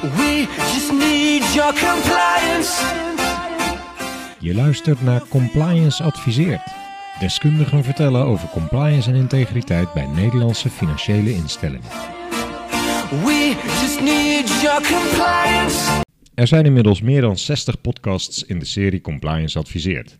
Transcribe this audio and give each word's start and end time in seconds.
We 0.00 0.46
just 0.56 0.92
need 0.92 1.54
your 1.54 1.72
compliance. 1.72 2.82
Je 4.38 4.54
luistert 4.54 5.02
naar 5.02 5.22
Compliance 5.28 6.02
Adviseert. 6.02 6.62
Deskundigen 7.18 7.84
vertellen 7.84 8.24
over 8.24 8.48
compliance 8.48 9.10
en 9.10 9.16
integriteit 9.16 9.92
bij 9.92 10.06
Nederlandse 10.06 10.70
financiële 10.70 11.34
instellingen. 11.34 11.88
We 13.10 13.56
just 13.80 14.00
need 14.00 14.60
your 14.62 14.82
compliance. 14.82 16.02
Er 16.34 16.46
zijn 16.46 16.64
inmiddels 16.64 17.00
meer 17.00 17.20
dan 17.20 17.38
60 17.38 17.80
podcasts 17.80 18.44
in 18.44 18.58
de 18.58 18.64
serie 18.64 19.00
Compliance 19.00 19.58
Adviseert. 19.58 20.18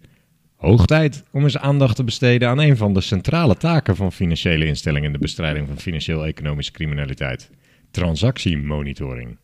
Hoog 0.56 0.86
tijd 0.86 1.24
om 1.32 1.42
eens 1.42 1.58
aandacht 1.58 1.96
te 1.96 2.04
besteden 2.04 2.48
aan 2.48 2.60
een 2.60 2.76
van 2.76 2.94
de 2.94 3.00
centrale 3.00 3.56
taken 3.56 3.96
van 3.96 4.12
financiële 4.12 4.66
instellingen 4.66 5.06
in 5.06 5.12
de 5.12 5.18
bestrijding 5.18 5.66
van 5.66 5.78
financieel-economische 5.78 6.72
criminaliteit: 6.72 7.50
transactiemonitoring. 7.90 9.36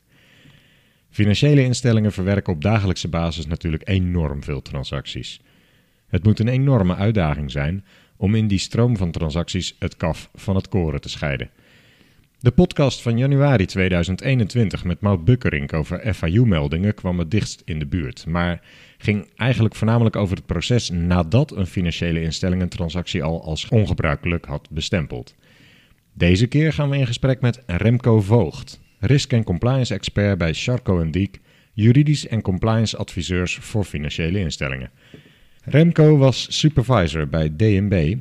Financiële 1.17 1.63
instellingen 1.63 2.13
verwerken 2.13 2.53
op 2.53 2.63
dagelijkse 2.63 3.09
basis 3.09 3.47
natuurlijk 3.47 3.89
enorm 3.89 4.43
veel 4.43 4.63
transacties. 4.63 5.41
Het 6.09 6.25
moet 6.25 6.39
een 6.39 6.49
enorme 6.49 6.95
uitdaging 6.95 7.51
zijn 7.51 7.85
om 8.17 8.35
in 8.35 8.47
die 8.47 8.59
stroom 8.59 8.97
van 8.97 9.11
transacties 9.11 9.77
het 9.79 9.97
kaf 9.97 10.31
van 10.35 10.57
het 10.57 10.69
koren 10.69 11.01
te 11.01 11.09
scheiden. 11.09 11.51
De 12.39 12.51
podcast 12.51 13.03
van 13.03 13.19
januari 13.19 13.67
2021 13.67 14.85
met 14.85 15.01
Maud 15.01 15.25
Bukkerink 15.25 15.73
over 15.73 16.15
FIU-meldingen 16.15 16.95
kwam 16.95 17.19
het 17.19 17.31
dichtst 17.31 17.63
in 17.65 17.79
de 17.79 17.87
buurt, 17.87 18.27
maar 18.27 18.61
ging 18.99 19.29
eigenlijk 19.37 19.75
voornamelijk 19.75 20.17
over 20.17 20.37
het 20.37 20.47
proces 20.47 20.91
nadat 20.91 21.57
een 21.57 21.67
financiële 21.67 22.23
instelling 22.23 22.63
een 22.63 22.69
transactie 22.69 23.23
al 23.23 23.45
als 23.45 23.69
ongebruikelijk 23.69 24.45
had 24.45 24.71
bestempeld. 24.71 25.35
Deze 26.13 26.47
keer 26.47 26.73
gaan 26.73 26.91
we 26.91 26.97
in 26.97 27.07
gesprek 27.07 27.41
met 27.41 27.63
Remco 27.67 28.21
Voogd, 28.21 28.85
risk- 28.99 29.33
en 29.33 29.45
compliance 29.45 29.95
expert 29.95 30.39
bij 30.39 30.55
Charco 30.55 31.11
Diek, 31.11 31.41
juridisch 31.73 32.27
en 32.27 32.43
compliance 32.43 32.97
adviseurs 32.97 33.55
voor 33.55 33.85
financiële 33.85 34.39
instellingen. 34.39 34.91
Remco 35.65 36.17
was 36.17 36.59
supervisor 36.59 37.29
bij 37.29 37.57
DNB, 37.57 38.17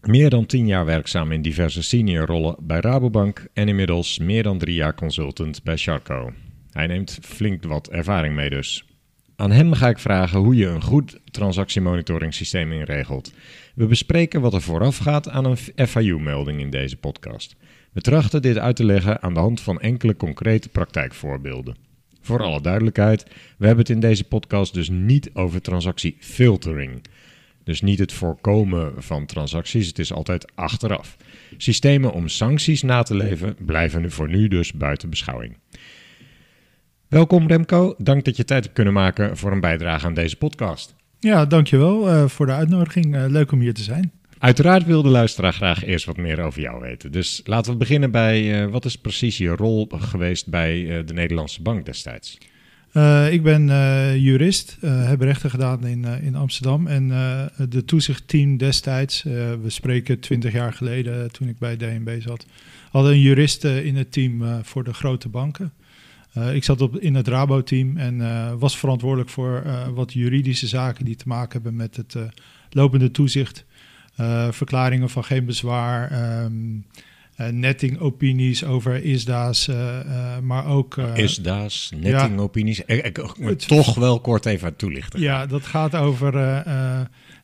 meer 0.00 0.30
dan 0.30 0.46
tien 0.46 0.66
jaar 0.66 0.84
werkzaam 0.84 1.32
in 1.32 1.42
diverse 1.42 1.82
seniorrollen 1.82 2.56
bij 2.60 2.80
Rabobank 2.80 3.46
en 3.52 3.68
inmiddels 3.68 4.18
meer 4.18 4.42
dan 4.42 4.58
drie 4.58 4.74
jaar 4.74 4.94
consultant 4.94 5.62
bij 5.62 5.76
Charco. 5.76 6.32
Hij 6.70 6.86
neemt 6.86 7.18
flink 7.22 7.64
wat 7.64 7.88
ervaring 7.88 8.34
mee 8.34 8.50
dus. 8.50 8.84
Aan 9.36 9.50
hem 9.50 9.72
ga 9.72 9.88
ik 9.88 9.98
vragen 9.98 10.38
hoe 10.38 10.56
je 10.56 10.66
een 10.66 10.82
goed 10.82 11.20
transactiemonitoring 11.30 12.34
inregelt. 12.52 13.32
We 13.74 13.86
bespreken 13.86 14.40
wat 14.40 14.54
er 14.54 14.62
vooraf 14.62 14.96
gaat 14.96 15.28
aan 15.28 15.44
een 15.44 15.86
FIU-melding 15.86 16.60
in 16.60 16.70
deze 16.70 16.96
podcast. 16.96 17.56
We 17.94 18.00
trachten 18.00 18.42
dit 18.42 18.58
uit 18.58 18.76
te 18.76 18.84
leggen 18.84 19.22
aan 19.22 19.34
de 19.34 19.40
hand 19.40 19.60
van 19.60 19.80
enkele 19.80 20.16
concrete 20.16 20.68
praktijkvoorbeelden. 20.68 21.76
Voor 22.20 22.42
alle 22.42 22.60
duidelijkheid, 22.60 23.22
we 23.58 23.66
hebben 23.66 23.84
het 23.84 23.94
in 23.94 24.00
deze 24.00 24.24
podcast 24.24 24.74
dus 24.74 24.88
niet 24.88 25.30
over 25.34 25.60
transactiefiltering. 25.60 27.04
Dus 27.64 27.80
niet 27.80 27.98
het 27.98 28.12
voorkomen 28.12 28.92
van 28.96 29.26
transacties, 29.26 29.86
het 29.86 29.98
is 29.98 30.12
altijd 30.12 30.52
achteraf. 30.54 31.16
Systemen 31.56 32.12
om 32.12 32.28
sancties 32.28 32.82
na 32.82 33.02
te 33.02 33.16
leven 33.16 33.56
blijven 33.58 34.10
voor 34.10 34.28
nu 34.28 34.48
dus 34.48 34.72
buiten 34.72 35.10
beschouwing. 35.10 35.56
Welkom 37.08 37.46
Remco, 37.46 37.94
dank 37.98 38.24
dat 38.24 38.36
je 38.36 38.44
tijd 38.44 38.62
hebt 38.62 38.74
kunnen 38.74 38.94
maken 38.94 39.36
voor 39.36 39.52
een 39.52 39.60
bijdrage 39.60 40.06
aan 40.06 40.14
deze 40.14 40.36
podcast. 40.36 40.94
Ja, 41.18 41.46
dankjewel 41.46 42.08
uh, 42.08 42.28
voor 42.28 42.46
de 42.46 42.52
uitnodiging. 42.52 43.16
Uh, 43.16 43.24
leuk 43.28 43.52
om 43.52 43.60
hier 43.60 43.74
te 43.74 43.82
zijn. 43.82 44.12
Uiteraard 44.44 44.84
wil 44.84 45.02
de 45.02 45.08
luisteraar 45.08 45.52
graag 45.52 45.84
eerst 45.84 46.06
wat 46.06 46.16
meer 46.16 46.40
over 46.40 46.60
jou 46.60 46.80
weten. 46.80 47.12
Dus 47.12 47.40
laten 47.44 47.72
we 47.72 47.78
beginnen 47.78 48.10
bij 48.10 48.64
uh, 48.64 48.70
wat 48.70 48.84
is 48.84 48.98
precies 48.98 49.38
je 49.38 49.48
rol 49.48 49.88
geweest 49.90 50.48
bij 50.48 51.04
de 51.04 51.12
Nederlandse 51.12 51.62
Bank 51.62 51.86
destijds? 51.86 52.38
Uh, 52.92 53.32
ik 53.32 53.42
ben 53.42 53.66
jurist, 54.20 54.76
heb 54.80 55.20
rechten 55.20 55.50
gedaan 55.50 55.86
in, 55.86 56.04
in 56.04 56.34
Amsterdam. 56.34 56.86
En 56.86 57.08
de 57.68 57.84
toezichtteam 57.84 58.56
destijds, 58.56 59.22
we 59.22 59.66
spreken 59.66 60.20
twintig 60.20 60.52
jaar 60.52 60.72
geleden 60.72 61.32
toen 61.32 61.48
ik 61.48 61.58
bij 61.58 61.76
DNB 61.76 62.20
zat, 62.22 62.46
hadden 62.90 63.12
een 63.12 63.20
jurist 63.20 63.64
in 63.64 63.96
het 63.96 64.12
team 64.12 64.42
voor 64.62 64.84
de 64.84 64.94
grote 64.94 65.28
banken. 65.28 65.72
ik 66.52 66.64
zat 66.64 66.80
op, 66.80 66.98
in 66.98 67.14
het 67.14 67.28
Rabo-team 67.28 67.96
en 67.96 68.58
was 68.58 68.78
verantwoordelijk 68.78 69.30
voor 69.30 69.62
wat 69.94 70.12
juridische 70.12 70.66
zaken 70.66 71.04
die 71.04 71.16
te 71.16 71.28
maken 71.28 71.52
hebben 71.52 71.76
met 71.76 71.96
het 71.96 72.16
lopende 72.70 73.10
toezicht. 73.10 73.64
Verklaringen 74.50 75.10
van 75.10 75.24
geen 75.24 75.44
bezwaar, 75.44 76.12
um, 76.44 76.86
uh, 77.40 77.48
nettingopinies 77.48 78.64
over 78.64 79.04
ISDA's, 79.04 79.68
uh, 79.68 80.38
maar 80.42 80.66
ook... 80.66 80.96
ISDA's, 80.96 81.92
nettingopinies. 81.96 82.76
Ja, 82.76 82.84
ik, 82.86 83.18
ik, 83.18 83.58
toch 83.58 83.94
wel 83.94 84.20
kort 84.20 84.46
even 84.46 84.76
toelichten. 84.76 85.20
Ja, 85.20 85.46
dat 85.46 85.66
gaat 85.66 85.94
over 85.94 86.64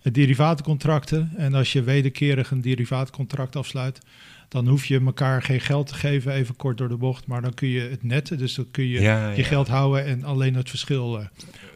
derivatencontracten. 0.03 1.31
En 1.37 1.55
als 1.55 1.73
je 1.73 1.83
wederkerig 1.83 2.51
een 2.51 2.61
derivaatcontract 2.61 3.57
afsluit, 3.57 4.01
dan 4.51 4.69
hoef 4.69 4.87
je 4.87 5.01
elkaar 5.01 5.43
geen 5.43 5.61
geld 5.61 5.87
te 5.87 5.95
geven, 5.95 6.33
even 6.33 6.57
kort 6.57 6.79
door 6.79 6.89
de 6.89 6.97
bocht. 6.97 7.27
Maar 7.27 7.43
dan 7.43 7.55
kun 7.55 7.69
je 7.69 7.81
het 7.81 8.03
netten, 8.03 8.39
dus 8.39 8.55
dan 8.55 8.71
kun 8.71 8.87
je 8.87 9.01
ja, 9.01 9.31
je 9.31 9.45
geld 9.45 9.69
houden 9.69 10.05
en 10.05 10.25
alleen 10.25 10.55
het 10.55 10.71
verschil 10.71 11.29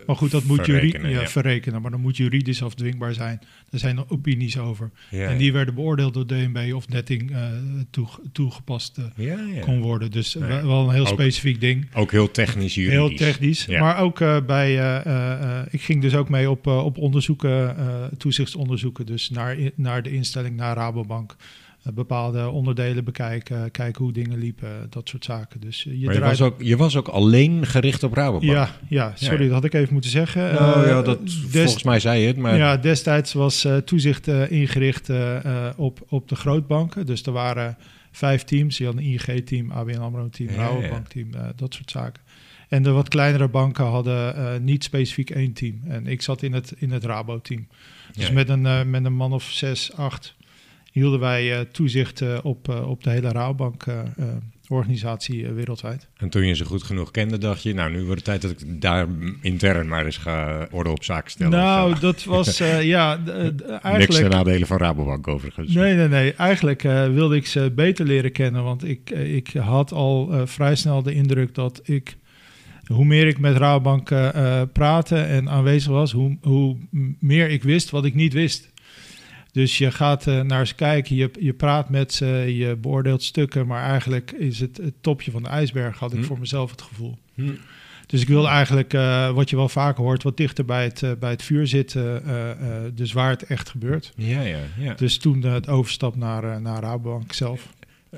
maar 0.07 0.17
goed, 0.17 0.31
dat 0.31 0.45
moet 0.45 0.65
verrekenen, 0.65 1.11
ja, 1.11 1.27
verrekenen. 1.27 1.83
Maar 1.83 1.91
dan 1.91 2.01
moet 2.01 2.17
juridisch 2.17 2.63
afdwingbaar 2.63 3.15
zijn. 3.15 3.41
Er 3.71 3.79
zijn 3.79 3.97
er 3.97 4.05
opinies 4.09 4.59
over. 4.59 4.91
En 5.11 5.39
die 5.39 5.53
werden 5.53 5.75
beoordeeld 5.75 6.15
door 6.15 6.27
DNB 6.27 6.73
of 6.75 6.89
netting 6.89 7.31
uh, 7.31 7.39
toe, 7.91 8.09
toegepast 8.33 8.99
uh, 9.19 9.61
kon 9.61 9.81
worden. 9.81 10.11
Dus 10.11 10.35
wel 10.35 10.89
een 10.89 10.95
heel 10.95 11.07
ook, 11.07 11.13
specifiek 11.13 11.61
ding. 11.61 11.87
Ook 11.95 12.11
heel 12.11 12.31
technisch 12.31 12.75
juridisch. 12.75 12.99
Heel 12.99 13.17
technisch. 13.17 13.67
Maar 13.67 13.99
ook 13.99 14.19
bij... 14.47 14.73
ik 15.71 15.83
ging 15.83 16.03
dus 16.03 16.15
ook 16.15 16.29
mee 16.29 16.51
op, 16.51 16.67
op 16.67 16.99
onderzoeken, 16.99 17.77
toezichtsonderzoeken. 18.19 19.07
Dus 19.07 19.31
naar, 19.31 19.57
naar 19.75 20.03
de 20.03 20.11
instelling, 20.11 20.57
naar 20.57 20.77
Rabobank. 20.77 21.37
Eh, 21.85 21.93
bepaalde 21.93 22.49
onderdelen 22.49 23.05
bekijken, 23.05 23.71
kijken 23.71 24.03
hoe 24.03 24.13
dingen 24.13 24.39
liepen, 24.39 24.87
dat 24.91 25.09
soort 25.09 25.25
zaken. 25.25 25.61
Dus 25.61 25.87
eh, 25.87 25.93
je, 25.93 26.13
je, 26.13 26.21
was 26.21 26.41
ook, 26.41 26.63
je 26.63 26.77
was 26.77 26.97
ook 26.97 27.09
alleen 27.09 27.67
gericht 27.67 28.03
op 28.03 28.15
Rabobank? 28.15 28.43
Ja, 28.43 28.71
ja 28.89 29.13
sorry, 29.15 29.43
ja. 29.43 29.45
dat 29.45 29.53
had 29.53 29.65
ik 29.65 29.75
even 29.75 29.93
moeten 29.93 30.11
zeggen. 30.11 30.55
Nou, 30.55 30.87
ja, 30.87 31.03
dat, 31.03 31.19
volgens 31.49 31.83
mij 31.83 32.01
zei 32.01 32.21
je 32.21 32.27
het. 32.27 32.37
Maar... 32.37 32.57
Ja, 32.57 32.77
destijds 32.77 33.33
was 33.33 33.65
uh, 33.65 33.77
toezicht 33.77 34.29
uh, 34.29 34.51
ingericht 34.51 35.11
op, 35.77 36.01
op 36.09 36.29
de 36.29 36.37
grootbanken. 36.37 37.07
Dus 37.07 37.23
er 37.23 37.33
waren 37.33 37.77
vijf 38.13 38.45
teams. 38.45 38.79
Je 38.79 38.85
had 38.85 38.97
een 38.97 39.13
IG-team, 39.13 39.71
ABN 39.71 39.99
AMRO-team, 39.99 40.51
ja, 40.51 40.57
Rabobank-team, 40.57 41.31
dat 41.57 41.75
soort 41.75 41.91
zaken. 41.91 42.23
En 42.69 42.83
de 42.83 42.91
wat 42.91 43.09
kleinere 43.09 43.49
banken 43.49 43.85
hadden 43.85 44.65
niet 44.65 44.85
specifiek 44.85 45.31
één 45.31 45.53
team. 45.53 45.81
En 45.89 46.07
ik 46.07 46.23
zat 46.23 46.43
in 46.43 46.53
het, 46.53 46.75
in 46.79 46.91
het 46.91 47.05
Rabo-team. 47.05 47.67
Dus 48.13 48.31
met, 48.31 48.49
een, 48.49 48.91
met 48.91 49.05
een 49.05 49.15
man 49.15 49.33
of 49.33 49.43
zes, 49.51 49.93
acht 49.93 50.35
hielden 50.95 51.21
wij 51.21 51.51
uh, 51.51 51.61
toezicht 51.61 52.21
uh, 52.21 52.39
op, 52.43 52.69
uh, 52.69 52.91
op 52.91 53.05
de 53.05 53.11
hele 53.11 53.29
Rabobank 53.29 53.85
organisatie 54.69 55.47
wereldwijd. 55.47 56.09
En 56.17 56.29
toen 56.29 56.47
je 56.47 56.55
ze 56.55 56.65
goed 56.65 56.83
genoeg 56.83 57.11
kende, 57.11 57.39
dacht 57.39 57.63
je, 57.63 57.75
nou 57.75 57.91
nu 57.91 58.05
wordt 58.05 58.15
het 58.15 58.25
tijd 58.25 58.43
dat 58.43 58.51
ik 58.51 58.81
daar 58.81 59.07
intern 59.41 59.89
maar 59.89 60.05
eens 60.05 60.17
ga 60.17 60.69
orde 60.71 60.91
op 60.91 61.05
zaken 61.05 61.31
stellen. 61.31 61.59
Nou, 61.59 61.99
dat 62.01 62.25
was 62.25 62.59
ja, 62.97 63.19
eigenlijk... 63.27 63.99
Niks 63.99 64.17
ten 64.17 64.31
nadelen 64.31 64.67
van 64.67 64.77
Rabobank 64.77 65.29
overigens. 65.29 65.75
Nee, 65.75 65.95
nee, 65.95 66.09
nee. 66.09 66.35
Eigenlijk 66.35 66.83
wilde 67.13 67.37
ik 67.37 67.47
ze 67.47 67.73
beter 67.75 68.07
leren 68.07 68.33
kennen, 68.33 68.65
want 68.65 68.85
ik, 68.85 69.11
ik 69.11 69.49
had 69.49 69.93
al 69.93 70.47
vrij 70.47 70.75
snel 70.75 71.03
de 71.03 71.15
indruk 71.15 71.55
dat 71.55 71.81
ik 71.85 72.17
hoe 72.87 73.05
meer 73.05 73.27
ik 73.27 73.39
met 73.39 73.57
Rabobank 73.57 74.13
praatte 74.73 75.17
en 75.17 75.49
aanwezig 75.49 75.91
was, 75.91 76.13
hoe, 76.13 76.39
hoe 76.43 76.77
meer 77.19 77.51
ik 77.51 77.63
wist 77.63 77.91
wat 77.91 78.05
ik 78.05 78.15
niet 78.15 78.33
wist. 78.33 78.73
Dus 79.55 79.79
je 79.79 79.91
gaat 79.91 80.27
uh, 80.27 80.41
naar 80.41 80.67
ze 80.67 80.75
kijken, 80.75 81.17
je, 81.17 81.31
je 81.41 81.53
praat 81.53 81.89
met 81.89 82.13
ze, 82.13 82.27
je 82.57 82.77
beoordeelt 82.77 83.23
stukken, 83.23 83.67
maar 83.67 83.83
eigenlijk 83.83 84.33
is 84.33 84.61
het 84.61 84.77
het 84.77 84.95
topje 85.01 85.31
van 85.31 85.43
de 85.43 85.49
ijsberg, 85.49 85.99
had 85.99 86.13
ik 86.13 86.19
hm. 86.19 86.25
voor 86.25 86.39
mezelf 86.39 86.71
het 86.71 86.83
gevoel. 86.83 87.19
Hm. 87.35 87.51
Dus 88.07 88.21
ik 88.21 88.29
wil 88.29 88.49
eigenlijk, 88.49 88.93
uh, 88.93 89.31
wat 89.31 89.51
je 89.51 89.57
wel 89.57 89.69
vaker 89.69 90.05
hoort, 90.05 90.23
wat 90.23 90.37
dichter 90.37 90.65
bij 90.65 90.85
het, 90.85 91.03
uh, 91.03 91.11
bij 91.19 91.31
het 91.31 91.43
vuur 91.43 91.67
zitten, 91.67 92.23
dus 92.95 93.13
waar 93.13 93.31
het 93.31 93.43
echt 93.43 93.69
gebeurt. 93.69 94.13
Ja, 94.17 94.41
ja, 94.41 94.59
ja. 94.79 94.95
Dus 94.95 95.17
toen 95.17 95.43
het 95.43 95.69
overstap 95.69 96.17
naar, 96.17 96.61
naar 96.61 96.83
Rabobank 96.83 97.33
zelf. 97.33 97.69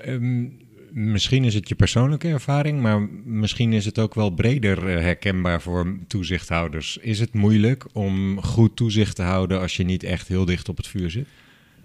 Um, 0.07 0.59
misschien 0.97 1.45
is 1.45 1.55
het 1.55 1.69
je 1.69 1.75
persoonlijke 1.75 2.29
ervaring, 2.29 2.81
maar 2.81 3.09
misschien 3.25 3.73
is 3.73 3.85
het 3.85 3.99
ook 3.99 4.15
wel 4.15 4.31
breder 4.31 4.89
eh, 4.89 5.03
herkenbaar 5.03 5.63
voor 5.63 5.97
toezichthouders. 6.07 6.97
Is 6.97 7.21
het 7.21 7.35
moeilijk 7.35 7.87
om 7.93 8.43
goed 8.43 8.77
toezicht 8.77 9.17
te 9.17 9.23
houden 9.23 9.61
als 9.61 9.77
je 9.77 9.85
niet 9.85 10.03
echt 10.03 10.29
heel 10.29 10.45
dicht 10.45 10.69
op 10.69 10.77
het 10.77 10.87
vuur 10.87 11.11
zit? 11.11 11.27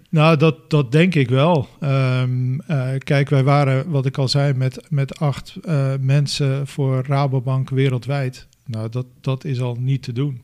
Nou, 0.08 0.36
dat, 0.36 0.70
dat 0.70 0.92
denk 0.92 1.14
ik 1.14 1.28
wel. 1.28 1.68
Um, 1.80 2.60
uh, 2.68 2.90
kijk, 2.98 3.28
wij 3.28 3.44
waren, 3.44 3.90
wat 3.90 4.06
ik 4.06 4.18
al 4.18 4.28
zei, 4.28 4.54
met, 4.54 4.86
met 4.90 5.18
acht 5.18 5.56
uh, 5.64 5.92
mensen 6.00 6.66
voor 6.66 7.04
Rabobank 7.06 7.70
wereldwijd. 7.70 8.46
Nou, 8.66 8.88
dat, 8.88 9.06
dat 9.20 9.44
is 9.44 9.60
al 9.60 9.76
niet 9.80 10.02
te 10.02 10.12
doen. 10.12 10.40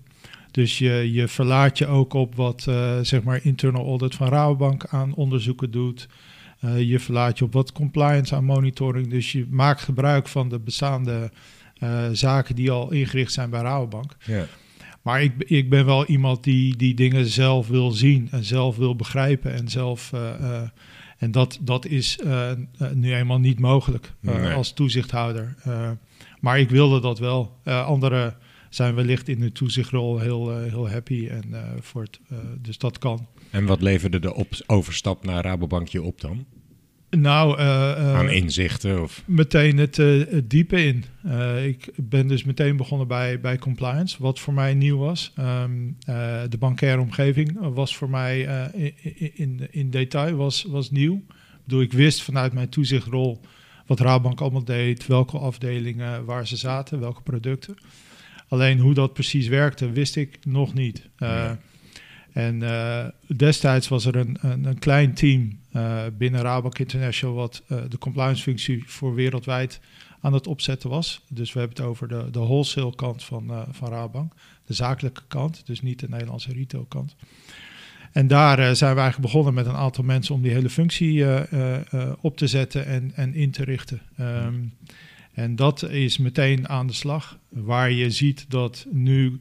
Dus 0.50 0.79
je, 0.79 1.12
je 1.12 1.29
verlaat 1.29 1.79
je 1.79 1.87
ook 1.87 2.12
op 2.12 2.35
wat, 2.35 2.62
zeg 3.03 3.23
maar, 3.23 3.41
internal 3.43 3.87
audit 3.87 4.15
van 4.15 4.29
Rabobank 4.29 4.87
aan 4.87 5.15
onderzoeken 5.15 5.70
doet. 5.70 6.09
Uh, 6.64 6.81
je 6.82 6.99
verlaat 7.00 7.38
je 7.38 7.44
op 7.44 7.52
wat 7.52 7.72
compliance 7.72 8.34
aan 8.34 8.44
monitoring. 8.44 9.10
Dus 9.10 9.32
je 9.32 9.46
maakt 9.50 9.81
gebruik 9.81 10.28
van 10.28 10.49
de 10.49 10.58
bestaande 10.58 11.31
eh, 11.78 12.05
zaken 12.12 12.55
die 12.55 12.70
al 12.70 12.90
ingericht 12.93 13.32
zijn 13.32 13.50
bij 13.50 13.60
Rabobank. 13.60 14.16
Ja. 14.25 14.44
Maar 15.02 15.22
ik, 15.22 15.32
ik 15.38 15.70
ben 15.70 15.87
wel 15.87 16.06
iemand 16.06 16.44
die, 16.44 16.76
die 16.76 16.94
dingen 16.94 17.26
zelf 17.26 17.69
wil 17.69 17.90
zien 17.90 18.28
en 18.31 18.44
zelf 18.44 18.76
wil 18.76 18.96
begrijpen. 18.96 19.52
En, 19.55 19.69
zelf, 19.69 20.12
eh, 20.12 20.34
eh, 20.34 20.69
en 21.19 21.31
dat, 21.31 21.58
dat 21.60 21.87
is 21.87 22.19
eh, 22.19 22.50
eh, 22.50 22.56
nu 22.94 23.14
eenmaal 23.14 23.38
niet 23.38 23.58
mogelijk 23.60 24.12
eh, 24.22 24.34
Nee. 24.34 24.52
als 24.52 24.72
toezichthouder. 24.72 25.55
Eh, 25.62 25.90
maar 26.40 26.58
ik 26.58 26.70
wilde 26.70 27.00
dat 27.00 27.19
wel. 27.19 27.56
Eh, 27.64 27.87
anderen 27.87 28.37
zijn 28.69 28.94
wellicht 28.94 29.29
in 29.29 29.41
de 29.41 29.53
toezichtrol 29.53 30.19
heel, 30.19 30.53
eh, 30.53 30.70
heel 30.73 30.91
happy. 30.91 31.26
En, 31.29 31.44
eh, 31.53 31.62
voor 31.81 32.03
het, 32.03 32.20
eh, 32.29 32.38
dus 32.61 32.79
dat 32.79 32.99
kan. 32.99 33.26
En 33.50 33.67
wat 33.67 33.81
leverde 33.81 34.19
de 34.19 34.35
op 34.35 34.49
overstap 34.67 35.25
naar 35.25 35.44
Rabobank 35.44 35.88
je 35.88 36.03
op 36.03 36.20
dan? 36.20 36.44
Nou, 37.11 37.61
Aan 37.61 38.31
inzichten? 38.31 39.03
Of... 39.03 39.23
meteen 39.26 39.79
het, 39.79 39.97
het 39.97 40.50
diepe 40.50 40.85
in. 40.85 41.05
Ik 41.65 41.91
ben 41.97 42.26
dus 42.26 42.44
meteen 42.44 42.76
begonnen 42.76 43.09
bij, 43.09 43.41
bij 43.41 43.59
compliance, 43.59 44.17
wat 44.23 44.41
voor 44.41 44.55
mij 44.55 44.75
nieuw 44.75 44.99
was. 44.99 45.32
Ehm, 45.37 45.70
eh, 46.00 46.41
de 46.49 46.59
bankaire 46.59 47.00
omgeving 47.00 47.59
was 47.75 47.97
voor 47.97 48.11
mij 48.11 48.41
in, 48.75 48.93
in, 49.03 49.31
in, 49.35 49.69
in 49.70 49.91
detail 49.91 50.37
was, 50.37 50.62
was 50.62 50.91
nieuw. 50.91 51.15
Ik 51.15 51.65
bedoel, 51.65 51.81
ik 51.81 51.93
wist 51.93 52.23
vanuit 52.23 52.53
mijn 52.53 52.69
toezichtrol 52.69 53.41
wat 53.88 54.00
Rabobank 54.00 54.41
allemaal 54.41 54.65
deed, 54.65 55.06
welke 55.06 55.38
afdelingen, 55.38 56.25
waar 56.25 56.47
ze 56.47 56.56
zaten, 56.56 57.00
welke 57.00 57.23
producten. 57.23 57.76
Alleen 58.48 58.78
hoe 58.78 58.94
dat 58.94 59.12
precies 59.12 59.48
werkte, 59.48 59.90
wist 59.90 60.16
ik 60.16 60.38
nog 60.44 60.74
niet. 60.74 61.08
Eh, 61.16 61.44
Nee. 61.44 61.56
En 62.32 62.62
eh, 62.62 63.06
destijds 63.36 63.88
was 63.88 64.04
er 64.04 64.16
een, 64.16 64.36
een, 64.40 64.64
een 64.64 64.78
klein 64.78 65.14
team 65.14 65.58
eh, 65.72 66.02
binnen 66.18 66.40
Rabobank 66.40 66.78
International 66.78 67.34
wat 67.34 67.62
de 67.88 67.98
compliance 67.98 68.42
functie 68.42 68.82
voor 68.86 69.14
wereldwijd 69.14 69.80
aan 70.20 70.32
het 70.32 70.46
opzetten 70.46 70.90
was. 70.90 71.24
Dus 71.28 71.52
we 71.52 71.58
hebben 71.58 71.76
het 71.76 71.86
over 71.86 72.08
de, 72.08 72.30
de 72.30 72.38
wholesale 72.38 72.94
kant 72.94 73.24
van, 73.24 73.66
van 73.70 73.88
Rabobank, 73.88 74.32
de 74.64 74.74
zakelijke 74.74 75.22
kant, 75.28 75.66
dus 75.66 75.80
niet 75.82 76.00
de 76.00 76.08
Nederlandse 76.08 76.52
retail 76.52 76.84
kant. 76.84 77.16
En 78.12 78.26
daar 78.26 78.76
zijn 78.76 78.94
we 78.94 79.00
eigenlijk 79.00 79.32
begonnen 79.32 79.54
met 79.54 79.66
een 79.66 79.76
aantal 79.76 80.04
mensen 80.04 80.34
om 80.34 80.42
die 80.42 80.52
hele 80.52 80.70
functie 80.70 81.24
op 82.20 82.36
te 82.36 82.46
zetten 82.46 82.86
en, 82.86 83.12
en 83.14 83.34
in 83.34 83.50
te 83.50 83.64
richten. 83.64 84.00
Ehm, 84.16 84.54
en 85.38 85.56
dat 85.56 85.82
is 85.90 86.19
meteen 86.19 86.69
aan 86.69 86.87
de 86.87 86.93
slag, 86.93 87.38
waar 87.49 87.90
je 87.90 88.11
ziet 88.11 88.50
dat 88.50 88.87
nu 88.90 89.40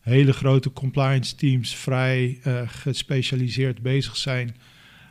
hele 0.00 0.32
grote 0.32 0.72
compliance 0.72 1.34
teams 1.34 1.74
vrij 1.74 2.38
eh, 2.42 2.60
gespecialiseerd 2.66 3.82
bezig 3.82 4.16
zijn. 4.16 4.56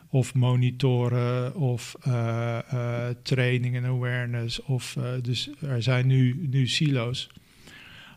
Of 0.09 0.33
monitoren, 0.33 1.55
of 1.55 1.95
eh, 2.01 2.57
eh, 2.57 3.15
training 3.23 3.75
en 3.75 3.85
awareness. 3.85 4.61
Of, 4.61 4.97
dus 5.21 5.49
er 5.61 5.83
zijn 5.83 6.07
nu, 6.07 6.47
nu 6.49 6.67
silo's. 6.67 7.29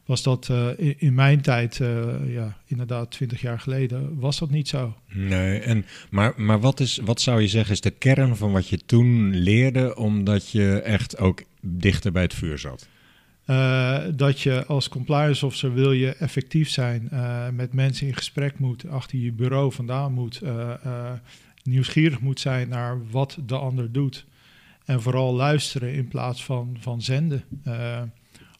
Was 0.04 0.22
dat 0.22 0.48
in, 0.76 0.94
in 0.98 1.14
mijn 1.14 1.40
tijd, 1.40 1.76
ja, 2.26 2.56
inderdaad 2.66 3.10
20 3.10 3.40
jaar 3.40 3.60
geleden, 3.60 4.18
was 4.18 4.38
dat 4.38 4.50
niet 4.50 4.68
zo. 4.68 4.96
Nee, 5.12 5.58
en, 5.58 5.84
maar, 6.10 6.32
maar 6.36 6.60
wat, 6.60 6.80
is, 6.80 7.00
wat 7.04 7.20
zou 7.20 7.40
je 7.40 7.48
zeggen 7.48 7.72
is 7.72 7.80
de 7.80 7.90
kern 7.90 8.36
van 8.36 8.52
wat 8.52 8.68
je 8.68 8.78
toen 8.86 9.34
leerde, 9.34 9.96
omdat 9.96 10.50
je 10.50 10.80
echt 10.80 11.18
ook 11.18 11.42
dichter 11.66 12.12
bij 12.12 12.22
het 12.22 12.34
vuur 12.34 12.58
zat? 12.58 12.88
Eh, 13.46 13.98
dat 14.14 14.40
je 14.40 14.64
als 14.66 14.88
compliance 14.88 15.46
officer 15.46 15.74
wil 15.74 15.92
je 15.92 16.14
effectief 16.14 16.68
zijn, 16.68 17.08
eh, 17.10 17.48
met 17.48 17.72
mensen 17.72 18.06
in 18.06 18.14
gesprek 18.14 18.58
moet, 18.58 18.88
achter 18.88 19.18
je 19.18 19.32
bureau 19.32 19.72
vandaan 19.72 20.12
moet, 20.12 20.40
eh, 20.40 21.12
nieuwsgierig 21.62 22.20
moet 22.20 22.40
zijn 22.40 22.68
naar 22.68 23.10
wat 23.10 23.38
de 23.46 23.56
ander 23.56 23.92
doet. 23.92 24.24
En 24.84 25.02
vooral 25.02 25.34
luisteren 25.34 25.92
in 25.92 26.08
plaats 26.08 26.44
van, 26.44 26.76
van 26.80 27.02
zenden. 27.02 27.44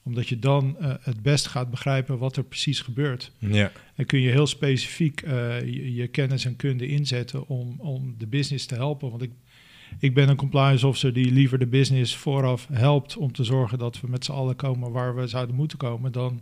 Omdat 0.02 0.28
je 0.28 0.38
dan 0.38 0.76
het 1.00 1.22
best 1.22 1.46
gaat 1.46 1.70
begrijpen 1.70 2.18
wat 2.18 2.36
er 2.36 2.44
precies 2.44 2.80
gebeurt. 2.80 3.32
Ja, 3.38 3.72
En 3.94 4.06
kun 4.06 4.20
je 4.20 4.30
heel 4.30 4.46
specifiek 4.46 5.20
je, 5.20 5.94
je 5.94 6.06
kennis 6.06 6.44
en 6.44 6.56
kunde 6.56 6.86
inzetten 6.86 7.48
om, 7.48 7.74
om 7.78 8.14
de 8.18 8.26
business 8.26 8.66
te 8.66 8.74
helpen. 8.74 9.10
Want 9.10 9.22
ik, 9.22 9.30
ik 9.98 10.14
ben 10.14 10.28
een 10.28 10.36
compliance 10.36 10.86
officer 10.86 11.12
die 11.12 11.32
liever 11.32 11.58
de 11.58 11.66
business 11.66 12.16
vooraf 12.16 12.68
helpt 12.72 13.16
om 13.16 13.32
te 13.32 13.44
zorgen 13.44 13.78
dat 13.78 14.00
we 14.00 14.08
met 14.08 14.24
z'n 14.24 14.32
allen 14.32 14.56
komen 14.56 14.92
waar 14.92 15.14
we 15.16 15.26
zouden 15.26 15.56
moeten 15.56 15.78
komen. 15.78 16.12
Dan 16.12 16.40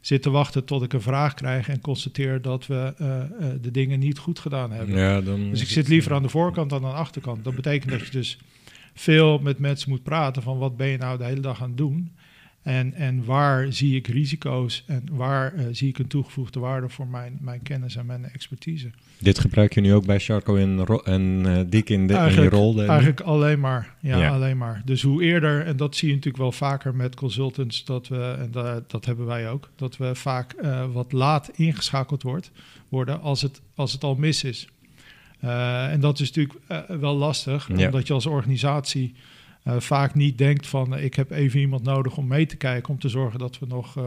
zit 0.00 0.22
te 0.22 0.30
wachten 0.30 0.64
tot 0.64 0.82
ik 0.82 0.92
een 0.92 1.00
vraag 1.00 1.34
krijg 1.34 1.68
en 1.68 1.80
constateer 1.80 2.42
dat 2.42 2.66
we 2.66 2.94
eh, 2.96 3.20
eh, 3.20 3.28
de 3.60 3.70
dingen 3.70 3.98
niet 3.98 4.18
goed 4.18 4.38
gedaan 4.38 4.72
hebben. 4.72 4.96
ja 4.96 5.20
dan 5.20 5.50
Dus 5.50 5.60
ik 5.60 5.68
zit 5.68 5.88
liever 5.88 6.14
aan 6.14 6.22
de 6.22 6.28
voorkant 6.28 6.70
dan 6.70 6.84
aan 6.84 6.90
de 6.90 6.96
achterkant. 6.96 7.44
Dat 7.44 7.54
betekent 7.54 7.90
dat 7.90 8.00
je 8.00 8.10
dus 8.10 8.38
veel 8.94 9.38
met 9.38 9.58
mensen 9.58 9.90
moet 9.90 10.02
praten 10.02 10.42
van 10.42 10.58
wat 10.58 10.76
ben 10.76 10.88
je 10.88 10.96
nou 10.96 11.18
de 11.18 11.24
hele 11.24 11.40
dag 11.40 11.62
aan 11.62 11.68
het 11.68 11.78
doen. 11.78 12.12
En, 12.64 12.94
en 12.94 13.24
waar 13.24 13.72
zie 13.72 13.96
ik 13.96 14.06
risico's 14.06 14.84
en 14.86 15.04
waar 15.12 15.54
eh, 15.54 15.64
zie 15.70 15.88
ik 15.88 15.98
een 15.98 16.06
toegevoegde 16.06 16.60
waarde 16.60 16.88
voor 16.88 17.06
mijn, 17.06 17.38
mijn 17.40 17.62
kennis 17.62 17.96
en 17.96 18.06
mijn 18.06 18.24
expertise. 18.24 18.90
Dit 19.18 19.38
gebruik 19.38 19.74
je 19.74 19.80
nu 19.80 19.94
ook 19.94 20.06
bij 20.06 20.20
Charco 20.20 20.56
en, 20.56 20.84
Ro- 20.84 21.02
en 21.04 21.42
eh, 21.46 21.60
Dick 21.66 21.90
in, 21.90 22.06
de, 22.06 22.14
in 22.14 22.42
je 22.42 22.48
rol? 22.48 22.74
de- 22.74 22.84
Eigenlijk 22.84 23.20
alleen 23.20 23.60
maar. 23.60 23.94
Ja, 24.00 24.18
Ja. 24.18 24.28
alleen 24.34 24.56
maar. 24.58 24.82
Dus 24.84 25.02
hoe 25.02 25.22
eerder, 25.22 25.66
en 25.66 25.76
dat 25.76 25.96
zie 25.96 26.08
je 26.08 26.14
natuurlijk 26.14 26.42
wel 26.42 26.52
vaker 26.52 26.94
met 26.94 27.14
consultants, 27.14 27.84
dat 27.84 28.08
we, 28.08 28.36
en 28.38 28.50
dat, 28.50 28.90
dat 28.90 29.04
hebben 29.04 29.26
wij 29.26 29.50
ook, 29.50 29.70
dat 29.76 29.96
we 29.96 30.14
vaak 30.14 30.52
eh, 30.52 30.84
wat 30.92 31.12
laat 31.12 31.50
ingeschakeld 31.54 32.22
wordt, 32.22 32.50
worden 32.88 33.20
als 33.20 33.42
het, 33.42 33.60
als 33.74 33.92
het 33.92 34.04
al 34.04 34.14
mis 34.14 34.44
is. 34.44 34.68
En 35.90 36.00
dat 36.00 36.20
is 36.20 36.32
natuurlijk 36.32 36.58
wel 37.00 37.16
lastig, 37.16 37.68
Ja. 37.76 37.86
omdat 37.86 38.06
je 38.06 38.12
als 38.12 38.26
organisatie 38.26 39.14
eh, 39.64 39.80
vaak 39.80 40.14
niet 40.14 40.38
denkt 40.38 40.66
van 40.66 40.96
eh, 40.96 41.04
ik 41.04 41.14
heb 41.14 41.30
even 41.30 41.60
iemand 41.60 41.82
nodig 41.82 42.16
om 42.16 42.26
mee 42.26 42.46
te 42.46 42.56
kijken, 42.56 42.92
om 42.92 42.98
te 42.98 43.08
zorgen 43.08 43.38
dat 43.38 43.58
we 43.58 43.66
nog 43.66 43.96
eh, 43.96 44.04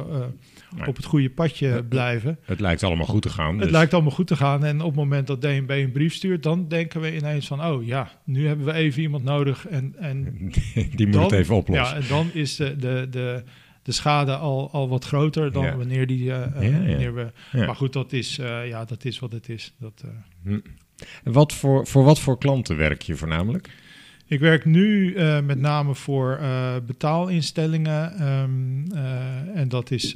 Nee. 0.76 0.88
op 0.88 0.96
het 0.96 1.06
goede 1.06 1.30
padje 1.30 1.84
blijven. 1.84 2.40
Het 2.42 2.60
lijkt 2.60 2.84
allemaal 2.84 3.06
goed 3.06 3.22
te 3.22 3.30
gaan. 3.30 3.54
Het 3.54 3.62
dus- 3.62 3.72
lijkt 3.72 3.94
allemaal 3.94 4.12
goed 4.12 4.28
te 4.28 4.36
gaan. 4.36 4.66
En 4.66 4.82
op 4.82 4.88
het 4.88 4.96
moment 4.96 5.28
dat 5.28 5.42
DNB 5.42 5.70
een 5.70 5.92
brief 5.92 6.14
stuurt, 6.14 6.44
dan 6.44 6.68
denken 6.68 7.02
we 7.02 7.16
ineens 7.16 7.48
van, 7.48 7.64
oh 7.66 7.86
ja, 7.86 8.12
nu 8.24 8.48
hebben 8.48 8.66
we 8.66 8.74
even 8.74 9.02
iemand 9.02 9.24
nodig. 9.24 9.68
En, 9.68 9.96
en 10.00 10.24
Die 10.96 11.06
moet 11.06 11.14
dan, 11.14 11.24
het 11.24 11.32
even 11.32 11.56
oplossen. 11.56 11.98
Ja, 11.98 12.02
en 12.04 12.08
dan 12.10 12.30
is 12.34 12.56
de, 12.56 12.76
de, 12.76 13.08
de, 13.10 13.44
de 13.84 13.92
schade 13.92 14.36
al, 14.36 14.72
al 14.72 14.90
wat 14.90 15.06
groter 15.06 15.52
dan 15.52 15.64
Ja. 15.64 15.76
wanneer 15.78 16.08
die. 16.08 16.24
Ja, 16.24 16.52
ja. 16.60 16.72
wanneer 16.72 17.14
we. 17.14 17.32
Maar 17.52 17.76
goed, 17.76 17.94
dat 17.94 18.14
is, 18.14 18.36
ja, 18.66 18.86
dat 18.86 19.06
is 19.06 19.20
wat 19.20 19.32
het 19.32 19.50
is. 19.50 19.74
Dat. 19.80 20.04
En 21.24 21.32
Wat 21.32 21.54
voor, 21.54 21.88
voor 21.88 22.04
wat 22.04 22.20
voor 22.20 22.38
klanten 22.38 22.78
werk 22.78 23.02
je 23.02 23.16
voornamelijk? 23.16 23.70
Ik 24.30 24.40
werk 24.40 24.66
nu 24.66 25.14
eh, 25.14 25.42
met 25.42 25.60
name 25.60 25.96
voor 25.96 26.36
eh, 26.36 26.76
betaalinstellingen. 26.86 28.14
ehm, 28.14 28.92
eh, 28.92 29.60
en 29.60 29.70
dat 29.70 29.92
is 29.92 30.16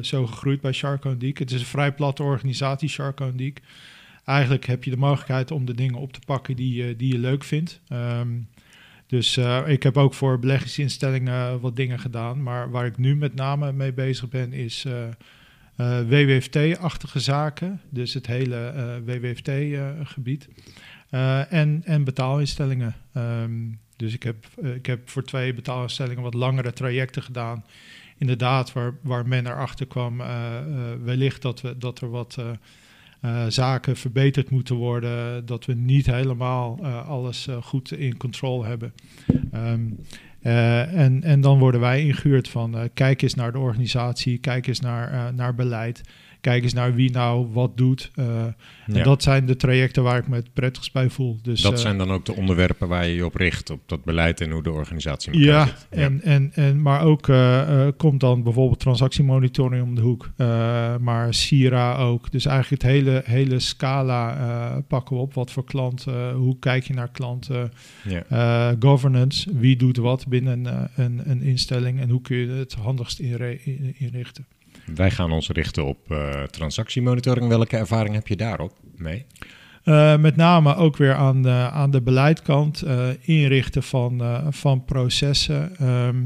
zo 0.00 0.26
gegroeid 0.26 0.60
bij 0.60 0.72
Sharko 0.72 1.16
Diek. 1.16 1.38
Het 1.38 1.50
is 1.50 1.60
een 1.60 1.66
vrij 1.66 1.92
platte 1.92 2.22
organisatie, 2.22 2.88
Sharko 2.88 3.32
Diek. 3.34 3.60
Eigenlijk 4.24 4.66
heb 4.66 4.84
je 4.84 4.90
de 4.90 4.96
mogelijkheid 4.96 5.50
om 5.50 5.64
de 5.64 5.74
dingen 5.74 5.94
op 5.94 6.12
te 6.12 6.20
pakken 6.26 6.56
die, 6.56 6.96
die 6.96 7.12
je 7.12 7.18
leuk 7.18 7.44
vindt. 7.44 7.80
Ehm, 7.88 8.28
dus 9.06 9.36
ik 9.66 9.82
heb 9.82 9.96
ook 9.96 10.14
voor 10.14 10.38
beleggingsinstellingen 10.38 11.60
wat 11.60 11.76
dingen 11.76 11.98
gedaan. 11.98 12.42
Maar 12.42 12.70
waar 12.70 12.86
ik 12.86 12.96
nu 12.96 13.16
met 13.16 13.34
name 13.34 13.72
mee 13.72 13.92
bezig 13.92 14.28
ben, 14.28 14.52
is 14.52 14.86
WWFT-achtige 16.08 17.20
zaken. 17.20 17.80
Dus 17.88 18.14
het 18.14 18.26
hele 18.26 18.72
WWFT-gebied. 19.04 20.48
Eh, 21.12 21.52
en, 21.52 21.82
en 21.84 22.04
betaalinstellingen. 22.04 22.94
Ehm, 23.12 23.52
dus 23.96 24.14
ik 24.14 24.22
heb, 24.22 24.46
eh, 24.62 24.74
ik 24.74 24.86
heb 24.86 25.10
voor 25.10 25.24
twee 25.24 25.54
betaalinstellingen 25.54 26.22
wat 26.22 26.34
langere 26.34 26.72
trajecten 26.72 27.22
gedaan. 27.22 27.64
Inderdaad, 28.18 28.72
waar, 28.72 28.94
waar 29.02 29.28
men 29.28 29.46
erachter 29.46 29.86
kwam, 29.86 30.20
eh, 30.20 30.28
wellicht 31.04 31.42
dat, 31.42 31.60
we, 31.60 31.78
dat 31.78 32.00
er 32.00 32.10
wat 32.10 32.38
zaken 33.48 33.96
verbeterd 33.96 34.50
moeten 34.50 34.76
worden. 34.76 35.46
Dat 35.46 35.64
we 35.64 35.74
niet 35.74 36.06
helemaal 36.06 36.86
alles 36.86 37.48
goed 37.62 37.92
in 37.92 38.16
control 38.16 38.64
hebben. 38.64 38.92
Ehm, 39.52 39.80
eh, 40.40 40.94
en, 40.98 41.22
en 41.22 41.40
dan 41.40 41.58
worden 41.58 41.80
wij 41.80 42.02
ingehuurd 42.02 42.48
van 42.48 42.90
kijk 42.94 43.22
eens 43.22 43.34
naar 43.34 43.52
de 43.52 43.58
organisatie, 43.58 44.38
kijk 44.38 44.66
eens 44.66 44.80
naar, 44.80 45.34
naar 45.34 45.54
beleid. 45.54 46.02
Kijk 46.42 46.62
eens 46.62 46.72
naar 46.72 46.94
wie 46.94 47.10
nou 47.10 47.46
wat 47.52 47.76
doet. 47.76 48.10
Eh, 48.14 48.26
Ja. 48.86 48.98
en 48.98 49.02
dat 49.04 49.22
zijn 49.22 49.46
de 49.46 49.56
trajecten 49.56 50.02
waar 50.02 50.18
ik 50.18 50.28
me 50.28 50.36
het 50.36 50.52
prettigst 50.52 50.92
bij 50.92 51.10
voel. 51.10 51.38
Dus, 51.42 51.60
dat 51.60 51.72
eh, 51.72 51.78
zijn 51.78 51.98
dan 51.98 52.10
ook 52.10 52.24
de 52.24 52.34
onderwerpen 52.34 52.88
waar 52.88 53.06
je 53.06 53.14
je 53.14 53.24
op 53.24 53.34
richt, 53.34 53.70
op 53.70 53.80
dat 53.86 54.04
beleid 54.04 54.40
en 54.40 54.50
hoe 54.50 54.62
de 54.62 54.70
organisatie 54.70 55.32
elkaar 55.32 55.46
ja, 55.46 55.66
zit. 55.66 55.86
en, 55.90 56.22
En, 56.22 56.50
en, 56.54 56.82
maar 56.82 57.02
ook 57.02 57.28
eh, 57.28 57.88
komt 57.96 58.20
dan 58.20 58.42
bijvoorbeeld 58.42 58.80
transactiemonitoring 58.80 59.82
om 59.82 59.94
de 59.94 60.00
hoek. 60.00 60.30
Maar 61.00 61.34
Sira 61.34 61.96
ook. 61.96 62.30
Dus 62.30 62.46
eigenlijk 62.46 62.82
het 62.82 62.92
hele, 62.92 63.22
hele 63.24 63.58
scala 63.58 64.82
pakken 64.88 65.16
we 65.16 65.22
op. 65.22 65.34
Wat 65.34 65.50
voor 65.50 65.64
klant, 65.64 66.06
eh, 66.06 66.34
hoe 66.34 66.58
kijk 66.58 66.84
je 66.84 66.94
naar 66.94 67.10
klanten, 67.10 67.72
ja. 68.28 68.76
governance, 68.80 69.50
wie 69.58 69.76
doet 69.76 69.96
wat 69.96 70.26
binnen 70.26 70.90
een, 70.96 71.20
een 71.24 71.42
instelling 71.42 72.00
en 72.00 72.10
hoe 72.10 72.20
kun 72.20 72.36
je 72.36 72.48
het 72.48 72.72
handigst 72.72 73.18
inrichten. 73.98 74.46
Wij 74.94 75.10
gaan 75.10 75.32
ons 75.32 75.48
richten 75.48 75.84
op 75.84 76.10
eh, 76.10 76.42
transactiemonitoring. 76.42 77.48
Welke 77.48 77.76
ervaring 77.76 78.14
heb 78.14 78.28
je 78.28 78.36
daarop 78.36 78.72
mee? 78.96 79.26
Eh, 79.82 80.16
met 80.16 80.36
name 80.36 80.74
ook 80.74 80.96
weer 80.96 81.14
aan 81.14 81.42
de, 81.42 81.68
aan 81.72 81.90
de 81.90 82.02
beleidkant, 82.02 82.82
eh, 82.82 83.08
inrichten 83.20 83.82
van, 83.82 84.22
van 84.52 84.84
processen. 84.84 85.76
Ehm, 85.76 86.24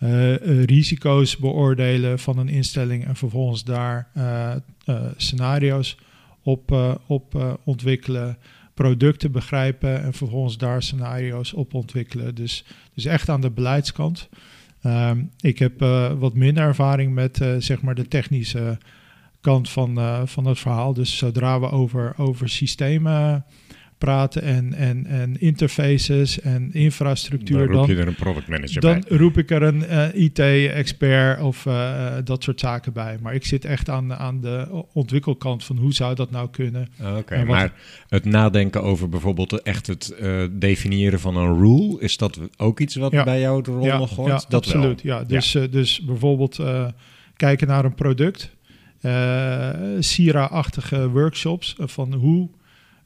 eh, 0.00 0.34
eh, 0.34 0.64
risico's 0.64 1.36
beoordelen 1.36 2.18
van 2.18 2.38
een 2.38 2.48
instelling 2.48 3.06
en 3.06 3.16
vervolgens 3.16 3.64
daar 3.64 4.08
scenario's 5.16 5.96
op, 6.42 6.98
op 7.06 7.58
ontwikkelen, 7.64 8.38
producten 8.74 9.32
begrijpen 9.32 10.02
en 10.02 10.12
vervolgens 10.12 10.58
daar 10.58 10.82
scenario's 10.82 11.52
op 11.52 11.74
ontwikkelen. 11.74 12.34
Dus, 12.34 12.64
dus 12.94 13.04
echt 13.04 13.28
aan 13.28 13.40
de 13.40 13.50
beleidskant. 13.50 14.28
Ehm, 14.82 15.22
ik 15.40 15.58
heb 15.58 15.82
eh, 15.82 16.12
wat 16.12 16.34
minder 16.34 16.64
ervaring 16.64 17.14
met 17.14 17.40
eh, 17.40 17.54
zeg 17.58 17.82
maar 17.82 17.94
de 17.94 18.08
technische 18.08 18.78
kant 19.40 19.70
van, 19.70 19.98
eh, 19.98 20.22
van 20.24 20.46
het 20.46 20.58
verhaal. 20.58 20.94
Dus 20.94 21.16
zodra 21.16 21.60
we 21.60 21.70
over, 21.70 22.14
over 22.16 22.48
systemen 22.48 23.44
praten 24.00 24.42
en, 24.42 24.74
en, 24.74 25.06
en 25.06 25.40
interfaces 25.40 26.40
en 26.40 26.72
infrastructuur, 26.72 27.58
Dan 27.58 27.66
roep 27.66 27.86
dan, 27.86 27.96
je 27.96 28.02
er 28.02 28.08
een 28.08 28.14
product 28.14 28.48
manager 28.48 28.80
dan 28.80 29.04
bij. 29.08 29.18
roep 29.18 29.38
ik 29.38 29.50
er 29.50 29.62
een 29.62 29.86
eh, 29.86 30.14
IT-expert 30.14 31.40
of 31.40 31.66
eh, 31.66 32.16
eh, 32.16 32.24
dat 32.24 32.42
soort 32.42 32.60
zaken 32.60 32.92
bij. 32.92 33.18
Maar 33.22 33.34
ik 33.34 33.44
zit 33.44 33.64
echt 33.64 33.88
aan, 33.88 34.14
aan 34.14 34.40
de 34.40 34.84
ontwikkelkant 34.92 35.64
van 35.64 35.76
hoe 35.76 35.92
zou 35.94 36.14
dat 36.14 36.30
nou 36.30 36.48
kunnen. 36.50 36.88
Oké, 37.16 37.44
maar 37.44 37.72
het 38.08 38.24
nadenken 38.24 38.82
over 38.82 39.08
bijvoorbeeld 39.08 39.62
echt 39.62 39.86
het 39.86 40.14
definiëren 40.50 41.20
van 41.20 41.36
een 41.36 41.58
rule, 41.58 42.00
is 42.00 42.16
dat 42.16 42.40
ook 42.56 42.80
iets 42.80 42.94
wat 42.94 43.12
Ja. 43.12 43.24
bij 43.24 43.40
jou 43.40 43.62
de 43.62 43.70
rol 43.70 43.84
ja, 43.84 43.98
nog 43.98 44.16
hoort? 44.16 44.28
ja, 44.28 44.44
dat 44.48 44.66
wel. 44.66 44.74
absoluut. 44.74 45.02
Ja, 45.02 45.24
dus, 45.24 45.56
dus 45.70 46.00
bijvoorbeeld 46.00 46.60
kijken 47.36 47.66
naar 47.66 47.84
een 47.84 47.94
product. 47.94 48.50
Sira-achtige 49.98 51.08
workshops 51.10 51.76
van 51.78 52.12
hoe, 52.14 52.48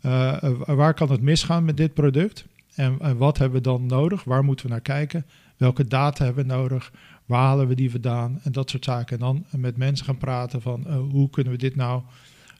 eh, 0.04 0.42
eh, 0.42 0.52
waar 0.66 0.94
kan 0.94 1.10
het 1.10 1.20
misgaan 1.20 1.64
met 1.64 1.76
dit 1.76 1.94
product? 1.94 2.44
En, 2.74 2.96
en 3.00 3.16
wat 3.16 3.38
hebben 3.38 3.58
we 3.58 3.64
dan 3.64 3.86
nodig? 3.86 4.24
Waar 4.24 4.44
moeten 4.44 4.66
we 4.66 4.72
naar 4.72 4.80
kijken? 4.80 5.26
Welke 5.56 5.86
data 5.86 6.24
hebben 6.24 6.46
we 6.46 6.52
nodig? 6.52 6.92
Waar 7.26 7.40
halen 7.40 7.68
we 7.68 7.74
die 7.74 7.90
vandaan? 7.90 8.40
En 8.42 8.52
dat 8.52 8.70
soort 8.70 8.84
zaken. 8.84 9.18
En 9.18 9.24
dan 9.24 9.44
met 9.50 9.76
mensen 9.76 10.06
gaan 10.06 10.18
praten 10.18 10.62
van 10.62 10.86
eh, 10.86 10.98
hoe 11.10 11.30
kunnen 11.30 11.52
we 11.52 11.58
dit 11.58 11.76
nou 11.76 12.02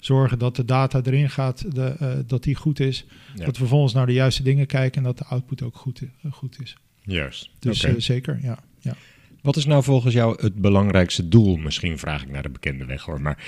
zorgen 0.01 0.39
dat 0.39 0.57
de 0.57 0.65
data 0.65 1.01
erin 1.05 1.31
gaat, 1.31 1.75
de, 1.75 1.97
eh, 1.99 2.09
dat 2.27 2.43
die 2.43 2.55
goed 2.55 2.81
is. 2.81 3.05
Ja. 3.35 3.45
Dat 3.45 3.55
we 3.55 3.59
vervolgens 3.59 3.93
naar 3.93 4.07
de 4.07 4.13
juiste 4.13 4.43
dingen 4.43 4.67
kijken 4.67 4.99
en 4.99 5.05
dat 5.05 5.19
de 5.19 5.25
output 5.25 5.63
ook 5.63 5.77
goed, 5.77 6.03
goed 6.31 6.61
is. 6.63 6.77
Juist. 7.03 7.51
Dus 7.59 7.81
zeker, 7.97 8.39
ja. 8.43 8.59
ja. 8.81 8.97
Wat 9.43 9.57
is 9.57 9.67
nou 9.67 9.83
volgens 9.83 10.15
jou 10.15 10.43
het 10.43 10.55
belangrijkste 10.55 11.29
doel? 11.29 11.57
Misschien 11.57 11.99
vraag 11.99 12.23
ik 12.23 12.31
naar 12.31 12.43
de 12.43 12.49
bekende 12.49 12.85
weg 12.85 13.03
hoor, 13.03 13.21
maar 13.21 13.45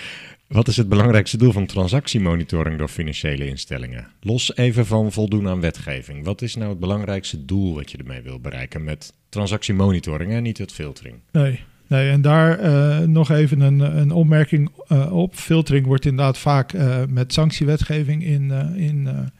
wat 0.48 0.68
is 0.68 0.76
het 0.76 0.88
belangrijkste 0.88 1.36
doel 1.36 1.52
van 1.52 1.66
transactiemonitoring 1.66 2.78
door 2.78 2.88
financiële 2.88 3.46
instellingen? 3.46 4.06
Los 4.20 4.56
even 4.56 4.86
van 4.86 5.12
voldoen 5.12 5.48
aan 5.48 5.60
wetgeving. 5.60 6.24
Wat 6.24 6.42
is 6.42 6.54
nou 6.54 6.70
het 6.70 6.80
belangrijkste 6.80 7.44
doel 7.44 7.74
wat 7.74 7.90
je 7.90 7.98
ermee 7.98 8.22
wil 8.22 8.40
bereiken 8.40 8.84
met 8.84 9.12
transactiemonitoring 9.28 10.32
en 10.32 10.42
niet 10.42 10.58
het 10.58 10.72
filtering? 10.72 11.14
Nee, 11.32 11.60
nee 11.86 12.10
en 12.10 12.20
daar 12.20 12.58
eh, 12.58 12.98
nog 12.98 13.30
even 13.30 13.60
een, 13.60 13.98
een 13.98 14.10
opmerking 14.10 14.70
eh, 14.88 15.12
op. 15.12 15.34
Filtering 15.34 15.86
wordt 15.86 16.04
inderdaad 16.04 16.38
vaak 16.38 16.72
eh, 16.72 16.98
met 17.08 17.32
sanctiewetgeving 17.32 18.24
in, 18.24 18.50
in, 18.76 19.30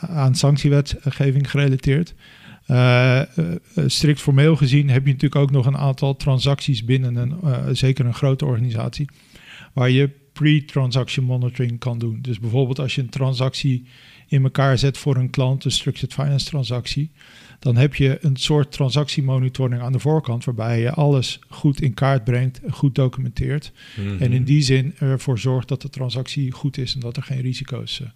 aan 0.00 0.34
sanctiewetgeving 0.34 1.50
gerelateerd. 1.50 2.14
Strikt 3.86 4.20
formeel 4.20 4.56
gezien 4.56 4.90
heb 4.90 5.06
je 5.06 5.12
natuurlijk 5.12 5.40
ook 5.40 5.50
nog 5.50 5.66
een 5.66 5.76
aantal 5.76 6.16
transacties 6.16 6.84
binnen 6.84 7.16
een, 7.16 7.36
zeker 7.76 8.06
een 8.06 8.14
grote 8.14 8.44
organisatie, 8.44 9.08
waar 9.76 9.90
je 9.90 10.10
pre-transaction 10.32 11.24
monitoring 11.24 11.78
kan 11.78 11.98
doen. 11.98 12.18
Dus 12.22 12.38
bijvoorbeeld 12.38 12.78
als 12.78 12.94
je 12.94 13.00
een 13.00 13.08
transactie 13.08 13.86
in 14.28 14.42
elkaar 14.42 14.78
zet 14.78 14.98
voor 14.98 15.16
een 15.16 15.30
klant, 15.30 15.64
een 15.64 15.70
structured 15.70 16.12
finance 16.12 16.46
transactie, 16.46 17.10
dan 17.58 17.76
heb 17.76 17.94
je 17.94 18.18
een 18.20 18.36
soort 18.36 18.72
transactiemonitoring 18.72 19.82
aan 19.82 19.92
de 19.92 19.98
voorkant, 19.98 20.44
waarbij 20.44 20.80
je 20.80 20.90
alles 20.90 21.38
goed 21.48 21.80
in 21.80 21.94
kaart 21.94 22.24
brengt, 22.24 22.60
goed 22.70 22.94
documenteert. 22.94 23.72
Mhm. 23.96 24.22
En 24.22 24.32
in 24.32 24.44
die 24.44 24.62
zin 24.62 24.94
ervoor 24.98 25.38
zorgt 25.38 25.68
dat 25.68 25.82
de 25.82 25.90
transactie 25.90 26.52
goed 26.52 26.78
is 26.78 26.94
en 26.94 27.00
dat 27.00 27.16
er 27.16 27.22
geen 27.22 27.40
risico's. 27.40 28.00
eh. 28.00 28.06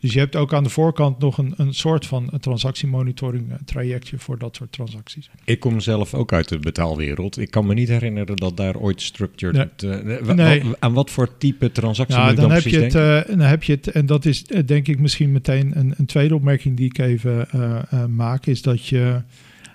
Dus 0.00 0.12
je 0.12 0.18
hebt 0.18 0.36
ook 0.36 0.54
aan 0.54 0.62
de 0.62 0.68
voorkant 0.70 1.18
nog 1.18 1.38
een, 1.38 1.54
een 1.56 1.74
soort 1.74 2.06
van 2.06 2.28
een 2.30 2.40
transactiemonitoring 2.40 3.50
eh, 3.50 3.56
trajectje 3.64 4.18
voor 4.18 4.38
dat 4.38 4.56
soort 4.56 4.72
transacties. 4.72 5.30
Ik 5.44 5.60
kom 5.60 5.80
zelf 5.80 6.14
ook 6.14 6.32
uit 6.32 6.48
de 6.48 6.58
betaalwereld. 6.58 7.38
Ik 7.38 7.50
kan 7.50 7.66
me 7.66 7.74
niet 7.74 7.88
herinneren 7.88 8.36
dat 8.36 8.56
daar 8.56 8.76
ooit 8.76 9.02
structured... 9.02 9.82
eh, 9.82 10.34
Nee. 10.34 10.62
wa- 10.64 10.74
aan 10.78 10.92
wat 10.92 11.10
voor 11.10 11.36
type 11.38 11.72
transactie 11.72 12.18
moet 12.20 12.30
ik 12.30 12.36
dan 12.36 12.44
dan 12.44 12.54
heb, 12.54 12.66
je 12.66 12.80
het, 12.80 12.94
eh, 12.94 13.36
dan 13.36 13.46
heb 13.46 13.62
je 13.62 13.72
het, 13.72 13.86
en 13.90 14.06
dat 14.06 14.24
is 14.24 14.44
eh, 14.46 14.66
denk 14.66 14.88
ik 14.88 14.98
misschien 14.98 15.32
meteen 15.32 15.78
een, 15.78 15.94
een 15.96 16.06
tweede 16.06 16.34
opmerking 16.34 16.76
die 16.76 16.86
ik 16.86 16.98
even 16.98 17.50
eh, 17.50 17.78
eh, 17.90 18.04
maak, 18.06 18.46
is 18.46 18.62
dat 18.62 18.86
je 18.86 19.22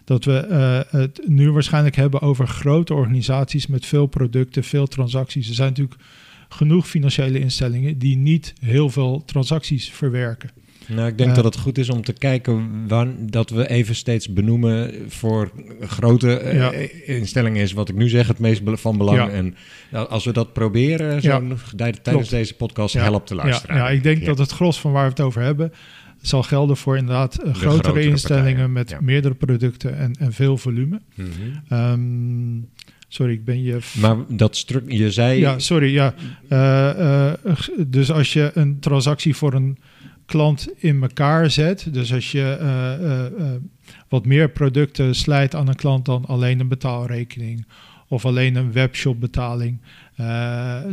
dat 0.06 0.26
we 0.26 0.38
eh, 0.38 0.80
het 1.02 1.22
nu 1.28 1.52
waarschijnlijk 1.52 1.96
hebben 1.96 2.22
over 2.22 2.48
grote 2.48 2.94
organisaties 2.94 3.68
met 3.68 3.86
veel 3.86 4.06
producten, 4.06 4.64
veel 4.64 4.88
transacties. 4.88 5.50
Er 5.50 5.56
zijn 5.56 5.70
natuurlijk 5.70 6.00
genoeg 6.54 6.88
financiële 6.88 7.40
instellingen 7.40 7.98
die 7.98 8.18
niet 8.18 8.54
heel 8.62 8.90
veel 8.90 9.24
transacties 9.26 9.90
verwerken. 9.90 10.50
Nou, 10.88 11.08
ik 11.08 11.18
denk 11.18 11.30
eh, 11.30 11.36
dat 11.36 11.44
het 11.44 11.58
goed 11.58 11.78
is 11.78 11.90
om 11.90 12.04
te 12.04 12.14
kijken 12.14 12.88
wan, 12.88 13.16
dat 13.20 13.50
we 13.50 13.70
even 13.70 13.96
steeds 13.96 14.34
benoemen 14.34 14.94
voor 15.08 15.52
grote 15.82 16.38
eh, 16.38 16.56
Ja. 16.56 16.72
instellingen 17.06 17.62
is 17.62 17.74
wat 17.74 17.90
ik 17.90 17.96
nu 17.96 18.10
zeg 18.10 18.28
het 18.28 18.40
meest 18.40 18.62
van 18.66 18.98
belang. 18.98 19.18
Ja. 19.18 19.30
En 19.30 19.56
ja, 19.92 20.02
als 20.02 20.26
we 20.26 20.34
dat 20.34 20.54
proberen 20.54 21.22
zo 21.22 21.44
tijdens 21.76 22.00
klopt. 22.02 22.30
deze 22.30 22.56
podcast 22.56 22.94
Ja. 22.94 23.02
helpt 23.04 23.28
te 23.28 23.36
Ja, 23.36 23.44
luisteren. 23.44 23.76
ja, 23.76 23.90
ik 23.90 24.04
denk 24.04 24.20
Ja. 24.20 24.26
dat 24.26 24.38
het 24.38 24.52
gros 24.52 24.80
van 24.80 24.92
waar 24.92 25.04
we 25.04 25.10
het 25.10 25.20
over 25.22 25.42
hebben 25.42 25.72
zal 26.22 26.44
gelden 26.44 26.78
voor 26.78 26.98
inderdaad 26.98 27.34
eh, 27.34 27.54
grotere, 27.54 27.70
grotere 27.70 28.02
instellingen 28.02 28.44
partijen, 28.46 28.72
met 28.72 28.90
ja. 28.90 28.98
meerdere 29.02 29.34
producten 29.34 29.98
en, 29.98 30.14
en 30.20 30.34
veel 30.34 30.58
volume. 30.58 31.02
Mhm. 31.16 31.28
Ehm, 31.70 32.58
sorry, 33.14 33.34
ik 33.34 33.46
ben 33.46 33.64
je 33.64 33.80
Maar 34.00 34.18
dat 34.28 34.56
stru- 34.56 34.84
je 34.88 35.12
zei... 35.12 35.40
Ja, 35.40 35.60
sorry. 35.60 35.94
Ja. 35.94 36.14
Eh, 36.48 37.30
eh, 37.30 37.34
dus 37.88 38.12
als 38.12 38.34
je 38.34 38.52
een 38.54 38.80
transactie 38.80 39.36
voor 39.36 39.54
een 39.54 39.78
klant 40.26 40.68
in 40.78 41.02
elkaar 41.02 41.50
zet, 41.50 41.94
dus 41.94 42.14
als 42.14 42.32
je 42.32 42.58
eh, 42.60 43.46
wat 44.10 44.26
meer 44.26 44.50
producten 44.50 45.16
slijt 45.16 45.56
aan 45.56 45.68
een 45.68 45.76
klant 45.76 46.06
dan 46.06 46.26
alleen 46.26 46.60
een 46.60 46.68
betaalrekening 46.68 47.66
of 48.08 48.26
alleen 48.26 48.56
een 48.56 48.72
webshopbetaling, 48.72 49.82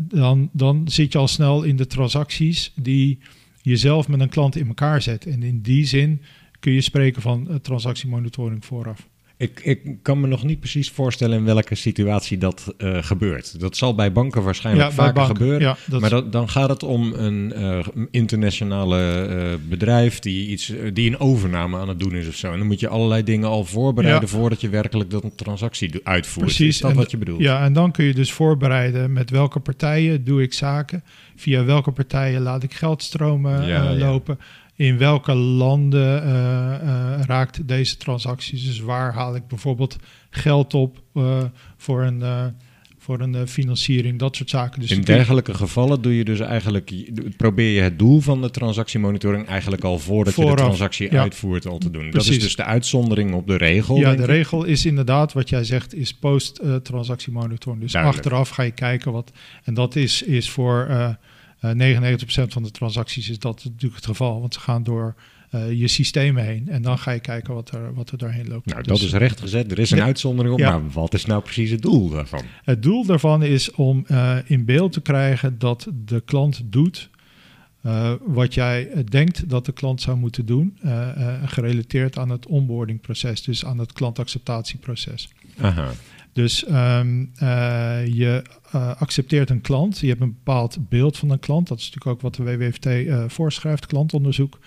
dan, 0.01 0.49
dan 0.53 0.89
zit 0.89 1.13
je 1.13 1.19
al 1.19 1.29
snel 1.29 1.63
in 1.63 1.77
de 1.77 1.87
transacties 1.87 2.73
die 2.75 3.19
je 3.63 3.77
zelf 3.77 4.09
met 4.09 4.21
een 4.21 4.29
klant 4.29 4.57
in 4.57 4.67
elkaar 4.67 5.03
zet. 5.03 5.27
En 5.27 5.43
in 5.43 5.61
die 5.61 5.85
zin 5.85 6.23
kun 6.61 6.73
je 6.73 6.81
spreken 6.81 7.23
van 7.23 7.59
transactiemonitoring 7.63 8.65
vooraf. 8.65 9.09
Ik, 9.39 9.61
ik 9.63 9.81
kan 10.03 10.21
me 10.21 10.27
nog 10.27 10.45
niet 10.45 10.61
precies 10.61 10.91
voorstellen 10.91 11.39
in 11.39 11.45
welke 11.45 11.75
situatie 11.75 12.39
dat 12.39 12.75
eh, 12.79 13.03
gebeurt. 13.03 13.61
Dat 13.61 13.77
zal 13.77 13.95
bij 13.95 14.13
banken 14.13 14.43
waarschijnlijk 14.43 14.89
Ja, 14.89 14.95
vaker 14.95 15.13
banken. 15.13 15.37
gebeuren. 15.37 15.61
Ja, 15.61 15.77
dat 15.87 16.01
maar 16.01 16.11
dat, 16.11 16.33
dan 16.33 16.49
gaat 16.49 16.69
het 16.69 16.83
om 16.83 17.13
een 17.13 17.53
eh, 17.53 17.87
internationale 18.11 18.99
eh, 18.99 19.69
bedrijf 19.69 20.19
die, 20.19 20.49
iets, 20.49 20.73
die 20.93 21.11
een 21.11 21.21
overname 21.21 21.79
aan 21.79 21.89
het 21.89 21.99
doen 21.99 22.15
is 22.15 22.29
of 22.29 22.35
zo. 22.35 22.53
En 22.53 22.59
dan 22.59 22.67
moet 22.67 22.81
je 22.81 22.89
allerlei 22.89 23.23
dingen 23.23 23.49
al 23.49 23.65
voorbereiden 23.65 24.29
voordat 24.29 24.61
je 24.61 24.69
werkelijk 24.69 25.11
dat 25.11 25.25
een 25.25 25.35
transactie 25.35 26.01
uitvoert. 26.03 26.47
Precies. 26.47 26.75
Is 26.75 26.81
dat 26.81 26.91
en 26.91 26.97
wat 26.97 27.11
je 27.11 27.17
bedoelt? 27.17 27.41
Ja, 27.41 27.65
en 27.65 27.73
dan 27.73 27.93
kun 27.93 28.05
je 28.05 28.15
dus 28.15 28.33
voorbereiden 28.33 29.13
met 29.13 29.31
welke 29.31 29.61
partijen 29.61 30.25
doe 30.25 30.43
ik 30.43 30.53
zaken. 30.53 31.03
Via 31.37 31.65
welke 31.65 31.91
partijen 31.93 32.41
laat 32.41 32.63
ik 32.63 32.75
geldstromen 32.75 33.99
lopen. 33.99 34.39
In 34.79 34.99
welke 34.99 35.35
landen 35.35 36.23
eh, 36.23 36.75
eh, 36.75 37.21
raakt 37.27 37.69
deze 37.69 37.97
transacties? 37.97 38.65
Dus 38.65 38.81
waar 38.81 39.13
haal 39.13 39.35
ik 39.35 39.47
bijvoorbeeld 39.47 39.97
geld 40.31 40.75
op 40.75 41.03
eh, 41.15 41.45
voor 41.77 42.03
een, 42.03 42.55
voor 42.99 43.21
een 43.21 43.49
financiering? 43.49 44.19
Dat 44.19 44.37
soort 44.37 44.51
zaken. 44.51 44.81
Dus 44.81 44.91
in 44.91 45.01
dergelijke 45.01 45.55
gevallen 45.55 46.03
doe 46.03 46.17
je 46.17 46.25
dus 46.25 46.41
eigenlijk, 46.41 47.11
probeer 47.37 47.75
je 47.75 47.81
het 47.81 47.99
doel 47.99 48.21
van 48.21 48.43
de 48.43 48.51
transactiemonitoring 48.51 49.47
eigenlijk 49.47 49.85
al 49.85 49.99
voordat 49.99 50.35
je 50.35 50.45
de 50.45 50.55
transactie 50.55 51.13
ja. 51.13 51.21
uitvoert 51.21 51.67
al 51.67 51.79
te 51.79 51.91
doen. 51.91 52.11
Dat 52.11 52.27
is 52.27 52.41
dus 52.41 52.57
de 52.57 52.65
uitzondering 52.65 53.35
op 53.35 53.47
de 53.47 53.57
regel. 53.57 53.97
Ja, 53.97 54.15
de 54.15 54.23
ik. 54.23 54.29
regel 54.29 54.65
is 54.65 54.87
inderdaad 54.87 55.33
wat 55.33 55.49
jij 55.49 55.65
zegt, 55.65 55.95
is 55.95 56.15
post-transactiemonitoring. 56.15 57.83
dus 57.83 57.93
Duidelijk. 57.93 58.25
achteraf 58.25 58.49
ga 58.49 58.63
je 58.63 58.71
kijken 58.71 59.13
wat. 59.13 59.33
En 59.65 59.75
dat 59.75 59.97
is, 59.97 60.23
is 60.23 60.51
voor 60.51 60.89
eh 61.61 61.71
eh 61.71 62.13
99% 62.13 62.53
van 62.53 62.63
de 62.63 62.71
transacties 62.71 63.31
is 63.31 63.39
dat 63.39 63.65
natuurlijk 63.65 63.95
het 63.95 64.07
geval. 64.07 64.41
Want 64.41 64.55
ze 64.55 64.61
gaan 64.61 64.83
door 64.83 65.15
eh, 65.51 65.73
je 65.73 65.89
systemen 65.89 66.45
heen. 66.45 66.69
En 66.69 66.83
dan 66.83 66.99
ga 66.99 67.11
je 67.11 67.21
kijken 67.21 67.55
wat 67.55 67.71
er, 67.71 67.95
wat 67.95 68.11
er 68.11 68.19
doorheen 68.19 68.49
loopt. 68.49 68.67
Nou, 68.67 68.83
Dus, 68.83 68.87
dat 68.87 69.01
is 69.09 69.13
recht 69.13 69.41
gezet. 69.41 69.71
Er 69.73 69.79
is 69.79 69.91
een 69.91 69.99
Ja. 69.99 70.05
uitzondering 70.05 70.55
op. 70.55 70.61
Ja. 70.61 70.71
Maar 70.79 70.91
wat 70.91 71.15
is 71.15 71.25
nou 71.25 71.43
precies 71.43 71.71
het 71.71 71.83
doel 71.83 72.09
daarvan? 72.09 72.43
Het 72.65 72.83
doel 72.83 73.07
daarvan 73.07 73.43
is 73.43 73.71
om 73.71 74.05
eh, 74.07 74.37
in 74.45 74.65
beeld 74.65 74.93
te 74.93 75.01
krijgen 75.01 75.59
dat 75.59 75.89
de 76.05 76.21
klant 76.21 76.61
doet 76.65 77.11
wat 78.25 78.55
jij 78.55 79.05
denkt 79.09 79.49
dat 79.49 79.67
de 79.67 79.73
klant 79.73 80.01
zou 80.01 80.17
moeten 80.17 80.47
doen, 80.47 80.79
gerelateerd 81.45 82.19
aan 82.19 82.29
het 82.29 82.47
onboardingproces, 82.47 83.43
dus 83.43 83.65
aan 83.65 83.79
het 83.79 83.93
klantacceptatieproces. 83.93 85.29
Aha. 85.61 85.91
Dus 86.39 86.65
ehm, 86.65 87.25
eh, 87.35 88.07
je 88.07 88.43
eh, 88.71 88.97
accepteert 88.97 89.51
een 89.51 89.61
klant, 89.61 89.99
je 89.99 90.07
hebt 90.09 90.21
een 90.21 90.35
bepaald 90.45 90.89
beeld 90.89 91.17
van 91.17 91.31
een 91.31 91.39
klant, 91.39 91.69
dat 91.69 91.79
is 91.79 91.85
natuurlijk 91.85 92.15
ook 92.15 92.21
wat 92.21 92.35
de 92.35 92.57
WWFT 92.57 92.87
eh, 92.87 93.25
voorschrijft, 93.29 93.87
klantonderzoek. 93.87 94.59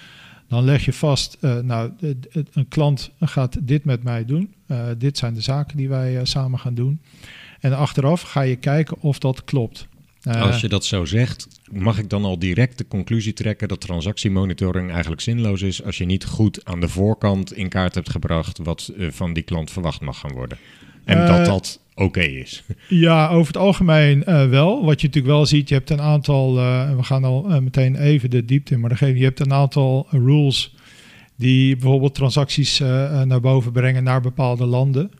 Dan 0.47 0.63
leg 0.63 0.85
je 0.85 0.93
vast, 0.93 1.37
nou, 1.41 1.91
een 2.53 2.67
klant 2.67 3.11
gaat 3.19 3.57
dit 3.67 3.83
met 3.85 4.03
mij 4.03 4.25
doen. 4.25 4.53
Dit 4.97 5.17
zijn 5.17 5.33
de 5.33 5.41
zaken 5.41 5.77
die 5.77 5.89
wij 5.89 6.25
samen 6.25 6.59
gaan 6.59 6.73
doen. 6.73 7.01
En 7.59 7.77
achteraf 7.77 8.21
ga 8.21 8.41
je 8.41 8.55
kijken 8.55 9.01
of 9.01 9.19
dat 9.19 9.43
klopt. 9.43 9.87
Als 10.23 10.61
je 10.61 10.69
dat 10.69 10.85
zo 10.85 11.05
zegt, 11.05 11.47
mag 11.71 11.97
ik 11.97 12.09
dan 12.09 12.25
al 12.25 12.39
direct 12.39 12.77
de 12.77 12.87
conclusie 12.87 13.33
trekken 13.33 13.67
dat 13.67 13.81
transactiemonitoring 13.81 14.91
eigenlijk 14.91 15.21
zinloos 15.21 15.61
is 15.61 15.83
als 15.83 15.97
je 15.97 16.05
niet 16.05 16.25
goed 16.25 16.65
aan 16.65 16.79
de 16.79 16.87
voorkant 16.87 17.53
in 17.53 17.69
kaart 17.69 17.95
hebt 17.95 18.09
gebracht 18.09 18.57
wat 18.57 18.91
van 18.97 19.33
die 19.33 19.43
klant 19.43 19.71
verwacht 19.71 20.01
mag 20.01 20.19
gaan 20.19 20.33
worden. 20.33 20.57
En 21.05 21.17
Eh, 21.17 21.27
dat 21.27 21.45
dat 21.45 21.79
oké 21.95 22.21
is. 22.21 22.63
Ja, 22.87 23.29
over 23.29 23.47
het 23.47 23.61
algemeen 23.61 24.23
eh, 24.23 24.49
wel. 24.49 24.85
Wat 24.85 25.01
je 25.01 25.07
natuurlijk 25.07 25.33
wel 25.33 25.45
ziet, 25.45 25.69
je 25.69 25.75
hebt 25.75 25.89
een 25.89 26.01
aantal, 26.01 26.57
eh, 26.57 26.95
we 26.95 27.03
gaan 27.03 27.23
al 27.23 27.61
meteen 27.61 27.95
even 27.95 28.29
de 28.29 28.45
diepte 28.45 28.73
in, 28.73 28.79
maar 28.79 28.97
geef 28.97 29.17
je 29.17 29.23
hebt 29.23 29.39
een 29.39 29.53
aantal 29.53 30.07
rules 30.09 30.75
die 31.35 31.75
bijvoorbeeld 31.75 32.15
transacties 32.15 32.79
naar 33.25 33.41
boven 33.41 33.71
brengen 33.71 34.03
naar 34.03 34.21
bepaalde 34.21 34.65
landen. 34.65 35.11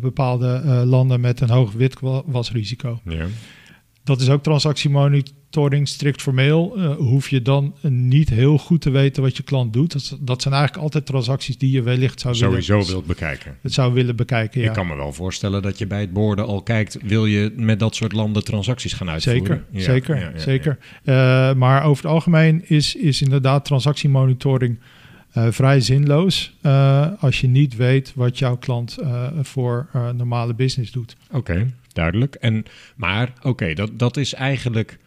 Bepaalde 0.00 0.62
landen 0.86 1.20
met 1.20 1.40
een 1.40 1.50
hoog 1.50 1.72
witwasrisico. 1.72 3.00
Ja. 3.04 3.26
Dat 4.04 4.20
is 4.20 4.28
ook 4.28 4.42
transactiemonitoring 4.42 5.37
strikt 5.82 6.22
formeel. 6.22 6.76
Eh, 6.76 6.96
hoef 6.96 7.28
je 7.28 7.42
dan 7.42 7.74
niet 7.82 8.28
heel 8.28 8.58
goed 8.58 8.80
te 8.80 8.90
weten 8.90 9.22
wat 9.22 9.36
je 9.36 9.42
klant 9.42 9.72
doet. 9.72 9.92
Dat, 9.92 10.18
dat 10.20 10.42
zijn 10.42 10.54
eigenlijk 10.54 10.84
altijd 10.84 11.06
transacties 11.06 11.58
die 11.58 11.70
je 11.70 11.82
wellicht 11.82 12.20
zou 12.20 12.34
Sowieso 12.34 12.72
willen, 12.72 12.90
wilt 12.90 13.06
bekijken. 13.06 13.56
het 13.62 13.72
zou 13.72 13.92
willen 13.92 14.16
bekijken. 14.16 14.60
Ja. 14.60 14.66
Ik 14.66 14.72
kan 14.72 14.86
me 14.86 14.96
wel 14.96 15.12
voorstellen 15.12 15.62
dat 15.62 15.78
je 15.78 15.86
bij 15.86 16.00
het 16.00 16.12
boorden 16.12 16.46
al 16.46 16.62
kijkt, 16.62 16.98
wil 17.02 17.26
je 17.26 17.52
met 17.56 17.78
dat 17.78 17.94
soort 17.94 18.12
landen 18.12 18.44
transacties 18.44 18.92
gaan 18.92 19.10
uitvoeren? 19.10 19.42
Zeker, 19.42 19.64
Ja, 19.70 19.80
zeker, 19.80 20.18
ja, 20.18 20.38
zeker. 20.38 20.78
Eh, 21.04 21.54
maar 21.54 21.84
over 21.84 22.02
het 22.04 22.12
algemeen 22.12 22.68
is, 22.68 22.94
is 22.94 23.22
inderdaad 23.22 23.64
transactiemonitoring 23.64 24.78
eh, 25.32 25.46
vrij 25.50 25.80
zinloos 25.80 26.56
als 27.18 27.40
je 27.40 27.46
niet 27.46 27.76
weet 27.76 28.12
wat 28.14 28.38
jouw 28.38 28.56
klant 28.56 28.96
voor 29.42 29.86
normale 30.16 30.54
business 30.54 30.92
doet. 30.92 31.16
Oké, 31.30 31.72
duidelijk. 31.92 32.34
En, 32.34 32.64
maar 32.96 33.32
oké, 33.42 33.74
dat, 33.74 33.98
dat 33.98 34.16
is 34.16 34.34
eigenlijk, 34.34 34.98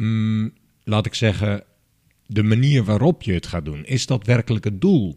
mm, 0.00 0.52
laat 0.84 1.06
ik 1.06 1.14
zeggen, 1.14 1.64
de 2.26 2.42
manier 2.42 2.84
waarop 2.84 3.22
je 3.22 3.32
het 3.32 3.46
gaat 3.46 3.64
doen. 3.64 3.84
Is 3.84 4.06
dat 4.06 4.26
werkelijk 4.26 4.64
het 4.64 4.80
doel? 4.80 5.16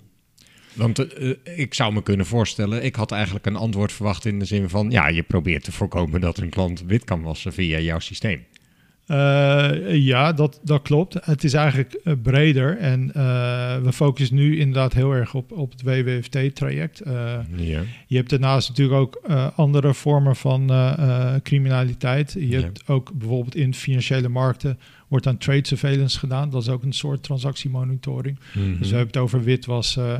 Want 0.74 1.00
eh, 1.00 1.30
eh, 1.30 1.60
ik 1.60 1.74
zou 1.74 1.94
me 1.94 2.04
kunnen 2.04 2.26
voorstellen, 2.26 2.84
ik 2.84 2.96
had 2.96 3.12
eigenlijk 3.12 3.46
een 3.46 3.56
antwoord 3.56 3.92
verwacht 3.92 4.26
in 4.26 4.40
de 4.40 4.46
zin 4.46 4.70
van, 4.70 4.92
ja, 4.92 5.08
je 5.08 5.24
probeert 5.24 5.64
te 5.64 5.72
voorkomen 5.72 6.22
dat 6.22 6.38
een 6.38 6.50
klant 6.50 6.84
wit 6.84 7.04
kan 7.04 7.22
wassen 7.22 7.54
via 7.54 7.80
jouw 7.80 8.00
systeem. 8.00 8.46
Eh, 9.06 9.96
ja, 9.96 10.34
dat, 10.34 10.60
dat 10.64 10.82
klopt. 10.82 11.18
Het 11.26 11.44
is 11.44 11.54
eigenlijk 11.54 11.94
eh, 11.94 12.14
breder 12.22 12.78
en 12.78 13.12
eh, 13.14 13.24
we 13.84 13.94
focussen 13.94 14.36
nu 14.36 14.58
inderdaad 14.60 14.94
heel 14.94 15.12
erg 15.12 15.34
op, 15.34 15.52
op 15.52 15.72
het 15.72 15.82
WWFT-traject. 15.82 17.02
Ja. 17.56 17.82
Je 18.08 18.16
hebt 18.18 18.30
daarnaast 18.30 18.70
natuurlijk 18.70 19.00
ook 19.00 19.22
andere 19.56 19.94
vormen 19.94 20.36
van 20.36 20.72
criminaliteit. 21.44 22.32
Je 22.34 22.48
Ja. 22.50 22.60
hebt 22.62 22.88
ook 22.88 23.12
bijvoorbeeld 23.14 23.56
in 23.56 23.74
financiële 23.74 24.30
markten 24.30 24.80
wordt 25.08 25.28
aan 25.28 25.38
trade 25.38 25.68
surveillance 25.68 26.20
gedaan. 26.20 26.50
Dat 26.50 26.62
is 26.62 26.70
ook 26.70 26.84
een 26.84 26.94
soort 26.94 27.24
transactiemonitoring. 27.24 28.40
Mhm. 28.54 28.70
Dus 28.80 28.90
we 28.90 28.96
hebben 28.96 29.14
het 29.14 29.18
over 29.18 29.44
witwas. 29.44 29.98
eh 29.98 30.14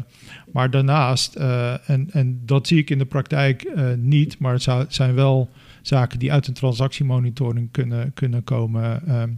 maar 0.54 0.70
daarnaast, 0.70 1.36
en, 1.36 2.08
en 2.12 2.42
dat 2.46 2.68
zie 2.68 2.78
ik 2.78 2.90
in 2.90 2.98
de 2.98 3.06
praktijk 3.06 3.68
niet, 3.98 4.40
maar 4.40 4.54
het 4.54 4.62
zou- 4.64 4.86
zijn 4.88 5.16
wel 5.16 5.50
zaken 5.84 6.20
die 6.20 6.32
uit 6.32 6.48
een 6.48 6.54
transactiemonitoring 6.54 7.72
kunnen, 7.72 8.14
kunnen 8.14 8.44
komen. 8.44 9.08
ehm, 9.08 9.30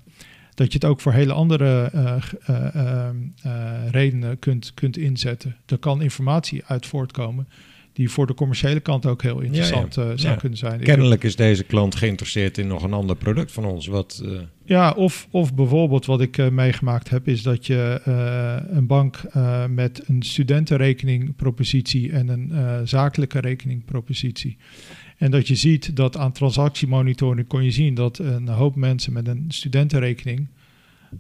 dat 0.56 0.68
je 0.72 0.74
het 0.74 0.86
ook 0.86 1.02
voor 1.02 1.14
hele 1.14 1.34
andere 1.34 1.90
eh, 1.94 2.16
eh, 2.46 2.76
ehm, 2.76 3.16
eh, 3.42 3.90
redenen 3.92 4.40
kunt, 4.40 4.74
kunt 4.74 4.98
inzetten. 4.98 5.56
Er 5.66 5.78
kan 5.78 6.02
informatie 6.02 6.64
uit 6.66 6.86
voortkomen 6.86 7.48
die 7.94 8.10
voor 8.10 8.28
de 8.28 8.34
commerciële 8.34 8.80
kant 8.80 9.06
ook 9.06 9.22
heel 9.22 9.40
interessant 9.40 9.94
zou 9.94 10.16
Ja. 10.16 10.36
kunnen 10.36 10.58
zijn. 10.58 10.80
Kennelijk 10.80 11.24
is 11.24 11.36
deze 11.36 11.64
klant 11.64 11.96
geïnteresseerd 11.96 12.58
in 12.58 12.68
nog 12.68 12.84
een 12.84 12.94
ander 12.94 13.16
product 13.16 13.52
van 13.52 13.66
ons. 13.66 13.88
Wat, 13.88 14.24
Ja, 14.66 14.92
of, 14.92 15.28
of 15.32 15.54
bijvoorbeeld 15.54 16.06
wat 16.06 16.22
ik 16.22 16.52
meegemaakt 16.52 17.10
heb, 17.10 17.28
is 17.28 17.42
dat 17.44 17.66
je 17.66 18.02
een 18.70 18.88
bank 18.88 19.22
met 19.70 20.04
een 20.08 20.24
studentenrekeningpropositie 20.24 22.12
en 22.12 22.28
een 22.28 22.88
zakelijke 22.88 23.40
rekeningpropositie. 23.40 24.58
En 25.18 25.32
dat 25.32 25.48
je 25.48 25.56
ziet 25.56 25.96
dat 25.96 26.18
aan 26.18 26.32
transactiemonitoring 26.32 27.48
kon 27.48 27.64
je 27.64 27.72
zien 27.72 27.94
dat 27.94 28.18
een 28.18 28.48
hoop 28.48 28.76
mensen 28.76 29.14
met 29.14 29.28
een 29.28 29.46
studentenrekening 29.48 30.48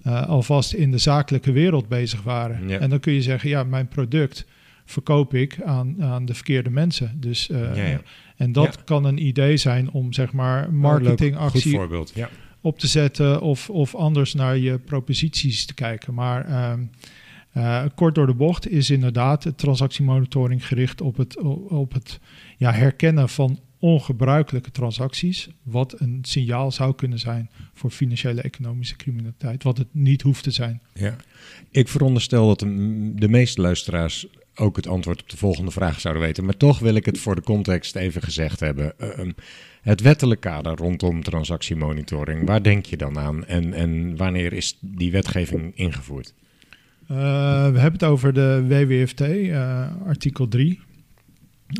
eh, 0.03 0.27
alvast 0.27 0.73
in 0.73 0.91
de 0.91 0.97
zakelijke 0.97 1.51
wereld 1.51 1.87
bezig 1.87 2.23
waren. 2.23 2.67
Ja. 2.67 2.79
En 2.79 2.89
dan 2.89 2.99
kun 2.99 3.13
je 3.13 3.21
zeggen, 3.21 3.49
ja, 3.49 3.63
mijn 3.63 3.87
product 3.87 4.45
verkoop 4.85 5.33
ik 5.33 5.61
aan, 5.61 6.03
aan 6.03 6.25
de 6.25 6.33
verkeerde 6.33 6.69
mensen. 6.69 7.17
Dus, 7.19 7.49
eh, 7.49 7.75
Ja, 7.75 7.85
ja. 7.85 8.01
En 8.35 8.51
dat 8.51 8.83
kan 8.83 9.05
een 9.05 9.25
idee 9.25 9.57
zijn 9.57 9.91
om 9.91 10.13
zeg 10.13 10.33
maar 10.33 10.73
marketingactie 10.73 11.79
op 12.61 12.79
te 12.79 12.87
zetten 12.87 13.41
of, 13.41 13.69
of 13.69 13.95
anders 13.95 14.33
naar 14.33 14.57
je 14.57 14.79
proposities 14.79 15.65
te 15.65 15.73
kijken. 15.73 16.13
Maar 16.13 16.45
ehm, 16.45 16.83
eh, 17.51 17.83
kort 17.95 18.15
door 18.15 18.27
de 18.27 18.33
bocht 18.33 18.69
is 18.69 18.89
inderdaad 18.89 19.43
het 19.43 19.57
transactiemonitoring 19.57 20.67
gericht 20.67 21.01
op 21.01 21.17
het, 21.17 21.41
op 21.69 21.93
het 21.93 22.19
ja, 22.57 22.71
herkennen 22.71 23.29
van 23.29 23.59
ongebruikelijke 23.79 24.71
transacties. 24.71 25.49
Wat 25.63 25.99
een 25.99 26.19
signaal 26.21 26.71
zou 26.71 26.95
kunnen 26.95 27.19
zijn 27.19 27.49
voor 27.73 27.89
financiële 27.89 28.41
economische 28.41 28.95
criminaliteit. 28.95 29.63
Wat 29.63 29.77
het 29.77 29.87
niet 29.91 30.21
hoeft 30.21 30.43
te 30.43 30.51
zijn. 30.51 30.81
Ja. 30.93 31.15
Ik 31.71 31.87
veronderstel 31.87 32.47
dat 32.47 32.59
de, 32.59 33.11
de 33.15 33.29
meeste 33.29 33.61
luisteraars 33.61 34.27
ook 34.55 34.75
het 34.75 34.87
antwoord 34.87 35.21
op 35.21 35.29
de 35.29 35.37
volgende 35.37 35.71
vraag 35.71 35.99
zouden 35.99 36.23
weten. 36.23 36.45
Maar 36.45 36.57
toch 36.57 36.79
wil 36.79 36.95
ik 36.95 37.05
het 37.05 37.19
voor 37.19 37.35
de 37.35 37.41
context 37.41 37.95
even 37.95 38.21
gezegd 38.21 38.59
hebben. 38.59 38.99
Ehm, 38.99 39.31
het 39.81 40.01
wettelijk 40.01 40.41
kader 40.41 40.75
rondom 40.75 41.23
transactiemonitoring, 41.23 42.47
waar 42.47 42.63
denk 42.63 42.85
je 42.85 42.97
dan 42.97 43.19
aan? 43.19 43.45
En, 43.45 43.73
en 43.73 44.17
wanneer 44.17 44.53
is 44.53 44.77
die 44.81 45.11
wetgeving 45.11 45.71
ingevoerd? 45.75 46.33
Eh, 47.07 47.15
we 47.71 47.79
hebben 47.79 47.91
het 47.91 48.03
over 48.03 48.33
de 48.33 48.65
WWFT, 48.67 49.21
eh, 49.21 49.87
artikel 50.05 50.47
3. 50.47 50.79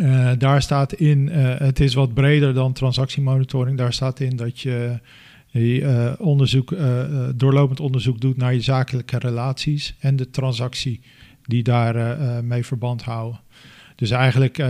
Eh, 0.02 0.32
daar 0.38 0.62
staat 0.62 0.94
in, 0.94 1.30
eh, 1.30 1.60
het 1.60 1.80
is 1.80 1.94
wat 1.94 2.14
breder 2.14 2.54
dan 2.54 2.74
transactiemonitoring. 2.74 3.78
Daar 3.78 3.94
staat 3.94 4.20
in 4.20 4.36
dat 4.36 4.60
je 4.60 5.00
eh, 5.52 6.14
onderzoek, 6.18 6.76
doorlopend 7.36 7.80
onderzoek 7.80 8.22
doet 8.22 8.38
naar 8.38 8.54
je 8.54 8.62
zakelijke 8.62 9.18
relaties 9.18 9.96
en 10.00 10.16
de 10.16 10.30
transactie 10.30 11.02
die 11.48 11.64
daar 11.64 11.96
eh, 11.96 12.40
mee 12.40 12.66
verband 12.66 13.04
houden. 13.04 13.40
Dus 13.96 14.12
eigenlijk 14.12 14.64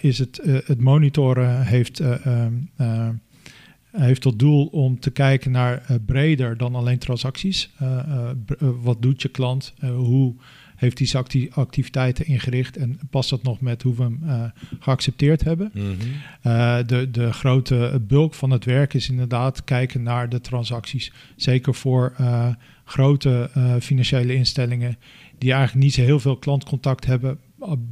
is 0.00 0.18
het, 0.18 0.40
het 0.44 0.80
monitoren 0.80 1.66
heeft, 1.66 2.00
eh, 2.00 2.26
ehm, 2.26 2.52
eh, 2.76 3.08
heeft 3.90 4.20
tot 4.20 4.38
doel 4.38 4.66
om 4.66 5.00
te 5.00 5.10
kijken 5.10 5.50
naar 5.50 5.82
breder 6.06 6.56
dan 6.56 6.74
alleen 6.74 6.98
transacties. 6.98 7.70
Wat 8.58 9.02
doet 9.02 9.22
je 9.22 9.28
klant? 9.28 9.74
Hoe 9.80 10.34
heeft 10.82 10.98
hij 10.98 11.06
zijn 11.06 11.22
acti- 11.22 11.48
activiteiten 11.52 12.26
ingericht? 12.26 12.76
En 12.76 12.98
past 13.10 13.30
dat 13.30 13.42
nog 13.42 13.60
met 13.60 13.82
hoe 13.82 13.94
we 13.94 14.02
hem 14.02 14.18
eh, 14.26 14.44
geaccepteerd 14.80 15.44
hebben? 15.44 15.72
Eh, 16.42 16.78
de, 16.86 17.10
de 17.10 17.32
grote 17.32 18.00
bulk 18.06 18.34
van 18.34 18.50
het 18.50 18.64
werk 18.64 18.94
is 18.94 19.08
inderdaad 19.08 19.64
kijken 19.64 20.02
naar 20.02 20.28
de 20.28 20.40
transacties. 20.40 21.12
Zeker 21.36 21.74
voor 21.74 22.12
eh, 22.16 22.48
grote 22.84 23.50
financiële 23.80 24.34
instellingen 24.34 24.96
die 25.38 25.52
eigenlijk 25.52 25.84
niet 25.84 25.94
zo 25.94 26.02
heel 26.02 26.20
veel 26.20 26.36
klantcontact 26.36 27.06
hebben, 27.06 27.38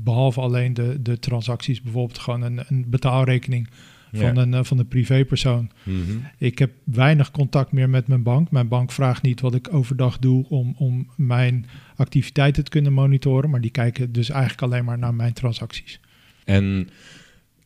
behalve 0.03 0.41
alleen 0.41 0.75
de, 0.75 1.03
de 1.03 1.19
transacties, 1.19 1.83
bijvoorbeeld 1.83 2.19
gewoon 2.19 2.43
een, 2.43 2.61
een 2.69 2.85
betaalrekening 2.89 3.69
van, 4.13 4.35
Ja. 4.35 4.43
een, 4.43 4.65
van 4.65 4.79
een 4.79 4.89
privépersoon. 4.89 5.71
Mhm. 5.83 5.99
Ik 6.39 6.59
heb 6.59 6.71
weinig 6.85 7.31
contact 7.31 7.73
meer 7.73 7.91
met 7.91 8.07
mijn 8.07 8.23
bank. 8.23 8.51
Mijn 8.51 8.69
bank 8.69 8.93
vraagt 8.93 9.23
niet 9.23 9.41
wat 9.41 9.55
ik 9.55 9.75
overdag 9.75 10.19
doe 10.19 10.49
om, 10.49 10.75
om 10.79 11.09
mijn 11.17 11.67
activiteiten 12.01 12.65
te 12.65 12.71
kunnen 12.71 12.93
monitoren, 12.93 13.51
maar 13.51 13.61
die 13.61 13.71
kijken 13.71 14.13
dus 14.13 14.31
eigenlijk 14.31 14.63
alleen 14.63 14.85
maar 14.85 14.99
naar 14.99 15.15
mijn 15.15 15.33
transacties. 15.33 16.01
En 16.45 16.89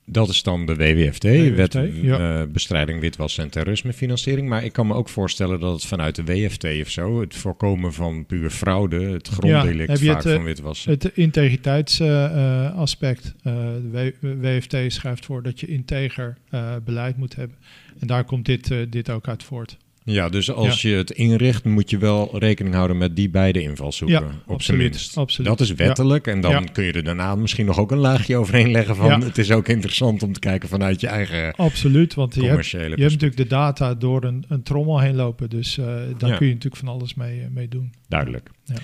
dat 0.07 0.29
is 0.29 0.43
dan 0.43 0.67
de 0.67 0.77
WWFT, 0.77 1.25
WWFT, 1.25 1.75
Wet 1.75 1.91
ja. 2.03 2.41
eh, 2.41 2.47
Bestrijding 2.53 3.01
Witwas 3.01 3.39
en 3.39 3.51
Terrorismefinanciering. 3.51 4.49
Maar 4.49 4.65
ik 4.65 4.73
kan 4.73 4.87
me 4.87 4.95
ook 4.95 5.09
voorstellen 5.09 5.61
dat 5.61 5.73
het 5.73 5.85
vanuit 5.85 6.15
de 6.15 6.25
WFT 6.25 6.65
of 6.65 6.91
zo, 6.91 7.21
het 7.21 7.35
voorkomen 7.35 7.93
van 7.93 8.27
puur 8.27 8.51
fraude, 8.51 9.01
het 9.01 9.29
gronddelict 9.29 10.01
vaak 10.01 10.17
het, 10.17 10.27
eh, 10.27 10.35
van 10.35 10.45
witwassen. 10.45 10.91
Het 10.91 11.11
integriteitsaspect. 11.15 13.35
de 13.43 14.15
W- 14.21 14.41
WFT 14.41 14.77
schrijft 14.87 15.25
voor 15.25 15.43
dat 15.43 15.61
je 15.61 15.67
integer 15.67 16.37
eh, 16.51 16.75
beleid 16.85 17.17
moet 17.17 17.37
hebben. 17.37 17.57
En 17.99 18.07
daar 18.07 18.25
komt 18.25 18.47
dit, 18.47 18.71
eh, 18.71 18.79
dit 18.89 19.11
ook 19.11 19.29
uit 19.29 19.43
voort. 19.43 19.77
Ja, 20.05 20.29
dus 20.29 20.51
als 20.51 20.83
je 20.83 20.95
het 20.95 21.11
inricht, 21.11 21.65
moet 21.65 21.91
je 21.91 21.99
wel 21.99 22.39
rekening 22.39 22.75
houden 22.75 22.99
met 22.99 23.17
die 23.17 23.31
beide 23.31 23.63
invalshoeken. 23.63 24.27
Ja, 24.27 24.43
op 24.47 24.63
zijn 24.63 24.77
minst. 24.79 25.17
absoluut. 25.17 25.51
Dat 25.51 25.61
is 25.61 25.75
wettelijk. 25.75 26.27
En 26.27 26.41
dan 26.41 26.73
kun 26.73 26.85
je 26.85 26.93
er 26.93 27.05
daarna 27.05 27.35
misschien 27.35 27.67
nog 27.67 27.79
ook 27.79 27.91
een 27.91 27.99
laagje 27.99 28.37
overheen 28.41 28.71
leggen 28.71 28.97
van... 28.97 29.23
Het 29.23 29.39
is 29.39 29.51
ook 29.51 29.69
interessant 29.69 30.23
om 30.23 30.33
te 30.33 30.41
kijken 30.41 30.69
vanuit 30.69 31.01
je 31.01 31.07
eigen 31.07 31.55
Absoluut, 31.55 32.15
want 32.15 32.35
je 32.35 32.47
hebt, 32.47 32.71
je 32.71 32.79
hebt 32.79 32.99
natuurlijk 32.99 33.37
de 33.37 33.47
data 33.47 33.95
door 33.95 34.25
een, 34.25 34.45
een 34.49 34.63
trommel 34.63 35.01
heen 35.01 35.15
lopen. 35.15 35.51
Dus 35.51 35.79
eh, 35.79 35.87
daar 36.19 36.37
kun 36.37 36.47
je 36.47 36.53
natuurlijk 36.53 36.83
van 36.85 36.89
alles 36.89 37.15
mee, 37.15 37.41
eh, 37.41 37.47
mee 37.51 37.69
doen. 37.69 37.93
Duidelijk. 38.09 38.51
Ja. 38.65 38.77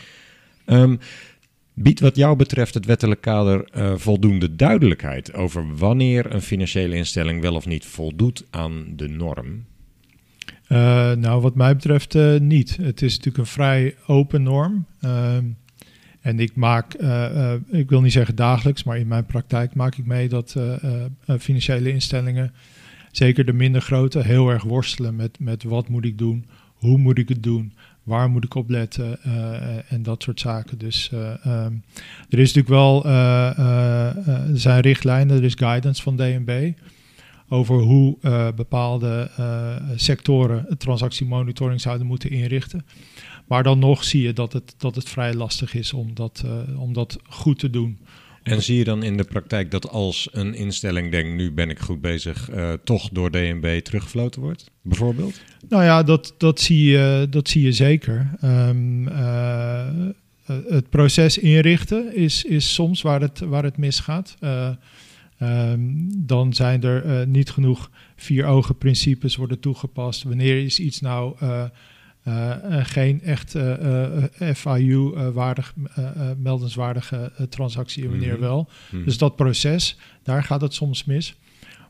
Ehm, 0.65 0.97
Biedt 1.75 2.01
wat 2.01 2.17
jou 2.17 2.37
betreft 2.37 2.75
het 2.75 2.87
wettelijk 2.87 3.21
kader 3.21 3.65
eh, 3.65 3.93
voldoende 3.97 4.57
duidelijkheid 4.57 5.35
over 5.35 5.77
wanneer 5.77 6.35
een 6.35 6.43
financiële 6.43 6.97
instelling 6.97 7.41
wel 7.41 7.55
of 7.55 7.67
niet 7.67 7.87
voldoet 7.87 8.47
aan 8.51 8.85
de 8.97 9.09
norm? 9.09 9.65
Eh, 10.71 11.13
nou, 11.13 11.41
wat 11.41 11.55
mij 11.55 11.75
betreft 11.75 12.15
eh, 12.15 12.41
niet. 12.41 12.77
Het 12.77 13.03
is 13.03 13.11
natuurlijk 13.11 13.39
een 13.39 13.53
vrij 13.53 13.95
open 14.07 14.43
norm. 14.43 14.87
Ehm, 15.01 15.45
en 16.21 16.41
ik 16.41 16.57
maak, 16.57 16.95
eh, 16.95 17.53
ik 17.71 17.89
wil 17.89 18.01
niet 18.01 18.13
zeggen 18.13 18.35
dagelijks, 18.35 18.85
maar 18.85 18.99
in 18.99 19.09
mijn 19.09 19.27
praktijk 19.27 19.75
maak 19.75 19.97
ik 19.97 20.07
mee 20.07 20.29
dat 20.29 20.57
financiële 21.39 21.93
instellingen, 21.93 22.53
zeker 23.11 23.45
de 23.45 23.53
minder 23.53 23.81
grote, 23.81 24.23
heel 24.23 24.49
erg 24.49 24.63
worstelen 24.63 25.17
met, 25.17 25.39
met 25.41 25.63
wat 25.63 25.89
moet 25.89 26.05
ik 26.05 26.19
doen, 26.19 26.47
hoe 26.75 26.99
moet 26.99 27.19
ik 27.19 27.29
het 27.29 27.43
doen, 27.43 27.73
waar 28.03 28.31
moet 28.31 28.45
ik 28.45 28.55
op 28.55 28.71
letten 28.71 29.23
en 29.89 30.03
dat 30.03 30.23
soort 30.23 30.41
zaken. 30.41 30.79
Dus 30.79 31.11
eh, 31.13 31.47
ehm, 31.47 31.73
er 32.29 32.39
is 32.39 32.53
natuurlijk 32.55 32.69
wel, 32.69 33.07
er 33.07 34.59
zijn 34.59 34.81
richtlijnen, 34.81 35.37
er 35.37 35.45
is 35.45 35.55
guidance 35.55 36.03
van 36.03 36.17
DNB 36.17 36.73
over 37.53 37.77
hoe 37.81 38.17
eh, 38.21 38.49
bepaalde 38.57 39.31
eh, 39.37 39.77
sectoren 39.97 40.79
transactiemonitoring 40.79 41.81
zouden 41.81 42.07
moeten 42.07 42.31
inrichten. 42.31 42.87
Maar 43.47 43.63
dan 43.63 43.79
nog 43.79 44.05
zie 44.05 44.23
je 44.23 44.33
dat 44.33 44.53
het, 44.53 44.75
dat 44.79 44.95
het 44.95 45.09
vrij 45.09 45.35
lastig 45.35 45.75
is 45.75 45.93
om 45.93 46.15
dat, 46.15 46.43
eh, 46.45 46.81
om 46.81 46.93
dat 46.93 47.19
goed 47.29 47.59
te 47.59 47.71
doen. 47.71 47.99
En 48.43 48.63
zie 48.63 48.79
je 48.79 48.85
dan 48.85 49.03
in 49.03 49.17
de 49.17 49.25
praktijk 49.25 49.71
dat 49.71 49.89
als 49.89 50.29
een 50.33 50.55
instelling 50.55 51.11
denkt, 51.11 51.35
nu 51.35 51.53
ben 51.53 51.71
ik 51.71 51.79
goed 51.79 52.01
bezig, 52.01 52.49
toch 52.85 53.09
door 53.09 53.31
DNB 53.31 53.81
teruggefloten 53.81 54.41
wordt, 54.41 54.71
bijvoorbeeld? 54.83 55.41
Nou 55.69 55.85
ja, 55.85 56.03
dat, 56.03 56.35
dat, 56.39 56.61
zie, 56.61 56.91
je, 56.91 57.27
dat 57.31 57.49
zie 57.49 57.63
je 57.63 57.73
zeker. 57.73 58.31
Ehm, 58.41 59.09
eh, 59.09 59.89
eh, 60.51 60.57
het 60.69 60.91
proces 60.91 61.39
inrichten 61.39 62.17
is, 62.17 62.45
is 62.45 62.75
soms 62.75 63.03
waar 63.03 63.21
het, 63.21 63.39
waar 63.39 63.65
het 63.65 63.77
misgaat. 63.77 64.37
Eh, 65.41 65.73
ehm, 65.73 65.81
dan 66.17 66.53
zijn 66.55 66.83
er 66.83 67.05
eh, 67.21 67.27
niet 67.27 67.51
genoeg 67.51 67.91
vier 68.17 68.45
ogen 68.47 68.77
principes 68.79 69.37
worden 69.37 69.61
toegepast. 69.61 70.23
Wanneer 70.23 70.65
is 70.65 70.81
iets 70.81 71.01
nou 71.01 71.37
eh, 71.39 71.65
eh, 72.23 72.57
geen 72.85 73.23
echt 73.23 73.57
FIU-waardig, 74.55 75.75
eh, 75.95 76.05
meldenswaardige 76.39 77.33
eh, 77.37 77.47
transactie 77.47 78.03
en 78.05 78.11
wanneer 78.11 78.33
Mhm. 78.33 78.41
wel. 78.41 78.69
Mhm. 78.91 79.05
Dus 79.05 79.19
dat 79.19 79.37
proces, 79.37 79.99
daar 80.23 80.45
gaat 80.45 80.61
het 80.61 80.75
soms 80.75 81.05
mis. 81.05 81.35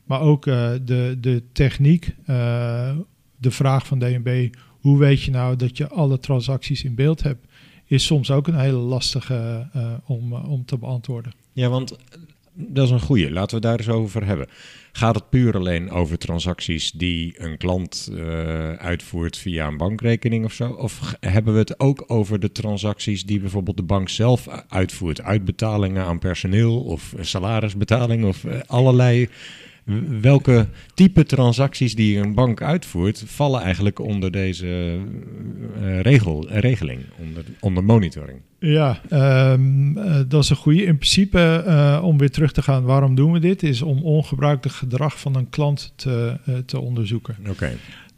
Maar 0.05 0.21
ook 0.21 0.47
eh, 0.47 0.71
de, 0.83 1.17
de 1.21 1.43
techniek, 1.51 2.15
eh, 2.25 2.95
de 3.37 3.51
vraag 3.51 3.87
van 3.87 3.99
DNB, 3.99 4.53
hoe 4.79 4.97
weet 4.99 5.21
je 5.21 5.31
nou 5.31 5.55
dat 5.55 5.77
je 5.77 5.87
alle 5.87 6.19
transacties 6.19 6.83
in 6.83 6.95
beeld 6.95 7.23
hebt, 7.23 7.45
is 7.85 8.05
soms 8.05 8.31
ook 8.31 8.47
een 8.47 8.59
hele 8.59 8.77
lastige 8.77 9.67
eh, 9.73 9.93
om, 10.05 10.33
om 10.33 10.65
te 10.65 10.77
beantwoorden. 10.77 11.31
Ja, 11.53 11.69
want 11.69 11.97
dat 12.67 12.85
is 12.85 12.91
een 12.91 13.01
goede. 13.01 13.31
Laten 13.31 13.55
we 13.55 13.61
daar 13.61 13.77
eens 13.77 13.89
over 13.89 14.25
hebben. 14.25 14.47
Gaat 14.91 15.15
het 15.15 15.29
puur 15.29 15.55
alleen 15.55 15.89
over 15.89 16.17
transacties 16.17 16.91
die 16.91 17.33
een 17.35 17.57
klant 17.57 18.09
eh, 18.17 18.73
uitvoert 18.73 19.37
via 19.37 19.67
een 19.67 19.77
bankrekening 19.77 20.45
of 20.45 20.53
zo? 20.53 20.69
Of 20.69 21.15
hebben 21.19 21.53
we 21.53 21.59
het 21.59 21.79
ook 21.79 22.03
over 22.07 22.39
de 22.39 22.51
transacties 22.51 23.25
die 23.25 23.39
bijvoorbeeld 23.39 23.77
de 23.77 23.83
bank 23.83 24.09
zelf 24.09 24.47
uitvoert? 24.67 25.21
Uitbetalingen 25.21 26.05
aan 26.05 26.19
personeel 26.19 26.81
of 26.81 27.13
eh, 27.13 27.23
salarisbetaling 27.23 28.25
of 28.25 28.43
eh, 28.43 28.59
allerlei. 28.65 29.29
Welke 30.21 30.67
type 30.93 31.23
transacties 31.23 31.95
die 31.95 32.17
een 32.17 32.33
bank 32.33 32.61
uitvoert, 32.61 33.23
vallen 33.25 33.61
eigenlijk 33.61 33.99
onder 33.99 34.31
deze 34.31 34.99
eh, 35.81 35.99
regel, 35.99 36.49
eh, 36.49 36.59
regeling, 36.59 37.01
onder, 37.19 37.43
onder 37.59 37.83
monitoring? 37.83 38.39
Ja, 38.59 39.01
ehm, 39.09 39.97
eh, 39.97 40.19
dat 40.27 40.43
is 40.43 40.49
een 40.49 40.55
goede. 40.55 40.83
In 40.83 40.97
principe, 40.97 41.99
om 42.03 42.17
weer 42.17 42.31
terug 42.31 42.51
te 42.51 42.61
gaan, 42.61 42.83
waarom 42.83 43.15
doen 43.15 43.31
we 43.31 43.39
dit? 43.39 43.63
Is 43.63 43.81
om 43.81 44.03
ongebruikelijk 44.03 44.77
gedrag 44.77 45.19
van 45.19 45.35
een 45.35 45.49
klant 45.49 45.93
te, 45.95 46.37
te 46.65 46.79
onderzoeken. 46.79 47.35
Oké. 47.49 47.71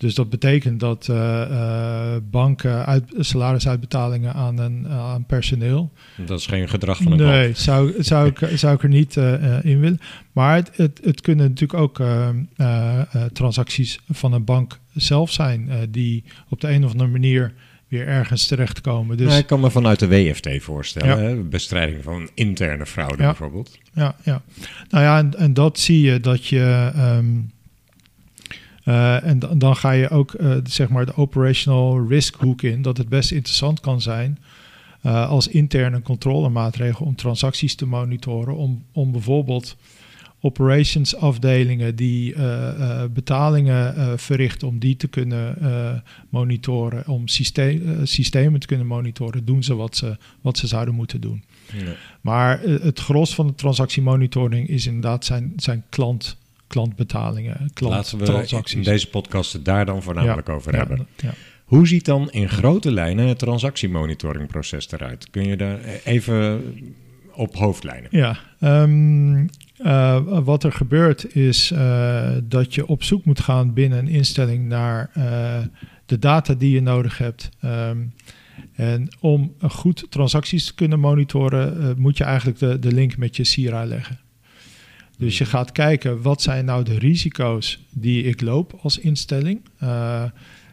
Dus 0.03 0.15
dat 0.15 0.29
betekent 0.29 0.79
dat 0.79 1.07
eh, 1.09 1.41
eh, 1.41 2.21
banken 2.31 2.85
uit, 2.85 3.03
salarisuitbetalingen 3.17 4.33
aan, 4.33 4.57
een, 4.57 4.87
aan 4.87 5.25
personeel. 5.25 5.91
Dat 6.25 6.39
is 6.39 6.45
geen 6.45 6.69
gedrag 6.69 6.97
van 7.01 7.11
een 7.11 7.17
klant. 7.17 7.31
Nee, 7.31 7.53
zou, 7.53 7.93
zou, 8.03 8.27
ik, 8.27 8.57
zou 8.57 8.75
ik 8.75 8.83
er 8.83 8.89
niet 8.89 9.17
eh, 9.17 9.57
eh, 9.57 9.65
in 9.65 9.79
willen. 9.79 9.99
Maar 10.31 10.55
het, 10.55 10.71
het, 10.75 10.99
het 11.03 11.21
kunnen 11.21 11.45
natuurlijk 11.49 11.79
ook 11.79 11.99
eh, 11.99 12.29
eh, 12.55 12.99
eh, 12.99 13.05
transacties 13.33 13.99
van 14.11 14.33
een 14.33 14.43
bank 14.45 14.79
zelf 14.93 15.31
zijn, 15.31 15.69
eh, 15.69 15.77
die 15.89 16.23
op 16.49 16.61
de 16.61 16.69
een 16.71 16.85
of 16.85 16.91
andere 16.91 17.09
manier 17.09 17.53
weer 17.87 18.07
ergens 18.07 18.45
terechtkomen. 18.47 19.17
Dus 19.17 19.27
Nou, 19.27 19.39
ik 19.39 19.47
kan 19.47 19.59
me 19.59 19.71
vanuit 19.71 19.99
de 19.99 20.07
WFT 20.07 20.49
voorstellen, 20.63 21.35
Ja. 21.37 21.41
bestrijding 21.43 22.03
van 22.03 22.29
interne 22.33 22.85
fraude 22.85 23.17
Ja. 23.21 23.27
bijvoorbeeld. 23.29 23.77
ja, 23.93 24.15
ja. 24.23 24.41
Nou 24.89 25.03
ja, 25.03 25.17
en, 25.17 25.37
en 25.37 25.53
dat 25.53 25.79
zie 25.79 26.01
je 26.01 26.19
dat 26.19 26.45
je. 26.47 26.91
ehm, 26.95 27.25
eh, 28.83 29.23
en 29.23 29.39
dan, 29.39 29.57
dan 29.57 29.75
ga 29.75 29.91
je 29.91 30.09
ook 30.09 30.33
eh, 30.33 30.55
zeg 30.63 30.89
maar 30.89 31.05
de 31.05 31.15
operational 31.17 32.07
risk 32.07 32.35
hoek 32.35 32.61
in, 32.61 32.81
dat 32.81 32.97
het 32.97 33.09
best 33.09 33.31
interessant 33.31 33.79
kan 33.79 34.01
zijn 34.01 34.39
eh, 35.01 35.29
als 35.29 35.47
interne 35.47 36.01
controlemaatregel 36.01 37.05
om 37.05 37.15
transacties 37.15 37.75
te 37.75 37.85
monitoren, 37.85 38.55
om, 38.55 38.83
om 38.91 39.11
bijvoorbeeld 39.11 39.77
operations 40.45 41.15
afdelingen 41.15 41.95
die 41.95 42.35
betalingen 43.13 44.19
verrichten, 44.19 44.67
om 44.67 44.79
die 44.79 44.95
te 44.95 45.07
kunnen 45.07 45.57
monitoren, 46.29 47.07
om 47.07 47.27
syste- 47.27 47.99
systemen 48.03 48.59
te 48.59 48.67
kunnen 48.67 48.87
monitoren, 48.87 49.45
doen 49.45 49.63
ze 49.63 49.75
wat 49.75 49.95
ze, 49.95 50.17
wat 50.41 50.57
ze 50.57 50.67
zouden 50.67 50.95
moeten 50.95 51.21
doen. 51.21 51.43
Maar 52.21 52.61
het 52.61 52.99
gros 52.99 53.35
van 53.35 53.47
de 53.47 53.55
transactiemonitoring 53.55 54.67
is 54.67 54.87
inderdaad 54.87 55.25
zijn, 55.25 55.53
zijn 55.55 55.83
klant, 55.89 56.37
klantbetalingen, 56.73 57.71
Laten 57.79 58.17
we 58.17 58.23
klanttransacties. 58.23 58.75
in 58.75 58.83
deze 58.83 59.09
podcast 59.09 59.53
het 59.53 59.65
daar 59.65 59.85
dan 59.85 60.03
voornamelijk 60.03 60.49
over 60.49 60.75
hebben. 60.75 61.07
Ja. 61.17 61.33
Hoe 61.63 61.87
ziet 61.87 62.05
dan 62.05 62.31
in 62.31 62.49
grote 62.49 62.91
lijnen 62.91 63.27
het 63.27 63.39
transactiemonitoringproces 63.39 64.91
eruit? 64.91 65.29
Kun 65.29 65.47
je 65.47 65.57
daar 65.57 65.79
even 66.03 66.61
op 67.33 67.55
hoofdlijnen? 67.55 68.07
Ja, 68.11 68.37
ehm, 68.59 69.47
eh, 69.77 70.19
wat 70.43 70.63
er 70.63 70.71
gebeurt 70.71 71.35
is 71.35 71.71
eh, 71.71 72.31
dat 72.43 72.75
je 72.75 72.87
op 72.87 73.03
zoek 73.03 73.25
moet 73.25 73.39
gaan 73.39 73.73
binnen 73.73 73.99
een 73.99 74.07
instelling 74.07 74.67
naar 74.67 75.09
eh, 75.13 75.59
de 76.05 76.19
data 76.19 76.53
die 76.53 76.71
je 76.71 76.81
nodig 76.81 77.17
hebt. 77.17 77.49
Ehm, 77.59 77.97
en 78.75 79.07
om 79.19 79.53
goed 79.61 80.05
transacties 80.09 80.65
te 80.65 80.75
kunnen 80.75 80.99
monitoren, 80.99 81.95
moet 81.97 82.17
je 82.17 82.23
eigenlijk 82.23 82.59
de, 82.59 82.79
de 82.79 82.91
link 82.91 83.17
met 83.17 83.35
je 83.35 83.43
Sira 83.43 83.85
leggen. 83.85 84.19
Dus 85.23 85.37
je 85.37 85.45
gaat 85.45 85.71
kijken, 85.71 86.21
wat 86.21 86.41
zijn 86.41 86.65
nou 86.65 86.83
de 86.83 86.97
risico's 86.99 87.79
die 87.89 88.23
ik 88.23 88.41
loop 88.41 88.79
als 88.81 88.99
instelling? 88.99 89.61
Eh, 89.77 90.23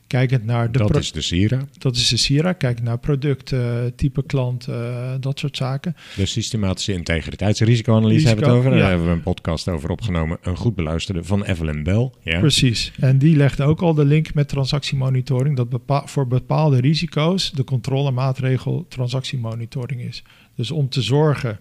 kijkend 0.06 0.44
naar 0.44 0.72
de 0.72 0.78
Dat 0.78 0.96
is 0.96 1.12
de 1.12 1.20
Sira, 1.20 1.66
dat 1.78 1.96
is 1.96 2.08
de 2.08 2.16
Sira. 2.16 2.52
Kijk 2.52 2.82
naar 2.82 2.98
product, 2.98 3.54
type 3.96 4.22
klant, 4.26 4.66
eh, 4.66 5.14
dat 5.20 5.38
soort 5.38 5.56
zaken. 5.56 5.96
de 6.16 6.26
systematische 6.26 6.92
integriteitsrisicoanalyse 6.92 8.26
hebben 8.26 8.44
we 8.44 8.50
het 8.50 8.58
over. 8.58 8.70
Daar 8.70 8.80
ja. 8.80 8.88
hebben 8.88 9.06
we 9.06 9.12
een 9.12 9.22
podcast 9.22 9.68
over 9.68 9.90
opgenomen, 9.90 10.38
een 10.42 10.56
goed 10.56 10.74
beluisterde 10.74 11.24
van 11.24 11.44
Evelyn 11.44 11.82
Bell. 11.82 12.10
Ja. 12.22 12.38
Precies. 12.38 12.92
En 13.00 13.18
die 13.18 13.36
legt 13.36 13.60
ook 13.60 13.80
al 13.80 13.94
de 13.94 14.04
link 14.04 14.34
met 14.34 14.48
transactiemonitoring. 14.48 15.56
Dat 15.56 16.02
voor 16.04 16.26
bepaalde 16.26 16.80
risico's 16.80 17.50
de 17.50 17.64
controlemaatregel 17.64 18.86
transactiemonitoring 18.88 20.00
is. 20.00 20.22
Dus 20.54 20.70
om 20.70 20.88
te 20.88 21.02
zorgen 21.02 21.58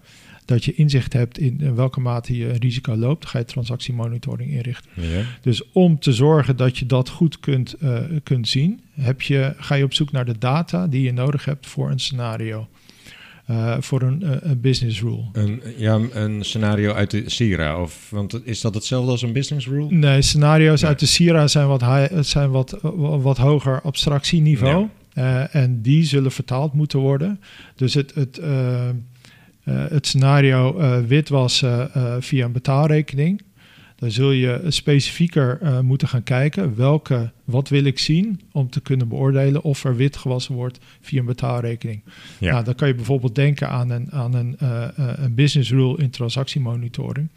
dat 0.50 0.64
je 0.64 0.74
inzicht 0.74 1.12
hebt 1.12 1.38
in, 1.38 1.74
welke 1.74 2.00
mate 2.00 2.36
je 2.36 2.48
een 2.48 2.56
risico 2.58 2.96
loopt, 2.96 3.26
ga 3.26 3.38
je 3.38 3.44
transactiemonitoring 3.44 4.50
inrichten. 4.50 4.90
Ja. 4.94 5.22
Dus 5.42 5.62
om 5.72 5.98
te 5.98 6.12
zorgen 6.12 6.56
dat 6.56 6.78
je 6.78 6.86
dat 6.86 7.08
goed 7.08 7.40
kunt, 7.40 7.72
eh, 7.72 7.98
kunt 8.22 8.48
zien, 8.48 8.80
heb 8.92 9.22
je, 9.22 9.54
ga 9.56 9.74
je 9.74 9.84
op 9.84 9.94
zoek 9.94 10.12
naar 10.12 10.24
de 10.24 10.38
data 10.38 10.86
die 10.86 11.02
je 11.02 11.12
nodig 11.12 11.44
hebt 11.44 11.66
voor 11.66 11.90
een 11.90 11.98
scenario. 12.00 12.68
Eh, 13.46 13.76
voor 13.80 14.02
een, 14.02 14.22
eh, 14.22 14.30
een 14.40 14.60
business 14.60 15.00
rule. 15.00 15.24
Een, 15.32 15.62
ja, 15.76 16.00
een 16.12 16.44
scenario 16.44 16.92
uit 16.92 17.10
de 17.10 17.22
Sira, 17.30 17.82
of, 17.82 18.10
want 18.10 18.46
is 18.46 18.60
dat 18.60 18.74
hetzelfde 18.74 19.10
als 19.10 19.22
een 19.22 19.32
business 19.32 19.66
rule? 19.66 19.86
Nee, 19.90 20.22
scenario's 20.22 20.80
Nee. 20.80 20.90
uit 20.90 20.98
de 21.00 21.06
Sira 21.06 21.46
zijn 21.46 21.66
wat, 21.66 21.80
high- 21.80 22.18
zijn 22.20 22.50
wat, 22.50 22.78
wat 23.22 23.36
hoger 23.38 23.80
abstractieniveau. 23.82 24.86
Eh, 25.12 25.54
en 25.54 25.82
die 25.82 26.04
zullen 26.04 26.32
vertaald 26.32 26.72
moeten 26.72 26.98
worden. 26.98 27.40
Dus 27.76 27.94
het, 27.94 28.14
het, 28.14 28.40
het 29.72 30.06
scenario 30.06 30.78
eh, 30.78 31.00
witwassen 31.00 31.94
eh, 31.94 32.16
via 32.18 32.44
een 32.44 32.52
betaalrekening. 32.52 33.42
Dan 34.00 34.10
zul 34.10 34.30
je 34.30 34.60
specifieker 34.68 35.58
eh, 35.62 35.80
moeten 35.80 36.08
gaan 36.08 36.22
kijken 36.22 36.76
welke, 36.76 37.32
wat 37.44 37.68
wil 37.68 37.84
ik 37.84 37.98
zien 37.98 38.40
om 38.52 38.70
te 38.70 38.80
kunnen 38.80 39.08
beoordelen 39.08 39.62
of 39.62 39.84
er 39.84 39.96
wit 39.96 40.16
gewassen 40.16 40.54
wordt 40.54 40.78
via 41.00 41.20
een 41.20 41.26
betaalrekening. 41.26 42.02
Ja. 42.38 42.52
Nou, 42.52 42.64
dan 42.64 42.74
kan 42.74 42.88
je 42.88 42.94
bijvoorbeeld 42.94 43.34
denken 43.34 43.68
aan 43.68 43.90
een, 43.90 44.12
aan 44.12 44.34
een, 44.34 44.56
eh, 44.58 44.82
eh, 44.84 44.90
een 44.96 45.34
business 45.34 45.70
rule 45.70 45.98
in 45.98 46.10
transactiemonitoring. 46.10 47.28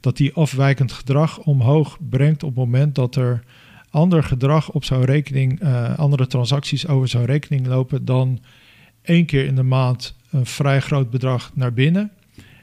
Dat 0.00 0.16
die 0.16 0.34
afwijkend 0.34 0.92
gedrag 0.92 1.38
omhoog 1.38 1.98
brengt 2.08 2.42
op 2.42 2.48
het 2.48 2.58
moment 2.58 2.94
dat 2.94 3.16
er 3.16 3.42
ander 3.90 4.22
gedrag 4.22 4.70
op 4.70 4.84
zo'n 4.84 5.04
rekening, 5.04 5.60
eh, 5.60 5.98
andere 5.98 6.26
transacties 6.26 6.86
over 6.86 7.08
zo'n 7.08 7.24
rekening 7.24 7.66
lopen 7.66 8.04
dan 8.04 8.40
één 9.02 9.26
keer 9.26 9.44
in 9.44 9.54
de 9.54 9.62
maand 9.62 10.14
een 10.36 10.46
vrij 10.46 10.80
groot 10.80 11.10
bedrag 11.10 11.50
naar 11.54 11.72
binnen 11.72 12.10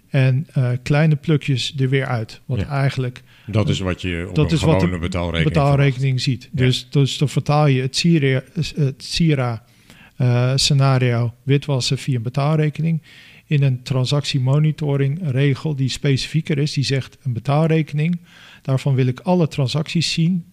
en 0.10 0.48
eh, 0.54 0.70
kleine 0.84 1.16
plukjes 1.16 1.74
er 1.78 1.90
weer 1.90 2.06
uit. 2.06 2.42
Wat 2.46 2.60
Ja. 2.60 2.68
eigenlijk 2.68 3.24
Dat 3.46 3.70
is 3.70 3.80
wat 3.80 4.02
je 4.02 4.26
op 4.30 4.36
Dat 4.36 4.52
een 4.52 4.58
is 4.58 4.64
wat 4.64 4.80
de 4.80 4.86
gewone 4.86 5.02
betaalrekening 5.02 5.54
betaalrekening 5.54 6.22
ziet. 6.22 6.50
Dus, 6.52 6.88
dus 6.90 7.18
dan 7.18 7.30
vertaal 7.30 7.68
je 7.68 7.82
het 7.82 7.96
Sira, 7.96 8.42
het 8.76 9.04
Sira 9.04 9.64
eh, 10.16 10.52
scenario 10.56 11.34
witwassen 11.44 11.98
via 11.98 12.16
een 12.16 12.22
betaalrekening 12.22 13.02
in 13.46 13.64
een 13.64 13.84
transactiemonitoring 13.84 15.20
regel 15.32 15.76
die 15.76 15.90
specifieker 15.90 16.58
is. 16.58 16.74
Die 16.74 16.84
zegt 16.84 17.18
een 17.24 17.34
betaalrekening, 17.34 18.20
daarvan 18.62 18.96
wil 18.96 19.08
ik 19.08 19.20
alle 19.20 19.48
transacties 19.48 20.12
zien. 20.12 20.46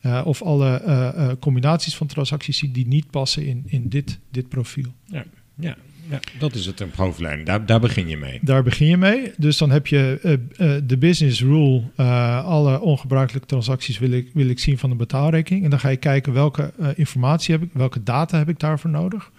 eh, 0.00 0.22
of 0.24 0.42
alle 0.42 0.76
eh, 0.80 1.08
eh, 1.08 1.36
combinaties 1.40 1.96
van 1.96 2.06
transacties 2.06 2.58
zien 2.58 2.72
die 2.72 2.86
niet 2.86 3.10
passen 3.10 3.46
in, 3.46 3.62
in 3.66 3.88
dit, 3.88 4.18
dit 4.30 4.48
profiel. 4.48 4.94
Ja, 5.04 5.24
ja, 5.54 5.76
ja, 6.10 6.20
dat 6.38 6.54
is 6.54 6.66
het 6.66 6.80
op 6.80 6.94
hoofdlijn. 6.96 7.44
Daar, 7.44 7.66
daar 7.66 7.80
begin 7.80 8.08
je 8.08 8.16
mee. 8.16 8.38
Daar 8.42 8.62
begin 8.62 8.86
je 8.86 8.96
mee. 8.96 9.32
Dus 9.36 9.58
dan 9.58 9.70
heb 9.70 9.86
je 9.86 10.18
eh, 10.22 10.32
eh, 10.76 10.82
de 10.86 10.98
business 10.98 11.40
rule. 11.40 11.82
eh, 11.96 12.44
alle 12.44 12.80
ongebruikelijke 12.80 13.48
transacties 13.48 13.98
wil 13.98 14.10
ik, 14.10 14.30
wil 14.34 14.48
ik 14.48 14.58
zien 14.58 14.78
van 14.78 14.90
een 14.90 14.96
betaalrekening. 14.96 15.64
En 15.64 15.70
dan 15.70 15.80
ga 15.80 15.88
je 15.88 15.96
kijken 15.96 16.32
welke 16.32 16.72
informatie 16.96 17.54
heb 17.54 17.62
ik, 17.62 17.70
welke 17.72 18.02
data 18.02 18.38
heb 18.38 18.48
ik 18.48 18.58
daarvoor 18.60 18.90
nodig. 18.90 19.30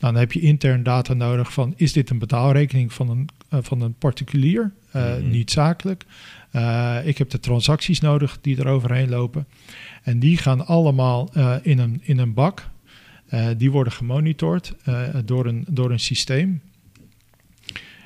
Nou, 0.00 0.12
dan 0.14 0.22
heb 0.22 0.32
je 0.32 0.40
intern 0.40 0.82
data 0.82 1.14
nodig 1.14 1.52
van 1.52 1.72
is 1.76 1.92
dit 1.92 2.10
een 2.10 2.18
betaalrekening 2.18 2.92
van 2.92 3.10
een, 3.10 3.28
van 3.64 3.80
een 3.80 3.94
particulier, 3.94 4.72
Mhm. 4.92 5.30
niet 5.30 5.50
zakelijk. 5.50 6.04
Ik 7.04 7.18
heb 7.18 7.30
de 7.30 7.40
transacties 7.40 8.00
nodig 8.00 8.38
die 8.40 8.58
er 8.58 8.66
overheen 8.66 9.08
lopen. 9.08 9.46
En 10.02 10.18
die 10.18 10.36
gaan 10.36 10.66
allemaal 10.66 11.30
in, 11.62 11.78
een, 11.78 12.00
in 12.02 12.18
een 12.18 12.34
bak. 12.34 12.70
Eh, 13.32 13.46
die 13.56 13.70
worden 13.70 13.92
gemonitord 13.92 14.72
eh, 14.84 15.08
door, 15.24 15.46
een, 15.46 15.64
door 15.68 15.90
een 15.90 16.00
systeem. 16.00 16.60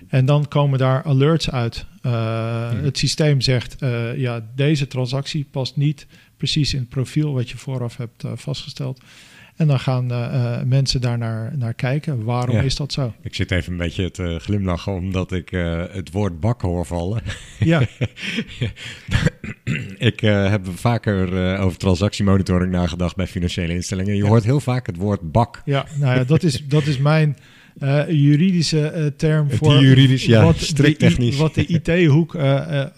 En 0.09 0.27
dan 0.27 0.49
komen 0.49 0.79
daar 0.79 1.03
alerts 1.03 1.51
uit. 1.51 1.87
Eh, 2.03 2.71
Hmm. 2.71 2.85
Het 2.85 2.99
systeem 2.99 3.41
zegt, 3.41 3.77
eh, 3.79 4.17
ja, 4.17 4.47
deze 4.55 4.87
transactie 4.87 5.47
past 5.51 5.77
niet 5.77 6.07
precies 6.37 6.75
in 6.75 6.81
het 6.81 6.89
profiel 6.89 7.33
wat 7.33 7.51
je 7.51 7.57
vooraf 7.57 7.97
hebt 7.97 8.25
vastgesteld. 8.35 9.01
En 9.57 9.67
dan 9.67 9.81
gaan 9.81 10.11
eh, 10.11 10.55
eh, 10.55 10.63
mensen 10.67 11.01
daar 11.01 11.19
naar, 11.19 11.53
naar 11.57 11.75
kijken. 11.75 12.25
Waarom 12.25 12.57
Ja. 12.57 12.63
is 12.63 12.77
dat 12.77 12.93
zo? 12.93 13.13
Ik 13.23 13.35
zit 13.35 13.51
even 13.51 13.73
een 13.73 13.79
beetje 13.79 14.11
te 14.11 14.39
glimlachen 14.43 14.93
omdat 14.93 15.33
ik 15.33 15.53
eh, 15.53 15.83
het 15.93 16.11
woord 16.13 16.41
bak 16.41 16.63
hoor 16.63 16.87
vallen. 16.87 17.23
Ja, 17.59 17.81
ik 19.99 20.21
heb 20.21 20.67
vaker 20.75 21.59
over 21.59 21.79
transactiemonitoring 21.79 22.73
nagedacht 22.73 23.17
bij 23.17 23.27
financiële 23.27 23.73
instellingen. 23.73 24.15
Je 24.17 24.23
Ja. 24.23 24.29
hoort 24.29 24.45
heel 24.45 24.61
vaak 24.61 24.87
het 24.87 24.97
woord 24.97 25.33
bak. 25.33 25.63
ja, 25.65 25.87
nou 25.99 26.17
ja, 26.19 26.25
dat 26.25 26.43
is, 26.43 26.67
dat 26.67 26.87
is 26.87 26.99
mijn 26.99 27.37
juridische 28.09 29.13
term 29.17 29.49
Het 29.49 29.57
voor 29.59 29.81
juridisch, 29.81 30.25
ja, 30.25 30.43
wat, 30.45 30.57
strikt 30.59 31.01
de, 31.01 31.07
technisch. 31.07 31.37
wat 31.37 31.55
de 31.55 31.67
IT-hoek 31.67 32.35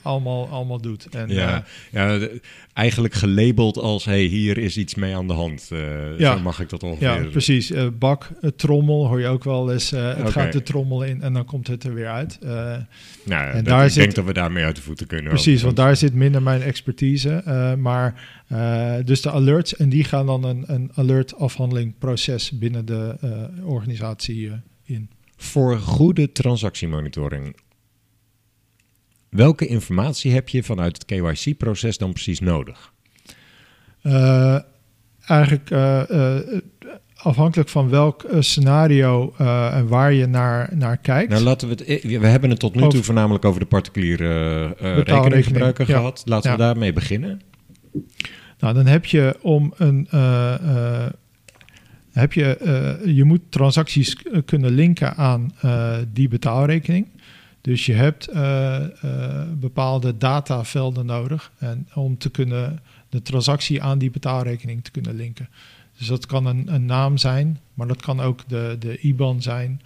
allemaal, 0.03 0.49
allemaal 0.49 0.81
doet. 0.81 1.07
En, 1.09 1.29
Ja, 1.29 1.64
ja, 1.90 2.18
de- 2.18 2.40
eigenlijk 2.79 3.14
gelabeld 3.14 3.79
als 3.79 4.05
hey, 4.05 4.23
hier 4.25 4.59
is 4.59 4.77
iets 4.77 4.95
mee 4.95 5.17
aan 5.17 5.27
de 5.27 5.33
hand. 5.33 5.69
Eh, 5.73 6.19
Ja. 6.19 6.37
Zo 6.37 6.43
mag 6.43 6.61
ik 6.61 6.69
dat 6.69 6.83
ongeveer. 6.83 7.09
Ja, 7.23 7.29
precies. 7.31 7.71
Eh, 7.71 7.87
bak, 7.99 8.31
eh, 8.41 8.51
trommel 8.51 9.07
hoor 9.07 9.21
je 9.21 9.27
ook 9.27 9.45
wel 9.45 9.73
eens. 9.73 9.91
het 9.91 10.31
gaat 10.31 10.53
de 10.53 10.62
trommel 10.62 11.03
in 11.03 11.23
en 11.23 11.33
dan 11.33 11.45
komt 11.45 11.67
het 11.67 11.85
er 11.85 11.95
weer 11.95 12.07
uit. 12.09 12.38
Nou, 12.43 13.51
En 13.53 13.64
daar 13.64 13.85
ik 13.85 13.91
zit- 13.91 14.03
denk 14.03 14.14
dat 14.14 14.25
we 14.25 14.33
daarmee 14.33 14.64
uit 14.64 14.77
de 14.77 14.83
voeten 14.83 15.07
kunnen. 15.07 15.29
precies, 15.33 15.62
want 15.62 15.77
daar 15.77 15.97
zit 15.97 16.14
minder 16.14 16.43
mijn 16.43 16.62
expertise. 16.62 17.43
maar 17.79 18.14
dus 19.05 19.21
de 19.23 19.31
alerts, 19.31 19.77
en 19.77 19.88
die 19.88 20.05
gaan 20.05 20.27
dan 20.27 20.45
een, 20.45 20.64
een 20.67 20.91
alert 20.95 21.37
afhandeling 21.37 21.95
proces 21.99 22.51
binnen 22.59 22.85
de 22.87 23.17
organisatie 23.64 24.51
in. 24.85 25.11
Voor 25.37 25.79
goede 25.79 26.33
transactiemonitoring. 26.33 27.57
Welke 29.29 29.67
informatie 29.67 30.33
heb 30.33 30.49
je 30.49 30.62
vanuit 30.62 30.99
het 30.99 31.05
KYC-proces 31.05 31.99
dan 31.99 32.12
precies 32.12 32.41
nodig? 32.41 32.93
Eh, 34.03 34.59
eigenlijk 35.27 35.71
eh, 35.71 36.37
eh, 36.37 36.61
afhankelijk 37.17 37.69
van 37.69 37.88
welk 37.88 38.27
scenario 38.38 39.35
en 39.73 39.88
waar 39.88 40.12
je 40.12 40.27
naar, 40.27 40.71
naar 40.75 40.97
kijkt. 40.97 41.31
Nou, 41.31 41.43
laten 41.43 41.69
we 41.69 41.75
het. 41.75 42.03
We 42.03 42.27
hebben 42.27 42.51
het 42.51 42.59
tot 42.59 42.75
nu 42.75 42.81
toe 42.81 42.88
Over- 42.88 43.05
voornamelijk 43.05 43.45
over 43.45 43.61
de 43.61 43.67
particuliere 43.67 44.67
rekeninggebruiker 45.05 45.88
ja. 45.88 45.97
gehad. 45.97 46.23
Laten 46.25 46.51
we 46.51 46.57
daarmee 46.57 46.93
beginnen. 46.93 47.41
Nou, 48.59 48.75
dan 48.75 48.87
heb 48.87 49.05
je 49.05 49.37
om 49.43 49.75
een. 49.77 50.09
heb 52.12 52.33
je, 52.33 53.01
je 53.05 53.25
moet 53.25 53.41
transacties 53.49 54.17
kunnen 54.45 54.71
linken 54.71 55.17
aan 55.17 55.53
die 56.12 56.29
betaalrekening. 56.29 57.07
Dus 57.69 57.87
je 57.87 57.93
hebt 57.93 58.27
eh, 58.29 58.77
eh, 58.85 59.49
bepaalde 59.55 60.17
datavelden 60.17 61.07
nodig 61.07 61.53
en 61.59 61.89
om 61.95 62.19
te 62.19 62.31
kunnen 62.31 62.81
de 63.09 63.23
transactie 63.23 63.83
aan 63.83 63.99
die 63.99 64.11
betaalrekening 64.11 64.85
te 64.85 64.91
kunnen 64.91 65.15
linken. 65.15 65.49
Dus 65.99 66.07
dat 66.07 66.27
kan 66.27 66.47
een, 66.47 66.75
een 66.75 66.87
naam 66.87 67.17
zijn, 67.17 67.59
maar 67.75 67.87
dat 67.87 68.03
kan 68.03 68.21
ook 68.21 68.41
de, 68.47 68.77
de 68.79 68.99
IBAN 68.99 69.43
zijn. 69.43 69.81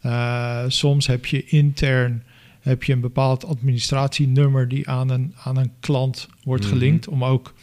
Eh, 0.00 0.64
soms 0.68 1.06
heb 1.06 1.26
je 1.26 1.44
intern 1.44 2.22
heb 2.60 2.84
je 2.84 2.92
een 2.92 3.00
bepaald 3.00 3.44
administratienummer 3.46 4.68
die 4.68 4.88
aan 4.88 5.08
een, 5.08 5.34
aan 5.44 5.56
een 5.56 5.72
klant 5.80 6.28
wordt 6.44 6.64
Mhm. 6.64 6.72
gelinkt 6.72 7.08
om 7.08 7.24
ook 7.24 7.54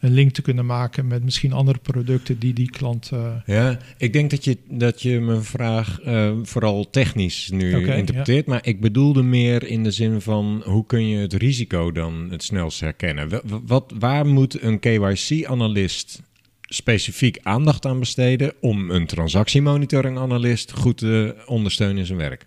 een 0.00 0.12
link 0.12 0.32
te 0.32 0.42
kunnen 0.42 0.66
maken 0.66 1.06
met 1.06 1.24
misschien 1.24 1.52
andere 1.52 1.78
producten 1.78 2.38
die 2.38 2.52
die 2.52 2.70
klant. 2.70 3.10
eh, 3.12 3.32
Ja, 3.46 3.78
ik 3.98 4.12
denk 4.12 4.30
dat 4.30 4.44
je, 4.44 4.56
dat 4.68 5.02
je 5.02 5.20
mijn 5.20 5.42
vraag 5.44 6.00
eh, 6.00 6.32
vooral 6.42 6.90
technisch 6.90 7.50
nu 7.52 7.70
interpreteert. 7.96 8.46
Maar 8.46 8.66
ik 8.66 8.80
bedoelde 8.80 9.22
meer 9.22 9.66
in 9.66 9.82
de 9.82 9.90
zin 9.90 10.20
van 10.20 10.62
hoe 10.64 10.86
kun 10.86 11.08
je 11.08 11.18
het 11.18 11.32
risico 11.32 11.92
dan 11.92 12.26
het 12.30 12.42
snelst 12.42 12.80
herkennen? 12.80 13.28
Wa- 13.28 13.40
wa- 13.44 13.60
Wat, 13.66 13.92
waar 13.98 14.26
moet 14.26 14.62
een 14.62 14.78
KYC-analyst 14.78 16.22
specifiek 16.60 17.38
aandacht 17.42 17.86
aan 17.86 17.98
besteden 17.98 18.52
om 18.60 18.90
een 18.90 19.06
transactiemonitoring-analyst 19.06 20.72
goed 20.72 20.96
te 20.98 21.34
ondersteunen 21.46 21.98
in 21.98 22.06
zijn 22.06 22.18
werk? 22.18 22.46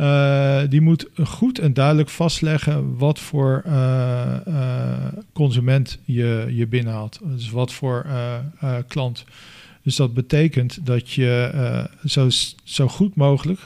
Eh, 0.00 0.60
die 0.68 0.80
moet 0.80 1.06
goed 1.24 1.58
en 1.58 1.72
duidelijk 1.72 2.08
vastleggen 2.08 2.96
wat 2.96 3.18
voor 3.18 3.62
eh, 3.66 4.46
eh, 4.46 5.12
consument 5.32 5.98
je, 6.04 6.46
je 6.50 6.66
binnenhaalt. 6.66 7.20
Dus 7.22 7.50
wat 7.50 7.72
voor 7.72 8.06
klant. 8.88 9.24
Dus 9.82 9.96
dat 9.96 10.14
betekent 10.14 10.86
dat 10.86 11.10
je 11.10 11.86
zo, 12.04 12.28
zo 12.64 12.88
goed 12.88 13.14
mogelijk 13.14 13.60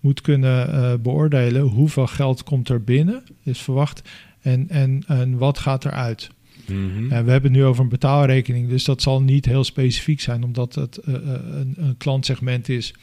moet 0.00 0.20
kunnen 0.20 1.02
beoordelen 1.02 1.62
hoeveel 1.62 2.06
geld 2.06 2.42
komt 2.42 2.68
er 2.68 2.84
binnen, 2.84 3.22
is 3.42 3.60
verwacht, 3.60 4.02
en, 4.40 4.68
en, 4.68 5.02
en 5.06 5.38
wat 5.38 5.58
gaat 5.58 5.84
eruit. 5.84 6.30
En 7.10 7.24
we 7.24 7.30
hebben 7.30 7.42
het 7.42 7.60
nu 7.60 7.64
over 7.64 7.82
een 7.82 7.88
betaalrekening, 7.88 8.68
dus 8.68 8.84
dat 8.84 9.02
zal 9.02 9.22
niet 9.22 9.44
heel 9.44 9.64
specifiek 9.64 10.20
zijn, 10.20 10.44
omdat 10.44 10.74
het 10.74 10.98
een, 11.02 11.74
een 11.76 11.96
klantsegment 11.98 12.68
is 12.68 12.94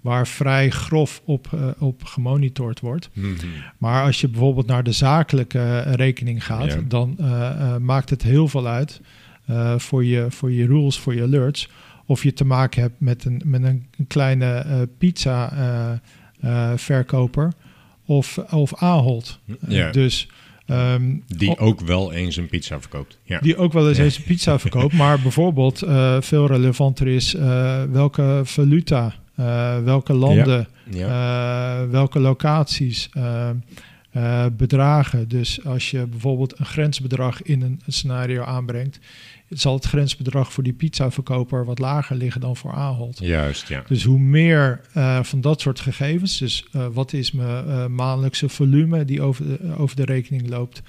waar 0.00 0.26
vrij 0.26 0.70
grof 0.70 1.22
op, 1.24 1.48
eh, 1.52 1.68
op 1.78 2.04
gemonitord 2.04 2.80
wordt. 2.80 3.10
Mhm. 3.12 3.32
Maar 3.78 4.04
als 4.04 4.20
je 4.20 4.28
bijvoorbeeld 4.28 4.66
naar 4.66 4.82
de 4.82 4.92
zakelijke 4.92 5.58
eh, 5.58 5.92
rekening 5.94 6.44
gaat, 6.44 6.72
Ja. 6.72 6.80
dan 6.88 7.14
eh, 7.18 7.76
maakt 7.76 8.10
het 8.10 8.22
heel 8.22 8.48
veel 8.48 8.66
uit 8.66 9.00
voor, 9.76 10.04
je, 10.04 10.26
voor 10.28 10.52
je 10.52 10.66
rules, 10.66 10.98
voor 10.98 11.14
je 11.14 11.22
alerts. 11.22 11.68
Of 12.06 12.22
je 12.22 12.32
te 12.32 12.44
maken 12.44 12.82
hebt 12.82 13.00
met 13.00 13.24
een, 13.24 13.42
met 13.44 13.62
een 13.62 13.86
kleine 14.06 14.88
pizza 14.98 16.00
verkoper 16.76 17.52
of, 18.04 18.38
of 18.38 18.74
Ahold. 18.74 19.38
Ja. 19.68 19.90
Dus 19.90 20.28
ehm, 20.66 21.16
Die 21.26 21.58
ook 21.58 21.80
wel 21.80 22.12
eens 22.12 22.36
een 22.36 22.48
pizza 22.48 22.80
verkoopt. 22.80 23.18
Ja. 23.22 23.38
die 23.40 23.56
ook 23.56 23.72
wel 23.72 23.88
eens 23.88 23.98
eens 23.98 24.16
een 24.18 24.24
pizza 24.24 24.58
verkoopt. 24.58 24.92
Maar 24.92 25.20
bijvoorbeeld 25.20 25.78
veel 26.20 26.46
relevanter 26.46 27.06
is 27.06 27.32
welke 27.90 28.40
valuta, 28.44 29.14
welke 29.84 30.12
landen, 30.12 30.68
Ja. 30.90 31.82
eh, 31.82 31.90
welke 31.90 32.18
locaties, 32.20 33.08
eh, 33.12 33.50
eh, 34.10 34.44
bedragen. 34.56 35.28
Dus 35.28 35.64
als 35.64 35.90
je 35.90 36.06
bijvoorbeeld 36.06 36.58
een 36.58 36.66
grensbedrag 36.66 37.42
in 37.42 37.62
een 37.62 37.80
scenario 37.86 38.42
aanbrengt, 38.42 38.98
zal 39.48 39.74
het 39.74 39.84
grensbedrag 39.84 40.52
voor 40.52 40.62
die 40.62 40.72
pizzaverkoper 40.72 41.64
wat 41.64 41.78
lager 41.78 42.16
liggen 42.16 42.40
dan 42.40 42.56
voor 42.56 42.72
Ahold. 42.72 43.18
Juist, 43.18 43.68
ja. 43.68 43.82
Dus 43.86 44.04
hoe 44.04 44.18
meer 44.18 44.80
eh, 44.92 45.22
van 45.22 45.40
dat 45.40 45.60
soort 45.60 45.80
gegevens, 45.80 46.38
dus 46.38 46.66
eh, 46.72 46.86
wat 46.92 47.12
is 47.12 47.32
mijn 47.32 47.66
eh, 47.66 47.86
maandelijkse 47.86 48.48
volume 48.48 49.04
die 49.04 49.22
over 49.22 49.44
de, 49.46 49.74
over 49.76 49.96
de 49.96 50.04
rekening 50.04 50.48
loopt, 50.48 50.82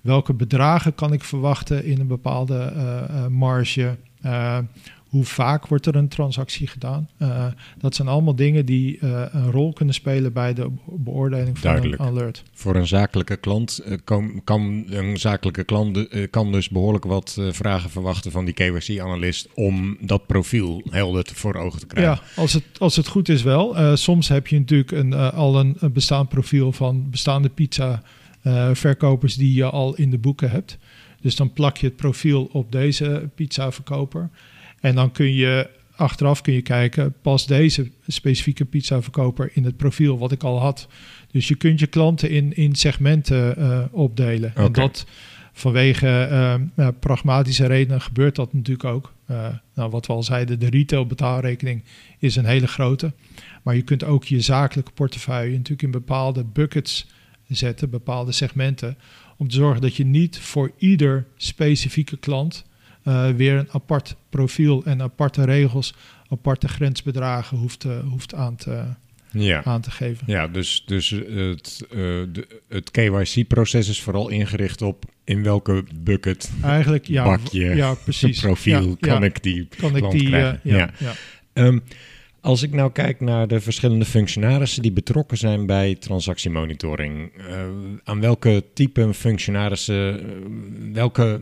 welke 0.00 0.32
bedragen 0.34 0.94
kan 0.94 1.12
ik 1.12 1.24
verwachten 1.24 1.84
in 1.84 2.00
een 2.00 2.06
bepaalde 2.06 2.58
eh, 2.58 2.98
eh, 3.02 3.26
marge, 3.26 3.96
Eh, 4.20 4.58
Hoe 5.06 5.24
vaak 5.24 5.66
wordt 5.66 5.86
er 5.86 5.96
een 5.96 6.08
transactie 6.08 6.66
gedaan? 6.66 7.08
Uh, 7.18 7.46
dat 7.78 7.94
zijn 7.94 8.08
allemaal 8.08 8.36
dingen 8.36 8.66
die 8.66 8.98
uh, 9.00 9.22
een 9.30 9.50
rol 9.50 9.72
kunnen 9.72 9.94
spelen 9.94 10.32
bij 10.32 10.54
de 10.54 10.70
beoordeling 10.86 11.58
van 11.58 11.70
Duidelijk. 11.70 12.00
een 12.00 12.06
alert. 12.06 12.42
Voor 12.52 12.76
een 12.76 12.86
zakelijke 12.86 13.36
klant 13.36 13.80
uh, 13.86 13.96
kan, 14.04 14.40
kan, 14.44 14.84
een 14.86 15.16
zakelijke 15.16 15.64
klant 15.64 16.08
kan 16.30 16.52
dus 16.52 16.68
behoorlijk 16.68 17.04
wat 17.04 17.38
vragen 17.50 17.90
verwachten 17.90 18.30
van 18.30 18.44
die 18.44 18.54
KYC-analyst 18.54 19.48
om 19.54 19.96
dat 20.00 20.26
profiel 20.26 20.82
helder 20.90 21.24
te 21.24 21.34
voor 21.34 21.54
ogen 21.54 21.80
te 21.80 21.86
krijgen. 21.86 22.22
Ja, 22.34 22.42
als 22.42 22.52
het, 22.52 22.64
als 22.78 22.96
het 22.96 23.08
goed 23.08 23.28
is 23.28 23.42
wel. 23.42 23.96
soms 23.96 24.28
heb 24.28 24.46
je 24.46 24.58
natuurlijk 24.58 24.90
een, 24.90 25.12
al 25.14 25.58
een, 25.58 25.76
een 25.78 25.92
bestaand 25.92 26.28
profiel 26.28 26.72
van 26.72 27.10
bestaande 27.10 27.48
pizza 27.48 28.02
verkopers 28.72 29.34
die 29.34 29.54
je 29.54 29.64
al 29.64 29.94
in 29.94 30.10
de 30.10 30.18
boeken 30.18 30.50
hebt. 30.50 30.78
Dus 31.20 31.36
dan 31.36 31.52
plak 31.52 31.76
je 31.76 31.86
het 31.86 31.96
profiel 31.96 32.48
op 32.52 32.72
deze 32.72 33.30
pizzaverkoper. 33.34 34.30
En 34.80 34.94
dan 34.94 35.12
kun 35.12 35.34
je 35.34 35.70
achteraf 35.96 36.40
kun 36.40 36.52
je 36.52 36.62
kijken, 36.62 37.14
past 37.22 37.48
deze 37.48 37.90
specifieke 38.06 38.64
pizzaverkoper 38.64 39.50
in 39.52 39.64
het 39.64 39.76
profiel 39.76 40.18
wat 40.18 40.32
ik 40.32 40.42
al 40.42 40.60
had. 40.60 40.88
Dus 41.30 41.48
je 41.48 41.54
kunt 41.54 41.80
je 41.80 41.86
klanten 41.86 42.30
in, 42.30 42.56
in 42.56 42.74
segmenten 42.74 43.54
uh, 43.58 43.84
opdelen. 43.90 44.50
Okay. 44.50 44.64
En 44.64 44.72
dat 44.72 45.06
vanwege 45.52 46.28
uh, 46.76 46.88
pragmatische 47.00 47.66
redenen 47.66 48.00
gebeurt 48.00 48.36
dat 48.36 48.52
natuurlijk 48.52 48.88
ook. 48.88 49.12
Uh, 49.30 49.48
nou, 49.74 49.90
wat 49.90 50.06
we 50.06 50.12
al 50.12 50.22
zeiden, 50.22 50.58
de 50.58 50.70
retail 50.70 51.06
betaalrekening 51.06 51.82
is 52.18 52.36
een 52.36 52.44
hele 52.44 52.66
grote. 52.66 53.12
Maar 53.62 53.74
je 53.74 53.82
kunt 53.82 54.04
ook 54.04 54.24
je 54.24 54.40
zakelijke 54.40 54.90
portefeuille 54.90 55.52
natuurlijk 55.52 55.82
in 55.82 55.90
bepaalde 55.90 56.44
buckets 56.44 57.06
zetten, 57.48 57.90
bepaalde 57.90 58.32
segmenten. 58.32 58.96
Om 59.36 59.48
te 59.48 59.54
zorgen 59.54 59.80
dat 59.80 59.96
je 59.96 60.04
niet 60.04 60.38
voor 60.38 60.70
ieder 60.78 61.26
specifieke 61.36 62.16
klant 62.16 62.64
uh, 63.08 63.30
weer 63.30 63.58
een 63.58 63.68
apart 63.70 64.16
profiel 64.30 64.84
en 64.84 65.02
aparte 65.02 65.44
regels, 65.44 65.94
aparte 66.28 66.68
grensbedragen 66.68 67.56
hoeft, 67.56 67.84
uh, 67.84 67.98
hoeft 67.98 68.34
aan, 68.34 68.56
te, 68.56 68.84
ja. 69.30 69.64
aan 69.64 69.80
te 69.80 69.90
geven. 69.90 70.24
Ja, 70.26 70.48
dus, 70.48 70.82
dus 70.86 71.10
het, 71.10 71.86
uh, 71.90 71.98
de, 72.32 72.62
het 72.68 72.90
KYC-proces 72.90 73.88
is 73.88 74.02
vooral 74.02 74.28
ingericht 74.28 74.82
op 74.82 75.04
in 75.24 75.42
welke 75.42 75.84
bucket, 76.00 76.50
Eigenlijk, 76.62 77.06
ja, 77.06 77.24
bakje, 77.24 77.74
ja, 77.74 77.94
precies. 77.94 78.40
profiel 78.46 78.88
ja, 78.88 78.96
kan 78.98 79.24
ik 79.24 79.42
die 79.42 79.68
kan 79.78 79.96
ik 79.96 80.10
die, 80.10 80.26
krijgen. 80.26 80.60
ja, 80.62 80.76
ja. 80.76 80.90
ja. 80.98 81.12
Um, 81.64 81.82
als 82.46 82.62
ik 82.62 82.72
nou 82.72 82.92
kijk 82.92 83.20
naar 83.20 83.48
de 83.48 83.60
verschillende 83.60 84.04
functionarissen 84.04 84.82
die 84.82 84.92
betrokken 84.92 85.36
zijn 85.36 85.66
bij 85.66 85.94
transactiemonitoring, 85.94 87.32
uh, 87.38 87.44
aan 88.04 88.20
welke 88.20 88.64
type 88.74 89.14
functionarissen, 89.14 90.20
uh, 90.20 90.92
welke, 90.92 91.40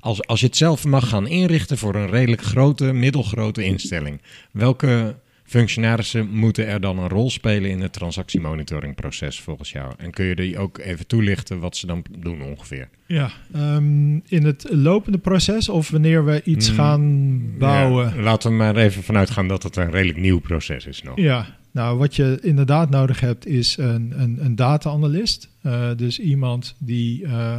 als, 0.00 0.26
als 0.26 0.40
je 0.40 0.46
het 0.46 0.56
zelf 0.56 0.84
mag 0.84 1.08
gaan 1.08 1.26
inrichten 1.26 1.78
voor 1.78 1.94
een 1.94 2.10
redelijk 2.10 2.42
grote, 2.42 2.92
middelgrote 2.92 3.64
instelling, 3.64 4.20
welke 4.50 5.16
functionarissen 5.50 6.30
moeten 6.30 6.66
er 6.66 6.80
dan 6.80 6.98
een 6.98 7.08
rol 7.08 7.30
spelen 7.30 7.70
in 7.70 7.80
het 7.80 7.92
transactiemonitoringproces 7.92 9.40
volgens 9.40 9.72
jou? 9.72 9.92
En 9.98 10.10
kun 10.10 10.24
je 10.24 10.34
die 10.34 10.58
ook 10.58 10.78
even 10.78 11.06
toelichten 11.06 11.60
wat 11.60 11.76
ze 11.76 11.86
dan 11.86 12.04
doen 12.18 12.42
ongeveer? 12.42 12.88
Ja, 13.06 13.30
um, 13.56 14.22
in 14.28 14.44
het 14.44 14.66
lopende 14.70 15.18
proces 15.18 15.68
of 15.68 15.90
wanneer 15.90 16.24
we 16.24 16.42
iets 16.44 16.70
mm, 16.70 16.76
gaan 16.76 17.42
bouwen? 17.58 18.12
Ja, 18.16 18.22
laten 18.22 18.50
we 18.50 18.56
maar 18.56 18.76
even 18.76 19.02
vanuit 19.02 19.30
gaan 19.30 19.48
dat 19.48 19.62
het 19.62 19.76
een 19.76 19.90
redelijk 19.90 20.18
nieuw 20.18 20.40
proces 20.40 20.86
is 20.86 21.02
nog. 21.02 21.16
Ja, 21.16 21.46
nou 21.70 21.98
wat 21.98 22.16
je 22.16 22.38
inderdaad 22.42 22.90
nodig 22.90 23.20
hebt 23.20 23.46
is 23.46 23.76
een, 23.76 24.12
een, 24.16 24.38
een 24.40 24.56
data-analyst. 24.56 25.48
Uh, 25.62 25.88
dus 25.96 26.18
iemand 26.18 26.74
die 26.78 27.22
uh, 27.22 27.58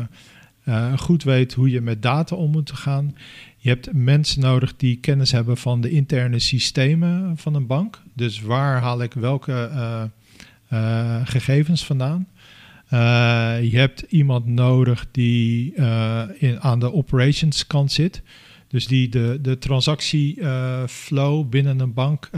uh, 0.66 0.98
goed 0.98 1.24
weet 1.24 1.54
hoe 1.54 1.70
je 1.70 1.82
met 1.82 2.02
data 2.02 2.36
om 2.36 2.52
moet 2.52 2.72
gaan. 2.72 3.16
Je 3.64 3.70
hebt 3.70 3.94
mensen 3.94 4.42
nodig 4.42 4.76
die 4.76 4.98
kennis 4.98 5.32
hebben 5.32 5.58
van 5.58 5.82
de 5.82 5.90
interne 5.90 6.40
systemen 6.40 7.38
van 7.38 7.54
een 7.54 7.68
bank. 7.68 8.02
Dus 8.14 8.42
waar 8.42 8.82
haal 8.82 9.02
ik 9.02 9.14
welke 9.14 9.70
uh, 9.74 10.04
uh, 10.74 11.22
gegevens 11.24 11.86
vandaan? 11.86 12.28
Uh, 12.94 13.00
je 13.72 13.78
hebt 13.78 14.02
iemand 14.02 14.46
nodig 14.46 15.08
die 15.12 15.74
in, 16.38 16.60
aan 16.60 16.80
de 16.80 16.94
operations 16.94 17.68
kant 17.68 17.92
zit. 17.92 18.22
Dus 18.68 18.88
die 18.88 19.10
de, 19.10 19.40
de 19.42 19.58
transactieflow 19.58 21.50
binnen 21.50 21.80
een 21.80 21.94
bank 21.94 22.30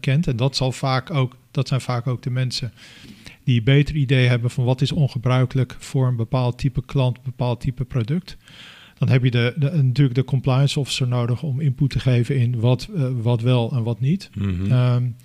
kent. 0.00 0.26
En 0.26 0.36
dat, 0.36 0.56
zal 0.56 0.72
vaak 0.72 1.10
ook, 1.10 1.36
dat 1.50 1.68
zijn 1.68 1.80
vaak 1.80 2.06
ook 2.06 2.22
de 2.22 2.30
mensen 2.30 2.72
die 3.44 3.58
een 3.58 3.64
beter 3.64 3.94
idee 3.94 4.28
hebben 4.28 4.50
van 4.50 4.64
wat 4.64 4.80
is 4.80 4.92
ongebruikelijk 4.92 5.76
voor 5.78 6.06
een 6.06 6.16
bepaald 6.16 6.58
type 6.58 6.84
klant, 6.84 7.22
bepaald 7.22 7.60
type 7.60 7.84
product. 7.84 8.36
Dan 9.02 9.10
heb 9.10 9.24
je 9.24 9.30
de, 9.30 9.54
de, 9.56 9.82
natuurlijk 9.82 10.14
de 10.14 10.24
compliance 10.24 10.80
officer 10.80 11.08
nodig 11.08 11.42
om 11.42 11.60
input 11.60 11.90
te 11.90 12.00
geven 12.00 12.36
in 12.36 12.60
wat, 12.60 12.88
uh, 12.94 13.04
wat 13.22 13.40
wel 13.40 13.72
en 13.72 13.82
wat 13.82 14.00
niet. 14.00 14.30
Mhm. 14.34 14.72
Um, 14.72 15.16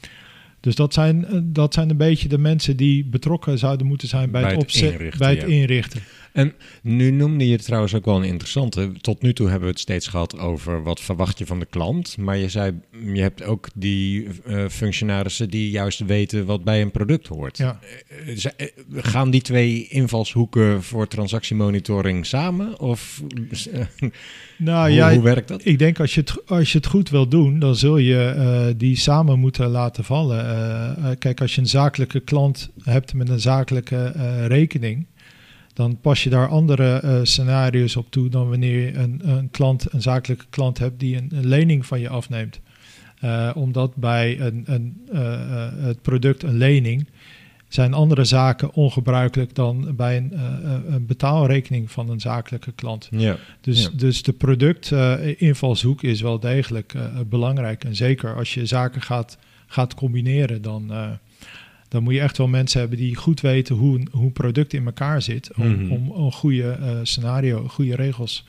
dus 0.59 0.75
dat 0.75 0.93
zijn, 0.93 1.25
uh, 1.31 1.39
dat 1.43 1.73
zijn 1.73 1.89
een 1.89 1.97
beetje 1.97 2.27
de 2.27 2.37
mensen 2.37 2.77
die 2.77 3.05
betrokken 3.05 3.57
zouden 3.57 3.87
moeten 3.87 4.07
zijn 4.07 4.31
bij, 4.31 4.41
bij 4.41 4.51
het, 4.51 4.61
opzet, 4.61 4.91
inrichten, 4.91 5.19
bij 5.19 5.29
het 5.29 5.41
ja. 5.41 5.47
inrichten. 5.47 6.01
En 6.37 6.53
nu 6.81 7.11
noemde 7.11 7.47
je 7.47 7.57
trouwens 7.57 7.95
ook 7.95 8.05
wel 8.05 8.15
een 8.15 8.23
interessante. 8.23 8.91
Tot 9.01 9.21
nu 9.21 9.33
toe 9.33 9.47
hebben 9.47 9.67
we 9.67 9.73
het 9.73 9.81
steeds 9.81 10.07
gehad 10.07 10.39
over 10.39 10.83
wat 10.83 10.99
verwacht 10.99 11.37
je 11.37 11.45
van 11.45 11.59
de 11.59 11.65
klant. 11.65 12.17
Maar 12.17 12.37
je 12.37 12.49
zei, 12.49 12.79
je 13.13 13.21
hebt 13.21 13.43
ook 13.43 13.67
die 13.75 14.27
uh, 14.47 14.65
functionarissen 14.69 15.49
die 15.49 15.69
juist 15.69 15.99
weten 15.99 16.45
wat 16.45 16.63
bij 16.63 16.81
een 16.81 16.91
product 16.91 17.27
hoort. 17.27 17.57
Ja. 17.57 17.79
Uh, 18.27 18.67
gaan 18.95 19.29
die 19.29 19.41
twee 19.41 19.87
invalshoeken 19.87 20.83
voor 20.83 21.07
transactiemonitoring 21.07 22.25
samen? 22.25 22.79
Of 22.79 23.21
nou, 24.57 24.87
hoe, 24.87 24.97
ja, 24.97 25.13
hoe 25.13 25.23
werkt 25.23 25.47
dat? 25.47 25.65
Ik 25.65 25.79
denk 25.79 25.99
als 25.99 26.13
je 26.13 26.19
het, 26.19 26.47
als 26.47 26.71
je 26.71 26.77
het 26.77 26.87
goed 26.87 27.09
wil 27.09 27.27
doen, 27.27 27.59
dan 27.59 27.75
zul 27.75 27.97
je 27.97 28.33
uh, 28.37 28.73
die 28.79 28.95
samen 28.95 29.39
moeten 29.39 29.69
laten 29.69 30.03
vallen. 30.03 30.45
Uh, 30.45 31.09
kijk, 31.19 31.41
als 31.41 31.55
je 31.55 31.61
een 31.61 31.67
zakelijke 31.67 32.19
klant 32.19 32.69
hebt 32.83 33.13
met 33.13 33.29
een 33.29 33.39
zakelijke 33.39 34.11
rekening, 34.47 35.07
dan 35.77 35.97
pas 36.01 36.23
je 36.23 36.29
daar 36.29 36.47
andere 36.47 37.01
uh, 37.03 37.19
scenario's 37.23 37.95
op 37.95 38.11
toe 38.11 38.29
dan 38.29 38.49
wanneer 38.49 38.79
je 38.85 38.93
een, 38.93 39.21
een, 39.23 39.51
klant, 39.51 39.93
een 39.93 40.01
zakelijke 40.01 40.45
klant 40.49 40.77
hebt 40.77 40.99
die 40.99 41.17
een, 41.17 41.31
een 41.33 41.47
lening 41.47 41.85
van 41.85 41.99
je 41.99 42.09
afneemt. 42.09 42.59
Uh, 43.23 43.51
omdat 43.55 43.95
bij 43.95 44.39
een, 44.39 44.63
een, 44.65 45.07
uh, 45.13 45.69
het 45.77 46.01
product 46.01 46.43
een 46.43 46.57
lening 46.57 47.07
zijn 47.67 47.93
andere 47.93 48.23
zaken 48.23 48.73
ongebruikelijk 48.73 49.55
dan 49.55 49.95
bij 49.95 50.17
een, 50.17 50.33
een 50.93 51.05
betaalrekening 51.05 51.91
van 51.91 52.09
een 52.09 52.19
zakelijke 52.19 52.71
klant. 52.71 53.07
Ja, 53.11 53.37
dus, 53.61 53.83
ja. 53.83 53.89
dus 53.93 54.23
de 54.23 54.33
productinvalshoek 54.33 56.03
is 56.03 56.21
wel 56.21 56.39
degelijk 56.39 56.93
belangrijk. 57.29 57.83
En 57.83 57.95
zeker 57.95 58.35
als 58.35 58.53
je 58.53 58.65
zaken 58.65 59.01
gaat, 59.01 59.37
gaat 59.67 59.93
combineren, 59.93 60.61
dan 60.61 60.91
dan 61.87 62.03
moet 62.03 62.13
je 62.13 62.19
echt 62.19 62.37
wel 62.37 62.47
mensen 62.47 62.79
hebben 62.79 62.97
die 62.97 63.15
goed 63.15 63.41
weten 63.41 63.75
hoe, 63.75 64.01
hoe 64.11 64.25
een 64.25 64.31
product 64.31 64.73
in 64.73 64.85
elkaar 64.85 65.21
zit. 65.21 65.49
Om, 65.55 65.67
Mhm. 65.83 65.91
om 65.91 66.25
een 66.25 66.31
goede 66.31 66.77
uh, 66.81 66.89
scenario, 67.03 67.67
goede 67.67 67.95
regels 67.95 68.45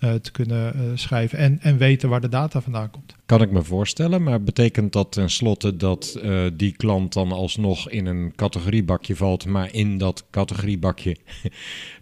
uh, 0.00 0.14
te 0.14 0.30
kunnen 0.30 0.72
uh, 0.76 0.82
schrijven. 0.94 1.38
En, 1.38 1.58
en 1.60 1.78
weten 1.78 2.08
waar 2.08 2.20
de 2.20 2.28
data 2.28 2.60
vandaan 2.60 2.90
komt. 2.90 3.14
Kan 3.26 3.42
ik 3.42 3.50
me 3.50 3.62
voorstellen, 3.62 4.22
maar 4.22 4.42
betekent 4.42 4.92
dat 4.92 5.12
tenslotte 5.12 5.76
dat 5.76 6.20
die 6.56 6.72
klant 6.72 7.12
dan 7.12 7.32
alsnog 7.32 7.90
in 7.90 8.06
een 8.06 8.32
categoriebakje 8.36 9.16
valt, 9.16 9.46
maar 9.46 9.74
in 9.74 9.98
dat 9.98 10.24
categoriebakje 10.30 11.16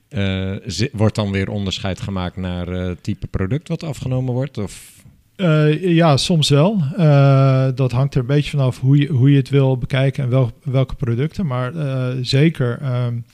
wordt 0.92 1.14
dan 1.14 1.31
weer 1.31 1.49
onderscheid 1.51 2.01
gemaakt 2.01 2.37
naar 2.37 2.96
type 3.01 3.27
product 3.27 3.68
wat 3.68 3.83
afgenomen 3.83 4.35
wordt? 4.35 4.59
Of 4.59 4.96
Uh, 5.37 5.94
ja, 5.94 6.16
soms 6.16 6.49
wel. 6.49 6.83
Uh, 6.99 7.68
dat 7.75 7.92
hangt 7.92 8.14
er 8.14 8.20
een 8.20 8.27
beetje 8.27 8.51
vanaf 8.51 8.81
hoe 8.81 8.96
je, 8.99 9.07
hoe 9.07 9.31
je 9.31 9.37
het 9.37 9.49
wil 9.49 9.79
bekijken 9.79 10.25
en 10.25 10.31
wel, 10.31 10.53
welke 10.62 10.94
producten. 10.94 11.46
Maar 11.46 11.75
uh, 11.75 12.09
zeker 12.20 13.03
um, 13.05 13.25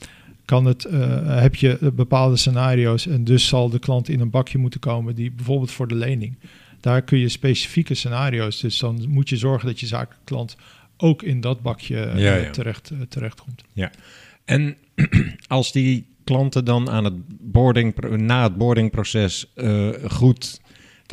kan 0.45 0.65
het, 0.65 0.87
heb 1.25 1.55
je 1.55 1.91
bepaalde 1.93 2.35
scenario's 2.35 3.07
en 3.07 3.23
dus 3.23 3.47
zal 3.47 3.69
de 3.69 3.79
klant 3.79 4.09
in 4.09 4.19
een 4.19 4.29
bakje 4.29 4.57
moeten 4.57 4.79
komen 4.79 5.15
die 5.15 5.31
bijvoorbeeld 5.31 5.71
voor 5.71 5.87
de 5.87 5.95
lening. 5.95 6.37
Daar 6.79 7.01
kun 7.01 7.17
je 7.17 7.29
specifieke 7.29 7.93
scenario's. 7.93 8.59
Dus 8.59 8.79
dan 8.79 9.05
moet 9.07 9.29
je 9.29 9.37
zorgen 9.37 9.67
dat 9.67 9.79
je 9.79 9.85
zakelijke 9.85 10.23
klant 10.23 10.55
ook 10.97 11.21
in 11.23 11.41
dat 11.41 11.61
bakje 11.61 12.11
ja, 12.15 12.35
ja. 12.35 12.49
terecht, 12.49 12.91
terecht 13.09 13.41
komt. 13.41 13.63
Ja, 13.73 13.91
en 14.45 14.75
als 15.47 15.71
die 15.71 16.05
klanten 16.23 16.65
dan 16.65 16.89
aan 16.89 17.03
het 17.03 17.13
boarding, 17.39 18.17
na 18.17 18.43
het 18.43 18.57
boardingproces 18.57 19.53
goed 20.07 20.61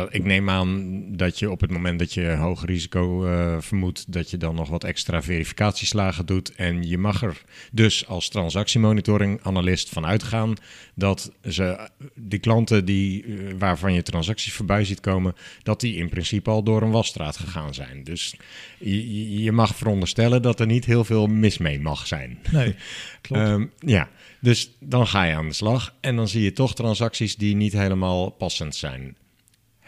dat, 0.01 0.15
ik 0.15 0.25
neem 0.25 0.51
aan 0.51 1.03
dat 1.17 1.39
je 1.39 1.51
op 1.51 1.61
het 1.61 1.71
moment 1.71 1.99
dat 1.99 2.15
je 2.15 2.27
hoog 2.27 2.65
risico 2.65 3.27
uh, 3.27 3.57
vermoedt, 3.61 4.13
dat 4.13 4.31
je 4.31 4.37
dan 4.37 4.55
nog 4.55 4.69
wat 4.69 4.85
extra 4.85 5.23
verificatieslagen 5.23 6.27
doet. 6.27 6.55
En 6.55 6.89
je 6.89 6.99
mag 6.99 7.23
er 7.23 7.43
dus 7.73 8.07
als 8.07 8.29
transactiemonitoring-analyst 8.29 9.89
van 9.89 10.07
uitgaan 10.07 10.55
dat 10.95 11.33
ze, 11.49 11.89
die 12.15 12.39
klanten 12.39 12.85
die, 12.85 13.25
uh, 13.25 13.55
waarvan 13.59 13.93
je 13.93 14.03
transacties 14.03 14.53
voorbij 14.53 14.85
ziet 14.85 15.01
komen, 15.01 15.35
dat 15.63 15.81
die 15.81 15.97
in 15.97 16.09
principe 16.09 16.51
al 16.51 16.63
door 16.63 16.83
een 16.83 16.91
wasstraat 16.91 17.37
gegaan 17.37 17.75
zijn. 17.75 18.05
Dus 18.05 18.35
je, 18.79 19.43
je 19.43 19.53
mag 19.53 19.77
veronderstellen 19.77 20.43
dat 20.43 20.61
er 20.61 20.67
niet 20.67 20.85
heel 20.85 21.05
veel 21.05 21.27
mis 21.27 21.59
mee 21.59 21.81
mag 21.81 22.07
zijn. 22.07 22.39
Nee, 22.51 22.75
klopt. 23.21 23.49
um, 23.49 23.71
ja, 23.79 24.09
dus 24.41 24.71
dan 24.81 25.07
ga 25.07 25.25
je 25.25 25.35
aan 25.35 25.49
de 25.49 25.55
slag 25.55 25.95
en 26.01 26.17
dan 26.17 26.29
zie 26.29 26.43
je 26.43 26.53
toch 26.53 26.75
transacties 26.75 27.37
die 27.37 27.57
niet 27.57 27.73
helemaal 27.73 28.31
passend 28.31 28.75
zijn. 28.75 29.17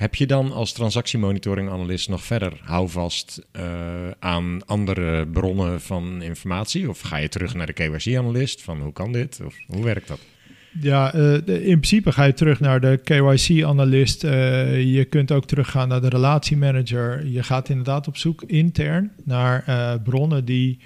Heb 0.02 0.14
je 0.14 0.26
dan 0.26 0.52
als 0.52 0.72
transactiemonitoring-analyst 0.72 2.08
nog 2.08 2.24
verder 2.24 2.60
houvast 2.62 3.46
uh, 3.56 3.62
aan 4.18 4.66
andere 4.66 5.26
bronnen 5.26 5.80
van 5.80 6.22
informatie? 6.22 6.88
Of 6.88 7.00
ga 7.00 7.16
je 7.16 7.28
terug 7.28 7.54
naar 7.54 7.66
de 7.66 7.72
KYC-analyst 7.72 8.62
van 8.62 8.80
hoe 8.80 8.92
kan 8.92 9.12
dit? 9.12 9.40
Of 9.44 9.54
hoe 9.66 9.84
werkt 9.84 10.08
dat? 10.08 10.18
Ja, 10.80 11.14
uh, 11.14 11.32
in 11.46 11.62
principe 11.62 12.12
ga 12.12 12.24
je 12.24 12.34
terug 12.34 12.60
naar 12.60 12.80
de 12.80 13.00
KYC-analyst. 13.04 14.24
Uh, 14.24 14.94
je 14.94 15.04
kunt 15.04 15.32
ook 15.32 15.44
teruggaan 15.44 15.88
naar 15.88 16.00
de 16.00 16.08
relatiemanager. 16.08 17.26
Je 17.26 17.42
gaat 17.42 17.68
inderdaad 17.68 18.08
op 18.08 18.16
zoek 18.16 18.42
intern 18.42 19.12
naar 19.24 19.64
bronnen 20.04 20.44
die 20.44 20.78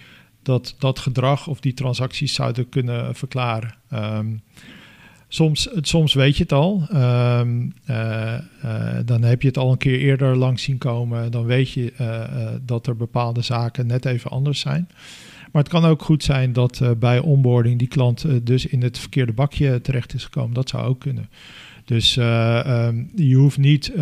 dat, 0.42 0.74
dat 0.78 0.98
gedrag 0.98 1.46
of 1.46 1.60
die 1.60 1.74
transacties 1.74 2.34
zouden 2.34 2.68
kunnen 2.68 3.14
verklaren. 3.14 3.74
Um, 3.92 4.42
Soms, 5.28 5.68
soms 5.80 6.14
weet 6.14 6.36
je 6.36 6.42
het 6.42 6.52
al. 6.52 6.86
Um, 6.94 7.74
uh, 7.90 8.34
uh, 8.64 8.96
dan 9.04 9.22
heb 9.22 9.42
je 9.42 9.48
het 9.48 9.58
al 9.58 9.70
een 9.72 9.78
keer 9.78 9.98
eerder 9.98 10.36
langs 10.36 10.62
zien 10.62 10.78
komen. 10.78 11.30
Dan 11.30 11.44
weet 11.44 11.70
je 11.70 11.92
uh, 12.00 12.48
dat 12.62 12.86
er 12.86 12.96
bepaalde 12.96 13.42
zaken 13.42 13.86
net 13.86 14.04
even 14.04 14.30
anders 14.30 14.60
zijn. 14.60 14.88
Maar 15.52 15.62
het 15.62 15.72
kan 15.72 15.84
ook 15.84 16.02
goed 16.02 16.22
zijn 16.22 16.52
dat 16.52 16.82
bij 16.98 17.18
onboarding 17.18 17.78
die 17.78 17.88
klant 17.88 18.46
dus 18.46 18.66
in 18.66 18.82
het 18.82 18.98
verkeerde 18.98 19.32
bakje 19.32 19.80
terecht 19.80 20.14
is 20.14 20.24
gekomen. 20.24 20.54
Dat 20.54 20.68
zou 20.68 20.84
ook 20.84 21.00
kunnen. 21.00 21.28
Dus 21.84 22.16
um, 22.16 23.10
je 23.14 23.34
hoeft 23.34 23.58
niet 23.58 23.92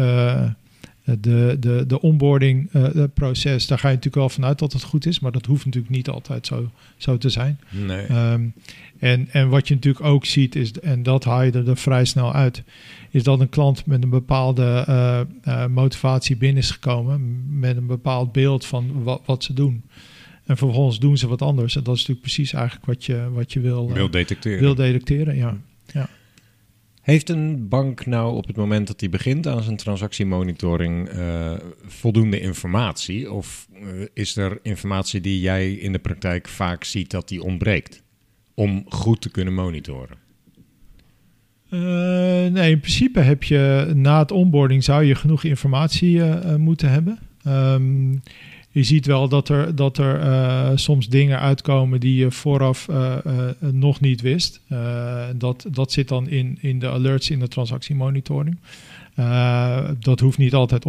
de, 1.04 1.56
de, 1.60 1.84
de 1.86 2.00
onboarding 2.00 2.70
proces, 3.14 3.66
daar 3.66 3.78
ga 3.78 3.88
je 3.88 3.94
natuurlijk 3.94 4.22
wel 4.22 4.28
vanuit 4.28 4.58
dat 4.58 4.72
het 4.72 4.82
goed 4.82 5.06
is, 5.06 5.20
maar 5.20 5.32
dat 5.32 5.46
hoeft 5.46 5.64
natuurlijk 5.64 5.94
niet 5.94 6.08
altijd 6.08 6.46
zo, 6.46 6.70
zo 6.96 7.18
te 7.18 7.28
zijn. 7.28 7.60
Nee. 7.70 8.32
Um, 8.32 8.52
en, 8.98 9.28
en 9.30 9.48
wat 9.48 9.68
je 9.68 9.74
natuurlijk 9.74 10.04
ook 10.04 10.24
ziet, 10.24 10.56
is, 10.56 10.72
en 10.72 11.02
dat 11.02 11.24
haal 11.24 11.42
je 11.42 11.52
er 11.52 11.76
vrij 11.76 12.04
snel 12.04 12.32
uit, 12.32 12.62
is 13.10 13.22
dat 13.22 13.40
een 13.40 13.48
klant 13.48 13.86
met 13.86 14.02
een 14.02 14.10
bepaalde 14.10 14.84
uh, 14.88 15.20
uh, 15.48 15.66
motivatie 15.66 16.36
binnen 16.36 16.62
is 16.62 16.70
gekomen, 16.70 17.44
met 17.58 17.76
een 17.76 17.86
bepaald 17.86 18.32
beeld 18.32 18.66
van 18.66 19.02
wat, 19.02 19.22
wat 19.24 19.44
ze 19.44 19.52
doen. 19.52 19.82
En 20.44 20.56
vervolgens 20.56 20.98
doen 20.98 21.16
ze 21.16 21.28
wat 21.28 21.42
anders. 21.42 21.76
En 21.76 21.82
dat 21.82 21.94
is 21.94 22.00
natuurlijk 22.00 22.26
precies 22.26 22.52
eigenlijk 22.52 22.86
wat 22.86 23.04
je, 23.04 23.28
wat 23.32 23.52
je 23.52 23.60
wil, 23.60 23.92
wil 23.92 24.10
detecteren. 24.10 24.60
Wil 24.60 24.74
detecteren, 24.74 25.36
ja. 25.36 25.56
Heeft 27.04 27.28
een 27.28 27.68
bank 27.68 28.06
nou 28.06 28.36
op 28.36 28.46
het 28.46 28.56
moment 28.56 28.86
dat 28.86 29.00
hij 29.00 29.08
begint 29.08 29.46
aan 29.46 29.62
zijn 29.62 29.76
transactiemonitoring 29.76 31.12
uh, 31.12 31.52
voldoende 31.86 32.40
informatie? 32.40 33.32
Of 33.32 33.68
is 34.14 34.36
er 34.36 34.58
informatie 34.62 35.20
die 35.20 35.40
jij 35.40 35.72
in 35.72 35.92
de 35.92 35.98
praktijk 35.98 36.48
vaak 36.48 36.84
ziet 36.84 37.10
dat 37.10 37.28
die 37.28 37.42
ontbreekt? 37.42 38.04
om 38.54 38.84
goed 38.88 39.20
te 39.20 39.30
kunnen 39.30 39.54
monitoren? 39.54 40.16
Uh, 41.70 41.80
nee, 42.52 42.70
in 42.70 42.80
principe 42.80 43.20
heb 43.20 43.42
je 43.42 43.92
na 43.94 44.18
het 44.18 44.30
onboarding 44.30 44.84
zou 44.84 45.04
je 45.04 45.14
genoeg 45.14 45.44
informatie 45.44 46.22
moeten 46.56 46.90
hebben. 46.90 47.18
Um, 47.46 48.22
je 48.74 48.82
ziet 48.82 49.06
wel 49.06 49.28
dat 49.28 49.48
er, 49.48 49.74
dat 49.74 49.98
er 49.98 50.24
uh, 50.24 50.70
soms 50.74 51.08
dingen 51.08 51.40
uitkomen 51.40 52.00
die 52.00 52.16
je 52.16 52.30
vooraf 52.30 52.88
nog 53.58 54.00
niet 54.00 54.20
wist. 54.20 54.60
dat, 55.36 55.66
dat 55.70 55.92
zit 55.92 56.08
dan 56.08 56.28
in, 56.28 56.58
in 56.60 56.78
de 56.78 56.88
alerts 56.88 57.30
in 57.30 57.38
de 57.38 57.48
transactiemonitoring. 57.48 58.58
dat 59.98 60.20
hoeft 60.20 60.38
niet 60.38 60.54
altijd, 60.54 60.86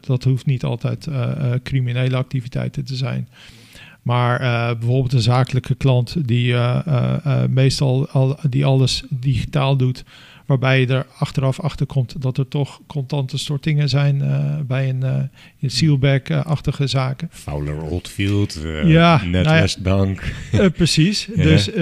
dat 0.00 0.24
hoeft 0.24 0.46
niet 0.46 0.64
altijd 0.64 1.08
criminele 1.62 2.16
activiteiten 2.16 2.84
te 2.84 2.96
zijn. 2.96 3.28
Maar 4.02 4.38
bijvoorbeeld 4.78 5.12
een 5.12 5.20
zakelijke 5.20 5.74
klant 5.74 6.28
die 6.28 6.54
meestal 7.48 8.08
al, 8.08 8.36
die 8.48 8.64
alles 8.64 9.02
digitaal 9.10 9.76
doet, 9.76 10.04
waarbij 10.48 10.80
je 10.80 10.86
er 10.86 11.06
achteraf 11.18 11.60
achter 11.60 11.86
komt 11.86 12.22
dat 12.22 12.38
er 12.38 12.48
toch 12.48 12.80
contante 12.86 13.38
stortingen 13.38 13.88
zijn 13.88 14.22
bij 14.66 14.88
een 14.88 15.30
uh, 15.60 15.70
sealback-achtige 15.70 16.86
zaken. 16.86 17.28
Fowler 17.32 17.82
Oldfield, 17.82 18.60
ja, 18.84 19.24
NetWestbank. 19.24 20.34
Nou 20.52 20.62
ja, 20.62 20.68
precies. 20.68 21.28
ja. 21.34 21.42
Dus, 21.42 21.72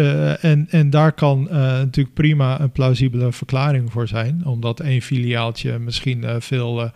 en, 0.40 0.66
en 0.70 0.90
daar 0.90 1.12
kan 1.12 1.48
natuurlijk 1.50 2.14
prima 2.14 2.60
een 2.60 2.70
plausibele 2.70 3.32
verklaring 3.32 3.92
voor 3.92 4.08
zijn, 4.08 4.42
omdat 4.44 4.80
één 4.80 5.02
filiaaltje 5.02 5.78
misschien 5.78 6.24
veel 6.38 6.90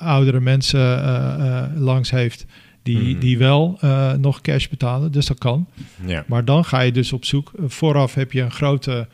oudere 0.00 0.40
mensen 0.40 1.02
langs 1.76 2.10
heeft 2.10 2.46
die, 2.86 3.14
mm. 3.14 3.20
die 3.20 3.38
wel 3.38 3.78
nog 4.18 4.40
cash 4.40 4.68
betalen. 4.68 5.12
Dus 5.12 5.26
dat 5.26 5.38
kan. 5.38 5.66
Ja. 6.06 6.24
Maar 6.26 6.44
dan 6.44 6.64
ga 6.64 6.80
je 6.80 6.92
dus 6.92 7.12
op 7.12 7.24
zoek. 7.24 7.50
Vooraf 7.66 8.14
heb 8.14 8.32
je 8.32 8.42
een 8.42 8.50
grote 8.50 9.08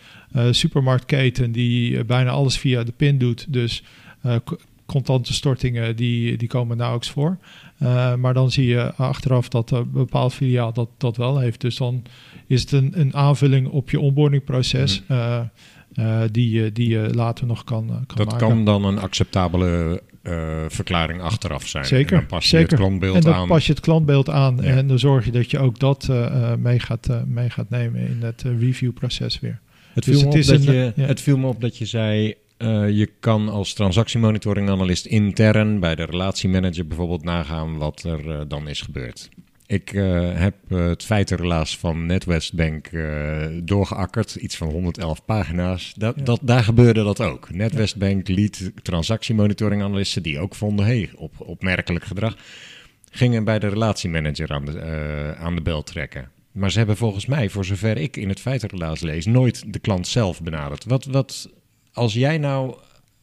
supermarktketen 0.50 1.52
die 1.52 2.04
bijna 2.04 2.30
alles 2.30 2.58
via 2.58 2.82
de 2.82 2.92
PIN 2.92 3.18
doet. 3.18 3.46
Dus 3.48 3.82
uh, 4.26 4.34
contante 4.86 5.32
stortingen 5.32 5.96
die, 5.96 6.36
die 6.36 6.48
komen 6.48 6.76
nauwelijks 6.76 7.10
voor. 7.10 7.38
maar 8.18 8.34
dan 8.34 8.50
zie 8.50 8.66
je 8.66 8.94
achteraf 8.94 9.48
dat 9.48 9.70
een 9.70 9.90
bepaald 9.90 10.34
filiaal 10.34 10.72
dat, 10.72 10.88
dat 10.98 11.16
wel 11.16 11.38
heeft. 11.38 11.60
Dus 11.60 11.76
dan 11.76 12.02
is 12.46 12.60
het 12.60 12.72
een, 12.72 12.92
een 12.94 13.14
aanvulling 13.14 13.68
op 13.68 13.90
je 13.90 14.00
onboardingproces. 14.00 15.02
Mm. 15.08 15.50
die, 16.30 16.72
die 16.72 16.88
je 16.88 17.14
later 17.14 17.46
nog 17.46 17.64
kan, 17.64 17.86
kan 17.86 18.16
dat 18.16 18.26
maken. 18.26 18.48
kan 18.48 18.64
dan 18.64 18.84
een 18.84 18.98
acceptabele 18.98 20.02
uh, 20.22 20.64
verklaring 20.68 21.20
achteraf 21.20 21.66
zijn. 21.66 21.84
Zeker. 21.84 22.12
En 22.12 22.18
dan 22.18 22.26
pas 22.26 22.50
je 22.50 22.56
zeker. 22.56 22.68
het 22.68 22.78
klantbeeld 22.78 23.14
en 23.14 23.20
dan 23.20 23.34
aan. 23.34 23.48
pas 23.48 23.66
je 23.66 23.72
het 23.72 23.80
klantbeeld 23.80 24.30
aan 24.30 24.56
ja. 24.56 24.62
en 24.62 24.86
dan 24.86 24.98
zorg 24.98 25.24
je 25.24 25.30
dat 25.30 25.50
je 25.50 25.58
ook 25.58 25.78
dat 25.78 26.08
uh, 26.10 26.54
mee, 26.54 26.78
gaat, 26.78 27.08
uh, 27.10 27.22
mee 27.26 27.50
gaat 27.50 27.70
nemen 27.70 28.00
in 28.00 28.22
het 28.22 28.42
reviewproces 28.42 29.40
weer. 29.40 29.60
Het 29.94 30.04
viel, 30.04 30.14
dus 30.14 30.22
het, 30.22 30.34
is 30.34 30.48
een, 30.48 30.74
je, 30.74 30.92
ja. 30.96 31.06
het 31.06 31.20
viel 31.20 31.38
me 31.38 31.46
op 31.46 31.60
dat 31.60 31.76
je 31.76 31.86
zei, 31.86 32.34
je 32.88 33.08
kan 33.20 33.48
als 33.48 33.72
transactiemonitoring 33.72 34.70
analist 34.70 35.06
intern 35.06 35.80
bij 35.80 35.94
de 35.94 36.04
relatiemanager 36.04 36.86
bijvoorbeeld 36.86 37.24
nagaan 37.24 37.78
wat 37.78 38.02
er 38.02 38.48
dan 38.48 38.68
is 38.68 38.80
gebeurd. 38.80 39.28
Ik 39.66 39.92
uh, 39.92 40.30
heb 40.34 40.54
het 40.68 41.04
feitenrelaas 41.04 41.78
van 41.78 42.06
NetWestbank 42.06 42.90
doorgeakkerd, 43.64 44.34
iets 44.34 44.56
van 44.56 44.68
111 44.68 45.24
pagina's. 45.24 45.92
Dat, 45.96 46.14
ja. 46.16 46.22
dat, 46.22 46.40
daar 46.42 46.64
gebeurde 46.64 47.02
dat 47.02 47.20
ook. 47.20 47.50
NetWestbank 47.50 48.28
liet 48.28 48.72
transactiemonitoring-analysten 48.82 50.22
die 50.22 50.38
ook 50.38 50.54
vonden, 50.54 50.84
hey, 50.84 51.10
op, 51.16 51.32
opmerkelijk 51.38 52.04
gedrag, 52.04 52.36
gingen 53.10 53.44
bij 53.44 53.58
de 53.58 53.68
relatiemanager 53.68 54.52
aan 54.52 54.64
de, 54.64 55.34
aan 55.38 55.54
de 55.54 55.62
bel 55.62 55.82
trekken. 55.82 56.30
Maar 56.52 56.70
ze 56.70 56.78
hebben 56.78 56.96
volgens 56.96 57.26
mij, 57.26 57.50
voor 57.50 57.64
zover 57.64 57.96
ik 57.96 58.16
in 58.16 58.28
het 58.28 58.40
feitenrelaas 58.40 59.00
lees, 59.00 59.26
nooit 59.26 59.72
de 59.72 59.78
klant 59.78 60.06
zelf 60.06 60.42
benaderd. 60.42 60.84
Wat, 60.84 61.04
wat 61.04 61.50
als 61.92 62.12
jij 62.12 62.38
nou 62.38 62.76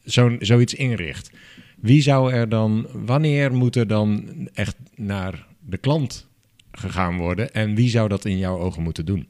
zo, 0.05 0.35
zoiets 0.39 0.73
inricht, 0.73 1.31
wie 1.79 2.01
zou 2.01 2.33
er 2.33 2.49
dan, 2.49 2.87
wanneer 2.93 3.53
moet 3.53 3.75
er 3.75 3.87
dan 3.87 4.27
echt 4.53 4.75
naar 4.95 5.45
de 5.65 5.77
klant 5.77 6.27
gegaan 6.71 7.17
worden? 7.17 7.53
En 7.53 7.75
wie 7.75 7.89
zou 7.89 8.09
dat 8.09 8.25
in 8.25 8.37
jouw 8.37 8.57
ogen 8.57 8.83
moeten 8.83 9.05
doen? 9.05 9.27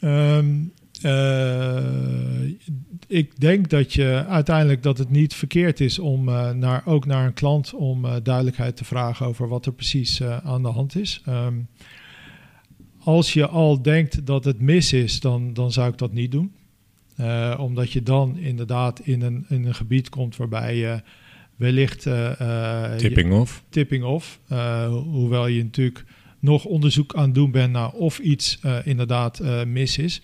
Um, 0.00 0.72
uh, 1.02 2.48
ik 3.06 3.40
denk 3.40 3.70
dat 3.70 3.92
je 3.92 4.24
uiteindelijk 4.28 4.82
dat 4.82 4.98
het 4.98 5.10
niet 5.10 5.34
verkeerd 5.34 5.80
is 5.80 5.98
om 5.98 6.28
uh, 6.28 6.50
naar, 6.50 6.82
ook 6.86 7.06
naar 7.06 7.26
een 7.26 7.34
klant 7.34 7.74
om 7.74 8.04
uh, 8.04 8.14
duidelijkheid 8.22 8.76
te 8.76 8.84
vragen 8.84 9.26
over 9.26 9.48
wat 9.48 9.66
er 9.66 9.72
precies 9.72 10.22
aan 10.22 10.62
de 10.62 10.68
hand 10.68 10.96
is. 10.96 11.22
Um, 11.28 11.68
als 13.04 13.32
je 13.32 13.46
al 13.46 13.82
denkt 13.82 14.26
dat 14.26 14.44
het 14.44 14.60
mis 14.60 14.92
is, 14.92 15.20
dan, 15.20 15.52
dan 15.52 15.72
zou 15.72 15.90
ik 15.90 15.98
dat 15.98 16.12
niet 16.12 16.32
doen. 16.32 16.52
omdat 17.58 17.92
je 17.92 18.02
dan 18.02 18.38
inderdaad 18.38 19.00
in 19.00 19.22
een, 19.22 19.44
in 19.48 19.64
een 19.64 19.74
gebied 19.74 20.08
komt 20.08 20.36
waarbij 20.36 20.76
je 20.76 21.02
wellicht... 21.56 22.06
Uh, 22.06 22.94
tipping 22.96 23.32
je, 23.32 23.34
off. 23.34 23.64
Tipping 23.68 24.04
off. 24.04 24.40
Hoewel 24.88 25.46
je 25.46 25.62
natuurlijk 25.62 26.04
nog 26.38 26.64
onderzoek 26.64 27.14
aan 27.14 27.24
het 27.24 27.34
doen 27.34 27.50
bent 27.50 27.72
naar 27.72 27.90
of 27.90 28.18
iets 28.18 28.58
inderdaad 28.84 29.40
mis 29.66 29.98
is. 29.98 30.22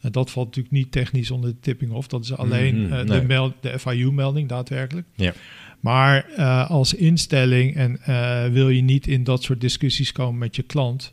dat 0.00 0.30
valt 0.30 0.46
natuurlijk 0.46 0.74
niet 0.74 0.92
technisch 0.92 1.30
onder 1.30 1.50
de 1.50 1.60
tipping 1.60 1.92
off. 1.92 2.06
Dat 2.06 2.24
is 2.24 2.36
alleen 2.36 2.76
mm 2.76 2.90
-hmm, 2.90 3.06
nee. 3.06 3.20
de, 3.20 3.26
meld, 3.26 3.54
de 3.60 3.78
FIU-melding 3.78 4.48
daadwerkelijk. 4.48 5.06
Ja. 5.14 5.32
Maar 5.80 6.24
als 6.66 6.94
instelling 6.94 7.74
en 7.74 8.00
wil 8.52 8.68
je 8.68 8.82
niet 8.82 9.06
in 9.06 9.24
dat 9.24 9.42
soort 9.42 9.60
discussies 9.60 10.12
komen 10.12 10.38
met 10.38 10.56
je 10.56 10.62
klant... 10.62 11.12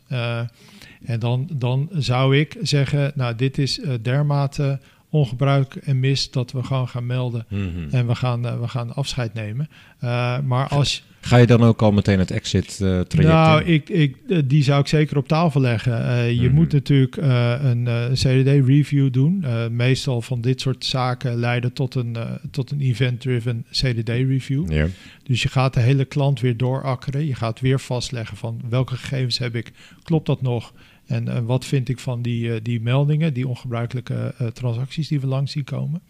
en 1.04 1.18
dan, 1.18 1.48
dan 1.52 1.88
zou 1.92 2.38
ik 2.38 2.56
zeggen, 2.60 3.12
nou 3.14 3.34
dit 3.34 3.58
is 3.58 3.80
dermate 4.02 4.78
ongebruik 5.10 5.74
en 5.74 6.00
mis 6.00 6.30
dat 6.30 6.52
we 6.52 6.62
gewoon 6.62 6.88
gaan 6.88 7.06
melden. 7.06 7.46
Mm 7.48 7.72
-hmm. 7.74 7.88
En 7.90 8.06
we 8.06 8.14
gaan, 8.14 8.46
uh, 8.46 8.60
we 8.60 8.68
gaan 8.68 8.94
afscheid 8.94 9.34
nemen. 9.34 9.68
Uh, 10.04 10.38
maar 10.40 10.68
als... 10.68 11.06
Ga 11.20 11.36
je 11.36 11.46
dan 11.46 11.62
ook 11.62 11.82
al 11.82 11.92
meteen 11.92 12.18
het 12.18 12.30
exit 12.30 12.78
uh, 12.82 13.00
traject 13.00 13.32
Nou, 13.34 13.64
in? 13.64 13.72
ik, 13.72 13.88
ik, 13.88 14.16
die 14.50 14.62
zou 14.62 14.80
ik 14.80 14.86
zeker 14.86 15.16
op 15.16 15.28
tafel 15.28 15.60
leggen. 15.60 16.24
je 16.24 16.40
mm 16.40 16.46
-hmm. 16.46 16.54
moet 16.54 16.72
natuurlijk 16.72 17.16
een 17.16 17.88
CDD-review 18.12 19.12
doen. 19.12 19.44
meestal 19.70 20.22
van 20.22 20.40
dit 20.40 20.60
soort 20.60 20.84
zaken 20.84 21.36
leiden 21.36 21.72
tot 21.72 21.94
een, 21.94 22.16
tot 22.50 22.70
een 22.70 22.80
event-driven 22.80 23.64
CDD-review. 23.70 24.88
Dus 25.22 25.42
je 25.42 25.48
gaat 25.48 25.74
de 25.74 25.80
hele 25.80 26.04
klant 26.04 26.40
weer 26.40 26.56
doorakkeren. 26.56 27.26
Je 27.26 27.34
gaat 27.34 27.60
weer 27.60 27.80
vastleggen 27.80 28.36
van 28.36 28.60
welke 28.68 28.96
gegevens 28.96 29.38
heb 29.38 29.54
ik. 29.54 29.72
Klopt 30.02 30.26
dat 30.26 30.42
nog? 30.42 30.72
En 31.08 31.26
uh, 31.26 31.38
wat 31.38 31.64
vind 31.64 31.88
ik 31.88 31.98
van 31.98 32.22
die, 32.22 32.48
uh, 32.48 32.56
die 32.62 32.80
meldingen, 32.80 33.34
die 33.34 33.48
ongebruikelijke 33.48 34.34
uh, 34.40 34.48
transacties 34.48 35.08
die 35.08 35.20
we 35.20 35.26
langs 35.26 35.52
zien 35.52 35.64
komen. 35.64 36.02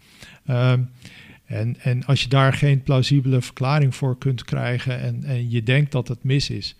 Um, 0.49 0.89
En, 1.49 1.75
en 1.81 2.05
als 2.05 2.23
je 2.23 2.29
daar 2.29 2.53
geen 2.53 2.83
plausibele 2.83 3.41
verklaring 3.41 3.95
voor 3.95 4.17
kunt 4.17 4.43
krijgen 4.43 4.99
en, 4.99 5.23
en 5.23 5.49
je 5.49 5.63
denkt 5.63 5.91
dat 5.91 6.07
het 6.07 6.23
mis 6.23 6.49
is, 6.49 6.75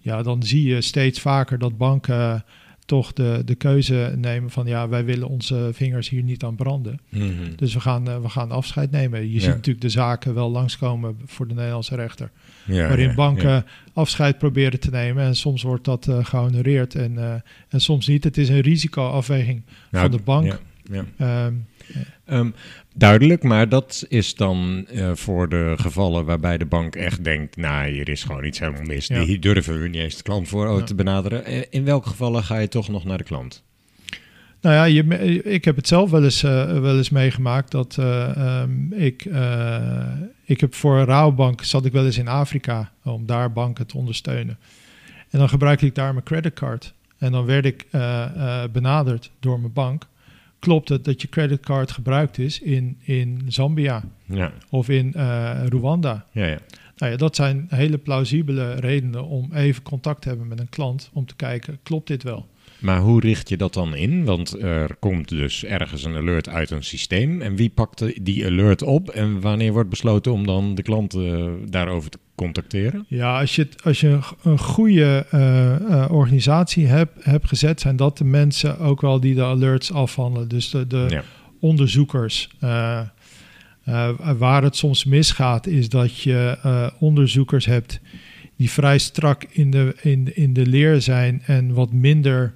ja, 0.00 0.22
dan 0.22 0.42
zie 0.42 0.68
je 0.68 0.80
steeds 0.80 1.20
vaker 1.20 1.58
dat 1.58 1.76
banken 1.76 2.44
toch 2.84 3.12
de, 3.12 3.42
de 3.44 3.54
keuze 3.54 4.12
nemen 4.16 4.50
van 4.50 4.66
ja, 4.66 4.88
wij 4.88 5.04
willen 5.04 5.28
onze 5.28 5.70
vingers 5.72 6.08
hier 6.08 6.22
niet 6.22 6.42
aan 6.44 6.56
branden. 6.56 7.00
Mhm. 7.08 7.32
Dus 7.56 7.74
we 7.74 7.80
gaan, 7.80 8.08
eh, 8.08 8.20
we 8.20 8.28
gaan 8.28 8.50
afscheid 8.50 8.90
nemen. 8.90 9.20
Je 9.20 9.32
Ja. 9.34 9.40
ziet 9.40 9.48
natuurlijk 9.54 9.80
de 9.80 9.88
zaken 9.88 10.34
wel 10.34 10.50
langskomen 10.50 11.16
voor 11.26 11.48
de 11.48 11.54
Nederlandse 11.54 11.94
rechter. 11.94 12.30
Ja, 12.64 12.88
waarin 12.88 13.08
ja, 13.08 13.14
banken 13.14 13.64
afscheid 13.92 14.38
proberen 14.38 14.80
te 14.80 14.90
nemen. 14.90 15.24
En 15.24 15.36
soms 15.36 15.62
wordt 15.62 15.84
dat 15.84 16.08
eh, 16.08 16.24
gehonoreerd 16.24 16.94
en, 16.94 17.18
eh, 17.18 17.34
en 17.68 17.80
soms 17.80 18.06
niet. 18.06 18.24
Het 18.24 18.36
is 18.38 18.48
een 18.48 18.60
risicoafweging 18.60 19.62
Nou, 19.90 20.08
van 20.08 20.16
de 20.16 20.22
bank. 20.24 20.58
ja, 20.90 21.04
ja. 22.26 22.52
Duidelijk, 22.96 23.42
maar 23.42 23.68
dat 23.68 24.04
is 24.08 24.34
dan 24.34 24.86
eh, 24.88 25.10
voor 25.14 25.48
de 25.48 25.74
gevallen 25.76 26.24
waarbij 26.24 26.58
de 26.58 26.66
bank 26.66 26.96
echt 26.96 27.24
denkt, 27.24 27.56
nou, 27.56 27.90
hier 27.90 28.08
is 28.08 28.24
gewoon 28.24 28.44
iets 28.44 28.58
helemaal 28.58 28.82
mis. 28.82 29.06
Ja. 29.06 29.22
Hier 29.22 29.40
durven 29.40 29.80
we 29.80 29.88
niet 29.88 30.00
eens 30.02 30.16
de 30.16 30.22
klant 30.22 30.48
voor 30.48 30.78
Ja. 30.78 30.84
te 30.84 30.94
benaderen. 30.94 31.44
Eh, 31.44 31.62
In 31.70 31.84
welke 31.84 32.08
gevallen 32.08 32.42
ga 32.44 32.58
je 32.58 32.68
toch 32.68 32.88
nog 32.88 33.04
naar 33.04 33.18
de 33.18 33.24
klant? 33.24 33.62
Nou 34.60 34.74
ja, 34.76 34.84
je, 34.84 35.42
ik 35.42 35.64
heb 35.64 35.76
het 35.76 35.88
zelf 35.88 36.10
wel 36.10 36.24
eens, 36.24 36.42
eh, 36.42 36.78
wel 36.80 36.96
eens 36.96 37.10
meegemaakt 37.10 37.70
dat 37.70 37.96
eh, 37.98 38.36
ehm, 38.36 38.92
ik, 38.92 39.28
ik 40.44 40.60
heb 40.60 40.74
voor 40.74 40.98
een 40.98 41.04
rouwbank 41.04 41.62
zat 41.64 41.84
ik 41.84 41.92
wel 41.92 42.04
eens 42.04 42.18
in 42.18 42.28
Afrika 42.28 42.92
om 43.02 43.26
daar 43.26 43.52
banken 43.52 43.86
te 43.86 43.96
ondersteunen. 43.96 44.58
En 45.30 45.38
dan 45.38 45.48
gebruikte 45.48 45.86
ik 45.86 45.94
daar 45.94 46.12
mijn 46.12 46.24
creditcard. 46.24 46.94
En 47.18 47.32
dan 47.32 47.44
werd 47.44 47.64
ik 47.64 47.86
benaderd 48.72 49.30
door 49.40 49.60
mijn 49.60 49.72
bank. 49.72 50.06
Klopt 50.64 50.88
het 50.88 51.04
dat 51.04 51.22
je 51.22 51.28
creditcard 51.28 51.90
gebruikt 51.92 52.38
is 52.38 52.60
in, 52.60 52.98
in 53.00 53.42
Zambia 53.48 54.02
Ja, 54.24 54.52
of 54.70 54.88
in 54.88 55.14
eh, 55.14 55.66
Rwanda? 55.68 56.26
ja, 56.32 56.46
ja. 56.46 56.58
Nou 56.96 57.12
ja, 57.12 57.18
dat 57.18 57.36
zijn 57.36 57.66
hele 57.68 57.98
plausibele 57.98 58.74
redenen 58.74 59.24
om 59.24 59.52
even 59.52 59.82
contact 59.82 60.22
te 60.22 60.28
hebben 60.28 60.48
met 60.48 60.60
een 60.60 60.68
klant 60.68 61.10
om 61.12 61.26
te 61.26 61.36
kijken, 61.36 61.78
klopt 61.82 62.06
dit 62.06 62.22
wel? 62.22 62.46
Maar 62.84 63.00
hoe 63.00 63.20
richt 63.20 63.48
je 63.48 63.56
dat 63.56 63.74
dan 63.74 63.96
in? 63.96 64.24
Want 64.24 64.62
er 64.62 64.96
komt 64.98 65.28
dus 65.28 65.64
ergens 65.64 66.04
een 66.04 66.16
alert 66.16 66.48
uit 66.48 66.70
een 66.70 66.82
systeem. 66.84 67.42
En 67.42 67.56
wie 67.56 67.70
pakt 67.70 68.24
die 68.24 68.46
alert 68.46 68.82
op? 68.82 69.08
En 69.08 69.40
wanneer 69.40 69.72
wordt 69.72 69.88
besloten 69.88 70.32
om 70.32 70.46
dan 70.46 70.74
de 70.74 70.82
klant 70.82 71.14
eh, 71.14 71.46
daarover 71.68 72.10
te 72.10 72.18
contacteren? 72.34 73.04
Ja, 73.08 73.40
als 73.40 73.56
je, 73.56 73.68
als 73.84 74.00
je 74.00 74.18
een, 74.42 74.58
goede 74.58 75.26
eh, 75.30 75.74
eh, 75.74 76.12
organisatie 76.12 76.86
hebt, 76.86 77.24
hebt 77.24 77.48
gezet, 77.48 77.80
zijn 77.80 77.96
dat 77.96 78.18
de 78.18 78.24
mensen 78.24 78.78
ook 78.78 79.00
wel 79.00 79.20
die 79.20 79.34
de 79.34 79.44
alerts 79.44 79.92
afhandelen. 79.92 80.48
Dus 80.48 80.70
de, 80.70 80.86
de 80.86 81.06
Ja. 81.08 81.22
onderzoekers. 81.60 82.48
Waar 84.38 84.62
het 84.62 84.76
soms 84.76 85.04
misgaat, 85.04 85.66
is 85.66 85.88
dat 85.88 86.18
je 86.20 86.58
onderzoekers 86.98 87.66
hebt 87.66 88.00
die 88.56 88.70
vrij 88.70 88.98
strak 88.98 89.44
in 89.50 89.70
de, 89.70 89.96
in, 90.02 90.36
in 90.36 90.52
de 90.52 90.66
leer 90.66 91.02
zijn 91.02 91.42
en 91.46 91.72
wat 91.72 91.92
minder 91.92 92.54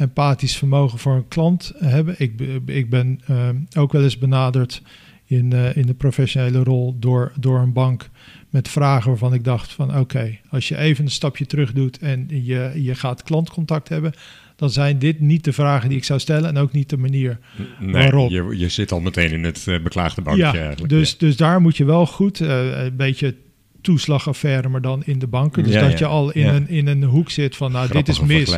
empathisch 0.00 0.56
vermogen 0.56 0.98
voor 0.98 1.14
een 1.14 1.28
klant 1.28 1.72
hebben. 1.78 2.14
Ik, 2.18 2.40
ik 2.66 2.90
ben 2.90 3.20
eh, 3.26 3.48
ook 3.76 3.92
wel 3.92 4.02
eens 4.02 4.18
benaderd 4.18 4.82
in, 5.26 5.52
eh, 5.52 5.76
in 5.76 5.86
de 5.86 5.94
professionele 5.94 6.62
rol 6.62 6.96
door, 6.98 7.32
door 7.40 7.58
een 7.58 7.72
bank 7.72 8.10
met 8.50 8.68
vragen 8.68 9.08
waarvan 9.08 9.34
ik 9.34 9.44
dacht 9.44 9.72
van 9.72 9.98
oké, 9.98 10.38
als 10.48 10.68
je 10.68 10.76
even 10.76 11.04
een 11.04 11.10
stapje 11.10 11.46
terug 11.46 11.72
doet 11.72 11.98
en 11.98 12.26
je, 12.28 12.72
je 12.74 12.94
gaat 12.94 13.22
klantcontact 13.22 13.88
hebben, 13.88 14.12
dan 14.56 14.70
zijn 14.70 14.98
dit 14.98 15.20
niet 15.20 15.44
de 15.44 15.52
vragen 15.52 15.88
die 15.88 15.98
ik 15.98 16.04
zou 16.04 16.20
stellen 16.20 16.48
en 16.48 16.58
ook 16.58 16.72
niet 16.72 16.90
de 16.90 16.96
manier. 16.96 17.38
Nee, 17.80 17.92
Waarop? 17.92 18.30
Je, 18.30 18.58
je 18.58 18.68
zit 18.68 18.92
al 18.92 19.00
meteen 19.00 19.32
in 19.32 19.44
het 19.44 19.66
eh, 19.68 19.82
beklaagde 19.82 20.22
bankje 20.22 20.42
ja, 20.42 20.54
eigenlijk. 20.54 20.88
dus, 20.88 21.18
dus 21.18 21.36
daar 21.36 21.60
moet 21.60 21.76
je 21.76 21.84
wel 21.84 22.06
goed, 22.06 22.40
een 22.40 22.96
beetje 22.96 23.34
toeslagaffaire, 23.80 24.68
maar 24.68 24.80
dan 24.80 25.02
in 25.04 25.18
de 25.18 25.26
banken. 25.26 25.62
Dus 25.62 25.72
Ja, 25.72 25.80
dat 25.80 25.90
ja. 25.90 25.98
je 25.98 26.06
al 26.06 26.30
in, 26.30 26.40
Ja. 26.40 26.54
een, 26.54 26.68
in 26.68 26.86
een 26.86 27.02
hoek 27.04 27.30
zit 27.30 27.56
van 27.56 27.72
nou, 27.72 27.88
dit 27.92 28.08
is 28.08 28.20
mis. 28.20 28.56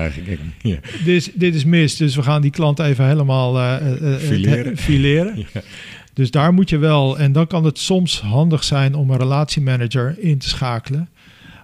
Dit 0.62 1.06
is, 1.06 1.30
dit 1.34 1.54
is 1.54 1.64
mis, 1.64 1.96
dus 1.96 2.16
we 2.16 2.22
gaan 2.22 2.42
die 2.42 2.50
klant 2.50 2.78
even 2.78 3.06
helemaal 3.06 3.58
eh, 3.58 3.74
eh, 3.76 4.14
eh, 4.66 4.76
Fileren. 4.76 5.46
Dus 6.14 6.30
daar 6.30 6.52
moet 6.52 6.70
je 6.70 6.78
wel, 6.78 7.18
en 7.18 7.32
dan 7.32 7.46
kan 7.46 7.64
het 7.64 7.78
soms 7.78 8.20
handig 8.20 8.64
zijn 8.64 8.94
om 8.94 9.10
een 9.10 9.18
relatiemanager 9.18 10.16
in 10.18 10.38
te 10.38 10.48
schakelen. 10.48 11.08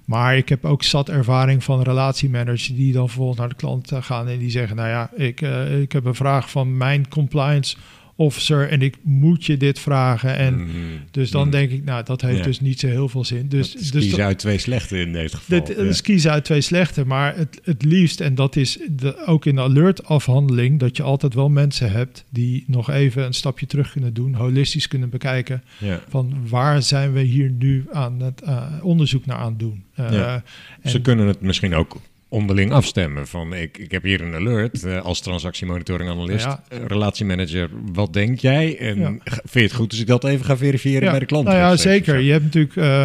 Maar 0.05 0.37
ik 0.37 0.49
heb 0.49 0.65
ook 0.65 0.83
zat 0.83 1.09
ervaring 1.09 1.65
van 1.65 1.83
relatiemanagers 1.83 2.67
die 2.67 2.93
dan 2.93 3.09
vervolgens 3.09 3.39
naar 3.39 3.49
de 3.49 3.55
klant 3.55 3.93
gaan 4.01 4.29
en 4.29 4.39
die 4.39 4.51
zeggen: 4.51 4.77
Nou 4.77 4.89
ja, 4.89 5.11
ik, 5.17 5.41
ik 5.81 5.93
heb 5.93 6.05
een 6.05 6.15
vraag 6.15 6.51
van 6.51 6.77
mijn 6.77 7.09
compliance 7.09 7.77
officer 8.21 8.69
en 8.69 8.83
ik 8.83 8.97
moet 9.03 9.45
je 9.45 9.57
dit 9.57 9.79
vragen. 9.79 10.37
En 10.37 10.55
Mhm. 10.55 10.71
dus 11.11 11.31
dan 11.31 11.43
Mhm. 11.43 11.51
denk 11.51 11.71
ik, 11.71 11.85
nou, 11.85 12.05
dat 12.05 12.21
heeft 12.21 12.39
Ja. 12.39 12.43
dus 12.45 12.61
niet 12.61 12.81
zo 12.81 12.87
heel 12.87 13.09
veel 13.09 13.25
zin. 13.25 13.49
Dus, 13.49 13.75
is 13.75 13.91
dus 13.91 14.03
kiezen 14.03 14.25
uit 14.25 14.39
twee 14.39 14.59
slechte 14.59 14.99
in 15.01 15.13
deze 15.13 15.37
geval. 15.37 15.65
dit 15.65 15.77
is 15.77 16.01
kiezen 16.01 16.31
uit 16.31 16.45
twee 16.45 16.61
slechte, 16.61 17.07
maar 17.07 17.37
het, 17.37 17.61
het 17.65 17.85
liefst, 17.85 18.21
en 18.21 18.35
dat 18.35 18.57
is 18.57 18.79
de, 18.91 19.27
ook 19.27 19.45
in 19.47 19.55
de 19.55 19.61
alert-afhandeling, 19.61 20.79
dat 20.79 20.97
je 20.97 21.03
altijd 21.03 21.35
wel 21.35 21.49
mensen 21.49 21.91
hebt 21.93 22.25
die 22.31 22.65
nog 22.67 22.91
even 22.91 23.25
een 23.25 23.35
stapje 23.35 23.67
terug 23.67 23.93
kunnen 23.93 24.15
doen, 24.15 24.35
holistisch 24.35 24.89
kunnen 24.89 25.11
bekijken 25.11 25.63
ja. 25.79 26.01
van 26.09 26.35
waar 26.49 26.83
zijn 26.83 27.13
we 27.13 27.21
hier 27.21 27.51
nu 27.51 27.87
aan 27.93 28.21
het 28.21 28.43
eh, 28.43 28.67
onderzoek 28.83 29.27
naar 29.27 29.37
aan 29.37 29.51
het 29.51 29.59
doen. 29.59 29.85
Eh, 29.95 30.37
Ze 30.85 31.01
kunnen 31.01 31.27
het 31.27 31.41
misschien 31.41 31.75
ook 31.75 32.01
onderling 32.29 32.73
afstemmen. 32.73 33.27
Van 33.27 33.53
ik, 33.55 33.79
ik 33.79 33.91
heb 33.91 34.03
hier 34.03 34.21
een 34.21 34.35
alert 34.35 34.85
eh, 34.85 35.01
als 35.03 35.21
transactiemonitoring 35.21 36.11
analist, 36.11 36.45
Ja. 36.45 36.63
eh, 36.69 36.79
relatiemanager. 36.87 37.69
Wat 37.93 38.13
denk 38.13 38.39
jij? 38.39 38.79
En 38.79 38.99
Ja. 38.99 39.07
vind 39.25 39.53
je 39.53 39.61
het 39.61 39.73
goed 39.73 39.91
als 39.91 40.01
ik 40.01 40.07
dat 40.07 40.25
even 40.25 40.45
ga 40.45 40.57
verifiëren 40.57 41.03
Ja, 41.03 41.11
bij 41.11 41.19
de 41.19 41.27
klant? 41.27 41.45
Nou 41.45 41.57
ja, 41.59 41.77
zeker. 41.77 42.19
Je 42.19 42.33
hebt 42.33 42.45
natuurlijk, 42.45 42.77
eh, 42.77 43.05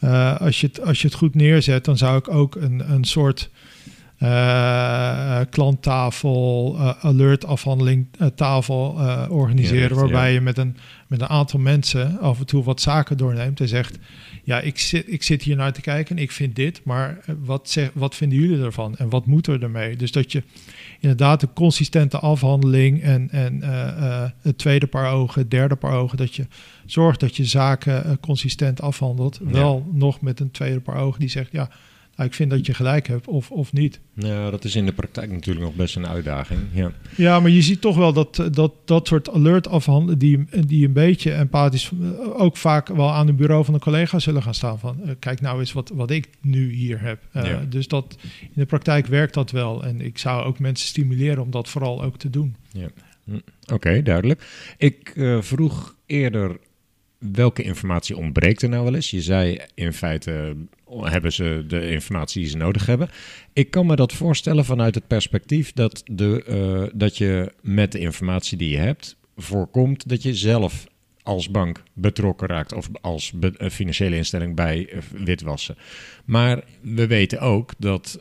eh, 0.00 0.40
als, 0.40 0.60
je 0.60 0.66
het, 0.66 0.80
als 0.84 1.00
je 1.00 1.06
het 1.08 1.16
goed 1.16 1.34
neerzet, 1.34 1.84
dan 1.84 1.96
zou 1.96 2.18
ik 2.18 2.28
ook 2.28 2.54
een, 2.54 2.92
een 2.92 3.04
soort 3.04 3.50
klanttafel, 5.50 6.78
alert 7.00 7.44
afhandeling 7.46 8.06
eh, 8.18 8.26
tafel 8.26 8.98
organiseren. 9.28 9.96
Waarbij 9.96 10.32
je 10.32 10.40
met 10.40 10.58
een, 10.58 10.76
met 11.06 11.20
een 11.20 11.28
aantal 11.28 11.60
mensen 11.60 12.18
af 12.20 12.38
en 12.38 12.46
toe 12.46 12.64
wat 12.64 12.80
zaken 12.80 13.16
doorneemt 13.16 13.60
en 13.60 13.68
zegt: 13.68 13.98
Ja, 14.50 14.60
ik 14.60 14.78
zit, 14.78 15.12
ik 15.12 15.22
zit 15.22 15.42
hier 15.42 15.56
naar 15.56 15.72
te 15.72 15.80
kijken 15.80 16.16
en 16.16 16.22
ik 16.22 16.30
vind 16.30 16.56
dit, 16.56 16.80
maar 16.84 17.18
eh, 17.24 17.34
wat, 17.44 17.70
zeg, 17.70 17.90
wat 17.94 18.14
vinden 18.14 18.38
jullie 18.38 18.64
ervan 18.64 18.96
en 18.96 19.08
wat 19.08 19.26
moet 19.26 19.46
er 19.46 19.62
ermee? 19.62 19.96
Dus 19.96 20.12
dat 20.12 20.32
je 20.32 20.42
inderdaad 21.00 21.42
een 21.42 21.52
consistente 21.52 22.18
afhandeling 22.18 23.02
en, 23.02 23.30
en 23.30 23.62
eh, 23.62 24.22
eh, 24.22 24.30
het 24.40 24.58
tweede 24.58 24.86
paar 24.86 25.12
ogen, 25.12 25.40
het 25.40 25.50
derde 25.50 25.76
paar 25.76 25.92
ogen, 25.92 26.16
dat 26.16 26.34
je 26.34 26.46
zorgt 26.86 27.20
dat 27.20 27.36
je 27.36 27.44
zaken 27.44 28.20
consistent 28.20 28.80
afhandelt. 28.80 29.40
Ja. 29.44 29.50
Wel 29.50 29.86
nog 29.92 30.20
met 30.20 30.40
een 30.40 30.50
tweede 30.50 30.80
paar 30.80 30.96
ogen 30.96 31.20
die 31.20 31.28
zegt, 31.28 31.52
ja, 31.52 31.70
nou, 32.16 32.28
ik 32.28 32.34
vind 32.34 32.50
dat 32.50 32.66
je 32.66 32.74
gelijk 32.74 33.06
hebt 33.06 33.26
of, 33.26 33.50
of 33.50 33.72
niet. 33.72 34.00
Nou, 34.14 34.50
dat 34.50 34.64
is 34.64 34.74
in 34.74 34.86
de 34.86 34.92
praktijk 34.92 35.30
natuurlijk 35.30 35.66
nog 35.66 35.74
best 35.74 35.96
een 35.96 36.06
uitdaging. 36.06 36.60
Ja. 36.72 36.92
Ja, 37.16 37.40
maar 37.40 37.50
je 37.50 37.62
ziet 37.62 37.80
toch 37.80 37.96
wel 37.96 38.12
dat 38.12 38.48
dat, 38.52 38.72
dat 38.84 39.06
soort 39.06 39.30
alert 39.30 39.68
afhandelen, 39.68 40.18
die, 40.18 40.44
die 40.66 40.86
een 40.86 40.92
beetje 40.92 41.32
empathisch, 41.32 41.90
eh, 42.00 42.40
ook 42.40 42.56
vaak 42.56 42.88
wel 42.88 43.12
aan 43.12 43.26
het 43.26 43.36
bureau 43.36 43.64
van 43.64 43.74
een 43.74 43.80
collega 43.80 44.18
zullen 44.18 44.42
gaan 44.42 44.54
staan 44.54 44.78
van, 44.78 45.02
eh, 45.04 45.10
kijk 45.18 45.40
nou 45.40 45.58
eens 45.60 45.72
wat, 45.72 45.90
wat 45.94 46.10
ik 46.10 46.28
nu 46.40 46.72
hier 46.72 47.00
heb. 47.00 47.22
Eh, 47.32 47.44
Ja. 47.44 47.64
Dus 47.68 47.88
dat 47.88 48.16
in 48.40 48.48
de 48.54 48.66
praktijk 48.66 49.06
werkt 49.06 49.34
dat 49.34 49.50
wel. 49.50 49.84
En 49.84 50.00
ik 50.00 50.18
zou 50.18 50.44
ook 50.44 50.58
mensen 50.58 50.86
stimuleren 50.88 51.42
om 51.42 51.50
dat 51.50 51.68
vooral 51.68 52.02
ook 52.02 52.18
te 52.18 52.30
doen. 52.30 52.56
Oké, 53.72 54.02
duidelijk. 54.02 54.42
Ik 54.78 55.12
vroeg 55.40 55.94
eerder 56.06 56.58
welke 57.20 57.62
informatie 57.62 58.16
ontbreekt 58.16 58.62
er 58.62 58.68
nou 58.68 58.84
wel 58.84 58.94
eens. 58.94 59.10
Je 59.10 59.22
zei 59.22 59.60
in 59.74 59.92
feite 59.92 60.56
hebben 61.00 61.32
ze 61.32 61.64
de 61.66 61.90
informatie 61.90 62.40
die 62.40 62.50
ze 62.50 62.56
nodig 62.56 62.86
hebben. 62.86 63.08
Ik 63.52 63.70
kan 63.70 63.86
me 63.86 63.96
dat 63.96 64.12
voorstellen 64.12 64.64
vanuit 64.64 64.94
het 64.94 65.06
perspectief 65.06 65.72
dat, 65.72 66.02
de, 66.04 66.44
eh, 66.44 66.98
dat 66.98 67.16
je 67.16 67.52
met 67.62 67.92
de 67.92 67.98
informatie 67.98 68.58
die 68.58 68.70
je 68.70 68.76
hebt 68.76 69.16
voorkomt 69.36 70.08
dat 70.08 70.22
je 70.22 70.34
zelf 70.34 70.86
als 71.22 71.50
bank 71.50 71.82
betrokken 71.92 72.48
raakt 72.48 72.72
of 72.72 72.88
als 73.00 73.32
eh, 73.40 73.70
financiële 73.70 74.16
instelling 74.16 74.54
bij 74.54 74.88
eh, 74.88 74.98
witwassen. 75.24 75.76
Maar 76.24 76.64
we 76.80 77.06
weten 77.06 77.40
ook 77.40 77.72
dat, 77.78 78.18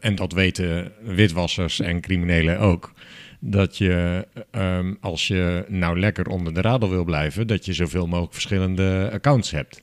en 0.00 0.14
dat 0.14 0.32
weten 0.32 0.92
witwassers 1.02 1.80
en 1.80 2.00
criminelen 2.00 2.58
ook, 2.58 2.92
dat 3.40 3.78
je 3.78 4.26
ehm, 4.50 4.94
als 5.00 5.28
je 5.28 5.64
nou 5.68 5.98
lekker 5.98 6.28
onder 6.28 6.54
de 6.54 6.60
radar 6.60 6.90
wil 6.90 7.04
blijven, 7.04 7.46
dat 7.46 7.64
je 7.64 7.72
zoveel 7.72 8.06
mogelijk 8.06 8.32
verschillende 8.32 9.10
accounts 9.12 9.50
hebt. 9.50 9.80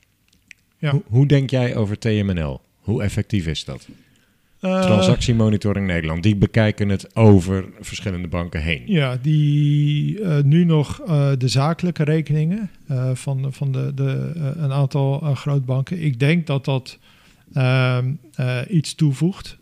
Ja. 0.78 0.90
Hoe, 0.90 1.02
hoe 1.06 1.26
denk 1.26 1.50
jij 1.50 1.76
over 1.76 1.98
TMNL? 1.98 2.60
Hoe 2.80 3.02
effectief 3.02 3.46
is 3.46 3.64
dat? 3.64 3.88
Eh, 4.60 4.80
Transactiemonitoring 4.80 5.86
Nederland, 5.86 6.22
die 6.22 6.36
bekijken 6.36 6.88
het 6.88 7.16
over 7.16 7.64
verschillende 7.80 8.28
banken 8.28 8.62
heen. 8.62 8.82
Ja, 8.86 9.18
die 9.22 10.20
eh, 10.20 10.42
nu 10.42 10.64
nog 10.64 11.00
eh, 11.00 11.30
de 11.38 11.48
zakelijke 11.48 12.04
rekeningen 12.04 12.70
van, 13.12 13.52
van 13.52 13.72
de, 13.72 13.92
de, 13.94 14.32
een 14.56 14.72
aantal 14.72 15.18
grootbanken. 15.18 16.02
Ik 16.02 16.18
denk 16.18 16.46
dat 16.46 16.64
dat 16.64 16.98
ehm, 17.52 18.12
eh, 18.34 18.58
iets 18.68 18.94
toevoegt. 18.94 19.58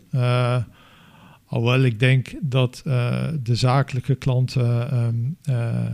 Alhoewel 1.52 1.82
ik 1.82 1.98
denk 1.98 2.34
dat 2.40 2.82
eh, 2.84 3.28
de 3.42 3.54
zakelijke 3.54 4.14
klanten, 4.14 4.90
ehm, 4.90 5.14
eh, 5.42 5.92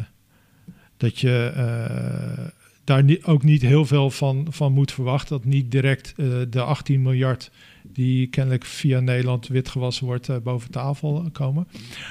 dat 0.96 1.18
je, 1.18 1.52
eh, 1.54 2.44
daar 2.84 3.04
ni- 3.04 3.20
ook 3.22 3.42
niet 3.42 3.62
heel 3.62 3.84
veel 3.84 4.10
van, 4.10 4.46
van 4.50 4.72
moet 4.72 4.92
verwachten. 4.92 5.36
Dat 5.36 5.44
niet 5.44 5.70
direct 5.70 6.14
de 6.50 6.62
18 6.62 7.02
miljard 7.02 7.50
die 7.82 8.26
kennelijk 8.26 8.64
via 8.64 9.00
Nederland 9.00 9.46
witgewassen 9.46 10.06
wordt 10.06 10.42
boven 10.42 10.70
tafel 10.70 11.28
komen. 11.32 11.68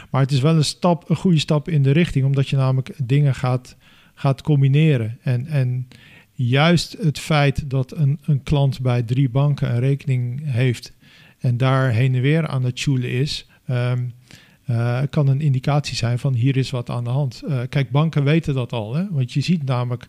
Maar 0.09 0.21
het 0.21 0.31
is 0.31 0.41
wel 0.41 0.55
een, 0.55 0.63
stap, 0.63 1.09
een 1.09 1.15
goede 1.15 1.39
stap 1.39 1.69
in 1.69 1.83
de 1.83 1.91
richting, 1.91 2.25
omdat 2.25 2.49
je 2.49 2.55
namelijk 2.55 2.93
dingen 3.03 3.35
gaat, 3.35 3.75
gaat 4.13 4.41
combineren. 4.41 5.17
En, 5.21 5.45
en 5.45 5.87
juist 6.33 6.97
het 7.01 7.19
feit 7.19 7.69
dat 7.69 7.97
een, 7.97 8.19
een 8.25 8.43
klant 8.43 8.81
bij 8.81 9.03
drie 9.03 9.29
banken 9.29 9.73
een 9.73 9.79
rekening 9.79 10.41
heeft 10.43 10.95
en 11.47 11.57
daar 11.57 11.91
heen 11.91 12.15
en 12.15 12.21
weer 12.21 12.47
aan 12.47 12.63
het 12.63 12.79
choelen 12.79 13.09
is, 13.09 13.45
ehm, 13.65 14.03
eh, 14.65 15.01
kan 15.09 15.27
een 15.27 15.41
indicatie 15.41 15.95
zijn 15.95 16.19
van 16.19 16.33
hier 16.33 16.57
is 16.57 16.69
wat 16.69 16.89
aan 16.89 17.03
de 17.03 17.09
hand. 17.09 17.41
Eh, 17.47 17.59
kijk, 17.69 17.91
banken 17.91 18.23
weten 18.23 18.53
dat 18.53 18.71
al, 18.73 18.95
hè? 18.95 19.09
want 19.09 19.33
je 19.33 19.41
ziet 19.41 19.63
namelijk 19.63 20.07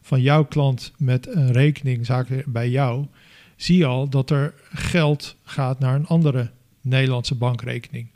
van 0.00 0.20
jouw 0.20 0.44
klant 0.44 0.92
met 0.96 1.34
een 1.34 1.52
rekening 1.52 2.06
zaken 2.06 2.42
bij 2.46 2.70
jou, 2.70 3.06
zie 3.56 3.76
je 3.76 3.84
al 3.84 4.08
dat 4.08 4.30
er 4.30 4.54
geld 4.72 5.36
gaat 5.44 5.78
naar 5.78 5.94
een 5.94 6.06
andere 6.06 6.50
Nederlandse 6.80 7.34
bankrekening. 7.34 8.06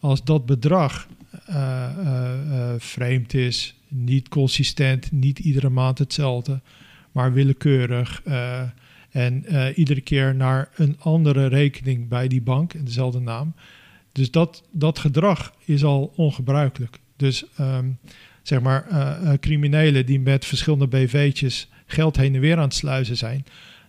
Als 0.00 0.24
dat 0.24 0.46
bedrag 0.46 1.08
eh, 1.46 1.88
vreemd 2.78 3.34
is, 3.34 3.74
niet 3.88 4.28
consistent, 4.28 5.12
niet 5.12 5.38
iedere 5.38 5.68
maand 5.68 5.98
hetzelfde, 5.98 6.60
maar 7.12 7.32
willekeurig 7.32 8.22
en 9.10 9.44
eh, 9.44 9.78
iedere 9.78 10.00
keer 10.00 10.34
naar 10.34 10.68
een 10.76 10.96
andere 10.98 11.46
rekening 11.46 12.08
bij 12.08 12.28
die 12.28 12.42
bank 12.42 12.72
in 12.74 12.84
dezelfde 12.84 13.20
naam. 13.20 13.54
Dus 14.12 14.30
dat, 14.30 14.62
dat 14.70 14.98
gedrag 14.98 15.52
is 15.64 15.84
al 15.84 16.12
ongebruikelijk. 16.16 16.98
Dus 17.16 17.44
ehm, 17.56 17.86
zeg 18.42 18.60
maar 18.60 18.86
eh, 18.88 19.32
eh, 19.32 19.38
criminelen 19.40 20.06
die 20.06 20.20
met 20.20 20.44
verschillende 20.44 20.86
BV'tjes 20.86 21.68
geld 21.86 22.16
heen 22.16 22.34
en 22.34 22.40
weer 22.40 22.56
aan 22.56 22.62
het 22.62 22.74
sluizen 22.74 23.16
zijn, 23.16 23.44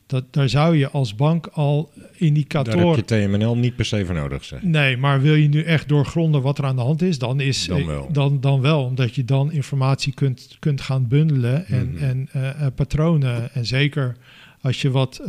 dat, 0.05 0.34
daar 0.34 0.49
zou 0.49 0.78
je 0.78 0.89
als 0.89 1.15
bank 1.15 1.47
al 1.47 1.91
Daar 1.95 2.03
heb 2.05 2.15
indicatoren. 2.17 2.95
je 2.95 3.05
TMNL 3.05 3.57
niet 3.57 3.76
per 3.76 3.86
se 3.86 4.05
voor 4.05 4.15
nodig, 4.15 4.43
zeg. 4.43 4.61
Nee, 4.63 4.97
maar 4.97 5.22
wil 5.22 5.36
je 5.36 5.47
nu 5.47 5.63
echt 5.63 5.88
doorgronden 5.88 6.41
wat 6.41 6.57
er 6.57 6.65
aan 6.65 6.76
de 6.76 6.82
hand 6.82 7.01
is, 7.01 7.17
dan, 7.20 7.39
is, 7.39 7.65
Dan 7.65 7.86
wel. 7.86 8.09
Dan, 8.11 8.39
dan 8.41 8.61
wel. 8.61 8.84
Omdat 8.84 9.15
je 9.15 9.26
dan 9.26 9.51
informatie 9.51 10.13
kunt, 10.13 10.55
kunt 10.59 10.82
gaan 10.82 11.07
bundelen 11.07 11.65
en, 11.67 11.91
Mhm. 11.91 12.03
en 12.03 12.74
patronen. 12.76 13.53
En 13.53 13.65
zeker 13.65 14.15
als 14.62 14.82
je 14.82 14.91
wat 14.91 15.22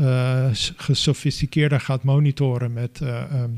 s- 0.53 0.73
gesofisticeerder 0.77 1.81
gaat 1.81 2.03
monitoren 2.03 2.73
met 2.73 3.01
ehm, 3.03 3.51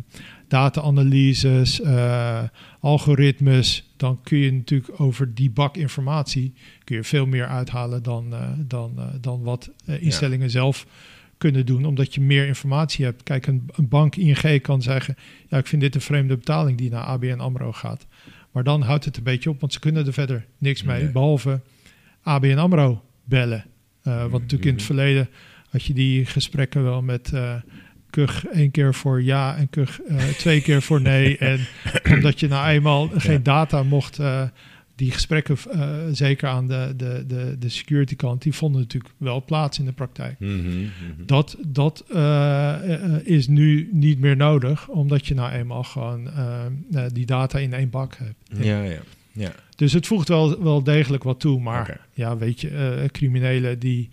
data-analyses, 0.48 1.80
eh, 1.80 2.42
algoritmes, 2.80 3.90
dan 3.96 4.20
kun 4.22 4.38
je 4.38 4.52
natuurlijk 4.52 5.00
over 5.00 5.34
die 5.34 5.50
bak 5.50 5.76
informatie 5.76 6.52
kun 6.84 6.96
je 6.96 7.04
veel 7.04 7.26
meer 7.26 7.46
uithalen 7.46 8.02
dan, 8.02 8.34
dan, 8.58 8.98
dan 9.20 9.42
wat 9.42 9.70
instellingen 9.86 10.50
zelf 10.50 10.86
kunnen 11.38 11.66
doen, 11.66 11.84
omdat 11.84 12.14
je 12.14 12.20
meer 12.20 12.46
informatie 12.46 13.04
hebt. 13.04 13.22
Kijk, 13.22 13.46
een, 13.46 13.62
een 13.72 13.88
bank 13.88 14.16
ING 14.16 14.60
kan 14.62 14.82
zeggen, 14.82 15.16
ja, 15.48 15.58
ik 15.58 15.66
vind 15.66 15.82
dit 15.82 15.94
een 15.94 16.00
vreemde 16.00 16.36
betaling 16.36 16.78
die 16.78 16.90
naar 16.90 17.02
ABN 17.04 17.38
AMRO 17.40 17.72
gaat. 17.72 18.06
Maar 18.52 18.64
dan 18.64 18.82
houdt 18.82 19.04
het 19.04 19.16
een 19.16 19.22
beetje 19.22 19.50
op, 19.50 19.60
want 19.60 19.72
ze 19.72 19.80
kunnen 19.80 20.06
er 20.06 20.12
verder 20.12 20.46
niks 20.58 20.82
mee, 20.82 21.02
Nee. 21.02 21.12
behalve 21.12 21.60
ABN 22.22 22.58
AMRO 22.58 23.02
bellen. 23.24 23.64
Uh, 24.04 24.22
wat 24.22 24.40
natuurlijk 24.40 24.64
in 24.64 24.68
het 24.76 24.76
Mhm. 24.76 24.86
verleden 24.94 25.28
had 25.72 25.84
je 25.84 25.94
die 25.94 26.26
gesprekken 26.26 26.82
wel 26.82 27.02
met 27.02 27.30
uh, 27.34 27.54
Kug 28.10 28.46
één 28.46 28.70
keer 28.70 28.94
voor 28.94 29.22
ja 29.22 29.56
en 29.56 29.70
Kug 29.70 30.00
uh, 30.08 30.22
twee 30.22 30.62
keer 30.62 30.82
voor 30.82 31.00
nee. 31.00 31.38
en 31.52 31.60
omdat 32.10 32.40
je 32.40 32.48
nou 32.48 32.68
eenmaal 32.68 33.08
geen 33.08 33.32
Ja. 33.32 33.38
data 33.38 33.82
mocht, 33.82 34.20
uh, 34.20 34.42
die 34.94 35.10
gesprekken, 35.10 35.56
zeker 36.12 36.48
aan 36.48 36.68
de, 36.68 36.94
de, 36.96 37.24
de, 37.26 37.56
de 37.58 37.68
security 37.68 38.16
kant, 38.16 38.42
die 38.42 38.52
vonden 38.52 38.80
natuurlijk 38.80 39.14
wel 39.16 39.44
plaats 39.44 39.78
in 39.78 39.84
de 39.84 39.92
praktijk. 39.92 40.40
Mhm, 40.40 40.52
mhm. 40.56 40.86
Dat, 41.26 41.56
dat 41.66 42.04
is 43.24 43.48
nu 43.48 43.88
niet 43.92 44.18
meer 44.18 44.36
nodig, 44.36 44.88
omdat 44.88 45.26
je 45.26 45.34
nou 45.34 45.52
eenmaal 45.52 45.82
gewoon 45.82 46.30
die 47.12 47.26
data 47.26 47.58
in 47.58 47.72
één 47.72 47.90
bak 47.90 48.16
hebt. 48.16 48.64
Ja, 48.64 48.82
ja. 48.82 49.00
ja. 49.32 49.52
Dus 49.76 49.92
het 49.92 50.06
voegt 50.06 50.28
wel, 50.28 50.62
wel 50.62 50.82
degelijk 50.82 51.22
wat 51.22 51.40
toe. 51.40 51.60
Maar 51.60 52.00
ja, 52.12 52.36
weet 52.36 52.60
je, 52.60 52.70
uh, 52.70 53.08
criminelen 53.08 53.78
die, 53.78 54.10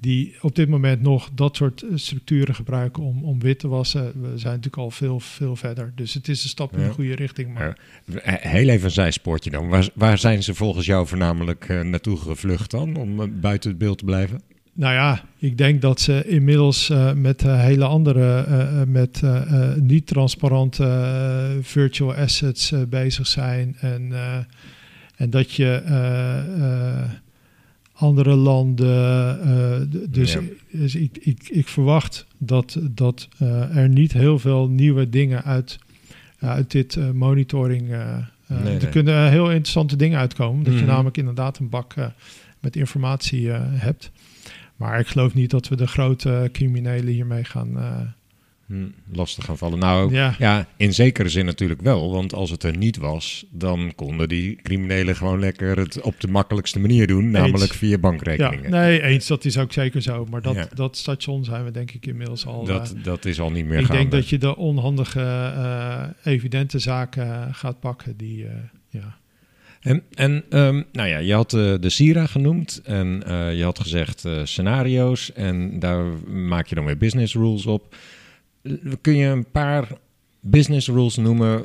die 0.00 0.34
op 0.40 0.54
dit 0.54 0.68
moment 0.68 1.02
nog 1.02 1.30
dat 1.34 1.56
soort 1.56 1.82
eh, 1.82 1.88
structuren 1.94 2.54
gebruiken 2.54 3.02
om, 3.02 3.24
om 3.24 3.40
wit 3.40 3.58
te 3.58 3.68
wassen, 3.68 4.04
we 4.04 4.28
zijn 4.38 4.54
natuurlijk 4.54 4.76
al 4.76 4.90
veel, 4.90 5.20
veel 5.20 5.56
verder. 5.56 5.92
Dus 5.94 6.14
het 6.14 6.28
is 6.28 6.42
een 6.42 6.48
stap 6.48 6.72
in 6.72 6.80
Ja. 6.80 6.86
de 6.86 6.92
goede 6.92 7.14
richting. 7.14 7.54
Maar 7.54 7.78
Ja. 8.06 8.20
Heel 8.40 8.68
even 8.68 8.84
een 8.84 8.90
zijspoortje 8.90 9.50
dan. 9.50 9.68
Waar, 9.68 9.88
waar 9.94 10.18
zijn 10.18 10.42
ze 10.42 10.54
volgens 10.54 10.86
jou 10.86 11.06
voornamelijk 11.06 11.64
eh, 11.68 11.80
naartoe 11.80 12.16
gevlucht 12.16 12.70
dan, 12.70 12.96
om 12.96 13.20
eh, 13.20 13.28
buiten 13.40 13.70
het 13.70 13.78
beeld 13.78 13.98
te 13.98 14.04
blijven? 14.04 14.40
Nou 14.72 14.94
ja, 14.94 15.22
ik 15.38 15.58
denk 15.58 15.82
dat 15.82 16.00
ze 16.00 16.24
inmiddels 16.28 16.90
uh, 16.90 17.12
met 17.12 17.42
hele 17.42 17.84
andere, 17.84 18.46
met 18.86 19.22
niet 19.76 20.06
transparante 20.06 20.84
eh, 20.84 21.64
virtual 21.64 22.14
assets 22.14 22.72
bezig 22.88 23.26
zijn. 23.26 23.76
En, 23.80 24.12
en 25.16 25.30
dat 25.30 25.52
je 25.52 25.82
andere 27.98 28.34
landen. 28.34 30.10
dus 30.10 30.32
Ja. 30.32 30.40
dus 30.72 30.94
ik, 30.94 31.18
ik, 31.20 31.48
ik 31.48 31.68
verwacht 31.68 32.26
dat, 32.38 32.78
dat 32.90 33.28
eh, 33.38 33.76
er 33.76 33.88
niet 33.88 34.12
heel 34.12 34.38
veel 34.38 34.68
nieuwe 34.68 35.08
dingen 35.08 35.44
uit, 35.44 35.78
uit 36.38 36.70
dit 36.70 36.98
monitoring. 37.14 37.88
Nee, 38.46 38.78
er 38.78 38.88
kunnen 38.88 39.30
heel 39.30 39.50
interessante 39.50 39.96
dingen 39.96 40.18
uitkomen. 40.18 40.64
Dat 40.64 40.72
Mhm. 40.72 40.82
je 40.82 40.88
namelijk 40.88 41.16
inderdaad 41.16 41.58
een 41.58 41.68
bak 41.68 41.94
met 42.60 42.76
informatie 42.76 43.48
hebt. 43.50 44.10
Maar 44.76 45.00
ik 45.00 45.06
geloof 45.06 45.34
niet 45.34 45.50
dat 45.50 45.68
we 45.68 45.76
de 45.76 45.86
grote 45.86 46.48
criminelen 46.52 47.12
hiermee 47.12 47.44
gaan. 47.44 47.70
Hm, 48.68 48.86
lastig 49.12 49.44
gaan 49.44 49.58
vallen. 49.58 49.78
Nou, 49.78 50.12
ja. 50.14 50.34
ja, 50.38 50.66
in 50.76 50.94
zekere 50.94 51.28
zin 51.28 51.44
natuurlijk 51.44 51.80
wel. 51.80 52.12
Want 52.12 52.34
als 52.34 52.50
het 52.50 52.62
er 52.62 52.76
niet 52.76 52.96
was, 52.96 53.44
dan 53.50 53.92
konden 53.94 54.28
die 54.28 54.56
criminelen 54.62 55.16
gewoon 55.16 55.38
lekker 55.38 55.78
het 55.78 56.00
op 56.00 56.20
de 56.20 56.28
makkelijkste 56.28 56.78
manier 56.78 57.06
doen. 57.06 57.30
Namelijk 57.30 57.72
via 57.72 57.98
bankrekeningen. 57.98 58.70
Ja, 58.70 58.80
nee, 58.80 59.02
eens, 59.02 59.26
dat 59.26 59.44
is 59.44 59.58
ook 59.58 59.72
zeker 59.72 60.02
zo. 60.02 60.26
Maar 60.30 60.42
dat, 60.42 60.54
Ja. 60.54 60.68
dat 60.74 60.96
station 60.96 61.44
zijn 61.44 61.64
we 61.64 61.70
denk 61.70 61.90
ik 61.90 62.06
inmiddels 62.06 62.46
al. 62.46 62.64
dat, 62.64 62.94
uh, 62.96 63.04
dat 63.04 63.24
is 63.24 63.40
al 63.40 63.50
niet 63.50 63.64
meer 63.64 63.78
ik 63.78 63.84
gaande. 63.86 64.00
denk 64.00 64.10
dat 64.12 64.28
je 64.28 64.38
de 64.38 64.56
onhandige, 64.56 65.20
uh, 65.20 66.04
evidente 66.32 66.78
zaken 66.78 67.54
gaat 67.54 67.80
pakken. 67.80 68.16
Die, 68.16 68.44
uh, 68.44 68.50
ja. 68.88 69.16
En, 69.80 70.02
en 70.14 70.44
um, 70.50 70.84
nou 70.92 71.08
ja, 71.08 71.18
je 71.18 71.34
had 71.34 71.52
uh, 71.52 71.74
de 71.80 71.90
Sira 71.90 72.26
genoemd 72.26 72.80
en 72.84 73.22
uh, 73.28 73.56
je 73.56 73.64
had 73.64 73.78
gezegd 73.78 74.24
uh, 74.24 74.40
scenario's 74.44 75.32
en 75.32 75.78
daar 75.78 76.04
maak 76.28 76.66
je 76.66 76.74
dan 76.74 76.84
weer 76.84 76.96
business 76.98 77.34
rules 77.34 77.66
op. 77.66 77.94
Kun 79.00 79.16
je 79.16 79.26
een 79.26 79.50
paar 79.50 79.88
business 80.40 80.88
rules 80.88 81.16
noemen, 81.16 81.64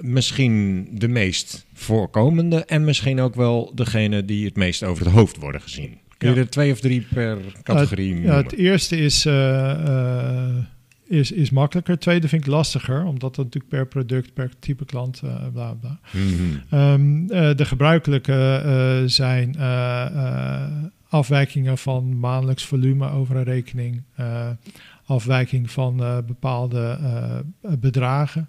misschien 0.00 0.88
de 0.92 1.08
meest 1.08 1.66
voorkomende 1.74 2.64
en 2.64 2.84
misschien 2.84 3.20
ook 3.20 3.34
wel 3.34 3.72
degene 3.74 4.24
die 4.24 4.44
het 4.44 4.56
meest 4.56 4.84
over 4.84 5.04
het 5.04 5.14
hoofd 5.14 5.36
worden 5.36 5.60
gezien? 5.60 5.98
Kun 6.18 6.28
je 6.28 6.34
Ja. 6.34 6.40
er 6.40 6.50
twee 6.50 6.72
of 6.72 6.80
drie 6.80 7.06
per 7.14 7.38
categorie 7.62 8.12
noemen? 8.14 8.30
ja, 8.30 8.36
het 8.36 8.52
eerste 8.52 8.96
is, 8.96 9.26
uh, 9.26 10.56
is, 11.06 11.32
is 11.32 11.50
makkelijker. 11.50 11.92
Het 11.92 12.02
tweede 12.02 12.28
vind 12.28 12.42
ik 12.42 12.50
lastiger, 12.50 13.04
omdat 13.04 13.36
het 13.36 13.44
natuurlijk 13.44 13.72
per 13.72 13.86
product, 13.86 14.34
per 14.34 14.50
type 14.58 14.84
klant, 14.84 15.20
uh, 15.24 15.46
bla 15.52 15.72
bla. 15.74 16.00
Mm 16.12 16.62
-hmm. 16.68 16.78
um, 16.78 17.22
uh, 17.22 17.54
de 17.54 17.64
gebruikelijke 17.64 18.62
uh, 18.66 19.08
zijn 19.08 19.54
uh, 19.58 20.66
afwijkingen 21.08 21.78
van 21.78 22.18
maandelijks 22.18 22.66
volume 22.66 23.10
over 23.10 23.36
een 23.36 23.44
rekening, 23.44 24.02
afwijking 25.04 25.70
van 25.70 25.96
bepaalde 26.26 26.98
bedragen, 27.78 28.48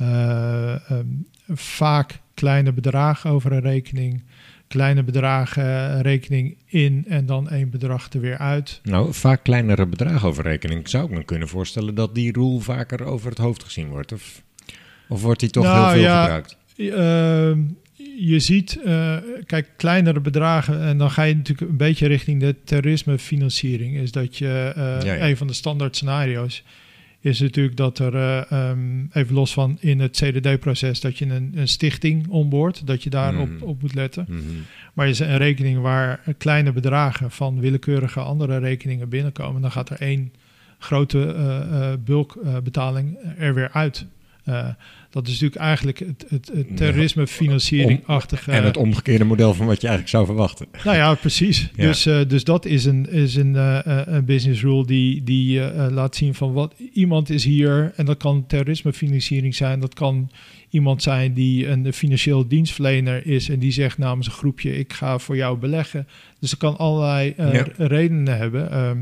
um, 0.00 1.26
vaak 1.48 2.20
kleine 2.34 2.72
bedragen 2.72 3.30
over 3.30 3.52
een 3.52 3.60
rekening. 3.60 4.22
Kleine 4.68 5.02
bedragen 5.02 6.02
rekening 6.02 6.56
in 6.66 7.04
en 7.08 7.26
dan 7.26 7.48
één 7.48 7.70
bedrag 7.70 8.12
er 8.12 8.20
weer 8.20 8.38
uit. 8.38 8.80
Nou, 8.82 9.14
vaak 9.14 9.42
kleinere 9.42 9.86
bedragen 9.86 10.28
over 10.28 10.44
rekening. 10.44 10.88
Zou 10.88 11.04
ik 11.04 11.10
me 11.10 11.24
kunnen 11.24 11.48
voorstellen 11.48 11.94
dat 11.94 12.14
die 12.14 12.32
rule 12.32 12.60
vaker 12.60 13.04
over 13.04 13.28
het 13.28 13.38
hoofd 13.38 13.64
gezien 13.64 13.88
wordt? 13.88 14.12
Of, 14.12 14.42
of 15.08 15.22
wordt 15.22 15.40
die 15.40 15.50
toch 15.50 15.64
nou, 15.64 15.84
heel 15.84 15.92
veel 15.92 16.02
ja, 16.02 16.22
gebruikt? 16.22 16.56
Uh, 16.76 17.56
je 18.24 18.40
ziet, 18.40 18.78
uh, 18.86 19.16
kijk, 19.46 19.68
kleinere 19.76 20.20
bedragen, 20.20 20.80
en 20.80 20.98
dan 20.98 21.10
ga 21.10 21.22
je 21.22 21.34
natuurlijk 21.34 21.70
een 21.70 21.76
beetje 21.76 22.06
richting 22.06 22.40
de 22.40 22.56
terrorismefinanciering. 22.64 23.96
Is 23.96 24.12
dat 24.12 24.36
je 24.36 24.72
uh, 24.76 24.84
ja, 25.02 25.14
ja. 25.14 25.28
een 25.28 25.36
van 25.36 25.46
de 25.46 25.52
standaard 25.52 25.96
scenario's 25.96 26.62
is 27.20 27.40
natuurlijk 27.40 27.76
dat 27.76 27.98
er, 27.98 28.14
uh, 28.14 28.68
um, 28.70 29.10
even 29.12 29.34
los 29.34 29.52
van 29.52 29.76
in 29.80 30.00
het 30.00 30.16
CDD-proces, 30.16 31.00
dat 31.00 31.18
je 31.18 31.26
een, 31.26 31.52
een 31.54 31.68
stichting 31.68 32.28
onboord, 32.28 32.86
dat 32.86 33.02
je 33.02 33.10
daarop 33.10 33.48
Mhm. 33.48 33.62
op 33.62 33.82
moet 33.82 33.94
letten. 33.94 34.26
Mm 34.28 34.38
-hmm. 34.38 34.64
Maar 34.92 35.08
is 35.08 35.18
een 35.18 35.36
rekening 35.36 35.80
waar 35.80 36.20
kleine 36.38 36.72
bedragen 36.72 37.30
van 37.30 37.60
willekeurige 37.60 38.20
andere 38.20 38.58
rekeningen 38.58 39.08
binnenkomen, 39.08 39.62
dan 39.62 39.70
gaat 39.70 39.90
er 39.90 40.00
één 40.00 40.32
grote 40.78 41.98
bulkbetaling 42.04 43.18
er 43.38 43.54
weer 43.54 43.70
uit. 43.72 44.06
Dat 45.12 45.26
is 45.26 45.32
natuurlijk 45.32 45.60
eigenlijk 45.60 45.98
het, 45.98 46.24
het, 46.28 46.50
het 46.54 46.76
terrorisme 46.76 47.26
financiering-achtige... 47.26 48.50
En 48.50 48.64
het 48.64 48.76
omgekeerde 48.76 49.24
model 49.24 49.54
van 49.54 49.66
wat 49.66 49.80
je 49.80 49.86
eigenlijk 49.88 50.16
zou 50.16 50.26
verwachten. 50.26 50.66
Nou 50.84 50.96
ja, 50.96 51.14
precies. 51.14 51.70
Ja. 51.74 51.86
Dus, 51.86 52.06
eh, 52.06 52.20
dus 52.28 52.44
dat 52.44 52.64
is 52.64 52.84
een, 52.84 53.10
is 53.10 53.34
een, 53.34 53.56
eh, 53.56 53.86
eh, 53.86 54.06
een 54.06 54.24
business 54.24 54.62
rule 54.62 54.86
die, 54.86 55.22
die 55.22 55.60
laat 55.90 56.16
zien 56.16 56.34
van 56.34 56.52
wat 56.52 56.74
iemand 56.92 57.30
is 57.30 57.44
hier. 57.44 57.92
En 57.96 58.04
dat 58.04 58.16
kan 58.16 58.46
terrorismefinanciering 58.46 59.54
zijn. 59.54 59.80
Dat 59.80 59.94
kan 59.94 60.30
iemand 60.70 61.02
zijn 61.02 61.34
die 61.34 61.68
een 61.68 61.92
financieel 61.92 62.48
dienstverlener 62.48 63.26
is. 63.26 63.48
En 63.48 63.58
die 63.58 63.72
zegt 63.72 63.98
namens 63.98 64.26
een 64.26 64.32
groepje, 64.32 64.78
ik 64.78 64.92
ga 64.92 65.18
voor 65.18 65.36
jou 65.36 65.58
beleggen. 65.58 66.06
Dus 66.40 66.50
dat 66.50 66.58
kan 66.58 66.78
allerlei 66.78 67.34
Ja. 67.36 67.66
redenen 67.76 68.36
hebben. 68.36 68.70
Ehm, 68.70 68.98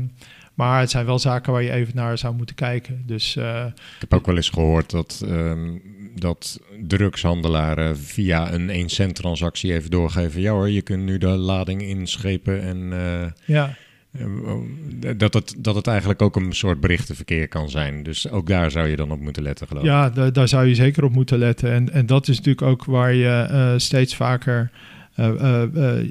maar 0.53 0.79
het 0.79 0.91
zijn 0.91 1.05
wel 1.05 1.19
zaken 1.19 1.53
waar 1.53 1.63
je 1.63 1.71
even 1.71 1.95
naar 1.95 2.17
zou 2.17 2.35
moeten 2.35 2.55
kijken. 2.55 3.03
Dus 3.05 3.35
Ik 3.35 3.73
heb 3.99 4.13
ook 4.13 4.25
wel 4.25 4.35
eens 4.35 4.49
gehoord 4.49 4.89
dat, 4.89 5.23
ehm, 5.27 5.69
dat 6.15 6.59
drugshandelaren 6.87 7.97
via 7.97 8.53
een 8.53 8.69
1 8.69 8.89
cent 8.89 9.15
transactie 9.15 9.73
even 9.73 9.89
doorgeven. 9.91 10.41
Ja 10.41 10.51
hoor, 10.51 10.69
je 10.69 10.81
kunt 10.81 11.03
nu 11.03 11.17
de 11.17 11.27
lading 11.27 11.81
inschepen 11.81 12.61
en 12.61 12.93
eh, 12.93 13.31
ja, 13.45 13.75
eh, 14.11 15.11
dat, 15.17 15.33
het, 15.33 15.55
dat 15.57 15.75
het 15.75 15.87
eigenlijk 15.87 16.21
ook 16.21 16.35
een 16.35 16.53
soort 16.53 16.79
berichtenverkeer 16.79 17.47
kan 17.47 17.69
zijn. 17.69 18.03
Dus 18.03 18.29
ook 18.29 18.47
daar 18.47 18.71
zou 18.71 18.87
je 18.87 18.95
dan 18.95 19.11
op 19.11 19.19
moeten 19.19 19.43
letten 19.43 19.67
geloof 19.67 19.83
ik. 19.83 19.89
Ja, 19.89 20.09
da- 20.09 20.31
daar 20.31 20.47
zou 20.47 20.67
je 20.67 20.75
zeker 20.75 21.03
op 21.03 21.11
moeten 21.11 21.37
letten. 21.37 21.71
En, 21.71 21.91
en 21.93 22.05
dat 22.05 22.27
is 22.27 22.37
natuurlijk 22.37 22.67
ook 22.67 22.85
waar 22.85 23.13
je 23.13 23.47
eh, 23.49 23.73
steeds 23.77 24.15
vaker 24.15 24.71
eh, 25.15 25.27
eh, 25.27 25.99
eh, 25.99 26.05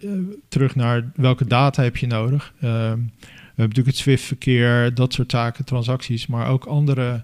terug 0.49 0.75
naar 0.75 1.11
welke 1.15 1.47
data 1.47 1.83
heb 1.83 1.97
je 1.97 2.07
nodig. 2.07 2.53
Ehm, 2.61 2.99
we 3.01 3.67
hebben 3.67 3.77
natuurlijk 3.77 3.87
het 3.87 3.97
SWIFT-verkeer, 3.97 4.95
dat 4.95 5.13
soort 5.13 5.31
zaken, 5.31 5.65
transacties, 5.65 6.27
maar 6.27 6.49
ook 6.49 6.65
andere 6.65 7.23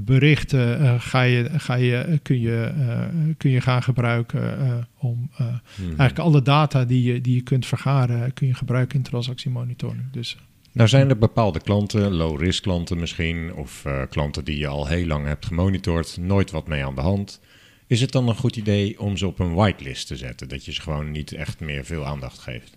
berichten 0.00 0.80
eh, 0.80 0.94
ga 0.98 1.22
je, 1.22 1.48
ga 1.56 1.74
je, 1.74 2.18
kun, 2.22 2.40
je, 2.40 2.72
eh, 2.78 3.34
kun 3.36 3.50
je 3.50 3.60
gaan 3.60 3.82
gebruiken 3.82 4.58
eh, 4.60 4.74
om 4.98 5.30
Mhm. 5.76 5.88
eigenlijk 5.88 6.18
alle 6.18 6.42
data 6.42 6.84
die 6.84 7.02
je, 7.12 7.20
die 7.20 7.34
je 7.34 7.40
kunt 7.40 7.66
vergaren, 7.66 8.32
kun 8.32 8.46
je 8.46 8.54
gebruiken 8.54 8.96
in 8.96 9.02
transactiemonitoring. 9.02 10.10
Dus 10.12 10.36
Nou 10.72 10.88
zijn 10.88 11.08
er 11.08 11.18
bepaalde 11.18 11.60
klanten, 11.60 12.12
low-risk 12.12 12.62
klanten 12.62 12.98
misschien, 12.98 13.54
of 13.54 13.84
klanten 14.10 14.44
die 14.44 14.58
je 14.58 14.66
al 14.66 14.86
heel 14.86 15.06
lang 15.06 15.26
hebt 15.26 15.46
gemonitord, 15.46 16.16
nooit 16.20 16.50
wat 16.50 16.68
mee 16.68 16.84
aan 16.84 16.94
de 16.94 17.00
hand. 17.00 17.40
Is 17.86 18.00
het 18.00 18.12
dan 18.12 18.28
een 18.28 18.34
goed 18.36 18.56
idee 18.56 19.00
om 19.00 19.16
ze 19.16 19.26
op 19.26 19.38
een 19.38 19.54
whitelist 19.54 20.06
te 20.06 20.16
zetten, 20.16 20.48
dat 20.48 20.64
je 20.64 20.72
ze 20.72 20.80
gewoon 20.80 21.10
niet 21.10 21.32
echt 21.32 21.60
meer 21.60 21.84
veel 21.84 22.06
aandacht 22.06 22.38
geeft? 22.38 22.75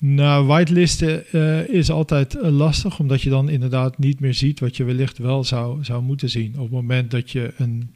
Nou, 0.00 0.46
whitelisten 0.46 1.26
eh, 1.32 1.68
is 1.68 1.90
altijd 1.90 2.36
eh, 2.36 2.50
lastig, 2.50 2.98
omdat 2.98 3.22
je 3.22 3.30
dan 3.30 3.48
inderdaad 3.48 3.98
niet 3.98 4.20
meer 4.20 4.34
ziet 4.34 4.60
wat 4.60 4.76
je 4.76 4.84
wellicht 4.84 5.18
wel 5.18 5.44
zou, 5.44 5.84
zou 5.84 6.02
moeten 6.02 6.30
zien. 6.30 6.54
Op 6.54 6.60
het 6.62 6.70
moment 6.70 7.10
dat 7.10 7.30
je 7.30 7.52
een, 7.56 7.94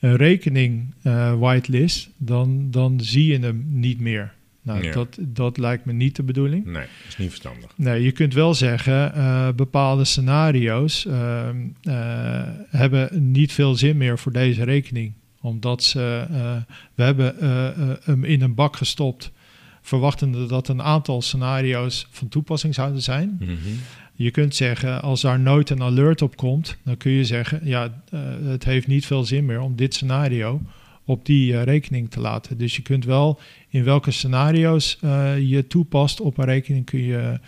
een 0.00 0.16
rekening 0.16 0.94
eh, 1.02 1.38
whitelist, 1.38 2.08
dan, 2.16 2.70
dan 2.70 3.00
zie 3.00 3.26
je 3.26 3.38
hem 3.38 3.66
niet 3.68 4.00
meer. 4.00 4.34
Nou, 4.62 4.90
dat, 4.90 5.18
dat 5.20 5.58
lijkt 5.58 5.84
me 5.84 5.92
niet 5.92 6.16
de 6.16 6.22
bedoeling. 6.22 6.64
Nee, 6.64 6.74
dat 6.74 7.08
is 7.08 7.16
niet 7.16 7.28
verstandig. 7.28 7.70
Nee, 7.76 8.02
je 8.02 8.12
kunt 8.12 8.34
wel 8.34 8.54
zeggen, 8.54 9.14
eh, 9.14 9.48
bepaalde 9.52 10.04
scenario's 10.04 11.06
hebben 12.70 13.32
niet 13.32 13.52
veel 13.52 13.74
zin 13.74 13.96
meer 13.96 14.18
voor 14.18 14.32
deze 14.32 14.64
rekening. 14.64 15.12
Omdat 15.40 15.82
ze, 15.82 16.26
we 16.94 17.02
hebben 17.02 17.34
hem 18.04 18.24
in 18.24 18.42
een 18.42 18.54
bak 18.54 18.76
gestopt, 18.76 19.32
verwachtende 19.86 20.46
dat 20.46 20.68
een 20.68 20.82
aantal 20.82 21.22
scenario's 21.22 22.06
van 22.10 22.28
toepassing 22.28 22.74
zouden 22.74 23.02
zijn. 23.02 23.36
Mhm. 23.40 23.52
Je 24.14 24.30
kunt 24.30 24.54
zeggen, 24.54 25.02
als 25.02 25.20
daar 25.20 25.40
nooit 25.40 25.70
een 25.70 25.82
alert 25.82 26.22
op 26.22 26.36
komt, 26.36 26.76
dan 26.84 26.96
kun 26.96 27.10
je 27.12 27.24
zeggen, 27.24 27.60
ja, 27.62 28.02
eh, 28.10 28.20
het 28.42 28.64
heeft 28.64 28.86
niet 28.86 29.06
veel 29.06 29.24
zin 29.24 29.44
meer 29.44 29.60
om 29.60 29.76
dit 29.76 29.94
scenario 29.94 30.60
op 31.04 31.26
die 31.26 31.56
eh, 31.56 31.62
rekening 31.62 32.10
te 32.10 32.20
laten. 32.20 32.58
Dus 32.58 32.76
je 32.76 32.82
kunt 32.82 33.04
wel 33.04 33.40
in 33.68 33.84
welke 33.84 34.10
scenario's 34.10 34.98
eh, 35.00 35.38
je 35.38 35.66
toepast 35.66 36.20
op 36.20 36.38
een 36.38 36.44
rekening 36.44 36.84
kun 36.84 37.02
je, 37.02 37.40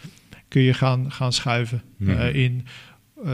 kun 0.48 0.62
je 0.62 0.74
gaan, 0.74 1.12
gaan 1.12 1.32
schuiven. 1.32 1.82
Mhm. 1.96 2.34
In, 2.34 2.66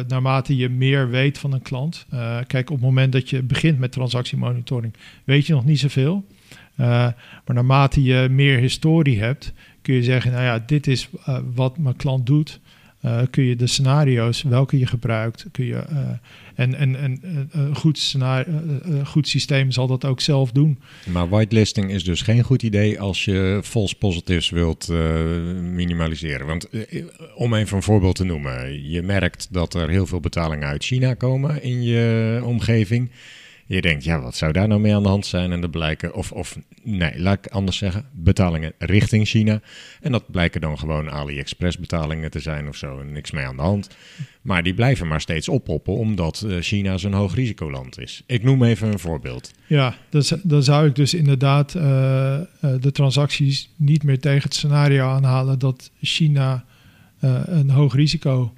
naarmate 0.08 0.56
je 0.56 0.68
meer 0.68 1.10
weet 1.10 1.38
van 1.38 1.52
een 1.52 1.62
klant. 1.62 2.06
Kijk, 2.46 2.70
op 2.70 2.76
het 2.76 2.84
moment 2.84 3.12
dat 3.12 3.30
je 3.30 3.42
begint 3.42 3.78
met 3.78 3.92
transactiemonitoring, 3.92 4.94
weet 5.24 5.46
je 5.46 5.52
nog 5.52 5.64
niet 5.64 5.78
zoveel. 5.78 6.24
Eh, 6.76 6.86
maar 7.44 7.54
naarmate 7.54 8.02
je 8.02 8.28
meer 8.30 8.58
historie 8.58 9.20
hebt, 9.20 9.52
kun 9.82 9.94
je 9.94 10.02
zeggen, 10.02 10.32
nou 10.32 10.44
ja, 10.44 10.58
dit 10.66 10.86
is 10.86 11.08
eh, 11.24 11.38
wat 11.54 11.78
mijn 11.78 11.96
klant 11.96 12.26
doet. 12.26 12.60
Eh, 13.00 13.20
kun 13.30 13.44
je 13.44 13.56
de 13.56 13.66
scenario's, 13.66 14.42
welke 14.42 14.78
je 14.78 14.86
gebruikt, 14.86 15.46
kun 15.52 15.64
je. 15.64 15.84
en 16.54 16.74
en, 16.74 16.96
en 16.96 17.20
een 17.50 17.76
goed, 17.76 17.98
scenario, 17.98 18.52
goed 19.04 19.28
systeem 19.28 19.70
zal 19.70 19.86
dat 19.86 20.04
ook 20.04 20.20
zelf 20.20 20.52
doen. 20.52 20.78
Maar 21.06 21.28
whitelisting 21.28 21.90
is 21.90 22.04
dus 22.04 22.22
geen 22.22 22.42
goed 22.42 22.62
idee 22.62 23.00
als 23.00 23.24
je 23.24 23.60
false 23.64 23.94
positives 23.94 24.50
wilt 24.50 24.88
minimaliseren. 25.62 26.46
Want 26.46 26.68
om 27.34 27.54
even 27.54 27.76
een 27.76 27.82
voorbeeld 27.82 28.16
te 28.16 28.24
noemen, 28.24 28.90
je 28.90 29.02
merkt 29.02 29.48
dat 29.50 29.74
er 29.74 29.88
heel 29.88 30.06
veel 30.06 30.20
betalingen 30.20 30.68
uit 30.68 30.84
China 30.84 31.14
komen 31.14 31.62
in 31.62 31.82
je 31.82 32.40
omgeving. 32.44 33.10
Je 33.66 33.80
denkt, 33.80 34.04
ja, 34.04 34.20
wat 34.20 34.36
zou 34.36 34.52
daar 34.52 34.68
nou 34.68 34.80
mee 34.80 34.94
aan 34.94 35.02
de 35.02 35.08
hand 35.08 35.26
zijn? 35.26 35.52
En 35.52 35.60
dat 35.60 35.70
blijken, 35.70 36.14
of, 36.14 36.32
of 36.32 36.58
nee, 36.82 37.20
laat 37.20 37.38
ik 37.46 37.52
anders 37.52 37.76
zeggen, 37.76 38.04
betalingen 38.12 38.72
richting 38.78 39.26
China. 39.28 39.60
En 40.00 40.12
dat 40.12 40.30
blijken 40.30 40.60
dan 40.60 40.78
gewoon 40.78 41.10
AliExpress 41.10 41.78
betalingen 41.78 42.30
te 42.30 42.40
zijn 42.40 42.68
of 42.68 42.76
zo, 42.76 43.00
en 43.00 43.12
niks 43.12 43.30
mee 43.30 43.44
aan 43.44 43.56
de 43.56 43.62
hand. 43.62 43.88
Maar 44.42 44.62
die 44.62 44.74
blijven 44.74 45.08
maar 45.08 45.20
steeds 45.20 45.48
oppoppen, 45.48 45.94
omdat 45.94 46.44
eh, 46.48 46.56
China 46.60 46.96
zo'n 46.98 47.12
hoog 47.12 47.34
risicoland 47.34 47.98
is. 48.00 48.22
Ik 48.26 48.42
noem 48.42 48.62
even 48.62 48.92
een 48.92 48.98
voorbeeld. 48.98 49.52
Ja, 49.66 49.94
z- 50.10 50.32
dan 50.42 50.62
zou 50.62 50.86
ik 50.88 50.94
dus 50.94 51.14
inderdaad 51.14 51.74
eh, 51.74 52.34
eh, 52.34 52.44
de 52.80 52.92
transacties 52.92 53.70
niet 53.76 54.02
meer 54.02 54.20
tegen 54.20 54.42
het 54.42 54.54
scenario 54.54 55.08
aanhalen 55.08 55.58
dat 55.58 55.90
China 56.00 56.64
een 57.46 57.70
hoog 57.70 57.94
risico 57.94 58.52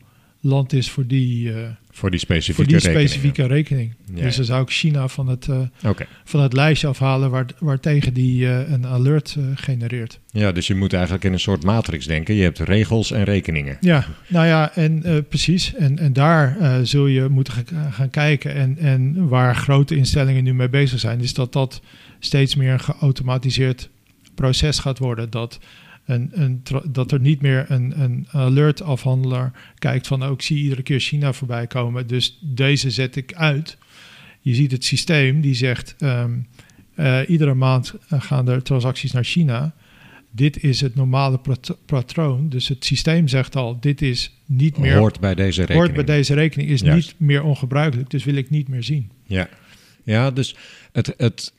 land 0.46 0.72
is 0.72 0.90
voor 0.90 1.06
die, 1.06 1.52
eh, 1.52 1.68
Voor 1.90 2.10
die 2.10 2.20
specifieke 2.20 2.70
voor 2.70 2.80
die 2.80 2.90
specifieke 2.90 3.46
rekening. 3.46 3.94
Ja, 4.14 4.22
dus 4.22 4.36
dan 4.36 4.44
zou 4.44 4.62
ik 4.62 4.70
China 4.70 5.08
van 5.08 5.28
het, 5.28 5.48
eh, 5.48 5.90
van 6.24 6.40
het 6.40 6.52
lijstje 6.52 6.86
afhalen 6.86 7.30
waar, 7.30 7.46
waartegen 7.58 8.14
die 8.14 8.46
eh, 8.48 8.70
een 8.70 8.86
alert 8.86 9.36
genereert. 9.54 10.20
Ja, 10.30 10.52
dus 10.52 10.66
je 10.66 10.74
moet 10.74 10.92
eigenlijk 10.92 11.24
in 11.24 11.32
een 11.32 11.40
soort 11.40 11.64
matrix 11.64 12.06
denken. 12.06 12.34
Je 12.34 12.42
hebt 12.42 12.58
regels 12.58 13.10
en 13.10 13.24
rekeningen. 13.24 13.76
Ja, 13.80 14.06
nou 14.28 14.46
ja, 14.46 14.74
en 14.74 15.24
precies. 15.28 15.74
En, 15.74 15.98
en 15.98 16.12
daar 16.12 16.56
zul 16.82 17.06
je 17.06 17.28
moeten 17.28 17.52
ga- 17.52 17.90
gaan 17.90 18.10
kijken. 18.10 18.54
En, 18.54 18.78
en 18.78 19.28
waar 19.28 19.56
grote 19.56 19.96
instellingen 19.96 20.44
nu 20.44 20.54
mee 20.54 20.68
bezig 20.68 21.00
zijn, 21.00 21.20
is 21.20 21.34
dat 21.34 21.52
dat 21.52 21.80
steeds 22.18 22.54
meer 22.54 22.72
een 22.72 22.80
geautomatiseerd 22.80 23.88
proces 24.34 24.78
gaat 24.78 24.98
worden. 24.98 25.30
Dat, 25.30 25.58
een, 26.06 26.30
een, 26.32 26.62
tra- 26.62 26.82
dat 26.88 27.12
er 27.12 27.20
niet 27.20 27.40
meer 27.40 27.64
een, 27.68 28.00
een 28.00 28.26
alert-afhandelaar 28.30 29.52
kijkt 29.78 30.06
van, 30.06 30.24
oh, 30.24 30.30
ik 30.32 30.42
zie 30.42 30.62
iedere 30.62 30.82
keer 30.82 31.00
China 31.00 31.32
voorbij 31.32 31.66
komen, 31.66 32.06
dus 32.06 32.38
deze 32.42 32.90
zet 32.90 33.16
ik 33.16 33.34
uit. 33.34 33.76
Je 34.40 34.54
ziet 34.54 34.70
het 34.72 34.84
systeem 34.84 35.40
die 35.40 35.54
zegt, 35.54 35.94
ehm, 35.98 36.32
eh, 36.94 37.18
iedere 37.28 37.54
maand 37.54 37.94
eh, 38.08 38.20
gaan 38.20 38.48
er 38.48 38.62
transacties 38.62 39.12
naar 39.12 39.24
China. 39.24 39.74
Dit 40.30 40.62
is 40.62 40.80
het 40.80 40.94
normale 40.94 41.38
pat- 41.38 41.78
patroon. 41.86 42.48
Dus 42.48 42.68
het 42.68 42.84
systeem 42.84 43.28
zegt 43.28 43.56
al, 43.56 43.80
dit 43.80 44.02
is 44.02 44.32
niet 44.46 44.78
meer 44.78 44.96
Hoort 44.96 45.20
bij 45.20 45.34
deze 45.34 45.60
rekening. 45.60 45.84
hoort 45.84 45.94
bij 46.06 46.16
deze 46.16 46.34
rekening, 46.34 46.70
is 46.70 46.80
Juist. 46.80 47.06
niet 47.18 47.28
meer 47.28 47.42
ongebruikelijk, 47.42 48.10
dus 48.10 48.24
wil 48.24 48.34
ik 48.34 48.50
niet 48.50 48.68
meer 48.68 48.82
zien. 48.82 49.10
Ja, 49.24 49.48
ja 50.04 50.30
dus 50.30 50.56
het, 50.96 51.14
het, 51.16 51.52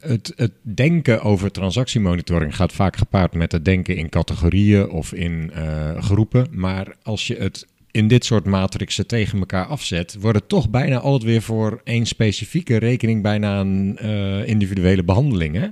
het, 0.00 0.32
het 0.36 0.52
denken 0.62 1.22
over 1.22 1.50
transactiemonitoring 1.50 2.56
gaat 2.56 2.72
vaak 2.72 2.96
gepaard 2.96 3.34
met 3.34 3.52
het 3.52 3.64
denken 3.64 3.96
in 3.96 4.08
categorieën 4.08 4.88
of 4.88 5.12
in 5.12 5.50
eh, 5.54 6.02
groepen. 6.02 6.46
Maar 6.50 6.94
als 7.02 7.26
je 7.26 7.36
het 7.36 7.66
in 7.90 8.08
dit 8.08 8.24
soort 8.24 8.44
matrixen 8.44 9.06
tegen 9.06 9.38
elkaar 9.38 9.66
afzet, 9.66 10.16
wordt 10.20 10.38
het 10.38 10.48
toch 10.48 10.70
bijna 10.70 10.98
altijd 10.98 11.30
weer 11.30 11.42
voor 11.42 11.80
één 11.84 12.06
specifieke 12.06 12.76
rekening 12.76 13.22
bijna 13.22 13.60
een 13.60 13.98
eh, 13.98 14.46
individuele 14.46 15.04
behandeling. 15.04 15.56
Hè? 15.56 15.68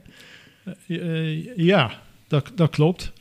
Eh, 0.87 1.57
ja, 1.57 1.93
dat, 2.29 2.53
dat 2.55 2.71
klopt. 2.71 3.13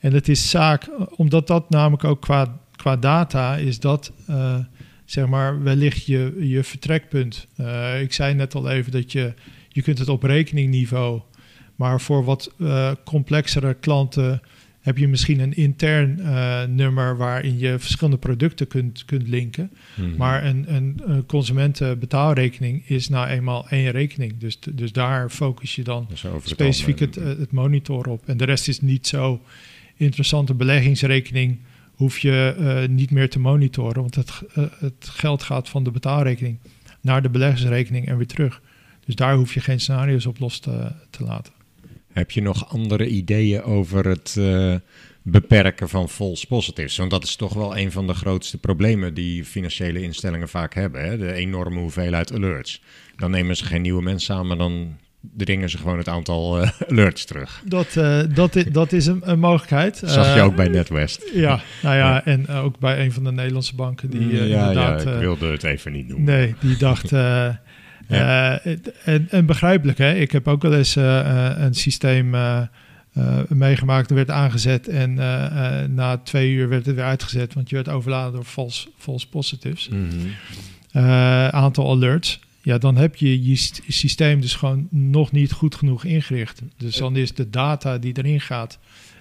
En 0.00 0.12
het 0.12 0.28
is 0.28 0.50
zaak, 0.50 0.88
omdat 1.16 1.46
dat 1.46 1.70
namelijk 1.70 2.04
ook 2.04 2.20
qua, 2.20 2.58
qua 2.76 2.96
data 2.96 3.56
is 3.56 3.80
dat, 3.80 4.12
zeg 5.10 5.26
maar, 5.26 5.62
wellicht 5.62 6.06
je, 6.06 6.36
je 6.40 6.64
vertrekpunt. 6.64 7.46
Eh, 7.56 8.02
ik 8.02 8.12
zei 8.12 8.34
net 8.34 8.54
al 8.54 8.70
even 8.70 8.92
dat 8.92 9.12
je, 9.12 9.34
je 9.68 9.82
kunt 9.82 9.98
het 9.98 10.08
op 10.08 10.22
rekeningniveau, 10.22 11.20
maar 11.76 12.00
voor 12.00 12.24
wat 12.24 12.52
eh, 12.58 12.92
complexere 13.04 13.74
klanten 13.74 14.40
heb 14.80 14.98
je 14.98 15.08
misschien 15.08 15.40
een 15.40 15.56
intern 15.56 16.20
eh, 16.20 16.64
nummer 16.64 17.16
waarin 17.16 17.58
je 17.58 17.78
verschillende 17.78 18.18
producten 18.18 18.66
kunt, 18.66 19.04
kunt 19.04 19.28
linken. 19.28 19.70
Mhm. 19.96 20.16
Maar 20.16 20.44
een, 20.44 20.74
een, 20.74 21.00
een 21.04 21.26
consumentenbetaalrekening 21.26 22.88
is 22.88 23.08
nou 23.08 23.28
eenmaal 23.28 23.68
één 23.68 23.90
rekening. 23.90 24.38
Dus, 24.38 24.58
dus 24.74 24.92
daar 24.92 25.30
focus 25.30 25.74
je 25.74 25.82
dan 25.82 26.06
Dus 26.08 26.22
het 26.22 26.48
specifiek 26.48 26.98
het, 26.98 27.16
eh, 27.16 27.24
het 27.24 27.52
monitor 27.52 28.08
op. 28.08 28.28
En 28.28 28.36
de 28.36 28.44
rest 28.44 28.68
is 28.68 28.80
niet 28.80 29.06
zo 29.06 29.40
interessante 29.96 30.54
beleggingsrekening. 30.54 31.58
Hoef 32.00 32.18
je 32.18 32.54
eh, 32.58 32.88
niet 32.88 33.10
meer 33.10 33.30
te 33.30 33.38
monitoren, 33.38 34.00
want 34.00 34.14
het, 34.14 34.42
eh, 34.54 34.64
het 34.78 35.08
geld 35.08 35.42
gaat 35.42 35.68
van 35.68 35.84
de 35.84 35.90
betaalrekening 35.90 36.58
naar 37.00 37.22
de 37.22 37.30
beleggersrekening 37.30 38.06
en 38.06 38.16
weer 38.16 38.26
terug. 38.26 38.62
Dus 39.04 39.14
daar 39.14 39.34
hoef 39.34 39.54
je 39.54 39.60
geen 39.60 39.80
scenario's 39.80 40.26
op 40.26 40.38
los 40.38 40.58
te, 40.58 40.92
te 41.10 41.24
laten. 41.24 41.52
Heb 42.12 42.30
je 42.30 42.42
nog 42.42 42.68
andere 42.68 43.08
ideeën 43.08 43.62
over 43.62 44.06
het 44.06 44.36
eh, 44.38 44.74
beperken 45.22 45.88
van 45.88 46.08
false 46.08 46.46
positives? 46.46 46.96
Want 46.96 47.10
dat 47.10 47.24
is 47.24 47.36
toch 47.36 47.54
wel 47.54 47.76
een 47.76 47.92
van 47.92 48.06
de 48.06 48.14
grootste 48.14 48.58
problemen 48.58 49.14
die 49.14 49.44
financiële 49.44 50.02
instellingen 50.02 50.48
vaak 50.48 50.74
hebben. 50.74 51.04
Hè? 51.04 51.18
De 51.18 51.32
enorme 51.32 51.80
hoeveelheid 51.80 52.32
alerts. 52.32 52.82
Dan 53.16 53.30
nemen 53.30 53.56
ze 53.56 53.64
geen 53.64 53.82
nieuwe 53.82 54.02
mensen 54.02 54.34
aan, 54.34 54.46
maar 54.46 54.58
dan 54.58 54.96
dringen 55.36 55.70
ze 55.70 55.78
gewoon 55.78 55.98
het 55.98 56.08
aantal 56.08 56.60
eh, 56.62 56.70
alerts 56.90 57.24
terug. 57.24 57.62
Dat, 57.64 57.96
eh, 57.96 58.20
dat, 58.34 58.54
i- 58.54 58.70
dat 58.70 58.92
is 58.92 59.06
een, 59.06 59.20
een 59.24 59.38
mogelijkheid. 59.38 60.02
Zag 60.04 60.34
je 60.34 60.40
Eh, 60.40 60.44
ook 60.46 60.56
bij 60.56 60.68
NetWest. 60.68 61.30
Ja, 61.34 61.60
nou 61.82 61.96
ja, 61.96 62.14
Ja. 62.14 62.24
en 62.24 62.48
ook 62.48 62.78
bij 62.78 63.04
een 63.04 63.12
van 63.12 63.24
de 63.24 63.32
Nederlandse 63.32 63.74
banken 63.74 64.10
die 64.10 64.40
eh, 64.40 64.48
ja, 64.48 64.70
ja, 64.70 64.96
ik 64.96 65.18
wilde 65.18 65.46
het 65.50 65.62
even 65.62 65.92
niet 65.92 66.08
noemen. 66.08 66.26
Nee, 66.26 66.54
die 66.60 66.76
dacht. 66.76 67.10
Ja. 68.08 68.60
en, 69.04 69.26
en 69.30 69.46
begrijpelijk, 69.46 69.98
hè? 69.98 70.14
Ik 70.14 70.30
heb 70.32 70.48
ook 70.48 70.62
wel 70.62 70.74
eens 70.74 70.94
een 70.96 71.74
systeem 71.74 72.34
meegemaakt. 73.48 74.10
Er 74.10 74.16
werd 74.16 74.30
aangezet 74.30 74.88
en 74.88 75.14
na 75.94 76.16
twee 76.16 76.50
uur 76.52 76.68
werd 76.68 76.86
het 76.86 76.94
weer 76.94 77.04
uitgezet, 77.04 77.54
want 77.54 77.68
je 77.68 77.74
werd 77.74 77.88
overladen 77.88 78.32
door 78.32 78.44
false, 78.44 78.88
false 78.98 79.28
positives. 79.28 79.90
Eh, 80.92 81.48
aantal 81.48 81.90
alerts. 81.90 82.40
Ja, 82.62 82.78
dan 82.78 82.96
heb 82.96 83.16
je 83.16 83.42
je 83.48 83.56
sy- 83.56 83.82
systeem 83.88 84.40
dus 84.40 84.54
gewoon 84.54 84.88
nog 84.90 85.32
niet 85.32 85.52
goed 85.52 85.74
genoeg 85.74 86.04
ingericht. 86.04 86.62
Dus 86.76 86.96
dan 86.96 87.16
is 87.16 87.34
de 87.34 87.50
data 87.50 87.98
die 87.98 88.18
erin 88.18 88.40
gaat 88.40 88.78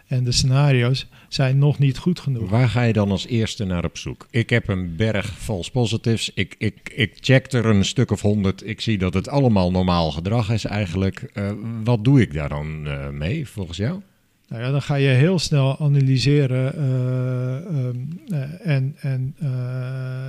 en 0.08 0.24
de 0.24 0.32
scenario's 0.32 1.08
zijn 1.28 1.58
nog 1.58 1.80
niet 1.80 1.98
goed 1.98 2.20
genoeg. 2.20 2.50
Waar 2.50 2.70
ga 2.70 2.82
je 2.82 2.94
dan 2.94 3.12
als 3.12 3.28
eerste 3.28 3.66
naar 3.66 3.86
op 3.86 3.98
zoek? 3.98 4.28
Ik 4.30 4.50
heb 4.50 4.68
een 4.68 4.96
berg 4.96 5.38
false 5.38 5.72
positives. 5.72 6.32
Ik, 6.34 6.56
ik, 6.58 6.92
ik 6.96 7.18
check 7.20 7.52
er 7.52 7.66
een 7.66 7.86
stuk 7.86 8.12
of 8.12 8.22
honderd. 8.22 8.68
Ik 8.68 8.82
zie 8.82 8.98
dat 8.98 9.14
het 9.14 9.30
allemaal 9.30 9.72
normaal 9.72 10.12
gedrag 10.12 10.52
is 10.52 10.66
eigenlijk. 10.66 11.20
Eh, 11.34 11.52
wat 11.84 12.04
doe 12.04 12.22
ik 12.22 12.34
daar 12.34 12.50
dan 12.50 12.88
eh, 12.88 13.10
mee, 13.10 13.48
volgens 13.48 13.78
jou? 13.78 14.02
Nou 14.48 14.62
ja, 14.64 14.72
dan 14.72 14.82
ga 14.82 14.96
je 14.96 15.10
heel 15.10 15.40
snel 15.40 15.80
analyseren 15.80 16.74
eh, 16.76 17.56
ehm, 17.66 17.96
eh, 18.28 18.68
en, 18.76 18.96
en 19.00 19.36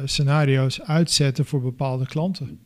scenario's 0.05 0.81
uitzetten 0.81 1.45
voor 1.47 1.61
bepaalde 1.61 2.07
klanten. 2.07 2.59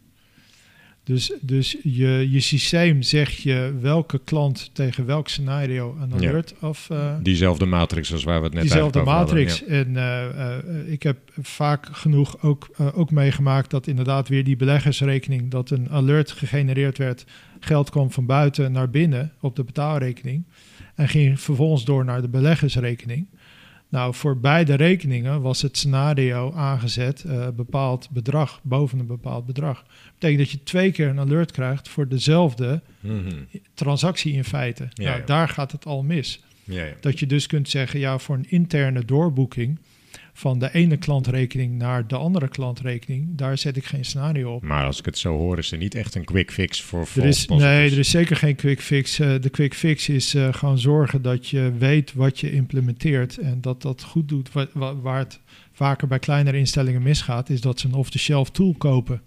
Dus, 1.05 1.33
dus 1.41 1.77
je, 1.83 2.27
je 2.31 2.41
systeem 2.41 3.03
zegt 3.03 3.37
je 3.43 3.75
welke 3.81 4.21
klant 4.25 4.71
tegen 4.73 5.07
welk 5.07 5.29
scenario 5.29 5.97
een 6.01 6.09
Ja. 6.21 6.29
alert 6.29 6.55
af. 6.61 6.91
eh, 6.91 7.15
Diezelfde 7.23 7.67
matrix 7.67 8.13
als 8.13 8.25
waar 8.25 8.39
we 8.39 8.45
het 8.45 8.55
net 8.55 8.63
diezelfde 8.63 9.01
over 9.01 9.13
matrix. 9.13 9.65
En 9.65 9.97
eh, 9.97 10.57
eh, 10.57 10.93
ik 10.93 11.03
heb 11.03 11.19
vaak 11.41 11.89
genoeg 11.93 12.43
ook, 12.43 12.69
ook 12.95 13.11
meegemaakt 13.11 13.71
dat 13.71 13.87
inderdaad 13.87 14.29
weer 14.29 14.45
die 14.45 14.57
beleggersrekening, 14.57 15.51
dat 15.51 15.71
een 15.71 15.91
alert 15.91 16.31
gegenereerd 16.31 16.99
werd, 16.99 17.25
geld 17.61 17.91
kwam 17.91 18.11
van 18.11 18.27
buiten 18.27 18.73
naar 18.73 18.91
binnen 18.91 19.33
op 19.41 19.57
de 19.57 19.65
betaalrekening 19.65 20.45
en 20.95 21.09
ging 21.09 21.41
vervolgens 21.41 21.85
door 21.85 22.05
naar 22.05 22.23
de 22.23 22.29
beleggersrekening. 22.29 23.27
Nou, 23.89 24.14
voor 24.14 24.39
beide 24.39 24.74
rekeningen 24.74 25.41
was 25.41 25.62
het 25.62 25.76
scenario 25.76 26.53
aangezet, 26.53 27.24
eh, 27.24 27.49
bepaald 27.49 28.09
bedrag 28.11 28.61
boven 28.62 28.99
een 28.99 29.07
bepaald 29.07 29.47
bedrag. 29.47 29.82
Dat 29.82 30.12
betekent 30.18 30.39
dat 30.39 30.51
je 30.51 30.62
twee 30.62 30.93
keer 30.93 31.09
een 31.09 31.18
alert 31.18 31.53
krijgt 31.53 31.89
voor 31.89 32.09
dezelfde. 32.09 32.82
Mhm. 33.01 33.30
transactie 33.74 34.32
in 34.32 34.45
feite. 34.45 34.89
Ja, 34.93 35.05
nou, 35.05 35.18
ja. 35.20 35.26
daar 35.26 35.49
gaat 35.49 35.72
het 35.72 35.87
al 35.87 36.03
mis. 36.03 36.43
Ja, 36.64 36.85
ja. 36.85 36.95
Dat 37.01 37.18
je 37.18 37.26
dus 37.26 37.47
kunt 37.47 37.68
zeggen, 37.68 38.01
ja, 38.01 38.18
voor 38.18 38.37
een 38.37 38.51
interne 38.51 39.05
doorboeking 39.05 39.78
van 40.37 40.59
de 40.59 40.72
ene 40.74 40.97
klantrekening 40.97 41.78
naar 41.78 42.07
de 42.07 42.16
andere 42.16 42.49
klantrekening, 42.49 43.28
daar 43.37 43.59
zet 43.59 43.76
ik 43.76 43.85
geen 43.85 44.05
scenario 44.05 44.55
op. 44.55 44.62
Maar 44.62 44.85
als 44.87 44.99
ik 44.99 45.05
het 45.05 45.18
zo 45.18 45.37
hoor, 45.37 45.59
is 45.59 45.72
er 45.72 45.78
niet 45.78 45.95
echt 45.95 46.14
een 46.14 46.24
quick 46.24 46.51
fix 46.53 46.82
voor 46.82 47.01
Er 47.16 47.24
is, 47.24 47.47
nee, 47.47 47.91
er 47.91 47.99
is 47.99 48.11
zeker 48.11 48.37
geen 48.37 48.55
quick 48.57 48.80
fix. 48.80 49.18
Eh, 49.18 49.35
de 49.41 49.49
quick 49.51 49.74
fix 49.74 50.09
is 50.09 50.35
eh, 50.35 50.53
gewoon 50.53 50.78
zorgen 50.78 51.22
dat 51.22 51.49
je 51.49 51.72
weet 51.78 52.12
wat 52.14 52.41
je 52.41 52.53
implementeert 52.53 53.39
en 53.39 53.61
dat 53.61 53.82
dat 53.82 54.03
goed 54.03 54.28
doet. 54.28 54.53
Wa- 54.53 54.66
wa- 54.72 54.97
waar 54.97 55.18
het 55.18 55.41
vaker 55.72 56.09
bij 56.09 56.18
kleinere 56.18 56.59
instellingen 56.59 57.03
misgaat, 57.03 57.51
is 57.51 57.61
dat 57.61 57.80
ze 57.80 57.87
een 57.87 57.95
off-the-shelf 57.95 58.51
tool 58.51 58.74
kopen. 58.78 59.22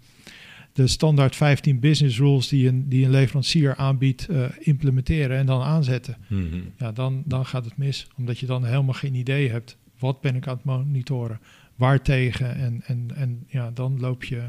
De 0.72 0.86
standaard 0.86 1.36
15 1.36 1.80
business 1.80 2.18
rules 2.18 2.48
die 2.48 2.68
een, 2.68 2.88
die 2.88 3.04
een 3.04 3.10
leverancier 3.10 3.76
aanbiedt, 3.76 4.28
eh, 4.28 4.42
implementeren 4.58 5.36
en 5.36 5.46
dan 5.46 5.62
aanzetten. 5.62 6.16
Mhm. 6.28 6.58
ja, 6.78 6.92
dan, 6.92 7.22
dan 7.24 7.46
gaat 7.46 7.64
het 7.64 7.76
mis. 7.76 8.06
Omdat 8.16 8.38
je 8.38 8.46
dan 8.46 8.64
helemaal 8.64 8.94
geen 8.94 9.14
idee 9.14 9.50
hebt. 9.50 9.76
Wat 9.98 10.20
ben 10.20 10.36
ik 10.36 10.46
aan 10.46 10.56
het 10.56 10.64
monitoren? 10.64 11.40
Waartegen? 11.74 12.54
En, 12.54 12.82
en, 12.86 13.10
en 13.14 13.44
ja, 13.48 13.70
dan 13.70 14.00
loop 14.00 14.24
je, 14.24 14.42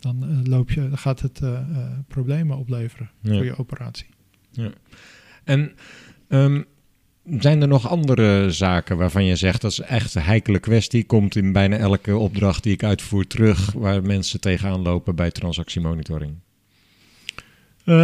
dan, 0.00 0.22
eh, 0.22 0.50
loop 0.50 0.70
je, 0.70 0.88
dan 0.88 0.98
gaat 0.98 1.20
het 1.20 1.40
eh, 1.40 1.52
eh, 1.54 1.64
problemen 2.08 2.56
opleveren 2.56 3.10
Ja. 3.20 3.34
voor 3.34 3.44
je 3.44 3.58
operatie. 3.58 4.06
En 5.44 5.72
ehm, 6.28 6.62
zijn 7.38 7.62
er 7.62 7.68
nog 7.68 7.88
andere 7.88 8.50
zaken 8.50 8.96
waarvan 8.96 9.24
je 9.24 9.36
zegt 9.36 9.60
dat 9.60 9.70
is 9.70 9.80
echt 9.80 10.14
een 10.14 10.22
heikele 10.22 10.58
kwestie? 10.58 11.04
Komt 11.04 11.36
in 11.36 11.52
bijna 11.52 11.76
elke 11.76 12.16
opdracht 12.16 12.62
die 12.62 12.72
ik 12.72 12.82
uitvoer 12.84 13.26
terug 13.26 13.72
waar 13.72 14.02
mensen 14.02 14.40
tegenaan 14.40 14.82
lopen 14.82 15.14
bij 15.14 15.30
transactiemonitoring? 15.30 16.34
Eh, 17.84 17.94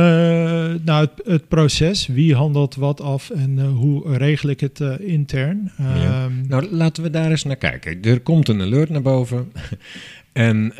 nou, 0.84 1.06
het, 1.06 1.26
het 1.26 1.48
proces. 1.48 2.06
Wie 2.06 2.34
handelt 2.34 2.74
wat 2.74 3.00
af 3.00 3.30
en 3.30 3.58
eh, 3.58 3.68
hoe 3.68 4.16
regel 4.16 4.48
ik 4.48 4.60
het 4.60 4.80
eh, 4.80 4.94
intern? 5.00 5.72
Ja. 5.78 5.94
Ehm, 6.24 6.46
Nou, 6.48 6.68
laten 6.70 7.02
we 7.02 7.10
daar 7.10 7.30
eens 7.30 7.44
naar 7.44 7.56
kijken. 7.56 8.02
Er 8.02 8.20
komt 8.20 8.48
een 8.48 8.60
alert 8.60 8.90
naar 8.90 9.02
boven. 9.02 9.52
en 10.32 10.72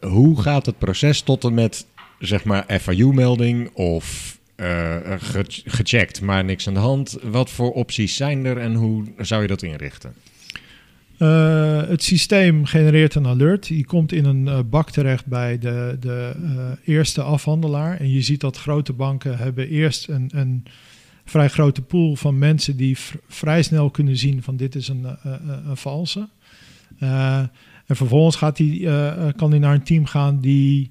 hoe 0.00 0.42
gaat 0.42 0.66
het 0.66 0.78
proces 0.78 1.20
tot 1.22 1.44
en 1.44 1.54
met, 1.54 1.86
zeg 2.18 2.44
maar, 2.44 2.78
FIU-melding 2.80 3.70
of 3.74 4.38
ge- 5.18 5.62
gecheckt, 5.64 6.20
maar 6.20 6.44
niks 6.44 6.68
aan 6.68 6.74
de 6.74 6.80
hand? 6.80 7.18
Wat 7.22 7.50
voor 7.50 7.72
opties 7.72 8.16
zijn 8.16 8.44
er 8.44 8.58
en 8.58 8.74
hoe 8.74 9.04
zou 9.18 9.42
je 9.42 9.48
dat 9.48 9.62
inrichten? 9.62 10.14
Eh, 11.20 11.82
het 11.86 12.02
systeem 12.02 12.64
genereert 12.64 13.14
een 13.14 13.26
alert. 13.26 13.66
Die 13.66 13.84
komt 13.84 14.12
in 14.12 14.24
een 14.24 14.48
eh, 14.48 14.58
bak 14.70 14.90
terecht 14.90 15.26
bij 15.26 15.58
de, 15.58 15.96
de 16.00 16.32
eh, 16.42 16.94
eerste 16.94 17.22
afhandelaar. 17.22 18.00
En 18.00 18.10
je 18.10 18.22
ziet 18.22 18.40
dat 18.40 18.58
grote 18.58 18.92
banken 18.92 19.38
hebben 19.38 19.68
eerst 19.68 20.08
een, 20.08 20.30
een 20.34 20.64
vrij 21.24 21.48
grote 21.48 21.82
pool 21.82 22.16
van 22.16 22.38
mensen 22.38 22.76
die 22.76 22.96
vrij 23.28 23.62
snel 23.62 23.90
kunnen 23.90 24.16
zien 24.16 24.42
van 24.42 24.56
dit 24.56 24.74
is 24.74 24.88
een, 24.88 25.06
een 25.68 25.76
valse. 25.76 26.28
En 26.98 27.50
vervolgens 27.96 28.36
gaat 28.36 28.56
die, 28.56 28.88
kan 29.36 29.50
hij 29.50 29.58
naar 29.58 29.74
een 29.74 29.82
team 29.82 30.06
gaan 30.06 30.40
die 30.40 30.90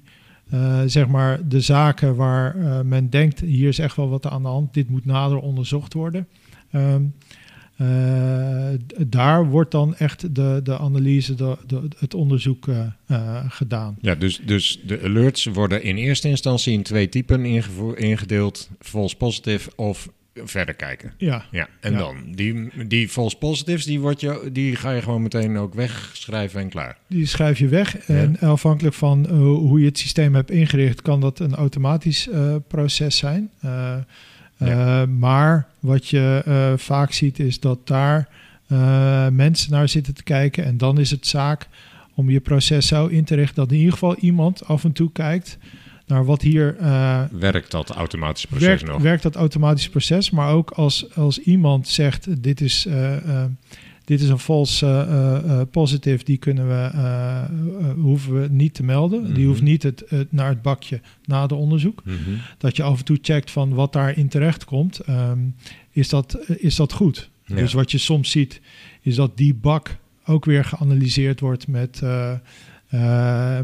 zeg 0.86 1.06
maar 1.06 1.48
de 1.48 1.60
zaken 1.60 2.14
waar 2.16 2.56
men 2.86 3.10
denkt 3.10 3.40
hier 3.40 3.68
is 3.68 3.78
echt 3.78 3.96
wel 3.96 4.08
wat 4.08 4.26
aan 4.26 4.42
de 4.42 4.48
hand, 4.48 4.74
dit 4.74 4.88
moet 4.88 5.04
nader 5.04 5.38
onderzocht 5.38 5.94
worden. 5.94 6.26
Ehm, 6.70 7.02
eh, 7.02 7.06
daar 9.06 9.46
wordt 9.46 9.70
dan 9.70 9.94
echt 9.96 10.34
de, 10.34 10.60
de 10.62 10.78
analyse, 10.78 11.34
de, 11.34 11.56
de, 11.66 11.88
het 11.98 12.14
onderzoek 12.14 12.68
eh, 12.68 12.86
eh, 13.06 13.44
gedaan. 13.48 13.96
Ja, 14.00 14.14
dus, 14.14 14.40
dus 14.44 14.80
de 14.86 15.02
alerts 15.02 15.44
worden 15.44 15.82
in 15.82 15.96
eerste 15.96 16.28
instantie 16.28 16.72
in 16.72 16.82
twee 16.82 17.08
typen 17.08 17.44
ingedeeld. 17.96 18.70
False 18.80 19.16
positive 19.16 19.70
of 19.76 20.08
verder 20.34 20.74
kijken. 20.74 21.12
Ja, 21.18 21.44
Ja, 21.50 21.68
en 21.80 21.92
Ja. 21.92 21.98
dan? 21.98 22.16
Die, 22.34 22.70
die 22.86 23.08
false 23.08 23.36
positives, 23.36 23.84
die, 23.84 24.00
word 24.00 24.20
je, 24.20 24.48
die 24.52 24.76
ga 24.76 24.90
je 24.90 25.02
gewoon 25.02 25.22
meteen 25.22 25.56
ook 25.56 25.74
wegschrijven 25.74 26.60
en 26.60 26.68
klaar. 26.68 26.98
die 27.06 27.26
schrijf 27.26 27.58
je 27.58 27.68
weg. 27.68 27.96
En 27.96 28.38
afhankelijk 28.38 28.94
van 28.94 29.26
eh, 29.28 29.32
hoe 29.38 29.80
je 29.80 29.86
het 29.86 29.98
systeem 29.98 30.34
hebt 30.34 30.50
ingericht, 30.50 31.02
kan 31.02 31.20
dat 31.20 31.38
een 31.38 31.54
automatisch 31.54 32.28
eh, 32.28 32.54
proces 32.68 33.16
zijn. 33.16 33.50
Eh, 33.60 33.96
Ja. 34.60 35.02
eh, 35.02 35.08
maar 35.08 35.66
wat 35.78 36.08
je 36.08 36.42
eh, 36.44 36.72
vaak 36.76 37.12
ziet 37.12 37.38
is 37.38 37.60
dat 37.60 37.86
daar 37.86 38.28
eh, 38.66 39.28
mensen 39.28 39.70
naar 39.72 39.88
zitten 39.88 40.14
te 40.14 40.22
kijken. 40.22 40.64
En 40.64 40.76
dan 40.78 40.98
is 40.98 41.10
het 41.10 41.26
zaak 41.26 41.68
om 42.14 42.30
je 42.30 42.40
proces 42.40 42.86
zo 42.86 43.06
in 43.06 43.24
te 43.24 43.34
richten 43.34 43.54
dat 43.56 43.70
in 43.72 43.78
ieder 43.78 43.92
geval 43.92 44.16
iemand 44.16 44.64
af 44.64 44.84
en 44.84 44.92
toe 44.92 45.12
kijkt 45.12 45.58
naar 46.06 46.24
wat 46.24 46.42
hier 46.42 46.76
Werkt 47.38 47.70
dat 47.70 47.90
automatische 47.90 48.46
proces 48.46 48.66
werkt, 48.66 48.86
nog? 48.86 49.02
werkt 49.02 49.22
dat 49.22 49.36
automatisch 49.36 49.88
proces. 49.88 50.30
Maar 50.30 50.52
ook 50.52 50.70
als, 50.70 51.14
als 51.14 51.38
iemand 51.38 51.88
zegt: 51.88 52.42
dit 52.42 52.60
is, 52.60 52.86
dit 54.04 54.20
is 54.20 54.28
een 54.28 54.38
false 54.38 54.86
eh, 54.86 55.60
positive, 55.70 56.24
die 56.24 56.36
kunnen 56.36 56.68
we, 56.68 56.90
hoeven 58.00 58.40
we 58.40 58.48
niet 58.50 58.74
te 58.74 58.82
melden. 58.82 59.22
Mhm. 59.22 59.32
Die 59.32 59.46
hoeft 59.46 59.62
niet 59.62 59.82
het, 59.82 60.02
het, 60.08 60.32
naar 60.32 60.48
het 60.48 60.62
bakje 60.62 61.00
na 61.24 61.46
de 61.46 61.54
onderzoek. 61.54 62.02
Mhm. 62.04 62.16
Dat 62.58 62.76
je 62.76 62.82
af 62.82 62.98
en 62.98 63.04
toe 63.04 63.18
checkt 63.22 63.50
van 63.50 63.74
wat 63.74 63.92
daarin 63.92 64.28
terecht 64.28 64.64
komt. 64.64 64.98
ehm, 64.98 65.38
is, 65.90 66.08
dat, 66.08 66.38
is 66.46 66.76
dat 66.76 66.92
goed? 66.92 67.30
Ja. 67.44 67.54
Dus 67.56 67.72
wat 67.72 67.90
je 67.90 67.98
soms 67.98 68.30
ziet, 68.30 68.60
is 69.00 69.14
dat 69.14 69.36
die 69.36 69.54
bak 69.54 69.96
ook 70.24 70.44
weer 70.44 70.64
geanalyseerd 70.64 71.40
wordt 71.40 71.68
met. 71.68 72.02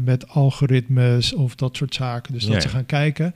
met 0.03 0.29
algoritmes 0.29 1.33
of 1.33 1.55
dat 1.55 1.77
soort 1.77 1.93
zaken. 1.95 2.33
Dus 2.33 2.45
Ja, 2.45 2.51
dat 2.51 2.61
ze 2.61 2.69
gaan 2.69 2.85
kijken, 2.85 3.35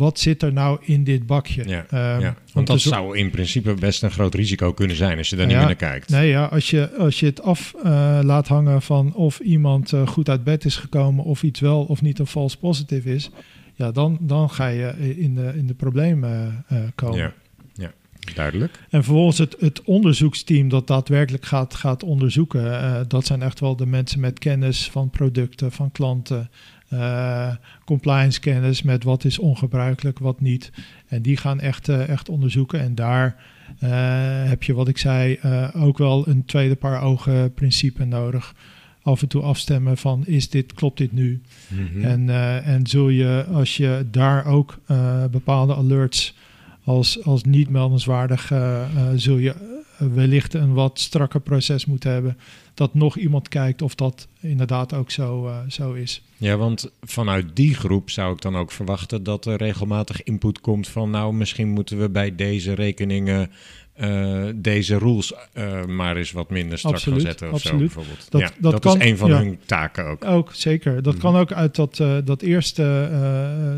wat 0.00 0.18
zit 0.18 0.42
er 0.42 0.52
nou 0.52 0.78
in 0.82 1.04
dit 1.04 1.26
bakje? 1.26 1.68
Ja, 1.68 1.86
Ehm, 1.90 2.20
ja. 2.20 2.34
Want 2.52 2.66
dat 2.66 2.80
zo- 2.80 2.88
zou 2.88 3.16
in 3.18 3.30
principe 3.30 3.74
best 3.74 4.02
een 4.02 4.10
groot 4.10 4.34
risico 4.34 4.72
kunnen 4.72 4.96
zijn 4.96 5.18
als 5.18 5.30
je 5.30 5.36
daar 5.36 5.44
Ja, 5.44 5.50
niet 5.50 5.58
meer 5.66 5.66
naar 5.78 5.90
kijkt. 5.90 6.08
Nee, 6.10 6.28
ja, 6.28 6.44
als 6.44 6.70
je, 6.70 6.96
als 6.96 7.20
je 7.20 7.26
het 7.26 7.42
af 7.42 7.74
eh, 7.84 8.18
laat 8.22 8.48
hangen 8.48 8.82
van 8.82 9.14
of 9.14 9.38
iemand 9.38 9.92
eh, 9.92 10.06
goed 10.06 10.28
uit 10.28 10.44
bed 10.44 10.64
is 10.64 10.76
gekomen 10.76 11.24
of 11.24 11.42
iets 11.42 11.60
wel 11.60 11.82
of 11.84 12.02
niet 12.02 12.18
een 12.18 12.26
false 12.26 12.58
positive 12.58 13.14
is, 13.14 13.30
ja, 13.74 13.90
dan, 13.90 14.18
dan 14.20 14.50
ga 14.50 14.66
je 14.66 15.16
in 15.18 15.34
de, 15.34 15.52
in 15.56 15.66
de 15.66 15.74
problemen 15.74 16.64
eh, 16.68 16.78
komen. 16.94 17.18
Ja, 17.18 17.32
ja, 17.74 17.90
duidelijk. 18.34 18.78
En 18.90 19.04
vervolgens 19.04 19.38
het, 19.38 19.56
het 19.58 19.82
onderzoeksteam 19.82 20.68
dat 20.68 20.86
daadwerkelijk 20.86 21.44
gaat, 21.44 21.74
gaat 21.74 22.02
onderzoeken, 22.02 22.80
eh, 22.82 23.00
dat 23.08 23.26
zijn 23.26 23.42
echt 23.42 23.60
wel 23.60 23.76
de 23.76 23.86
mensen 23.86 24.20
met 24.20 24.38
kennis 24.38 24.90
van 24.90 25.10
producten, 25.10 25.72
van 25.72 25.90
klanten, 25.92 26.50
eh, 26.90 27.48
compliance 27.84 28.40
kennis 28.40 28.82
met 28.82 29.04
wat 29.04 29.24
is 29.24 29.38
ongebruikelijk, 29.38 30.18
wat 30.18 30.40
niet. 30.40 30.72
En 31.08 31.22
die 31.22 31.36
gaan 31.36 31.60
echt, 31.60 31.88
eh, 31.88 32.08
echt 32.08 32.28
onderzoeken. 32.28 32.80
En 32.80 32.94
daar 32.94 33.36
eh, 33.78 33.90
heb 34.48 34.62
je, 34.62 34.74
wat 34.74 34.88
ik 34.88 34.98
zei, 34.98 35.38
ook 35.74 35.98
wel 35.98 36.28
een 36.28 36.44
tweede 36.44 36.74
paar 36.74 37.02
ogen 37.02 37.54
principe 37.54 38.04
nodig. 38.04 38.54
Af 39.02 39.22
en 39.22 39.28
toe 39.28 39.42
afstemmen 39.42 39.96
van 39.96 40.26
is 40.26 40.48
dit, 40.48 40.72
klopt 40.72 40.98
dit 40.98 41.12
nu? 41.12 41.40
Mhm. 41.68 42.04
En, 42.04 42.28
en 42.64 42.86
zul 42.86 43.08
je, 43.08 43.44
als 43.52 43.76
je 43.76 44.06
daar 44.10 44.46
ook 44.46 44.78
bepaalde 45.30 45.74
alerts 45.74 46.34
als, 46.84 47.24
als 47.24 47.44
niet 47.44 47.68
meldenswaardig, 47.68 48.52
zul 49.14 49.36
je 49.36 49.79
wellicht 50.08 50.54
een 50.54 50.74
wat 50.74 51.00
strakker 51.00 51.40
proces 51.40 51.86
moeten 51.86 52.12
hebben. 52.12 52.38
Dat 52.74 52.94
nog 52.94 53.16
iemand 53.16 53.48
kijkt 53.48 53.82
of 53.82 53.94
dat 53.94 54.28
inderdaad 54.40 54.94
ook 54.94 55.10
zo, 55.10 55.46
eh, 55.46 55.58
zo 55.68 55.92
is. 55.92 56.22
Ja, 56.36 56.56
want 56.56 56.90
vanuit 57.00 57.56
die 57.56 57.74
groep 57.74 58.10
zou 58.10 58.32
ik 58.32 58.40
dan 58.40 58.56
ook 58.56 58.72
verwachten 58.72 59.22
dat 59.22 59.46
er 59.46 59.56
regelmatig 59.56 60.22
input 60.22 60.60
komt 60.60 60.88
van 60.88 61.10
nou, 61.10 61.34
misschien 61.34 61.68
moeten 61.68 62.00
we 62.00 62.10
bij 62.10 62.34
deze 62.34 62.72
rekeningen 62.72 63.50
eh, 64.00 64.42
deze 64.54 64.98
rules 64.98 65.32
eh, 65.52 65.84
maar 65.84 66.16
eens 66.16 66.32
wat 66.32 66.50
minder 66.50 66.78
strak 66.78 66.92
Absoluut, 66.94 67.18
gaan 67.20 67.28
zetten 67.28 67.46
of 67.48 67.52
absoluut. 67.54 67.78
zo 67.90 67.96
bijvoorbeeld. 67.96 68.30
Dat- 68.30 68.40
ja, 68.40 68.50
dat 68.58 68.72
dat, 68.72 68.80
kan- 68.80 69.00
is 69.00 69.10
een 69.10 69.16
van 69.16 69.30
ja. 69.30 69.36
hun 69.36 69.58
taken 69.66 70.04
ook. 70.06 70.24
Ook 70.24 70.50
zeker. 70.54 71.02
Dat 71.02 71.12
Mhm. 71.14 71.22
kan 71.22 71.36
ook 71.36 71.52
uit 71.52 71.74
dat, 71.76 72.00
eh, 72.00 72.16
dat 72.24 72.42
eerste, 72.42 73.08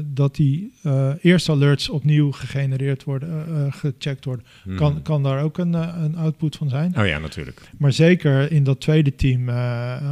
dat 0.06 0.34
die 0.34 0.72
eerste 1.20 1.50
alerts 1.52 1.88
opnieuw 1.88 2.32
gegenereerd 2.32 3.04
worden, 3.04 3.46
gecheckt 3.72 4.24
worden. 4.24 4.44
Mhm. 4.64 4.76
Kan, 4.76 5.02
kan 5.02 5.22
daar 5.22 5.42
ook 5.42 5.58
een, 5.58 5.72
een 5.72 6.16
output 6.16 6.56
van 6.56 6.68
zijn. 6.68 6.94
Oh 6.98 7.06
ja, 7.06 7.18
natuurlijk. 7.18 7.60
Maar 7.78 7.92
zeker 7.92 8.52
in 8.52 8.64
dat 8.64 8.80
tweede 8.80 9.14
team, 9.14 9.48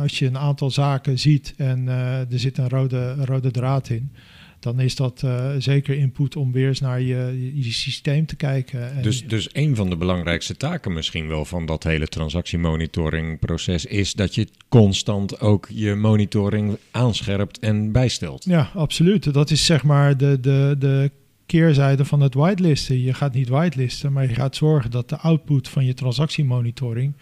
als 0.03 0.19
je 0.19 0.27
een 0.27 0.39
aantal 0.39 0.71
zaken 0.71 1.19
ziet 1.19 1.55
en 1.57 1.89
er 1.89 2.27
zit 2.39 2.59
een 2.59 2.69
rode, 2.69 3.15
rode 3.25 3.51
draad 3.51 3.89
in, 3.89 4.13
dan 4.61 4.81
is 4.81 4.97
dat 4.97 5.23
eh, 5.23 5.51
zeker 5.59 5.97
input 5.97 6.37
om 6.37 6.53
weer 6.53 6.69
eens 6.69 6.81
naar 6.81 7.01
je, 7.01 7.51
je, 7.55 7.73
systeem 7.73 8.27
te 8.27 8.37
kijken. 8.37 8.93
En 8.93 9.03
Dus, 9.03 9.27
dus 9.27 9.49
een 9.53 9.77
van 9.77 9.91
de 9.91 9.97
belangrijkste 9.97 10.57
taken 10.57 10.93
misschien 10.93 11.29
wel 11.29 11.45
van 11.45 11.67
dat 11.67 11.83
hele 11.83 12.09
transactiemonitoringproces 12.09 13.87
is 13.87 14.13
dat 14.13 14.35
je 14.35 14.49
constant 14.69 15.41
ook 15.41 15.69
je 15.73 15.95
monitoring 15.95 16.77
aanscherpt 16.91 17.59
en 17.59 17.93
bijstelt. 17.93 18.45
Ja, 18.45 18.71
absoluut. 18.75 19.33
Dat 19.33 19.51
is 19.51 19.67
zeg 19.67 19.83
maar 19.83 20.17
de, 20.17 20.41
de, 20.41 20.77
de 20.79 21.11
keerzijde 21.51 22.05
van 22.05 22.21
het 22.21 22.35
whitelisten. 22.35 23.01
Je 23.01 23.15
gaat 23.15 23.35
niet 23.35 23.49
whitelisten, 23.49 24.13
maar 24.13 24.29
je 24.29 24.35
gaat 24.35 24.57
zorgen 24.57 24.91
dat 24.91 25.09
de 25.09 25.17
output 25.17 25.69
van 25.69 25.85
je 25.85 25.95
transactiemonitoring 25.95 27.13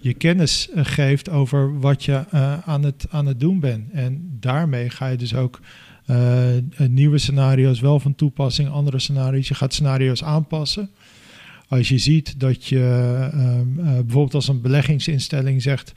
je 0.00 0.14
kennis 0.14 0.70
eh, 0.70 0.84
geeft 0.84 1.28
over 1.28 1.80
wat 1.80 2.04
je 2.04 2.24
eh, 2.30 2.58
aan, 2.58 2.82
het, 2.82 3.06
aan 3.10 3.26
het 3.26 3.40
doen 3.40 3.60
bent. 3.60 3.90
En 3.90 4.36
daarmee 4.40 4.90
ga 4.90 5.06
je 5.06 5.16
dus 5.16 5.34
ook 5.34 5.60
nieuwe 6.88 7.18
scenario's 7.18 7.80
wel 7.80 8.00
van 8.00 8.14
toepassing, 8.14 8.68
andere 8.68 8.98
scenario's. 8.98 9.48
Je 9.48 9.54
gaat 9.54 9.74
scenario's 9.74 10.22
aanpassen. 10.22 10.90
Als 11.68 11.88
je 11.88 11.98
ziet 11.98 12.40
dat 12.40 12.66
je 12.66 12.78
ehm, 13.32 13.78
eh, 13.78 13.84
bijvoorbeeld 13.84 14.34
als 14.34 14.48
een 14.48 14.60
beleggingsinstelling 14.60 15.62
zegt: 15.62 15.92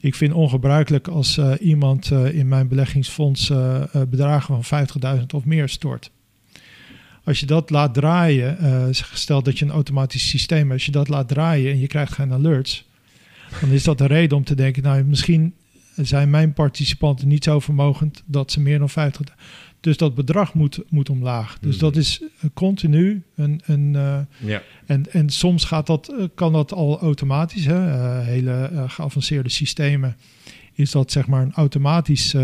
Ik 0.00 0.14
vind 0.14 0.32
ongebruikelijk 0.32 1.08
als 1.08 1.38
eh, 1.38 1.52
iemand 1.60 2.10
eh, 2.10 2.34
in 2.34 2.48
mijn 2.48 2.68
beleggingsfonds 2.68 3.50
eh, 3.50 3.82
eh, 3.82 4.02
bedragen 4.08 4.62
van 4.62 4.86
50.000 5.18 5.26
of 5.34 5.44
meer 5.44 5.68
stort. 5.68 6.10
Als 7.24 7.40
je 7.40 7.46
dat 7.46 7.70
laat 7.70 7.94
draaien, 7.94 8.58
eh, 8.58 8.86
stel 8.90 9.42
dat 9.42 9.58
je 9.58 9.64
een 9.64 9.70
automatisch 9.70 10.28
systeem 10.28 10.58
hebt, 10.58 10.72
als 10.72 10.84
je 10.84 10.92
dat 10.92 11.08
laat 11.08 11.28
draaien 11.28 11.72
en 11.72 11.78
je 11.78 11.86
krijgt 11.86 12.12
geen 12.12 12.32
alerts, 12.32 12.88
dan 13.60 13.70
is 13.70 13.84
dat 13.84 14.00
een 14.00 14.06
reden 14.06 14.36
om 14.36 14.44
te 14.44 14.54
denken: 14.54 14.82
Nou, 14.82 15.04
misschien 15.04 15.54
zijn 15.96 16.30
mijn 16.30 16.52
participanten 16.52 17.28
niet 17.28 17.44
zo 17.44 17.60
vermogend 17.60 18.22
dat 18.26 18.50
ze 18.50 18.60
meer 18.60 18.78
dan 18.78 18.88
50. 18.90 19.34
Dus 19.80 19.96
dat 19.96 20.14
bedrag 20.14 20.54
moet, 20.54 20.78
moet 20.88 21.10
omlaag. 21.10 21.58
Dus 21.60 21.74
Mhm. 21.74 21.84
dat 21.84 21.96
is 21.96 22.22
eh, 22.22 22.50
continu 22.54 23.22
een. 23.34 23.60
een 23.64 23.96
eh, 23.96 24.18
Ja, 24.38 24.62
en, 24.86 25.12
en 25.12 25.30
soms 25.30 25.64
gaat 25.64 25.86
dat, 25.86 26.08
eh, 26.08 26.24
kan 26.34 26.52
dat 26.52 26.72
al 26.72 27.00
automatisch. 27.00 27.64
Hè? 27.64 27.78
Hele 28.22 28.70
geavanceerde 28.86 29.48
systemen 29.48 30.16
is 30.72 30.90
dat 30.90 31.12
zeg 31.12 31.26
maar 31.26 31.42
een 31.42 31.52
automatisch 31.52 32.34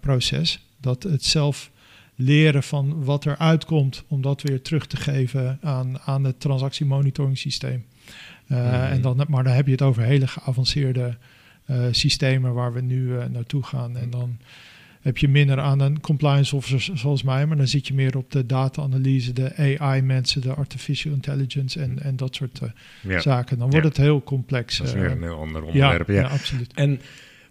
proces. 0.00 0.66
Dat 0.80 1.02
het 1.02 1.24
zelf 1.24 1.70
leren 2.14 2.62
van 2.62 3.04
wat 3.04 3.24
er 3.24 3.36
uitkomt, 3.36 4.04
om 4.08 4.22
dat 4.22 4.42
weer 4.42 4.62
terug 4.62 4.86
te 4.86 4.96
geven 4.96 5.58
aan, 5.62 5.98
aan 6.00 6.24
het 6.24 6.40
transactiemonitoring 6.40 7.38
systeem. 7.38 7.84
Mhm. 8.46 8.60
en 8.62 9.00
dan, 9.00 9.24
maar 9.28 9.44
dan 9.44 9.52
heb 9.52 9.66
je 9.66 9.72
het 9.72 9.82
over 9.82 10.02
hele 10.02 10.26
geavanceerde 10.26 11.16
systemen 11.90 12.54
waar 12.54 12.72
we 12.72 12.80
nu 12.80 13.18
eh, 13.18 13.26
naartoe 13.26 13.62
gaan. 13.62 13.96
En 13.96 14.10
dan 14.10 14.38
heb 15.00 15.18
je 15.18 15.28
minder 15.28 15.60
aan 15.60 15.80
een 15.80 16.00
compliance 16.00 16.56
officer 16.56 16.98
zoals 16.98 17.22
mij, 17.22 17.46
maar 17.46 17.56
dan 17.56 17.68
zit 17.68 17.86
je 17.86 17.94
meer 17.94 18.16
op 18.16 18.30
de 18.30 18.46
data-analyse, 18.46 19.32
de 19.32 19.76
AI-mensen, 19.78 20.40
de 20.40 20.54
artificial 20.54 21.12
intelligence 21.14 21.80
en, 21.80 22.02
en 22.02 22.16
dat 22.16 22.34
soort 22.34 22.60
eh, 22.60 22.68
ja. 23.00 23.20
zaken. 23.20 23.58
Dan 23.58 23.70
wordt 23.70 23.84
Ja. 23.84 23.90
het 23.90 24.00
heel 24.00 24.22
complex. 24.22 24.78
dat 24.78 24.86
is 24.86 24.92
eh, 24.92 25.00
weer 25.00 25.10
een 25.10 25.22
heel 25.22 25.38
ander 25.38 25.62
ja, 25.62 25.68
onderwerp. 25.68 26.08
Ja, 26.08 26.14
ja, 26.14 26.26
absoluut. 26.28 26.72
En 26.74 27.00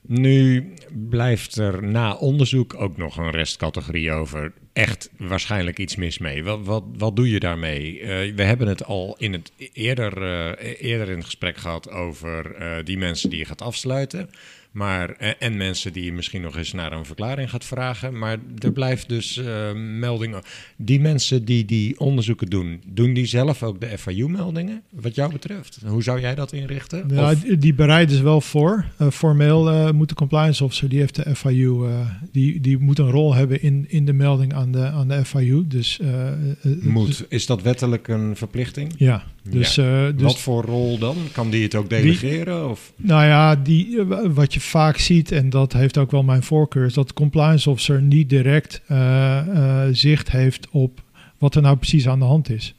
nu 0.07 0.67
blijft 1.09 1.55
er 1.55 1.83
na 1.83 2.13
onderzoek 2.13 2.73
ook 2.73 2.97
nog 2.97 3.17
een 3.17 3.31
restcategorie 3.31 4.11
over. 4.11 4.53
Echt 4.73 5.09
waarschijnlijk 5.17 5.79
iets 5.79 5.95
mis 5.95 6.17
mee. 6.17 6.43
Wat, 6.43 6.59
wat, 6.63 6.83
wat 6.97 7.15
doe 7.15 7.29
je 7.29 7.39
daarmee? 7.39 7.99
Eh, 7.99 8.35
we 8.35 8.43
hebben 8.43 8.67
het 8.67 8.85
al 8.85 9.15
in 9.17 9.33
het 9.33 9.51
eerder, 9.73 10.23
eh, 10.23 10.89
eerder 10.89 11.09
in 11.09 11.15
het 11.15 11.25
gesprek 11.25 11.57
gehad 11.57 11.89
over 11.91 12.55
eh, 12.55 12.85
die 12.85 12.97
mensen 12.97 13.29
die 13.29 13.39
je 13.39 13.45
gaat 13.45 13.61
afsluiten. 13.61 14.29
Maar, 14.73 15.09
eh, 15.09 15.31
en 15.39 15.57
mensen 15.57 15.93
die 15.93 16.03
je 16.03 16.13
misschien 16.13 16.41
nog 16.41 16.57
eens 16.57 16.73
naar 16.73 16.91
een 16.91 17.05
verklaring 17.05 17.49
gaat 17.49 17.65
vragen. 17.65 18.17
Maar 18.17 18.37
er 18.57 18.71
blijft 18.71 19.09
dus 19.09 19.37
eh, 19.37 19.73
meldingen. 19.73 20.41
Die 20.77 20.99
mensen 20.99 21.45
die 21.45 21.65
die 21.65 21.99
onderzoeken 21.99 22.47
doen, 22.47 22.81
doen 22.87 23.13
die 23.13 23.25
zelf 23.25 23.63
ook 23.63 23.79
de 23.81 23.97
FIU-meldingen? 23.97 24.81
Wat 24.89 25.15
jou 25.15 25.31
betreft. 25.31 25.79
Hoe 25.85 26.03
zou 26.03 26.19
jij 26.19 26.35
dat 26.35 26.51
inrichten? 26.51 27.03
Ja, 27.13 27.31
Of- 27.31 27.39
die- 27.39 27.73
bereiden 27.73 28.15
ze 28.15 28.23
wel 28.23 28.41
voor. 28.41 28.85
Eh, 28.97 29.09
formeel 29.09 29.93
moet 29.93 30.09
de 30.09 30.15
compliance 30.15 30.63
officer, 30.63 30.89
die 30.89 30.99
heeft 30.99 31.15
de 31.15 31.35
FIU, 31.35 31.87
die, 32.31 32.59
die 32.61 32.77
moet 32.77 32.99
een 32.99 33.09
rol 33.11 33.33
hebben 33.33 33.61
in, 33.61 33.85
in 33.89 34.05
de 34.05 34.13
melding 34.13 34.53
aan 34.53 34.71
de, 34.71 34.85
aan 34.85 35.07
de 35.07 35.25
FIU. 35.25 35.67
Dus, 35.67 35.99
eh, 35.99 36.31
dus- 36.61 36.75
Moet. 36.83 37.25
Is 37.29 37.45
dat 37.45 37.61
wettelijk 37.61 38.07
een 38.07 38.35
verplichting? 38.35 38.93
ja, 38.97 39.23
dus, 39.49 39.73
dus 39.73 40.13
Wat 40.17 40.39
voor 40.39 40.63
rol 40.63 40.97
dan? 40.97 41.15
Kan 41.31 41.49
die 41.49 41.63
het 41.63 41.75
ook 41.75 41.89
delegeren? 41.89 42.69
Of? 42.69 42.93
Nou 42.95 43.25
ja, 43.25 43.55
die, 43.55 44.01
wa- 44.03 44.29
wat 44.29 44.53
je 44.53 44.61
vaak 44.63 44.97
ziet, 44.97 45.31
en 45.31 45.49
dat 45.49 45.73
heeft 45.73 45.97
ook 45.97 46.11
wel 46.11 46.23
mijn 46.23 46.43
voorkeur, 46.43 46.85
is 46.85 46.93
dat 46.93 47.07
de 47.07 47.13
compliance 47.13 47.69
officer 47.69 48.01
niet 48.01 48.29
direct 48.29 48.81
eh, 48.87 49.37
eh, 49.37 49.89
zicht 49.91 50.31
heeft 50.31 50.69
op 50.69 51.03
wat 51.37 51.55
er 51.55 51.61
nou 51.61 51.77
precies 51.77 52.07
aan 52.07 52.19
de 52.19 52.25
hand 52.25 52.49
is. 52.49 52.75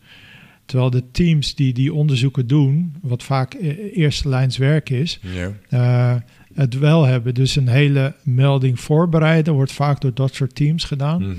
Terwijl 0.67 0.91
de 0.91 1.11
teams 1.11 1.55
die 1.55 1.73
die 1.73 1.95
onderzoeken 1.95 2.47
doen, 2.47 2.95
wat 3.03 3.23
vaak 3.23 3.55
eh, 3.55 3.97
eerste 3.97 4.29
lijns 4.29 4.57
werk 4.57 4.91
is, 4.91 5.21
eh, 5.69 6.15
het 6.55 6.79
wel 6.79 7.05
hebben. 7.05 7.35
Dus 7.35 7.57
een 7.57 7.69
hele 7.69 8.15
melding 8.23 8.81
voorbereiden 8.81 9.55
wordt 9.55 9.73
vaak 9.73 10.01
door 10.01 10.15
dat 10.15 10.35
soort 10.35 10.55
teams 10.55 10.85
gedaan. 10.85 11.23
Mhm. 11.23 11.35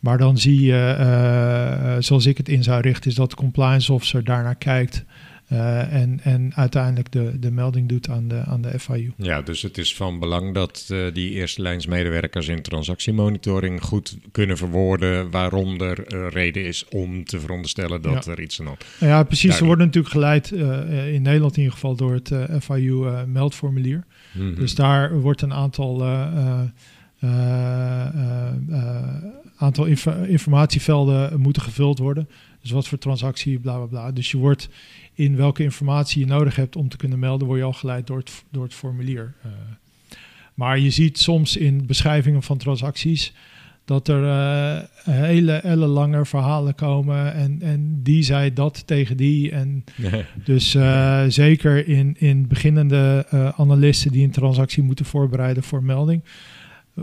Maar 0.00 0.18
dan 0.18 0.38
zie 0.38 0.60
je, 0.60 1.96
zoals 1.98 2.26
ik 2.26 2.36
het 2.36 2.48
in 2.48 2.62
zou 2.62 2.80
richten, 2.80 3.10
is 3.10 3.16
dat 3.16 3.30
de 3.30 3.36
compliance 3.36 3.92
officer 3.92 4.24
daarnaar 4.24 4.56
kijkt 4.56 5.04
eh, 5.46 5.92
en, 5.92 6.20
en 6.22 6.52
uiteindelijk 6.54 7.12
de, 7.12 7.38
de 7.38 7.50
melding 7.50 7.88
doet 7.88 8.08
aan 8.08 8.28
de, 8.28 8.42
aan 8.46 8.60
de 8.60 8.78
FIU. 8.78 9.12
ja, 9.16 9.42
dus 9.42 9.62
het 9.62 9.78
is 9.78 9.94
van 9.94 10.18
belang 10.18 10.54
dat 10.54 10.86
eh, 10.90 10.98
die 11.12 11.30
eerste 11.30 11.62
lijnsmedewerkers 11.62 12.48
in 12.48 12.62
transactiemonitoring 12.62 13.82
goed 13.82 14.16
kunnen 14.32 14.56
verwoorden 14.56 15.30
waarom 15.30 15.80
er 15.80 16.06
eh, 16.06 16.26
reden 16.30 16.64
is 16.64 16.88
om 16.88 17.24
te 17.24 17.40
veronderstellen 17.40 18.02
dat 18.02 18.24
Ja. 18.24 18.30
er 18.32 18.40
iets 18.40 18.60
aan 18.60 18.64
Nou 18.66 18.76
ja, 19.12 19.22
precies. 19.22 19.56
Ze 19.56 19.64
worden 19.64 19.86
natuurlijk 19.86 20.12
geleid, 20.14 20.50
in 21.12 21.22
Nederland 21.22 21.52
in 21.52 21.58
ieder 21.62 21.72
geval, 21.72 21.96
door 21.96 22.14
het 22.14 22.32
FIU-meldformulier. 22.62 24.04
Mhm. 24.32 24.54
Dus 24.54 24.74
daar 24.74 25.20
wordt 25.20 25.42
een 25.42 25.52
aantal, 25.52 26.04
aantal 29.56 29.84
inf- 29.84 30.26
informatievelden 30.26 31.40
moeten 31.40 31.62
gevuld 31.62 31.98
worden. 31.98 32.28
Dus 32.66 32.74
wat 32.74 32.88
voor 32.88 32.98
transactie, 32.98 33.58
bla 33.58 33.76
bla 33.76 33.86
bla. 33.86 34.12
Dus 34.12 34.30
je 34.30 34.36
wordt 34.36 34.68
in 35.14 35.36
welke 35.36 35.62
informatie 35.62 36.20
je 36.20 36.26
nodig 36.26 36.56
hebt 36.56 36.76
om 36.76 36.88
te 36.88 36.96
kunnen 36.96 37.18
melden, 37.18 37.46
word 37.46 37.58
je 37.58 37.64
al 37.64 37.72
geleid 37.72 38.06
door 38.06 38.18
het, 38.18 38.44
door 38.50 38.64
het 38.64 38.74
formulier. 38.74 39.34
Eh, 39.42 39.50
Maar 40.54 40.78
je 40.78 40.90
ziet 40.90 41.18
soms 41.18 41.56
in 41.56 41.86
beschrijvingen 41.86 42.42
van 42.42 42.58
transacties 42.58 43.34
dat 43.84 44.08
er 44.08 44.24
eh, 44.24 44.82
hele 45.14 45.52
ellenlange 45.52 46.24
verhalen 46.24 46.74
komen 46.74 47.34
en, 47.34 47.62
en 47.62 48.00
die 48.02 48.22
zei 48.22 48.52
dat 48.52 48.86
tegen 48.86 49.16
die. 49.16 49.50
En 49.50 49.84
dus 50.44 50.74
eh, 50.74 51.24
zeker 51.28 51.88
in, 51.88 52.16
in 52.18 52.46
beginnende 52.46 53.26
analisten 53.56 54.12
die 54.12 54.24
een 54.24 54.30
transactie 54.30 54.82
moeten 54.82 55.04
voorbereiden 55.04 55.62
voor 55.62 55.82
melding, 55.82 56.22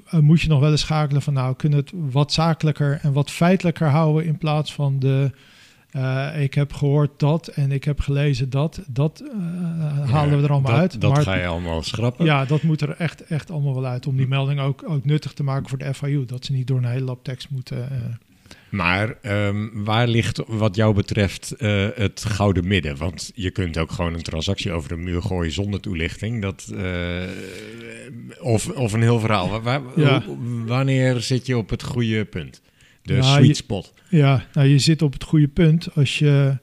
moet 0.09 0.41
je 0.41 0.47
nog 0.47 0.59
wel 0.59 0.71
eens 0.71 0.81
schakelen 0.81 1.21
van 1.21 1.33
nou, 1.33 1.55
kunnen 1.55 1.79
het 1.79 1.91
wat 2.11 2.31
zakelijker 2.31 2.99
en 3.01 3.13
wat 3.13 3.31
feitelijker 3.31 3.87
houden 3.87 4.25
in 4.25 4.37
plaats 4.37 4.73
van 4.73 4.99
de 4.99 5.31
eh, 5.93 6.41
ik 6.41 6.53
heb 6.53 6.73
gehoord 6.73 7.19
dat 7.19 7.47
en 7.47 7.71
ik 7.71 7.83
heb 7.83 7.99
gelezen 7.99 8.49
dat. 8.49 8.81
Dat 8.87 9.23
eh, 9.33 10.09
halen 10.11 10.37
we 10.37 10.43
er 10.43 10.51
allemaal 10.51 10.71
dat, 10.71 10.79
uit. 10.79 11.01
Dat 11.01 11.11
maar 11.13 11.21
ga 11.23 11.35
je 11.35 11.45
allemaal 11.45 11.83
schrappen. 11.83 12.25
ja, 12.25 12.45
dat 12.45 12.61
moet 12.61 12.81
er 12.81 12.89
echt, 12.97 13.23
echt 13.25 13.51
allemaal 13.51 13.73
wel 13.73 13.85
uit 13.85 14.07
om 14.07 14.17
die 14.17 14.27
melding 14.27 14.59
ook, 14.59 14.83
ook 14.89 15.05
nuttig 15.05 15.33
te 15.33 15.43
maken 15.43 15.69
voor 15.69 15.77
de 15.77 15.93
FIU. 15.93 16.25
Dat 16.25 16.45
ze 16.45 16.51
niet 16.51 16.67
door 16.67 16.77
een 16.77 16.85
hele 16.85 17.05
lab 17.05 17.23
tekst 17.23 17.49
moeten. 17.49 17.91
eh, 17.91 17.97
Maar 18.69 19.15
ehm, 19.21 19.67
waar 19.73 20.07
ligt 20.07 20.41
wat 20.47 20.75
jou 20.75 20.93
betreft 20.93 21.53
het 21.95 22.25
gouden 22.27 22.67
midden? 22.67 22.97
Want 22.97 23.31
je 23.35 23.51
kunt 23.51 23.77
ook 23.77 23.91
gewoon 23.91 24.13
een 24.13 24.21
transactie 24.23 24.71
over 24.71 24.89
de 24.89 24.95
muur 24.97 25.21
gooien 25.21 25.51
zonder 25.51 25.79
toelichting. 25.79 26.41
Dat, 26.41 26.73
of, 28.41 28.69
of 28.69 28.93
een 28.93 29.01
heel 29.01 29.19
verhaal. 29.19 29.61
Waar- 29.61 29.81
Ja. 29.95 30.23
wanneer 30.65 31.21
zit 31.21 31.45
je 31.45 31.57
op 31.57 31.69
het 31.69 31.83
goede 31.83 32.25
punt? 32.25 32.61
De 33.03 33.13
Nou, 33.13 33.43
sweet 33.43 33.57
spot. 33.57 33.92
Ja, 34.13 34.43
nou 34.53 34.67
je 34.67 34.79
zit 34.79 35.01
op 35.01 35.13
het 35.13 35.23
goede 35.23 35.47
punt. 35.47 35.95
Als 35.95 36.19
je, 36.19 36.57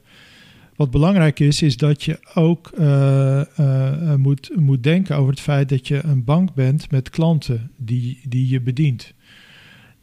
wat 0.75 0.91
belangrijk 0.91 1.39
is, 1.39 1.61
is 1.61 1.77
dat 1.77 2.03
je 2.03 2.19
ook 2.33 2.71
eh, 2.77 3.41
eh, 3.41 4.11
eh, 4.11 4.15
moet, 4.15 4.51
moet 4.55 4.83
denken 4.83 5.15
over 5.15 5.29
het 5.29 5.39
feit 5.39 5.69
dat 5.69 5.87
je 5.87 6.03
een 6.03 6.23
bank 6.23 6.53
bent 6.53 6.91
met 6.91 7.09
klanten 7.09 7.71
die, 7.77 8.19
die 8.27 8.49
je 8.49 8.61
bedient. 8.61 9.13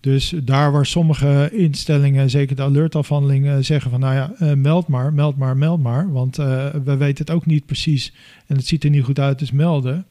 Dus 0.01 0.34
daar 0.44 0.72
waar 0.72 0.86
sommige 0.86 1.51
instellingen, 1.53 2.30
zeker 2.30 2.57
de 2.57 2.62
alertafhandelingen, 2.62 3.64
zeggen 3.64 3.90
van 3.90 4.01
nou 4.01 4.14
ja, 4.14 4.55
meld 4.55 4.86
maar, 4.86 5.12
meld 5.12 5.36
maar, 5.36 5.57
meld 5.57 5.82
maar. 5.82 6.12
Want 6.12 6.38
eh, 6.38 6.66
we 6.84 6.96
weten 6.96 7.24
het 7.24 7.34
ook 7.34 7.46
niet 7.46 7.66
precies 7.66 8.12
en 8.46 8.57
het 8.57 8.66
ziet 8.66 8.84
er 8.84 8.90
niet 8.90 9.05
goed 9.05 9.18
uit, 9.18 9.38
dus 9.38 9.51
melden. 9.53 10.07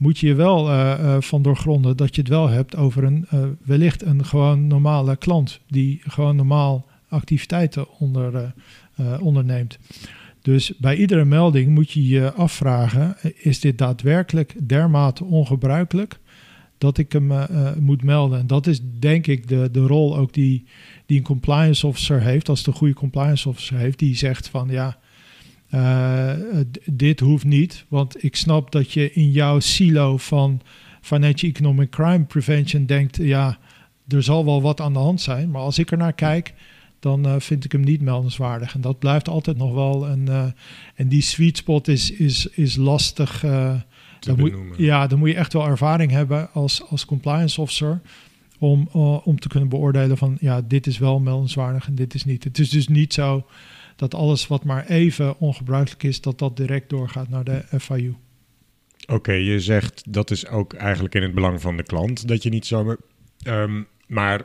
Moet 0.00 0.18
je 0.18 0.26
je 0.26 0.34
wel 0.34 0.68
eh, 0.70 0.92
eh, 0.92 1.22
van 1.22 1.42
doorgronden 1.42 1.96
dat 1.96 2.14
je 2.14 2.20
het 2.20 2.30
wel 2.30 2.48
hebt 2.48 2.76
over 2.76 3.04
een 3.04 3.26
eh, 3.30 3.40
wellicht 3.64 4.02
een 4.02 4.24
gewoon 4.24 4.66
normale 4.66 5.16
klant 5.16 5.60
die 5.68 6.00
gewoon 6.06 6.36
normaal 6.36 6.86
activiteiten 7.08 7.98
onder, 7.98 8.54
onderneemt. 9.20 9.78
Dus 10.42 10.76
bij 10.78 10.96
iedere 10.96 11.24
melding 11.24 11.74
moet 11.74 11.90
je 11.90 12.06
je 12.06 12.32
afvragen: 12.32 13.16
is 13.36 13.60
dit 13.60 13.78
daadwerkelijk 13.78 14.54
dermate 14.68 15.24
ongebruikelijk 15.24 16.18
dat 16.78 16.98
ik 16.98 17.12
hem 17.12 17.32
moet 17.78 18.02
melden? 18.02 18.38
En 18.38 18.46
dat 18.46 18.66
is 18.66 18.80
denk 18.98 19.26
ik 19.26 19.48
de, 19.48 19.68
de 19.72 19.86
rol 19.86 20.16
ook 20.16 20.32
die, 20.32 20.64
die 21.06 21.18
een 21.18 21.24
compliance 21.24 21.86
officer 21.86 22.20
heeft, 22.20 22.48
als 22.48 22.62
de 22.62 22.72
goede 22.72 22.94
compliance 22.94 23.48
officer 23.48 23.76
heeft, 23.76 23.98
die 23.98 24.16
zegt 24.16 24.48
van 24.48 24.68
ja. 24.68 24.98
Eh, 25.70 26.32
dit 26.84 27.20
hoeft 27.20 27.44
niet, 27.44 27.84
want 27.88 28.24
ik 28.24 28.36
snap 28.36 28.72
dat 28.72 28.92
je 28.92 29.12
in 29.12 29.30
jouw 29.30 29.60
silo 29.60 30.16
van 30.16 30.60
Financial 31.00 31.50
Economic 31.50 31.90
Crime 31.90 32.24
Prevention 32.24 32.86
denkt, 32.86 33.16
ja, 33.16 33.58
er 34.08 34.22
zal 34.22 34.44
wel 34.44 34.62
wat 34.62 34.80
aan 34.80 34.92
de 34.92 34.98
hand 34.98 35.20
zijn. 35.20 35.50
Maar 35.50 35.62
als 35.62 35.78
ik 35.78 35.90
er 35.90 35.96
naar 35.96 36.12
kijk, 36.12 36.54
dan 37.00 37.26
eh, 37.26 37.34
vind 37.38 37.64
ik 37.64 37.72
hem 37.72 37.80
niet 37.80 38.00
meldenswaardig. 38.00 38.74
En 38.74 38.80
dat 38.80 38.98
blijft 38.98 39.28
altijd 39.28 39.56
nog 39.56 39.72
wel 39.74 40.08
een. 40.08 40.28
eh, 40.28 40.44
en 40.94 41.08
die 41.08 41.22
sweet 41.22 41.56
spot 41.56 41.88
is, 41.88 42.10
is, 42.10 42.46
is 42.46 42.76
lastig. 42.76 43.40
dan 43.40 44.38
moet, 44.38 44.52
ja, 44.76 45.06
dan 45.06 45.18
moet 45.18 45.28
je 45.28 45.34
echt 45.34 45.52
wel 45.52 45.66
ervaring 45.66 46.10
hebben 46.10 46.52
als, 46.52 46.82
als 46.88 47.04
compliance 47.04 47.60
officer. 47.60 48.00
Om, 48.58 48.88
om 49.24 49.38
te 49.40 49.48
kunnen 49.48 49.68
beoordelen 49.68 50.16
van 50.16 50.36
ja, 50.40 50.60
dit 50.60 50.86
is 50.86 50.98
wel 50.98 51.20
meldenswaardig 51.20 51.86
en 51.86 51.94
dit 51.94 52.14
is 52.14 52.24
niet. 52.24 52.44
Het 52.44 52.58
is 52.58 52.70
dus 52.70 52.88
niet 52.88 53.14
zo 53.14 53.44
dat 54.00 54.14
alles 54.14 54.46
wat 54.46 54.64
maar 54.64 54.86
even 54.86 55.38
ongebruikelijk 55.38 56.02
is, 56.02 56.20
dat 56.20 56.38
dat 56.38 56.56
direct 56.56 56.88
doorgaat 56.90 57.28
naar 57.28 57.44
de 57.44 57.62
FIU. 57.80 58.14
Oké, 59.06 59.32
je 59.32 59.60
zegt 59.60 60.12
dat 60.12 60.30
is 60.30 60.46
ook 60.48 60.72
eigenlijk 60.74 61.14
in 61.14 61.22
het 61.22 61.34
belang 61.34 61.60
van 61.60 61.76
de 61.76 61.82
klant 61.82 62.28
dat 62.28 62.42
je 62.42 62.50
niet 62.50 62.66
zomaar. 62.66 62.96
Ehm, 63.42 63.82
maar 64.06 64.42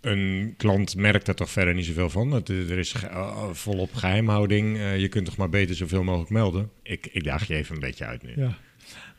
een 0.00 0.54
klant 0.56 0.96
merkt 0.96 1.28
er 1.28 1.34
toch 1.34 1.50
verder 1.50 1.74
niet 1.74 1.84
zoveel 1.86 2.10
van. 2.10 2.30
Het, 2.30 2.48
er 2.48 2.78
is 2.78 2.92
ge- 2.92 3.06
eh, 3.06 3.48
volop 3.52 3.94
geheimhouding. 3.94 4.76
Eh, 4.76 4.98
je 5.00 5.08
kunt 5.08 5.24
toch 5.24 5.36
maar 5.36 5.48
beter 5.48 5.74
zoveel 5.76 6.02
mogelijk 6.02 6.30
melden. 6.30 6.70
Ik, 6.82 7.08
ik 7.12 7.24
daag 7.24 7.46
je 7.46 7.54
even 7.54 7.74
een 7.74 7.80
beetje 7.80 8.04
uit 8.04 8.22
nu. 8.22 8.32
Ja. 8.36 8.56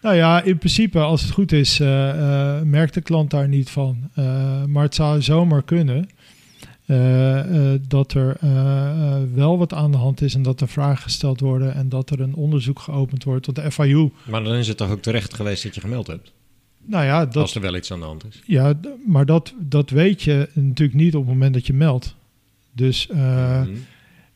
Nou 0.02 0.16
ja, 0.16 0.42
in 0.44 0.58
principe, 0.58 1.00
als 1.00 1.22
het 1.22 1.32
goed 1.32 1.52
is, 1.52 1.80
eh, 1.80 2.62
merkt 2.62 2.94
de 2.94 3.02
klant 3.02 3.30
daar 3.30 3.48
niet 3.48 3.70
van. 3.70 4.12
Maar 4.68 4.84
het 4.84 4.96
zou 4.96 5.22
zomaar 5.22 5.64
kunnen 5.64 6.10
dat 7.88 8.14
er 8.14 8.38
eh, 8.40 8.90
eh, 8.90 9.22
wel 9.34 9.58
wat 9.58 9.74
aan 9.74 9.92
de 9.92 9.98
hand 9.98 10.22
is 10.22 10.34
en 10.36 10.42
dat 10.42 10.62
er 10.62 10.68
vragen 10.68 11.04
gesteld 11.04 11.40
worden 11.40 11.74
en 11.74 11.90
dat 11.90 12.10
er 12.10 12.20
een 12.20 12.36
onderzoek 12.36 12.80
geopend 12.80 13.24
wordt 13.24 13.44
tot 13.44 13.56
de 13.56 13.72
FIU. 13.72 14.10
Maar 14.30 14.44
dan 14.44 14.54
is 14.54 14.68
het 14.68 14.78
toch 14.78 14.90
ook 14.92 15.02
terecht 15.02 15.34
geweest 15.34 15.64
dat 15.64 15.76
je 15.76 15.82
gemeld 15.82 16.08
hebt. 16.08 16.32
Nou 16.88 17.06
ja, 17.06 17.26
dat, 17.26 17.36
Als 17.36 17.56
er 17.56 17.62
wel 17.62 17.76
iets 17.76 17.92
aan 17.92 18.00
de 18.00 18.06
hand 18.06 18.26
is. 18.30 18.42
ja 18.46 18.74
maar 19.08 19.26
dat, 19.26 19.54
dat 19.60 19.90
weet 19.90 20.22
je 20.24 20.50
natuurlijk 20.54 20.98
niet 20.98 21.16
op 21.16 21.22
het 21.22 21.34
moment 21.34 21.54
dat 21.54 21.68
je 21.68 21.74
meldt. 21.74 22.16
Dus 22.72 23.10
eh, 23.10 23.62
Mhm. 23.62 23.72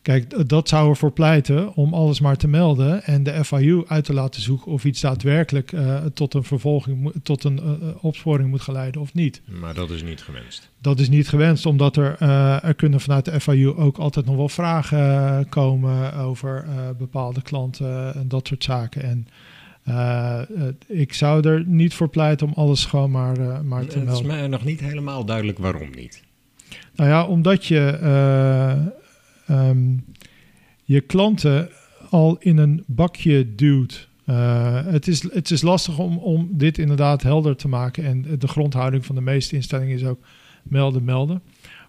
Kijk, 0.02 0.50
dat 0.50 0.70
zou 0.70 0.89
ervoor 0.89 1.12
pleiten 1.12 1.76
om 1.76 1.93
alles 1.93 2.20
maar 2.20 2.36
te 2.36 2.47
melden 2.47 3.04
en 3.04 3.24
de 3.24 3.45
FIU 3.45 3.84
uit 3.88 4.06
te 4.06 4.14
laten 4.14 4.41
zoeken 4.41 4.72
of 4.72 4.86
iets 4.86 5.02
daadwerkelijk 5.02 5.72
eh, 5.72 6.06
tot 6.14 6.34
een 6.34 6.43
vervolging, 6.43 7.12
tot 7.24 7.43
een 7.43 7.60
eh, 7.60 7.66
eh, 7.66 8.04
opsporing 8.04 8.50
moet 8.50 8.62
gaan 8.62 8.74
leiden 8.74 9.02
of 9.02 9.14
niet. 9.14 9.41
Maar 9.45 9.74
dat 9.74 9.89
is 9.89 10.04
niet 10.04 10.22
gewenst. 10.22 10.70
Dat 10.82 11.00
is 11.00 11.10
niet 11.10 11.30
gewenst, 11.30 11.66
omdat 11.66 11.95
er, 11.95 12.22
er 12.64 12.74
kunnen 12.74 13.00
vanuit 13.00 13.26
de 13.26 13.39
FIU 13.39 13.68
ook 13.68 13.97
altijd 13.97 14.26
nog 14.26 14.36
wel 14.36 14.50
vragen 14.50 15.50
komen 15.50 16.14
over 16.14 16.66
bepaalde 16.97 17.41
klanten 17.41 18.16
en 18.16 18.28
dat 18.28 18.47
soort 18.47 18.64
zaken. 18.64 19.02
En 19.04 19.28
ik 20.88 21.14
zou 21.14 21.47
er 21.47 21.64
niet 21.66 21.93
voor 21.93 22.10
pleiten 22.10 22.47
om 22.47 22.54
alles 22.54 22.86
gewoon 22.86 23.12
maar, 23.12 23.66
maar 23.66 23.86
te 23.86 24.00
Het 24.00 24.08
is 24.08 24.22
melden. 24.22 24.28
mij 24.28 24.47
nog 24.47 24.64
niet 24.66 24.80
helemaal 24.80 25.26
duidelijk 25.26 25.58
waarom 25.58 25.89
niet. 25.95 26.24
Nou 26.95 27.10
ja, 27.10 27.26
omdat 27.26 27.66
je 27.66 27.97
ehm, 29.50 29.97
je 30.84 31.02
klanten 31.02 31.70
al 32.10 32.38
in 32.39 32.58
een 32.58 32.84
bakje 32.88 33.56
duwt. 33.56 34.10
Eh, 34.26 34.86
het, 34.86 35.08
is, 35.08 35.34
het 35.34 35.52
is 35.52 35.62
lastig 35.62 36.00
om, 36.00 36.18
om 36.18 36.50
dit 36.52 36.78
inderdaad 36.78 37.22
helder 37.22 37.56
te 37.56 37.68
maken. 37.68 38.06
En 38.06 38.26
de 38.39 38.47
grondhouding 38.47 39.06
van 39.06 39.16
de 39.16 39.22
meeste 39.22 39.56
instellingen 39.56 39.95
is 39.95 40.06
ook 40.06 40.20
melden, 40.64 41.04
melden. 41.04 41.41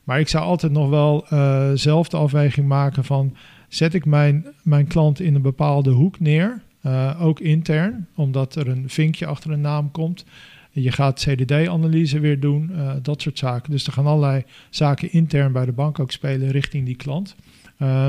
Maar 0.05 0.21
ik 0.21 0.29
zou 0.29 0.45
altijd 0.45 0.73
nog 0.73 0.89
wel 0.89 1.27
eh, 1.29 1.71
zelf 1.75 2.09
de 2.09 2.17
afweging 2.17 2.69
maken 2.69 3.05
van... 3.05 3.37
zet 3.69 3.95
ik 3.95 4.05
mijn, 4.05 4.47
mijn 4.63 4.87
klant 4.87 5.21
in 5.21 5.35
een 5.35 5.43
bepaalde 5.43 5.91
hoek 5.91 6.21
neer, 6.21 6.63
eh, 6.81 7.23
ook 7.23 7.41
intern... 7.41 8.07
omdat 8.15 8.55
er 8.55 8.69
een 8.69 8.89
vinkje 8.89 9.27
achter 9.27 9.51
een 9.51 9.61
naam 9.61 9.91
komt... 9.91 10.25
Je 10.71 10.93
gaat 10.93 11.21
CDD-analyse 11.29 12.21
weer 12.21 12.41
doen, 12.41 12.71
eh, 12.75 12.93
dat 13.03 13.23
soort 13.23 13.39
zaken. 13.39 13.71
Dus 13.71 13.87
er 13.87 13.93
gaan 13.93 14.07
allerlei 14.07 14.45
zaken 14.71 15.13
intern 15.13 15.53
bij 15.53 15.65
de 15.65 15.73
bank 15.73 15.99
ook 15.99 16.11
spelen 16.13 16.51
richting 16.51 16.87
die 16.87 16.97
klant. 16.97 17.37
Eh, 17.77 18.09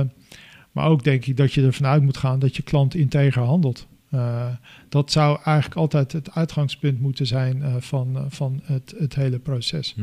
maar 0.72 0.86
ook 0.88 1.04
denk 1.04 1.26
ik 1.26 1.38
dat 1.38 1.54
je 1.54 1.62
ervan 1.66 1.86
uit 1.86 2.04
moet 2.04 2.18
gaan 2.18 2.40
dat 2.40 2.56
je 2.56 2.64
klant 2.64 2.96
integer 2.96 3.42
handelt. 3.42 3.88
Eh, 4.10 4.46
dat 4.90 5.12
zou 5.12 5.40
eigenlijk 5.44 5.76
altijd 5.76 6.12
het 6.12 6.32
uitgangspunt 6.36 7.00
moeten 7.00 7.28
zijn 7.28 7.64
van, 7.80 8.26
van 8.30 8.62
het, 8.64 8.94
het 8.98 9.16
hele 9.16 9.40
proces. 9.40 9.96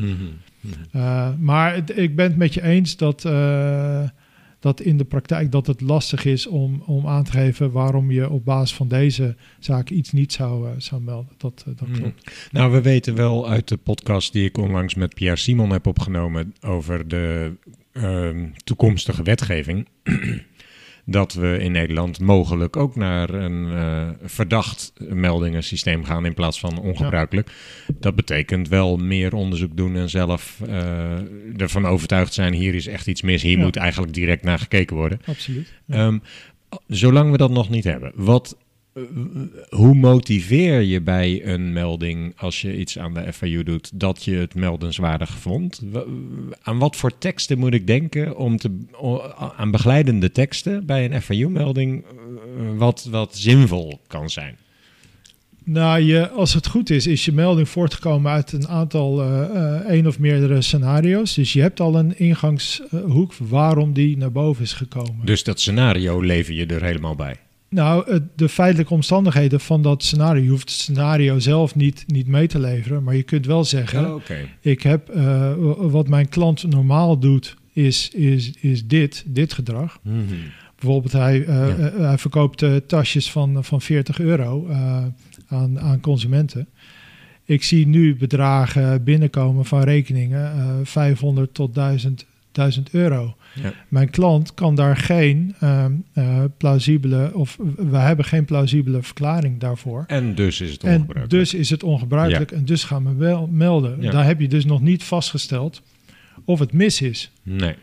Eh, 0.93 1.29
maar 1.39 1.75
het- 1.75 1.99
ik 1.99 2.17
ben 2.17 2.27
het 2.27 2.37
met 2.37 2.55
je 2.55 2.63
eens 2.63 2.97
dat, 2.97 3.23
dat 4.61 4.81
in 4.81 4.97
de 4.97 5.05
praktijk 5.05 5.53
dat 5.53 5.67
het 5.67 5.81
lastig 5.81 6.25
is 6.25 6.47
om, 6.47 6.83
om 6.87 7.07
aan 7.07 7.25
te 7.25 7.31
geven 7.31 7.71
waarom 7.71 8.11
je 8.11 8.31
op 8.31 8.45
basis 8.45 8.77
van 8.77 8.89
deze 8.89 9.37
zaak 9.59 9.91
iets 9.91 10.13
niet 10.13 10.33
zou, 10.33 10.67
eh, 10.69 10.73
zou 10.79 11.03
melden. 11.03 11.33
Dat, 11.37 11.65
eh, 11.67 11.73
dat 11.77 11.89
Mhm. 11.89 12.01
klopt. 12.01 12.49
Nou, 12.53 12.73
we 12.73 12.81
weten 12.83 13.15
wel 13.15 13.49
uit 13.49 13.69
de 13.69 13.77
podcast 13.77 14.33
die 14.33 14.45
ik 14.45 14.59
onlangs 14.59 14.95
met 14.95 15.15
Pierre 15.15 15.37
Simon 15.37 15.71
heb 15.71 15.87
opgenomen 15.87 16.55
over 16.61 17.09
de 17.09 17.53
ehm, 17.93 18.47
toekomstige 18.65 19.23
wetgeving. 19.23 19.87
dat 21.11 21.33
we 21.35 21.59
in 21.61 21.73
Nederland 21.73 22.21
mogelijk 22.21 22.77
ook 22.77 22.97
naar 22.97 23.31
een 23.31 23.73
eh, 23.73 24.09
verdacht 24.29 24.93
meldingensysteem 25.09 26.05
gaan 26.05 26.25
in 26.27 26.35
plaats 26.35 26.61
van 26.61 26.81
ongebruikelijk. 26.81 27.51
Dat 28.01 28.15
betekent 28.15 28.69
wel 28.69 28.97
meer 28.97 29.35
onderzoek 29.35 29.77
doen 29.77 29.97
en 29.97 30.11
zelf 30.11 30.61
eh, 30.67 31.61
ervan 31.61 31.87
overtuigd 31.87 32.35
zijn: 32.35 32.53
hier 32.53 32.75
is 32.75 32.87
echt 32.87 33.07
iets 33.07 33.23
mis, 33.23 33.43
hier 33.43 33.57
Ja. 33.59 33.65
moet 33.65 33.77
eigenlijk 33.77 34.13
direct 34.15 34.43
naar 34.43 34.59
gekeken 34.59 34.97
worden. 34.97 35.21
Absoluut. 35.27 35.73
Ja. 35.85 35.95
Ehm, 35.95 36.19
zolang 36.87 37.31
we 37.31 37.37
dat 37.37 37.51
nog 37.51 37.69
niet 37.71 37.85
hebben, 37.85 38.13
wat, 38.15 38.57
hoe 39.69 39.95
motiveer 39.95 40.81
je 40.81 41.01
bij 41.01 41.47
een 41.47 41.73
melding 41.73 42.33
als 42.37 42.61
je 42.61 42.79
iets 42.79 42.99
aan 42.99 43.15
de 43.15 43.33
FIU 43.33 43.63
doet 43.63 44.01
dat 44.01 44.25
je 44.25 44.35
het 44.35 44.55
meldenswaardig 44.55 45.31
vond? 45.31 45.83
Aan 46.63 46.79
wat 46.79 46.97
voor 46.97 47.19
teksten 47.19 47.59
moet 47.59 47.75
ik 47.75 47.87
denken 47.87 48.37
om 48.37 48.57
te, 48.57 48.79
aan 49.57 49.71
begeleidende 49.71 50.33
teksten 50.33 50.87
bij 50.87 51.05
een 51.05 51.23
FIU-melding 51.23 52.05
eh, 52.05 52.11
wat, 52.77 53.09
wat 53.11 53.37
zinvol 53.37 54.01
kan 54.07 54.31
zijn? 54.31 54.57
Nou, 55.65 56.01
je, 56.01 56.31
als 56.31 56.55
het 56.55 56.67
goed 56.67 56.91
is, 56.91 57.07
is 57.07 57.25
je 57.25 57.33
melding 57.33 57.69
voortgekomen 57.69 58.33
uit 58.33 58.53
een 58.53 58.69
aantal 58.69 59.23
eh, 59.23 59.73
één 59.75 60.07
of 60.07 60.19
meerdere 60.19 60.63
scenario's. 60.63 61.35
Dus 61.35 61.53
je 61.53 61.61
hebt 61.61 61.81
al 61.81 61.95
een 61.99 62.19
ingangshoek 62.19 63.35
waarom 63.35 63.93
die 63.93 64.17
naar 64.17 64.33
boven 64.33 64.63
is 64.63 64.73
gekomen. 64.73 65.27
Dus 65.27 65.45
dat 65.45 65.61
scenario 65.61 66.21
lever 66.21 66.55
je 66.55 66.67
er 66.67 66.83
helemaal 66.85 67.15
bij. 67.15 67.37
Nou, 67.71 68.21
de 68.37 68.49
feitelijke 68.49 68.95
omstandigheden 68.95 69.61
van 69.61 69.83
dat 69.83 70.03
scenario, 70.03 70.43
je 70.43 70.49
hoeft 70.51 70.69
het 70.71 70.79
scenario 70.79 71.39
zelf 71.39 71.75
niet, 71.75 72.05
niet 72.07 72.27
mee 72.27 72.47
te 72.47 72.61
leveren, 72.61 73.03
maar 73.03 73.17
je 73.17 73.23
kunt 73.23 73.47
wel 73.47 73.65
zeggen, 73.65 74.15
Oké. 74.15 74.49
ik 74.61 74.83
heb 74.83 75.09
eh, 75.09 75.53
wat 75.77 76.09
mijn 76.09 76.29
klant 76.29 76.63
normaal 76.71 77.19
doet, 77.19 77.57
is, 77.73 78.09
is, 78.11 78.51
is 78.61 78.87
dit, 78.87 79.25
dit 79.27 79.53
gedrag. 79.53 79.99
Mhm. 80.03 80.17
Bijvoorbeeld, 80.79 81.13
hij, 81.13 81.45
eh, 81.45 81.47
Ja. 81.47 81.77
eh, 81.77 81.99
hij 81.99 82.19
verkoopt 82.19 82.65
tasjes 82.87 83.31
van, 83.31 83.65
van 83.65 83.81
40 83.81 84.21
euro 84.21 84.69
aan, 85.49 85.81
aan 85.81 86.01
consumenten. 86.01 86.69
Ik 87.45 87.63
zie 87.63 87.87
nu 87.87 88.17
bedragen 88.17 89.05
binnenkomen 89.05 89.65
van 89.65 89.83
rekeningen 89.83 90.53
eh 90.53 90.75
500 90.83 91.55
tot 91.55 91.75
1000, 91.75 92.03
1000 92.13 92.27
euro. 92.91 93.37
Ja. 93.55 93.73
Mijn 93.89 94.11
klant 94.11 94.55
kan 94.55 94.75
daar 94.75 94.97
geen 94.97 95.55
ehm, 95.61 95.93
eh, 96.13 96.45
plausibele, 96.57 97.31
of 97.35 97.59
we 97.77 97.97
hebben 97.97 98.25
geen 98.25 98.45
plausibele 98.45 99.03
verklaring 99.03 99.61
daarvoor. 99.61 100.05
En 100.07 100.35
dus 100.35 100.61
is 100.61 100.71
het 100.73 100.83
En 100.85 100.91
ongebruikelijk. 100.95 101.31
dus 101.31 101.55
is 101.55 101.71
het 101.71 101.83
ongebruikelijk 101.83 102.51
en 102.53 102.65
dus 102.65 102.85
gaan 102.85 103.05
we 103.05 103.15
wel 103.15 103.47
melden. 103.47 103.97
Ja. 104.03 104.11
Daar 104.11 104.25
heb 104.25 104.41
je 104.41 104.49
dus 104.49 104.65
nog 104.65 104.81
niet 104.81 105.05
vastgesteld 105.05 105.83
of 106.45 106.59
het 106.59 106.73
mis 106.73 107.01
is. 107.03 107.31
Nee. 107.43 107.75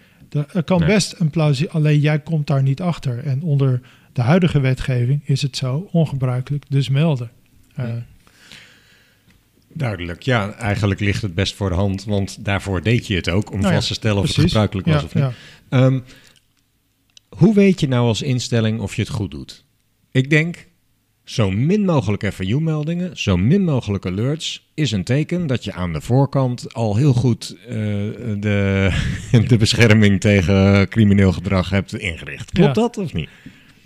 Er 0.54 0.64
kan 0.64 0.80
Nee. 0.80 0.88
best 0.88 1.16
een 1.20 1.30
plausie, 1.30 1.70
alleen 1.70 2.00
jij 2.00 2.20
komt 2.20 2.48
daar 2.48 2.64
niet 2.64 2.82
achter. 2.82 3.20
En 3.20 3.42
onder 3.42 3.82
de 4.14 4.22
huidige 4.22 4.60
wetgeving 4.60 5.22
is 5.26 5.42
het 5.42 5.58
zo 5.58 5.88
ongebruikelijk, 5.92 6.64
dus 6.70 6.90
melden. 6.90 7.32
Eh. 7.76 7.86
Duidelijk. 9.78 10.22
Ja, 10.22 10.54
eigenlijk 10.54 11.00
ligt 11.00 11.22
het 11.22 11.36
best 11.36 11.56
voor 11.56 11.70
de 11.70 11.76
hand, 11.76 12.04
want 12.04 12.46
daarvoor 12.46 12.82
deed 12.82 13.08
je 13.08 13.16
het 13.16 13.30
ook 13.30 13.52
om 13.52 13.60
Nou 13.60 13.74
vast 13.74 13.88
te 13.88 13.94
stellen 13.94 14.22
of 14.22 14.28
het 14.28 14.46
gebruikelijk 14.46 14.88
was 14.88 15.04
of 15.04 15.14
niet. 15.14 15.24
Ehm, 15.70 16.00
hoe 17.30 17.54
weet 17.54 17.80
je 17.80 17.88
nou 17.88 18.08
als 18.08 18.22
instelling 18.22 18.80
of 18.80 18.96
je 18.96 19.02
het 19.02 19.12
goed 19.12 19.32
doet? 19.32 19.66
Ik 20.12 20.30
denk, 20.30 20.68
zo 21.24 21.52
min 21.52 21.86
mogelijk 21.86 22.34
FAU-meldingen, 22.34 23.18
zo 23.18 23.38
min 23.38 23.64
mogelijk 23.64 24.06
alerts 24.06 24.70
is 24.74 24.92
een 24.92 25.04
teken 25.04 25.48
dat 25.48 25.64
je 25.64 25.74
aan 25.74 25.94
de 25.94 26.02
voorkant 26.02 26.74
al 26.74 26.96
heel 26.96 27.14
goed 27.14 27.56
eh, 27.68 27.76
de, 28.40 28.90
de 29.48 29.58
bescherming 29.58 30.20
tegen 30.22 30.88
crimineel 30.90 31.32
gedrag 31.32 31.70
hebt 31.70 31.98
ingericht. 31.98 32.52
Klopt 32.52 32.76
Ja. 32.76 32.82
dat 32.82 32.98
of 32.98 33.14
niet? 33.14 33.30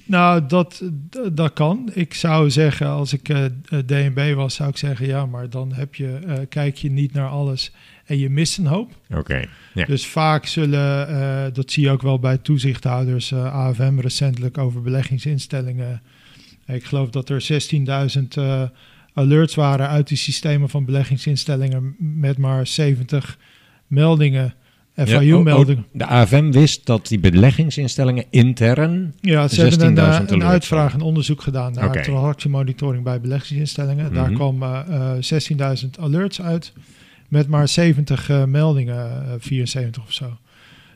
Nou, 0.10 0.46
dat, 0.48 0.84
dat 1.34 1.54
kan. 1.54 1.90
Ik 1.94 2.14
zou 2.14 2.50
zeggen, 2.50 2.88
als 2.88 3.14
ik 3.14 3.30
eh, 3.30 3.46
DNB 3.86 4.34
was, 4.34 4.56
zou 4.56 4.70
ik 4.70 4.78
zeggen, 4.78 5.08
ja, 5.08 5.26
maar 5.26 5.50
dan 5.50 5.74
heb 5.74 5.96
je, 5.96 6.20
eh, 6.28 6.38
kijk 6.50 6.76
je 6.76 6.92
niet 6.92 7.14
naar 7.14 7.30
alles 7.30 7.72
en 8.10 8.18
je 8.18 8.30
mist 8.30 8.58
een 8.58 8.66
hoop. 8.66 8.92
Oké. 9.10 9.46
Dus 9.74 10.08
vaak 10.08 10.46
zullen, 10.46 11.08
eh, 11.08 11.54
dat 11.54 11.72
zie 11.72 11.84
je 11.84 11.90
ook 11.90 12.02
wel 12.02 12.20
bij 12.20 12.38
toezichthouders, 12.38 13.32
eh, 13.32 13.56
AFM 13.56 14.00
recentelijk 14.00 14.58
over 14.58 14.82
beleggingsinstellingen. 14.82 16.02
Ik 16.66 16.84
geloof 16.84 17.10
dat 17.10 17.30
er 17.30 17.42
16.000 17.42 18.38
eh, 18.38 18.64
alerts 19.14 19.56
waren 19.56 19.88
uit 19.88 20.08
die 20.08 20.18
systemen 20.18 20.70
van 20.70 20.86
beleggingsinstellingen 20.86 21.96
met 22.00 22.38
maar 22.38 22.68
70 22.68 23.38
meldingen, 23.88 24.54
Ja, 25.08 25.76
de 25.92 26.06
AFM 26.06 26.52
wist 26.52 26.86
dat 26.86 27.08
die 27.08 27.20
beleggingsinstellingen 27.20 28.26
intern. 28.30 29.14
Ja, 29.22 29.48
ze 29.48 29.62
hebben 29.62 29.86
een, 29.88 29.96
16.000 29.96 30.30
eh, 30.30 30.38
een 30.38 30.44
uitvraag 30.44 30.94
en 30.94 31.02
onderzoek 31.02 31.42
gedaan 31.42 31.74
naar 31.74 31.88
Oké. 31.88 32.04
transactiemonitoring 32.04 33.04
bij 33.04 33.22
beleggingsinstellingen. 33.22 34.14
Daar 34.14 34.26
Mhm. 34.26 34.34
kwam 34.34 34.64
eh, 34.64 34.80
eh, 34.90 35.22
16.000 35.22 36.00
alerts 36.00 36.42
uit 36.42 36.74
met 37.28 37.48
maar 37.48 37.68
70 37.68 38.30
eh, 38.30 38.44
meldingen, 38.44 39.26
eh, 39.26 39.34
74 39.40 40.04
of 40.04 40.14
zo. 40.14 40.38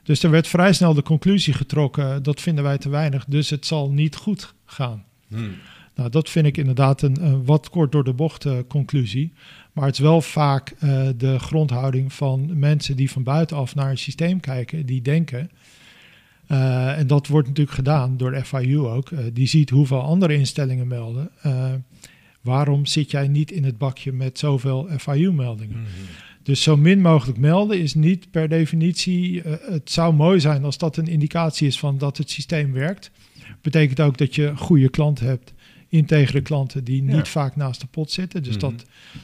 Dus 0.04 0.24
er 0.24 0.30
werd 0.30 0.48
vrij 0.48 0.74
snel 0.74 0.94
de 0.94 1.04
conclusie 1.04 1.54
getrokken, 1.54 2.24
dat 2.24 2.42
vinden 2.42 2.64
wij 2.64 2.78
te 2.78 2.90
weinig, 2.90 3.26
dus 3.28 3.50
het 3.50 3.66
zal 3.66 3.92
niet 3.92 4.16
goed 4.16 4.54
gaan. 4.66 5.04
Hmm. 5.28 5.52
Nou, 5.96 6.10
dat 6.10 6.30
vind 6.30 6.46
ik 6.46 6.58
inderdaad 6.58 7.02
een, 7.02 7.26
een 7.26 7.46
wat 7.46 7.70
kort 7.70 7.92
door 7.92 8.04
de 8.04 8.14
bocht 8.14 8.46
eh, 8.46 8.58
conclusie. 8.68 9.34
Maar 9.74 9.86
het 9.86 9.94
is 9.94 10.00
wel 10.00 10.22
vaak 10.22 10.74
eh, 10.80 11.08
de 11.18 11.40
grondhouding 11.40 12.14
van 12.14 12.60
mensen 12.60 12.96
die 12.96 13.12
van 13.12 13.24
buitenaf 13.24 13.76
naar 13.76 13.90
een 13.90 13.98
systeem 13.98 14.40
kijken, 14.40 14.86
die 14.86 15.02
denken. 15.02 15.50
eh, 16.48 16.98
en 17.00 17.08
dat 17.08 17.28
wordt 17.28 17.48
natuurlijk 17.48 17.76
gedaan 17.76 18.18
door 18.18 18.32
de 18.32 18.46
FIU 18.46 18.80
ook. 18.80 19.10
die 19.34 19.48
ziet 19.48 19.70
hoeveel 19.70 20.02
andere 20.02 20.34
instellingen 20.34 20.88
melden. 20.88 21.32
Waarom 22.42 22.86
zit 22.86 23.12
jij 23.12 23.28
niet 23.28 23.52
in 23.52 23.64
het 23.64 23.78
bakje 23.78 24.12
met 24.12 24.40
zoveel 24.40 24.88
FIU-meldingen? 24.98 25.78
Dus 26.44 26.62
zo 26.62 26.78
min 26.78 27.02
mogelijk 27.02 27.38
melden 27.38 27.80
is 27.80 27.94
niet 27.94 28.32
per 28.32 28.50
definitie. 28.50 29.42
het 29.46 29.92
zou 29.92 30.14
mooi 30.14 30.40
zijn 30.40 30.64
als 30.64 30.78
dat 30.78 30.98
een 30.98 31.08
indicatie 31.08 31.68
is 31.68 31.80
van 31.80 31.98
dat 31.98 32.18
het 32.18 32.30
systeem 32.30 32.72
werkt. 32.72 33.12
Betekent 33.62 34.00
ook 34.00 34.18
dat 34.18 34.36
je 34.36 34.58
goede 34.58 34.90
klanten 34.90 35.26
hebt, 35.26 35.54
integere 35.94 36.42
klanten 36.42 36.84
die 36.84 37.02
niet 37.04 37.16
Ja. 37.16 37.26
vaak 37.26 37.56
naast 37.56 37.82
de 37.82 37.88
pot 37.88 38.12
zitten. 38.12 38.44
Dus 38.44 38.52
Mhm. 38.56 38.60
dat, 38.62 38.74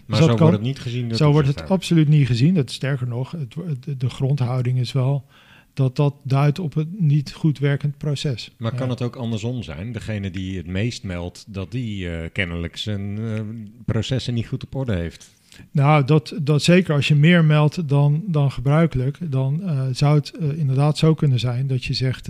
Maar 0.06 0.20
dat 0.20 0.30
zo 0.30 0.36
kan- 0.36 0.38
wordt 0.38 0.56
het 0.56 0.62
niet 0.66 0.80
gezien. 0.80 1.16
zo 1.16 1.32
wordt 1.32 1.48
het 1.48 1.70
absoluut 1.70 2.08
niet 2.08 2.28
gezien. 2.28 2.54
Dat 2.54 2.72
sterker 2.72 3.08
nog, 3.08 3.32
het, 3.32 3.56
de, 3.84 3.98
de 3.98 4.10
grondhouding 4.10 4.80
is 4.80 4.92
wel 4.92 5.26
dat 5.74 5.96
dat 5.96 6.14
duidt 6.24 6.60
op 6.60 6.76
een 6.76 6.96
niet 6.98 7.32
goed 7.34 7.60
werkend 7.60 7.98
proces. 7.98 8.52
Maar 8.58 8.72
kan 8.76 8.86
Ja. 8.86 8.92
het 8.92 9.02
ook 9.02 9.16
andersom 9.16 9.64
zijn? 9.64 9.92
Degene 9.92 10.32
die 10.32 10.58
het 10.58 10.68
meest 10.68 11.04
meldt, 11.04 11.46
dat 11.48 11.72
die 11.72 12.10
eh, 12.10 12.30
kennelijk 12.34 12.78
zijn 12.78 13.18
eh, 13.20 13.42
processen 13.86 14.34
niet 14.34 14.48
goed 14.48 14.64
op 14.64 14.76
orde 14.76 14.96
heeft. 14.96 15.30
Nou, 15.72 16.06
dat, 16.06 16.34
dat 16.42 16.64
zeker 16.64 16.94
als 16.96 17.08
je 17.08 17.16
meer 17.16 17.46
meldt 17.46 17.90
dan, 17.90 18.24
dan 18.28 18.52
gebruikelijk, 18.52 19.18
dan 19.32 19.62
eh, 19.64 19.82
zou 19.92 20.16
het 20.16 20.32
inderdaad 20.56 20.98
zo 20.98 21.14
kunnen 21.14 21.40
zijn 21.40 21.68
dat 21.68 21.86
je 21.86 21.94
zegt: 21.94 22.30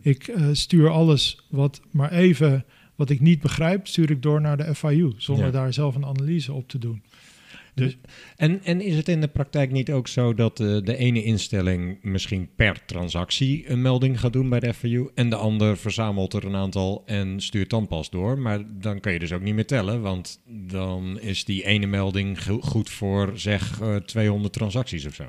ik 0.00 0.34
stuur 0.52 0.88
alles 0.90 1.38
wat 1.48 1.80
maar 1.90 2.12
even 2.12 2.64
wat 2.96 3.10
ik 3.10 3.20
niet 3.20 3.40
begrijp, 3.40 3.86
stuur 3.86 4.10
ik 4.10 4.22
door 4.22 4.40
naar 4.40 4.56
de 4.56 4.74
FIU, 4.74 5.12
zonder 5.16 5.44
Ja. 5.46 5.50
daar 5.50 5.72
zelf 5.72 5.94
een 5.94 6.04
analyse 6.06 6.52
op 6.52 6.68
te 6.68 6.78
doen. 6.78 7.02
Dus 7.74 7.96
En, 8.36 8.64
en 8.64 8.80
is 8.80 8.96
het 8.96 9.08
in 9.08 9.20
de 9.20 9.28
praktijk 9.28 9.70
niet 9.72 9.90
ook 9.92 10.08
zo 10.08 10.34
dat 10.34 10.60
eh, 10.60 10.66
de 10.84 10.96
ene 10.96 11.22
instelling 11.22 11.98
misschien 12.02 12.48
per 12.56 12.84
transactie 12.86 13.70
een 13.70 13.82
melding 13.82 14.20
gaat 14.20 14.32
doen 14.32 14.48
bij 14.48 14.60
de 14.60 14.74
FAU 14.74 15.10
en 15.14 15.30
de 15.30 15.36
ander 15.36 15.76
verzamelt 15.76 16.32
er 16.34 16.44
een 16.44 16.54
aantal 16.54 17.02
en 17.06 17.40
stuurt 17.40 17.70
dan 17.70 17.86
pas 17.86 18.10
door? 18.10 18.38
Maar 18.38 18.64
dan 18.80 19.00
kan 19.00 19.12
je 19.12 19.18
dus 19.18 19.32
ook 19.32 19.42
niet 19.42 19.54
meer 19.54 19.66
tellen, 19.66 20.00
want 20.00 20.40
dan 20.46 21.20
is 21.20 21.44
die 21.44 21.66
ene 21.66 21.86
melding 21.86 22.42
go- 22.42 22.60
goed 22.60 22.90
voor 22.90 23.32
zeg 23.34 23.80
eh, 23.80 23.96
200 23.96 24.52
transacties 24.52 25.06
of 25.06 25.14
zo. 25.14 25.24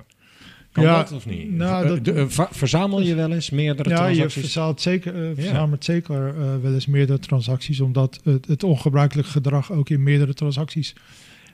Kan 0.78 0.86
Ja, 0.86 0.98
dat 1.04 1.12
of 1.12 1.26
niet? 1.26 1.52
nou, 1.52 1.88
dat- 1.88 2.06
de- 2.06 2.12
eh, 2.14 2.26
verzamel 2.52 3.02
je 3.02 3.16
wel 3.16 3.32
eens 3.32 3.49
meerdere 3.49 3.90
ja, 3.90 3.95
je 3.95 4.02
transacties? 4.02 4.41
verzamelt 4.41 4.82
zeker, 4.82 5.24
eh, 5.30 5.32
verzamelt 5.36 5.84
zeker 5.86 6.28
eh, 6.28 6.56
wel 6.62 6.74
eens 6.74 6.86
meerdere 6.86 7.20
transacties, 7.20 7.80
omdat 7.80 8.20
het, 8.24 8.48
het 8.48 8.64
ongebruikelijk 8.64 9.28
gedrag 9.28 9.72
ook 9.72 9.90
in 9.90 10.04
meerdere 10.04 10.34
transacties 10.34 10.95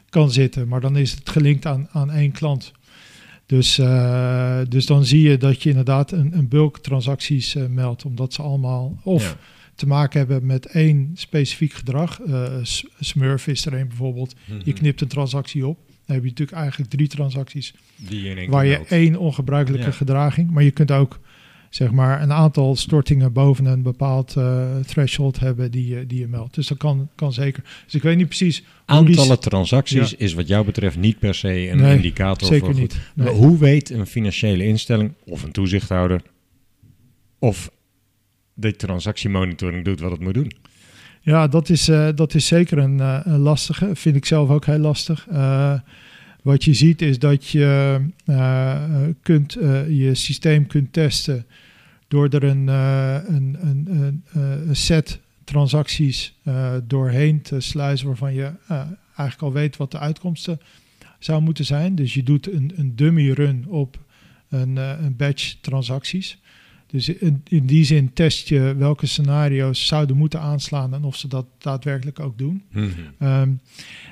kan 0.10 0.32
zitten. 0.32 0.68
Maar 0.68 0.82
dan 0.82 0.98
is 0.98 1.12
het 1.12 1.30
gelinkt 1.30 1.66
aan, 1.66 1.88
aan 1.91 2.12
één 2.12 2.32
klant. 2.32 2.72
Dus, 3.45 3.76
dus 4.70 4.86
dan 4.86 5.06
zie 5.06 5.22
je 5.30 5.38
dat 5.38 5.64
je 5.64 5.70
inderdaad 5.70 6.12
een, 6.12 6.38
een 6.38 6.48
bulk 6.48 6.80
transacties 6.80 7.56
meldt, 7.70 8.06
omdat 8.06 8.34
ze 8.34 8.41
allemaal 8.41 9.00
of 9.04 9.24
Ja. 9.24 9.36
te 9.76 9.88
maken 9.88 10.20
hebben 10.20 10.45
met 10.45 10.66
één 10.66 11.12
specifiek 11.14 11.74
gedrag. 11.74 12.20
Smurf 13.00 13.48
is 13.48 13.66
er 13.66 13.74
een 13.74 13.88
bijvoorbeeld. 13.88 14.36
Je 14.45 14.54
Mhm. 14.66 14.74
knipt 14.74 15.02
een 15.02 15.08
transactie 15.08 15.68
op. 15.68 15.78
Dan 16.05 16.15
heb 16.15 16.23
je 16.23 16.30
natuurlijk 16.30 16.57
eigenlijk 16.57 16.89
drie 16.91 17.07
transacties 17.07 17.73
Die 17.95 18.30
in 18.30 18.38
één 18.38 18.49
waar 18.49 18.65
je 18.65 18.71
meldt. 18.71 18.91
één 18.91 19.17
ongebruikelijke 19.17 19.85
Ja. 19.85 19.91
gedraging, 19.91 20.51
maar 20.51 20.63
je 20.63 20.71
kunt 20.71 20.91
ook 20.91 21.19
zeg 21.69 21.91
maar 21.91 22.21
een 22.21 22.31
aantal 22.31 22.75
stortingen 22.75 23.34
boven 23.34 23.65
een 23.65 23.81
bepaald 23.81 24.35
eh, 24.38 24.75
threshold 24.80 25.39
hebben 25.39 25.71
die 25.71 25.88
je, 25.88 26.07
die 26.07 26.19
je 26.19 26.27
meldt. 26.27 26.55
Dus 26.55 26.67
dat 26.67 26.77
kan, 26.77 27.09
kan 27.15 27.34
zeker. 27.34 27.63
Dus 27.85 27.95
ik 27.95 28.01
weet 28.01 28.17
niet 28.17 28.27
precies 28.27 28.55
die- 28.57 28.65
Aantallen 28.85 29.39
transacties 29.39 30.09
Ja. 30.09 30.15
is 30.17 30.34
wat 30.34 30.47
jou 30.47 30.65
betreft 30.65 30.97
niet 30.97 31.19
per 31.19 31.35
se 31.35 31.69
een 31.69 31.77
Nee, 31.77 31.95
indicator 31.95 32.47
zeker 32.47 32.65
voor 32.71 32.80
niet. 32.80 32.99
Nee. 33.13 33.25
Maar 33.25 33.35
Hoe 33.35 33.57
weet 33.57 33.89
een 33.89 34.05
financiële 34.07 34.65
instelling 34.65 35.13
of 35.25 35.43
een 35.43 35.51
toezichthouder 35.51 36.21
of 37.39 37.71
de 38.53 38.75
transactiemonitoring 38.75 39.85
doet 39.85 39.99
wat 39.99 40.11
het 40.11 40.19
moet 40.19 40.34
doen? 40.34 40.51
Ja, 41.26 41.48
dat 41.48 41.70
is, 41.70 41.88
eh, 41.88 42.10
dat 42.16 42.34
is 42.34 42.48
zeker 42.48 42.78
een, 42.78 43.00
eh, 43.00 43.20
een 43.24 43.40
lastige. 43.40 43.95
Vind 43.95 44.16
ik 44.16 44.26
zelf 44.26 44.50
ook 44.50 44.66
heel 44.66 44.78
lastig. 44.78 45.28
Eh, 45.30 45.80
wat 46.41 46.64
je 46.64 46.74
ziet 46.74 47.02
is 47.02 47.20
dat 47.20 47.48
je 47.48 48.02
kunt, 49.22 49.54
je 49.88 50.10
systeem 50.14 50.68
kunt 50.68 50.94
testen 50.94 51.45
door 52.08 52.30
er 52.30 52.44
een, 52.44 52.68
een, 52.68 53.58
een, 53.62 54.24
een, 54.34 54.76
set 54.76 55.20
transacties 55.44 56.36
doorheen 56.88 57.41
te 57.41 57.60
sluizen 57.60 58.08
waarvan 58.08 58.34
je 58.34 58.52
eigenlijk 59.08 59.41
al 59.41 59.54
weet 59.54 59.78
wat 59.78 59.91
de 59.91 60.00
uitkomsten 60.00 60.60
zou 61.20 61.41
moeten 61.41 61.66
zijn. 61.66 61.95
Dus 61.95 62.14
je 62.14 62.24
doet 62.24 62.52
een, 62.52 62.72
een 62.76 62.95
dummy 62.95 63.32
run 63.32 63.66
op 63.68 64.00
een, 64.50 64.76
een 64.76 65.16
batch 65.16 65.56
transacties. 65.62 66.38
Dus 66.94 67.10
in, 67.10 67.41
in 67.48 67.65
die 67.65 67.84
zin 67.84 68.14
test 68.14 68.48
je 68.48 68.76
welke 68.78 69.06
scenario's 69.06 69.88
zouden 69.88 70.18
moeten 70.18 70.40
aanslaan 70.40 70.94
en 70.94 71.03
of 71.03 71.15
ze 71.15 71.28
dat 71.28 71.45
daadwerkelijk 71.57 72.20
ook 72.20 72.38
doen. 72.38 72.64
Mhm. 72.72 72.88
Ehm, 73.20 73.49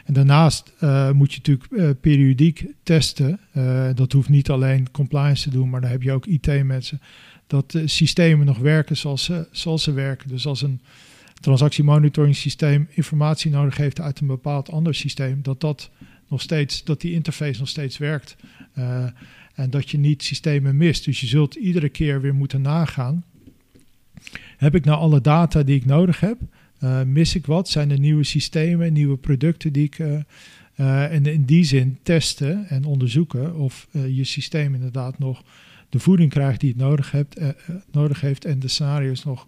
en 0.06 0.14
daarnaast 0.14 0.74
eh, 0.80 1.12
moet 1.12 1.34
je 1.34 1.38
natuurlijk 1.38 1.72
eh, 1.72 1.90
periodiek 2.02 2.66
testen. 2.84 3.40
Eh, 3.52 3.90
dat 3.96 4.12
hoeft 4.12 4.30
niet 4.30 4.50
alleen 4.50 4.92
compliance 4.92 5.44
te 5.44 5.50
doen, 5.50 5.70
maar 5.70 5.82
dan 5.82 5.90
heb 5.90 6.02
je 6.02 6.12
ook 6.12 6.26
IT-mensen. 6.26 7.02
Dat 7.48 7.72
de 7.72 7.88
systemen 7.88 8.46
nog 8.46 8.58
werken 8.58 8.98
zoals 8.98 9.24
ze, 9.24 9.48
zoals 9.52 9.84
ze 9.84 9.94
werken. 9.94 10.30
Dus 10.30 10.46
als 10.46 10.62
een 10.62 10.82
transactiemonitoring 11.34 12.36
systeem 12.36 12.88
informatie 12.90 13.52
nodig 13.52 13.78
heeft 13.78 14.02
uit 14.02 14.20
een 14.20 14.28
bepaald 14.28 14.72
ander 14.72 14.96
systeem, 14.96 15.40
dat 15.42 15.62
dat 15.62 15.90
nog 16.28 16.42
steeds, 16.42 16.84
dat 16.84 17.02
die 17.02 17.14
interface 17.14 17.60
nog 17.60 17.70
steeds 17.70 17.98
werkt. 17.98 18.36
En 19.56 19.70
dat 19.70 19.90
je 19.90 19.98
niet 19.98 20.24
systemen 20.24 20.78
mist. 20.78 21.06
Dus 21.06 21.22
je 21.22 21.28
zult 21.28 21.56
iedere 21.56 21.90
keer 21.90 22.22
weer 22.22 22.36
moeten 22.36 22.62
nagaan. 22.62 23.24
Heb 24.58 24.76
ik 24.76 24.86
nou 24.86 25.00
alle 25.00 25.22
data 25.22 25.64
die 25.64 25.76
ik 25.76 25.86
nodig 25.86 26.20
heb? 26.20 26.38
Eh, 26.80 27.02
mis 27.04 27.36
ik 27.36 27.46
wat? 27.46 27.70
Zijn 27.70 27.92
er 27.92 28.00
nieuwe 28.00 28.24
systemen, 28.24 28.94
nieuwe 28.94 29.18
producten 29.18 29.74
die 29.74 29.84
ik. 29.84 30.00
eh, 30.00 30.20
eh, 30.76 31.14
en 31.14 31.26
in 31.26 31.46
die 31.46 31.64
zin 31.64 31.98
testen 32.04 32.70
en 32.70 32.86
onderzoeken 32.86 33.56
of 33.56 33.88
je 34.08 34.24
systeem 34.24 34.74
inderdaad 34.74 35.20
nog 35.20 35.44
de 35.90 36.00
voeding 36.00 36.30
krijgt 36.30 36.60
die 36.60 36.70
het 36.70 36.78
nodig, 36.78 37.12
hebt, 37.12 37.40
nodig 37.92 38.22
heeft 38.22 38.46
en 38.46 38.60
de 38.60 38.68
scenario's 38.68 39.24
nog 39.24 39.48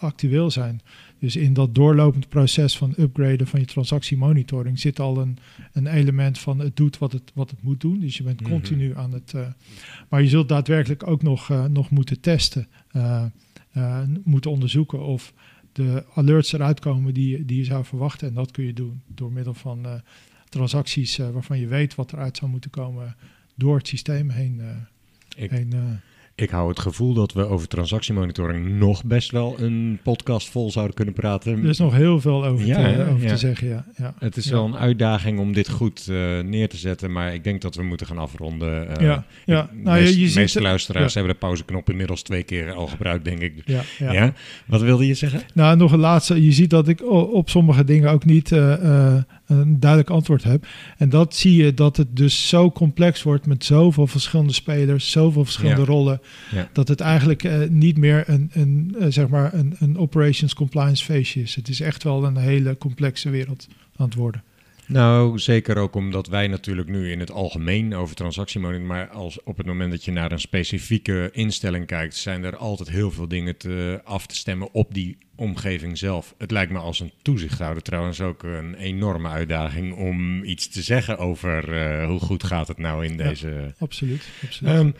actueel 0.00 0.50
zijn. 0.50 0.80
Dus 1.22 1.36
in 1.36 1.52
dat 1.52 1.74
doorlopend 1.74 2.28
proces 2.28 2.76
van 2.76 2.94
upgraden 2.98 3.46
van 3.46 3.60
je 3.60 3.66
transactiemonitoring 3.66 4.78
zit 4.80 5.00
al 5.00 5.18
een, 5.18 5.38
een 5.72 5.86
element 5.86 6.38
van 6.38 6.58
het 6.58 6.76
doet 6.76 6.98
wat 6.98 7.12
het, 7.12 7.30
wat 7.34 7.50
het 7.50 7.62
moet 7.62 7.80
doen. 7.80 8.00
Dus 8.00 8.16
je 8.16 8.22
bent 8.22 8.40
Mhm. 8.40 8.50
continu 8.50 8.96
aan 8.96 9.12
het. 9.12 9.32
eh, 9.34 9.46
maar 10.08 10.22
je 10.22 10.28
zult 10.28 10.48
daadwerkelijk 10.48 11.06
ook 11.06 11.22
nog, 11.22 11.50
eh, 11.50 11.64
nog 11.64 11.90
moeten 11.90 12.20
testen, 12.20 12.68
eh, 12.90 13.24
moeten 14.24 14.50
onderzoeken 14.50 15.00
of 15.04 15.32
de 15.72 16.04
alerts 16.14 16.52
eruit 16.52 16.80
komen 16.80 17.14
die, 17.14 17.28
je- 17.38 17.44
die 17.44 17.56
je 17.58 17.64
zou 17.64 17.84
verwachten. 17.84 18.28
En 18.28 18.34
dat 18.34 18.50
kun 18.50 18.64
je 18.64 18.72
doen 18.72 19.00
door 19.06 19.32
middel 19.32 19.54
van 19.54 19.86
transacties 20.48 21.16
waarvan 21.16 21.58
je 21.58 21.66
weet 21.66 21.94
wat 21.94 22.12
eruit 22.12 22.36
zou 22.36 22.50
moeten 22.50 22.70
komen 22.70 23.16
door 23.54 23.76
het 23.76 23.88
systeem 23.88 24.30
heen. 24.30 24.60
Ik- 25.36 25.50
heen. 25.50 25.72
Ik 26.42 26.50
hou 26.50 26.68
het 26.68 26.78
gevoel 26.78 27.14
dat 27.14 27.32
we 27.32 27.46
over 27.48 27.68
transactiemonitoring 27.68 28.78
nog 28.78 29.04
best 29.04 29.30
wel 29.30 29.54
een 29.58 29.98
podcast 30.02 30.48
vol 30.50 30.70
zouden 30.70 30.94
kunnen 30.94 31.14
praten. 31.14 31.62
er 31.62 31.68
is 31.68 31.78
nog 31.78 31.94
heel 31.94 32.20
veel 32.20 32.44
over, 32.44 32.66
Ja, 32.66 32.74
te, 32.74 32.80
hè? 32.80 33.08
over 33.10 33.22
Ja. 33.22 33.28
te 33.28 33.36
zeggen. 33.36 33.68
Ja, 33.68 33.84
ja. 33.96 34.14
Het 34.18 34.36
is 34.36 34.50
wel 34.50 34.64
een 34.64 34.76
uitdaging 34.76 35.38
om 35.38 35.52
dit 35.52 35.68
goed 35.70 36.08
eh, 36.08 36.16
neer 36.40 36.68
te 36.68 36.76
zetten, 36.76 37.12
maar 37.12 37.34
ik 37.34 37.44
denk 37.44 37.60
dat 37.60 37.74
we 37.74 37.82
moeten 37.82 38.06
gaan 38.06 38.18
afronden. 38.18 38.96
Eh, 38.96 39.06
Ja, 39.06 39.24
ja. 39.44 39.62
De 39.72 39.76
Nou, 39.82 39.96
je- 39.98 40.02
meest- 40.04 40.18
je 40.18 40.26
ziet- 40.26 40.34
meeste 40.36 40.60
luisteraars 40.62 41.14
hebben 41.14 41.32
de 41.32 41.38
pauzeknop 41.38 41.90
inmiddels 41.90 42.22
twee 42.22 42.42
keer 42.42 42.72
al 42.72 42.86
gebruikt, 42.86 43.24
denk 43.24 43.40
ik. 43.40 43.54
Ja. 43.98 44.32
Wat 44.66 44.80
wilde 44.80 45.06
je 45.06 45.14
zeggen? 45.14 45.40
Nou, 45.54 45.76
nog 45.76 45.92
een 45.92 45.98
laatste. 45.98 46.44
Je 46.44 46.52
ziet 46.52 46.70
dat 46.70 46.88
ik 46.88 47.02
op 47.10 47.50
sommige 47.50 47.84
dingen 47.84 48.10
ook 48.10 48.24
niet 48.24 48.52
eh, 48.52 49.14
een 49.60 49.80
duidelijk 49.80 50.10
antwoord 50.10 50.42
heb. 50.42 50.66
En 50.98 51.08
dat 51.08 51.34
zie 51.36 51.64
je 51.64 51.74
dat 51.74 51.96
het 51.96 52.16
dus 52.16 52.48
zo 52.48 52.70
complex 52.70 53.22
wordt 53.22 53.46
met 53.46 53.64
zoveel 53.64 54.06
verschillende 54.06 54.52
spelers, 54.52 55.10
zoveel 55.10 55.44
verschillende 55.44 55.80
Ja. 55.80 55.86
rollen, 55.86 56.20
Ja. 56.50 56.68
dat 56.72 56.88
het 56.88 57.00
eigenlijk 57.00 57.44
eh, 57.44 57.68
niet 57.68 57.96
meer 57.96 58.24
een, 58.26 58.50
een, 58.52 58.96
eh, 59.00 59.06
zeg 59.10 59.28
maar 59.28 59.54
een, 59.54 59.76
een 59.78 59.98
operations 59.98 60.54
compliance 60.54 61.04
feestje 61.04 61.40
is. 61.42 61.54
Het 61.54 61.68
is 61.68 61.80
echt 61.80 62.02
wel 62.02 62.24
een 62.24 62.36
hele 62.36 62.78
complexe 62.78 63.30
wereld 63.30 63.66
aan 63.96 64.06
het 64.06 64.14
worden. 64.14 64.42
Nou, 64.92 65.38
zeker 65.38 65.76
ook 65.76 65.94
omdat 65.94 66.26
wij 66.26 66.46
natuurlijk 66.48 66.88
nu 66.88 67.10
in 67.10 67.20
het 67.20 67.30
algemeen 67.30 67.94
over 67.94 68.14
transactiemonitoring, 68.14 68.88
maar 68.88 69.08
als 69.08 69.42
op 69.42 69.56
het 69.56 69.66
moment 69.66 69.90
dat 69.90 70.04
je 70.04 70.10
naar 70.12 70.32
een 70.32 70.40
specifieke 70.40 71.28
instelling 71.32 71.86
kijkt, 71.86 72.16
zijn 72.16 72.44
er 72.44 72.56
altijd 72.56 72.90
heel 72.90 73.10
veel 73.10 73.28
dingen 73.28 73.56
te, 73.56 74.00
af 74.04 74.26
te 74.26 74.36
stemmen 74.36 74.68
op 74.72 74.94
die 74.94 75.16
omgeving 75.36 75.98
zelf. 75.98 76.34
Het 76.38 76.50
lijkt 76.50 76.72
me 76.72 76.78
als 76.78 77.00
een 77.00 77.12
toezichthouder 77.22 77.82
trouwens 77.82 78.20
ook 78.20 78.42
een 78.42 78.74
enorme 78.74 79.28
uitdaging 79.28 79.94
om 79.94 80.44
iets 80.44 80.68
te 80.68 80.82
zeggen 80.82 81.18
over 81.18 81.72
eh, 81.74 82.06
hoe 82.06 82.20
goed 82.20 82.44
gaat 82.44 82.68
het 82.68 82.78
nou 82.78 83.04
in 83.04 83.16
Ja. 83.16 83.28
deze... 83.28 83.74
Absoluut. 83.78 84.28
absoluut. 84.44 84.72
Ehm, 84.72 84.90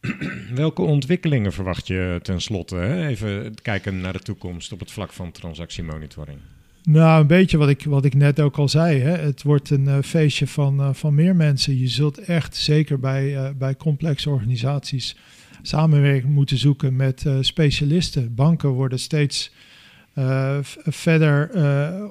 welke 0.54 0.82
ontwikkelingen 0.82 1.52
verwacht 1.52 1.86
je 1.86 2.18
tenslotte? 2.22 2.76
Hè? 2.76 3.06
Even 3.06 3.54
kijken 3.62 4.00
naar 4.00 4.12
de 4.12 4.18
toekomst 4.18 4.72
op 4.72 4.80
het 4.80 4.92
vlak 4.92 5.12
van 5.12 5.32
transactiemonitoring. 5.32 6.38
Nou, 6.84 7.20
een 7.20 7.26
beetje 7.26 7.56
wat 7.56 7.68
ik, 7.68 7.84
wat 7.84 8.04
ik 8.04 8.14
net 8.14 8.40
ook 8.40 8.56
al 8.56 8.68
zei. 8.68 9.00
Hè. 9.00 9.16
Het 9.16 9.42
wordt 9.42 9.70
een 9.70 9.88
eh, 9.88 9.98
feestje 10.02 10.46
van, 10.46 10.80
eh, 10.80 10.88
van 10.92 11.14
meer 11.14 11.36
mensen. 11.36 11.78
Je 11.78 11.88
zult 11.88 12.18
echt, 12.18 12.56
zeker 12.56 13.00
bij, 13.00 13.36
eh, 13.36 13.50
bij 13.58 13.76
complexe 13.76 14.30
organisaties, 14.30 15.16
samenwerking 15.62 16.32
moeten 16.32 16.58
zoeken 16.58 16.96
met 16.96 17.26
specialisten. 17.40 18.34
Banken 18.34 18.68
worden 18.68 18.98
steeds 18.98 19.52
verder 20.84 21.50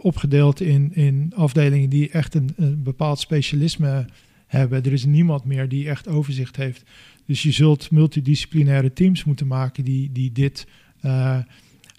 opgedeeld 0.02 0.62
in, 0.62 0.96
in 0.96 1.34
afdelingen 1.36 1.90
die 1.90 2.10
echt 2.10 2.36
een, 2.36 2.50
een 2.56 2.84
bepaald 2.84 3.20
specialisme 3.20 4.06
hebben. 4.48 4.84
Er 4.84 4.94
is 4.94 5.06
niemand 5.06 5.46
meer 5.46 5.70
die 5.70 5.90
echt 5.90 6.08
overzicht 6.08 6.56
heeft. 6.56 6.84
Dus 7.26 7.44
je 7.44 7.52
zult 7.52 7.92
multidisciplinaire 7.92 8.94
teams 8.94 9.24
moeten 9.24 9.48
maken 9.48 9.84
die, 9.84 10.12
die 10.12 10.32
dit 10.32 10.68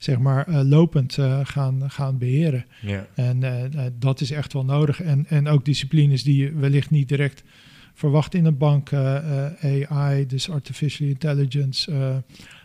zeg 0.02 0.18
maar 0.18 0.48
eh, 0.48 0.60
lopend 0.64 1.18
eh, 1.18 1.40
gaan, 1.42 1.90
gaan 1.90 2.18
beheren. 2.18 2.64
Ja. 2.80 3.06
En 3.14 3.42
eh, 3.42 3.84
dat 3.98 4.20
is 4.20 4.30
echt 4.30 4.52
wel 4.52 4.64
nodig. 4.64 5.02
En, 5.02 5.26
en 5.28 5.48
ook 5.48 5.64
disciplines 5.64 6.22
die 6.22 6.44
je 6.44 6.52
wellicht 6.52 6.90
niet 6.90 7.08
direct 7.08 7.42
verwacht 7.94 8.34
in 8.34 8.44
een 8.44 8.56
bank. 8.56 8.92
AI, 8.92 10.26
dus 10.26 10.50
artificial 10.50 11.08
intelligence, 11.08 11.92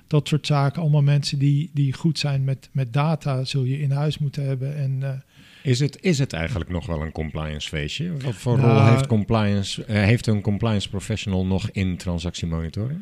dat 0.08 0.28
soort 0.28 0.46
zaken. 0.46 0.82
Allemaal 0.82 1.02
mensen 1.02 1.40
die, 1.40 1.70
die 1.74 1.94
goed 1.94 2.20
zijn 2.20 2.44
met, 2.44 2.70
met 2.72 2.94
data 2.94 3.44
zul 3.44 3.64
je 3.64 3.80
in 3.80 3.92
huis 3.92 4.18
moeten 4.18 4.46
hebben. 4.46 4.78
En 4.78 5.24
Is 5.64 5.80
het, 5.80 5.98
is 6.02 6.20
het 6.20 6.34
eigenlijk 6.34 6.70
nog 6.70 6.86
wel 6.86 7.02
een 7.02 7.12
compliance 7.12 7.70
feestje? 7.70 8.18
Wat 8.18 8.36
voor 8.36 8.58
Nou, 8.58 8.70
rol 8.70 8.86
heeft, 8.86 9.08
compliance, 9.08 9.84
heeft 9.88 10.28
een 10.28 10.42
compliance 10.42 10.90
professional 10.90 11.46
nog 11.46 11.70
in 11.70 11.98
transactiemonitoring? 11.98 13.02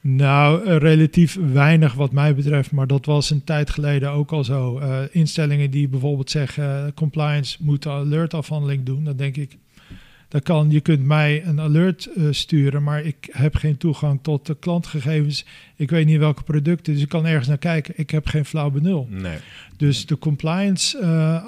Nou, 0.00 0.78
relatief 0.78 1.38
weinig 1.52 1.94
wat 1.94 2.12
mij 2.12 2.34
betreft, 2.34 2.70
maar 2.70 2.86
dat 2.86 3.06
was 3.06 3.30
een 3.30 3.44
tijd 3.44 3.70
geleden 3.70 4.10
ook 4.10 4.32
al 4.32 4.44
zo. 4.44 4.78
Eh, 4.78 4.98
instellingen 5.10 5.70
die 5.70 5.88
bijvoorbeeld 5.88 6.30
zeggen 6.30 6.86
eh, 6.86 6.92
compliance 6.94 7.56
moet 7.60 7.82
de 7.82 7.90
alertafhandeling 7.90 8.84
doen, 8.84 9.04
dan 9.04 9.16
denk 9.16 9.36
ik, 9.36 9.56
dat 10.28 10.42
kan. 10.42 10.70
Je 10.70 10.80
kunt 10.80 11.04
mij 11.04 11.44
een 11.44 11.60
alert 11.60 12.06
eh, 12.06 12.24
sturen, 12.30 12.82
maar 12.82 13.02
ik 13.02 13.28
heb 13.30 13.54
geen 13.54 13.76
toegang 13.76 14.18
tot 14.22 14.46
de 14.46 14.56
klantgegevens. 14.60 15.44
Ik 15.76 15.90
weet 15.90 16.06
niet 16.06 16.18
welke 16.18 16.42
producten, 16.42 16.92
dus 16.92 17.02
ik 17.02 17.08
kan 17.08 17.26
ergens 17.26 17.48
naar 17.48 17.58
kijken. 17.58 17.94
Ik 17.96 18.10
heb 18.10 18.26
geen 18.26 18.44
flauw 18.44 18.70
benul. 18.70 19.06
Nee. 19.10 19.38
Dus 19.76 20.06
de 20.06 20.18
compliance 20.18 20.98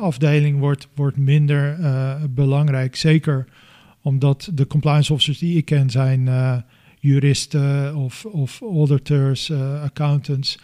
afdeling 0.00 0.58
wordt, 0.58 0.88
wordt 0.94 1.16
minder 1.16 1.78
belangrijk. 2.30 2.96
Zeker 2.96 3.46
omdat 4.02 4.50
de 4.54 4.66
compliance 4.66 5.12
officers 5.12 5.38
die 5.38 5.56
ik 5.56 5.64
ken 5.64 5.90
zijn 5.90 6.28
juristen 7.00 7.96
of, 7.96 8.24
of 8.24 8.60
auditors, 8.60 9.50
eh, 9.50 9.82
accountants. 9.82 10.58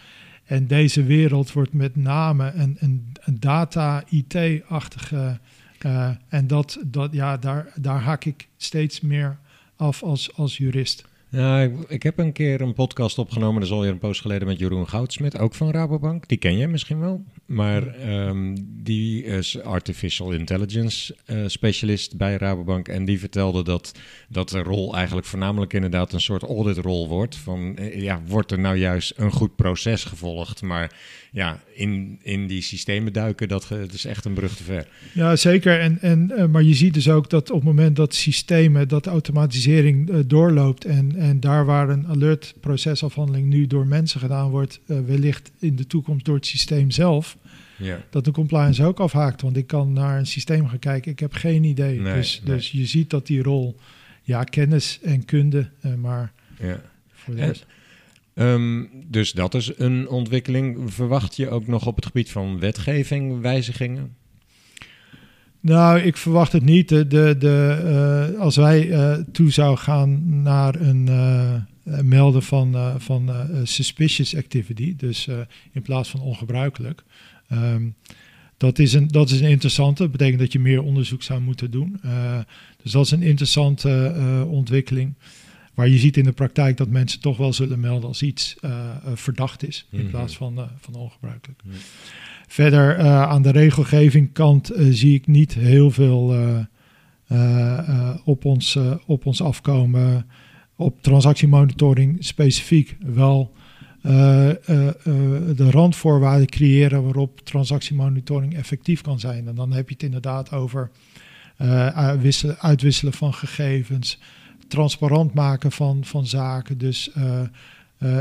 En 0.45 0.67
deze 0.67 1.03
wereld 1.03 1.51
wordt 1.51 1.73
met 1.73 1.95
name 1.95 2.51
een, 2.51 2.77
een, 2.79 3.11
een 3.19 3.39
data-IT-achtige. 3.39 5.39
eh, 5.79 6.09
en 6.27 6.47
dat, 6.47 6.79
dat, 6.85 7.13
ja, 7.13 7.37
daar, 7.37 7.71
daar 7.75 8.01
haak 8.01 8.25
ik 8.25 8.47
steeds 8.57 9.01
meer 9.01 9.37
af 9.75 10.03
als, 10.03 10.35
als 10.35 10.57
jurist. 10.57 11.05
Ja, 11.29 11.69
ik, 11.87 12.03
heb 12.03 12.17
een 12.17 12.31
keer 12.31 12.61
een 12.61 12.73
podcast 12.73 13.17
opgenomen, 13.17 13.59
dat 13.59 13.69
is 13.69 13.75
alweer 13.75 13.91
een 13.91 13.97
poos 13.97 14.19
geleden, 14.19 14.47
met 14.47 14.59
Jeroen 14.59 14.87
Goudsmit, 14.87 15.39
ook 15.39 15.53
van 15.53 15.71
Rabobank. 15.71 16.27
Die 16.27 16.37
ken 16.37 16.57
je 16.57 16.67
misschien 16.67 16.99
wel. 16.99 17.23
Maar 17.45 17.87
ehm, 17.87 18.55
die 18.63 19.23
is 19.23 19.61
artificial 19.61 20.31
intelligence 20.31 21.15
eh, 21.25 21.37
specialist 21.47 22.17
bij 22.17 22.35
Rabobank. 22.35 22.87
En 22.87 23.05
die 23.05 23.19
vertelde 23.19 23.63
dat, 23.63 23.91
dat 24.29 24.49
de 24.49 24.63
rol 24.63 24.95
eigenlijk 24.95 25.27
voornamelijk 25.27 25.73
inderdaad 25.73 26.13
een 26.13 26.21
soort 26.21 26.43
auditrol 26.43 27.07
wordt. 27.07 27.35
Van, 27.35 27.77
eh, 27.77 28.01
ja, 28.01 28.21
wordt 28.27 28.51
er 28.51 28.59
nou 28.59 28.75
juist 28.75 29.13
een 29.15 29.31
goed 29.31 29.55
proces 29.55 30.03
gevolgd? 30.03 30.61
Maar 30.61 30.91
ja, 31.31 31.61
in, 31.73 32.19
in 32.21 32.47
die 32.47 32.61
systemen 32.61 33.13
duiken, 33.13 33.47
dat, 33.47 33.67
dat 33.69 33.93
is 33.93 34.05
echt 34.05 34.25
een 34.25 34.33
brug 34.33 34.55
te 34.55 34.63
ver. 34.63 34.87
Ja, 35.13 35.35
zeker. 35.35 35.79
En, 35.79 35.97
en, 36.01 36.31
eh, 36.37 36.45
maar 36.45 36.63
je 36.63 36.73
ziet 36.73 36.93
dus 36.93 37.09
ook 37.09 37.29
dat 37.29 37.49
op 37.49 37.55
het 37.55 37.65
moment 37.65 37.95
dat 37.95 38.13
systemen, 38.13 38.87
dat 38.87 39.07
automatisering 39.07 40.25
doorloopt 40.27 40.85
en, 40.85 41.15
en 41.17 41.39
daar 41.39 41.65
waar 41.65 41.89
een 41.89 42.07
alert 42.07 42.53
procesafhandeling 42.59 43.47
nu 43.47 43.67
door 43.67 43.87
mensen 43.87 44.19
gedaan 44.19 44.49
wordt, 44.49 44.79
eh, 44.87 44.99
wellicht 45.05 45.51
in 45.59 45.75
de 45.75 45.87
toekomst 45.87 46.25
door 46.25 46.35
het 46.35 46.45
systeem 46.45 46.91
zelf, 46.91 47.37
Ja. 47.77 48.03
dat 48.09 48.25
de 48.25 48.31
compliance 48.31 48.83
ook 48.83 48.99
afhaakt. 48.99 49.41
Want 49.41 49.57
ik 49.57 49.67
kan 49.67 49.93
naar 49.93 50.17
een 50.19 50.27
systeem 50.27 50.67
gaan 50.67 50.79
kijken, 50.79 51.11
ik 51.11 51.19
heb 51.19 51.33
geen 51.33 51.63
idee. 51.63 51.99
Nee, 51.99 52.13
dus, 52.13 52.41
nee. 52.45 52.55
dus 52.55 52.71
je 52.71 52.85
ziet 52.85 53.09
dat 53.09 53.27
die 53.27 53.41
rol, 53.43 53.75
ja, 54.23 54.43
kennis 54.43 54.99
en 55.01 55.25
kunde, 55.25 55.69
eh, 55.81 55.93
maar 55.93 56.33
ja. 56.59 56.81
voor 57.13 57.35
de 57.35 57.45
rest. 57.45 57.65
Ehm, 58.33 58.83
dus 59.07 59.31
dat 59.31 59.53
is 59.53 59.71
een 59.77 60.09
ontwikkeling. 60.09 60.93
Verwacht 60.93 61.35
je 61.35 61.49
ook 61.49 61.67
nog 61.67 61.87
op 61.87 61.95
het 61.95 62.05
gebied 62.05 62.31
van 62.31 62.59
wetgeving 62.59 63.41
wijzigingen? 63.41 64.15
Nou, 65.61 65.99
ik 65.99 66.17
verwacht 66.17 66.51
het 66.51 66.63
niet. 66.63 66.89
De, 66.89 67.07
de, 67.07 67.35
de, 67.39 68.31
eh, 68.33 68.39
als 68.39 68.55
wij 68.55 68.91
eh, 68.91 69.13
toe 69.31 69.51
zou 69.51 69.77
gaan 69.77 70.41
naar 70.41 70.75
een, 70.75 71.07
eh, 71.07 71.99
melden 72.01 72.43
van, 72.43 73.01
van 73.01 73.31
suspicious 73.63 74.35
activity, 74.35 74.95
dus 74.95 75.27
in 75.71 75.81
plaats 75.81 76.09
van 76.09 76.19
ongebruikelijk. 76.21 77.03
Ehm, 77.47 77.87
dat, 78.57 78.79
is 78.79 78.93
een, 78.93 79.07
dat 79.07 79.29
is 79.29 79.39
een 79.39 79.49
interessante. 79.49 80.01
Dat 80.01 80.11
betekent 80.11 80.39
dat 80.39 80.51
je 80.51 80.59
meer 80.59 80.83
onderzoek 80.83 81.23
zou 81.23 81.41
moeten 81.41 81.71
doen. 81.71 81.99
Dus 82.83 82.91
dat 82.91 83.05
is 83.05 83.11
een 83.11 83.21
interessante 83.23 84.13
ontwikkeling. 84.49 85.13
Waar 85.73 85.87
je 85.87 85.97
ziet 85.97 86.17
in 86.17 86.23
de 86.23 86.31
praktijk 86.31 86.77
dat 86.77 86.89
mensen 86.89 87.19
toch 87.19 87.37
wel 87.37 87.53
zullen 87.53 87.79
melden 87.79 88.07
als 88.07 88.21
iets 88.21 88.55
verdacht 89.13 89.67
is, 89.67 89.85
in 89.91 89.99
Mhm. 89.99 90.09
plaats 90.09 90.37
van, 90.37 90.69
van 90.79 90.93
ongebruikelijk. 90.95 91.61
Mhm. 91.63 91.75
Verder 92.47 92.95
eh, 92.95 93.21
aan 93.21 93.41
de 93.41 93.51
regelgeving 93.51 94.33
kant 94.33 94.69
eh, 94.69 94.85
zie 94.89 95.13
ik 95.15 95.27
niet 95.27 95.53
heel 95.53 95.91
veel 95.91 96.35
eh, 97.27 98.15
op, 98.23 98.45
ons, 98.45 98.79
op 99.05 99.25
ons 99.25 99.41
afkomen. 99.41 100.25
Op 100.75 101.01
transactiemonitoring 101.01 102.17
specifiek 102.19 102.97
wel 102.99 103.53
de 104.01 105.67
randvoorwaarden 105.71 106.47
creëren 106.47 107.03
waarop 107.03 107.39
transactiemonitoring 107.39 108.55
effectief 108.55 109.01
kan 109.01 109.19
zijn. 109.19 109.47
En 109.47 109.55
dan 109.55 109.71
heb 109.71 109.87
je 109.87 109.93
het 109.93 110.03
inderdaad 110.03 110.51
over 110.51 110.91
uitwisselen, 111.93 112.59
uitwisselen 112.59 113.13
van 113.13 113.33
gegevens, 113.33 114.19
transparant 114.67 115.33
maken 115.33 115.71
van, 115.71 116.05
van 116.05 116.25
zaken, 116.25 116.77
dus 116.77 117.11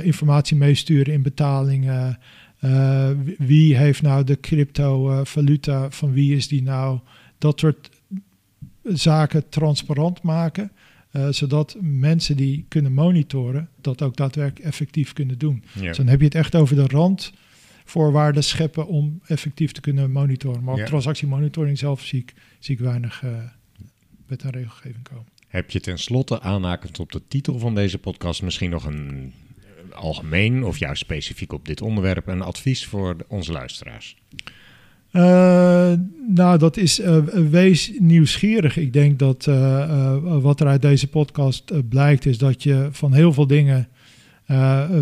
informatie 0.03 0.57
meesturen 0.57 1.13
in 1.13 1.23
betalingen. 1.23 2.19
Eh, 2.59 3.11
wie- 3.39 3.77
heeft 3.77 4.03
nou 4.03 4.25
de 4.25 4.41
cryptovaluta, 4.41 5.91
van 5.91 6.13
wie 6.13 6.37
is 6.37 6.49
die 6.49 6.63
nou? 6.63 6.99
Dat 7.39 7.61
soort 7.61 7.91
zaken 8.83 9.49
transparant 9.49 10.23
maken. 10.23 10.71
eh, 11.11 11.29
zodat 11.31 11.77
mensen 11.81 12.37
die 12.37 12.65
kunnen 12.69 12.93
monitoren, 12.93 13.69
dat 13.81 14.03
ook 14.03 14.17
daadwerkelijk 14.17 14.67
effectief 14.69 15.13
kunnen 15.13 15.39
doen. 15.39 15.65
Ja. 15.73 15.81
Dus 15.81 15.97
dan 15.97 16.07
heb 16.07 16.19
je 16.19 16.25
het 16.25 16.35
echt 16.35 16.55
over 16.55 16.77
de 16.77 16.87
randvoorwaarden 16.87 18.45
scheppen 18.45 18.87
om 18.87 19.21
effectief 19.27 19.73
te 19.73 19.81
kunnen 19.81 20.11
monitoren. 20.13 20.63
Maar 20.65 20.73
op 20.75 20.81
Ja. 20.81 20.87
transactiemonitoring 20.87 21.79
zelf 21.79 22.03
zie 22.03 22.19
ik, 22.21 22.35
zie 22.59 22.75
ik 22.75 22.81
weinig 22.81 23.23
eh 23.25 23.31
wet 24.27 24.43
en 24.43 24.51
regelgeving 24.51 25.03
komen. 25.03 25.25
Heb 25.49 25.71
je 25.71 25.81
tenslotte, 25.81 26.41
aanhakend 26.41 27.01
op 27.01 27.13
de 27.13 27.23
titel 27.29 27.59
van 27.59 27.75
deze 27.75 27.99
podcast, 27.99 28.43
misschien 28.43 28.71
nog 28.71 28.85
een 28.85 29.09
eh, 29.09 29.46
algemeen 29.97 30.65
of 30.65 30.79
juist 30.79 31.03
specifiek 31.03 31.53
op 31.53 31.67
dit 31.67 31.83
onderwerp 31.83 32.27
een 32.27 32.43
advies 32.43 32.87
voor 32.87 33.17
onze 33.29 33.53
luisteraars? 33.53 34.17
Eh, 35.17 35.93
nou, 36.29 36.59
dat 36.59 36.77
is 36.77 37.01
eh, 37.01 37.19
wees 37.51 37.93
nieuwsgierig. 37.99 38.77
Ik 38.77 38.93
denk 38.93 39.19
dat 39.19 39.47
eh, 39.47 40.17
wat 40.23 40.61
er 40.61 40.67
uit 40.67 40.83
deze 40.83 41.09
podcast 41.09 41.89
blijkt, 41.89 42.27
is 42.27 42.39
dat 42.39 42.63
je 42.63 42.89
van 42.91 43.13
heel 43.13 43.33
veel 43.33 43.47
dingen 43.47 43.89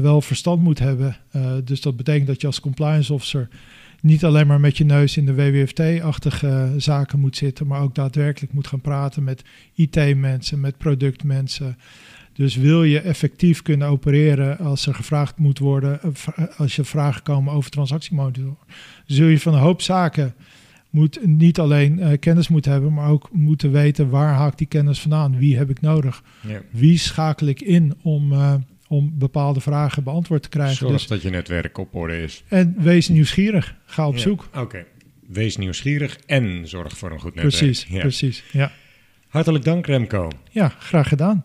wel 0.02 0.20
verstand 0.20 0.62
moet 0.62 0.78
hebben. 0.78 1.16
Dus 1.64 1.80
dat 1.80 1.96
betekent 1.96 2.26
dat 2.26 2.40
je 2.40 2.46
als 2.46 2.60
compliance 2.60 3.12
officer 3.12 3.48
niet 4.00 4.24
alleen 4.24 4.46
maar 4.46 4.60
met 4.60 4.76
je 4.76 4.84
neus 4.84 5.16
in 5.16 5.26
de 5.26 5.34
WWFT-achtige 5.34 6.74
zaken 6.76 7.20
moet 7.20 7.36
zitten, 7.36 7.66
maar 7.66 7.80
ook 7.80 7.94
daadwerkelijk 7.94 8.52
moet 8.52 8.66
gaan 8.66 8.80
praten 8.80 9.24
met 9.24 9.42
IT-mensen, 9.74 10.60
met 10.60 10.78
productmensen. 10.78 11.76
Dus 12.34 12.56
wil 12.56 12.84
je 12.84 13.00
effectief 13.00 13.62
kunnen 13.62 13.88
opereren 13.88 14.58
als 14.58 14.86
er 14.86 14.94
gevraagd 14.94 15.38
moet 15.38 15.58
worden, 15.58 16.02
eh, 16.02 16.10
v- 16.12 16.58
als 16.58 16.76
je 16.76 16.84
vragen 16.84 17.22
komen 17.22 17.52
over 17.52 17.70
transactiemonitoring, 17.70 18.56
zul 19.06 19.26
je 19.26 19.40
van 19.40 19.54
een 19.54 19.60
hoop 19.60 19.82
zaken 19.82 20.34
moet 20.90 21.26
niet 21.26 21.58
alleen 21.58 21.98
eh, 22.00 22.18
kennis 22.20 22.48
moeten 22.48 22.72
hebben, 22.72 22.92
maar 22.92 23.08
ook 23.10 23.28
moeten 23.32 23.72
weten 23.72 24.08
waar 24.10 24.32
haak 24.34 24.58
die 24.58 24.66
kennis 24.66 25.00
vandaan, 25.00 25.38
wie 25.38 25.56
heb 25.56 25.70
ik 25.70 25.80
nodig, 25.80 26.22
Ja. 26.48 26.60
wie 26.70 26.98
schakel 26.98 27.46
ik 27.46 27.60
in 27.60 27.94
om, 28.02 28.32
eh, 28.32 28.54
om 28.88 29.12
bepaalde 29.18 29.60
vragen 29.60 30.04
beantwoord 30.04 30.42
te 30.42 30.48
krijgen. 30.48 30.76
Zorg 30.76 30.92
Dus, 30.92 31.06
dat 31.06 31.22
je 31.22 31.30
netwerk 31.30 31.78
op 31.78 31.94
orde 31.94 32.22
is. 32.22 32.44
en 32.48 32.74
wees 32.78 33.08
nieuwsgierig, 33.08 33.76
ga 33.84 34.06
op 34.08 34.14
Ja, 34.14 34.20
zoek. 34.20 34.48
Oké. 34.56 34.84
Wees 35.28 35.56
nieuwsgierig 35.56 36.18
en 36.26 36.68
zorg 36.68 36.96
voor 36.98 37.10
een 37.12 37.20
goed 37.20 37.34
netwerk. 37.34 37.56
Precies, 37.56 37.86
Ja. 37.88 38.00
precies. 38.00 38.44
Ja. 38.52 38.72
Hartelijk 39.28 39.64
dank 39.64 39.86
Remco. 39.86 40.28
ja, 40.50 40.68
graag 40.68 41.08
gedaan. 41.08 41.44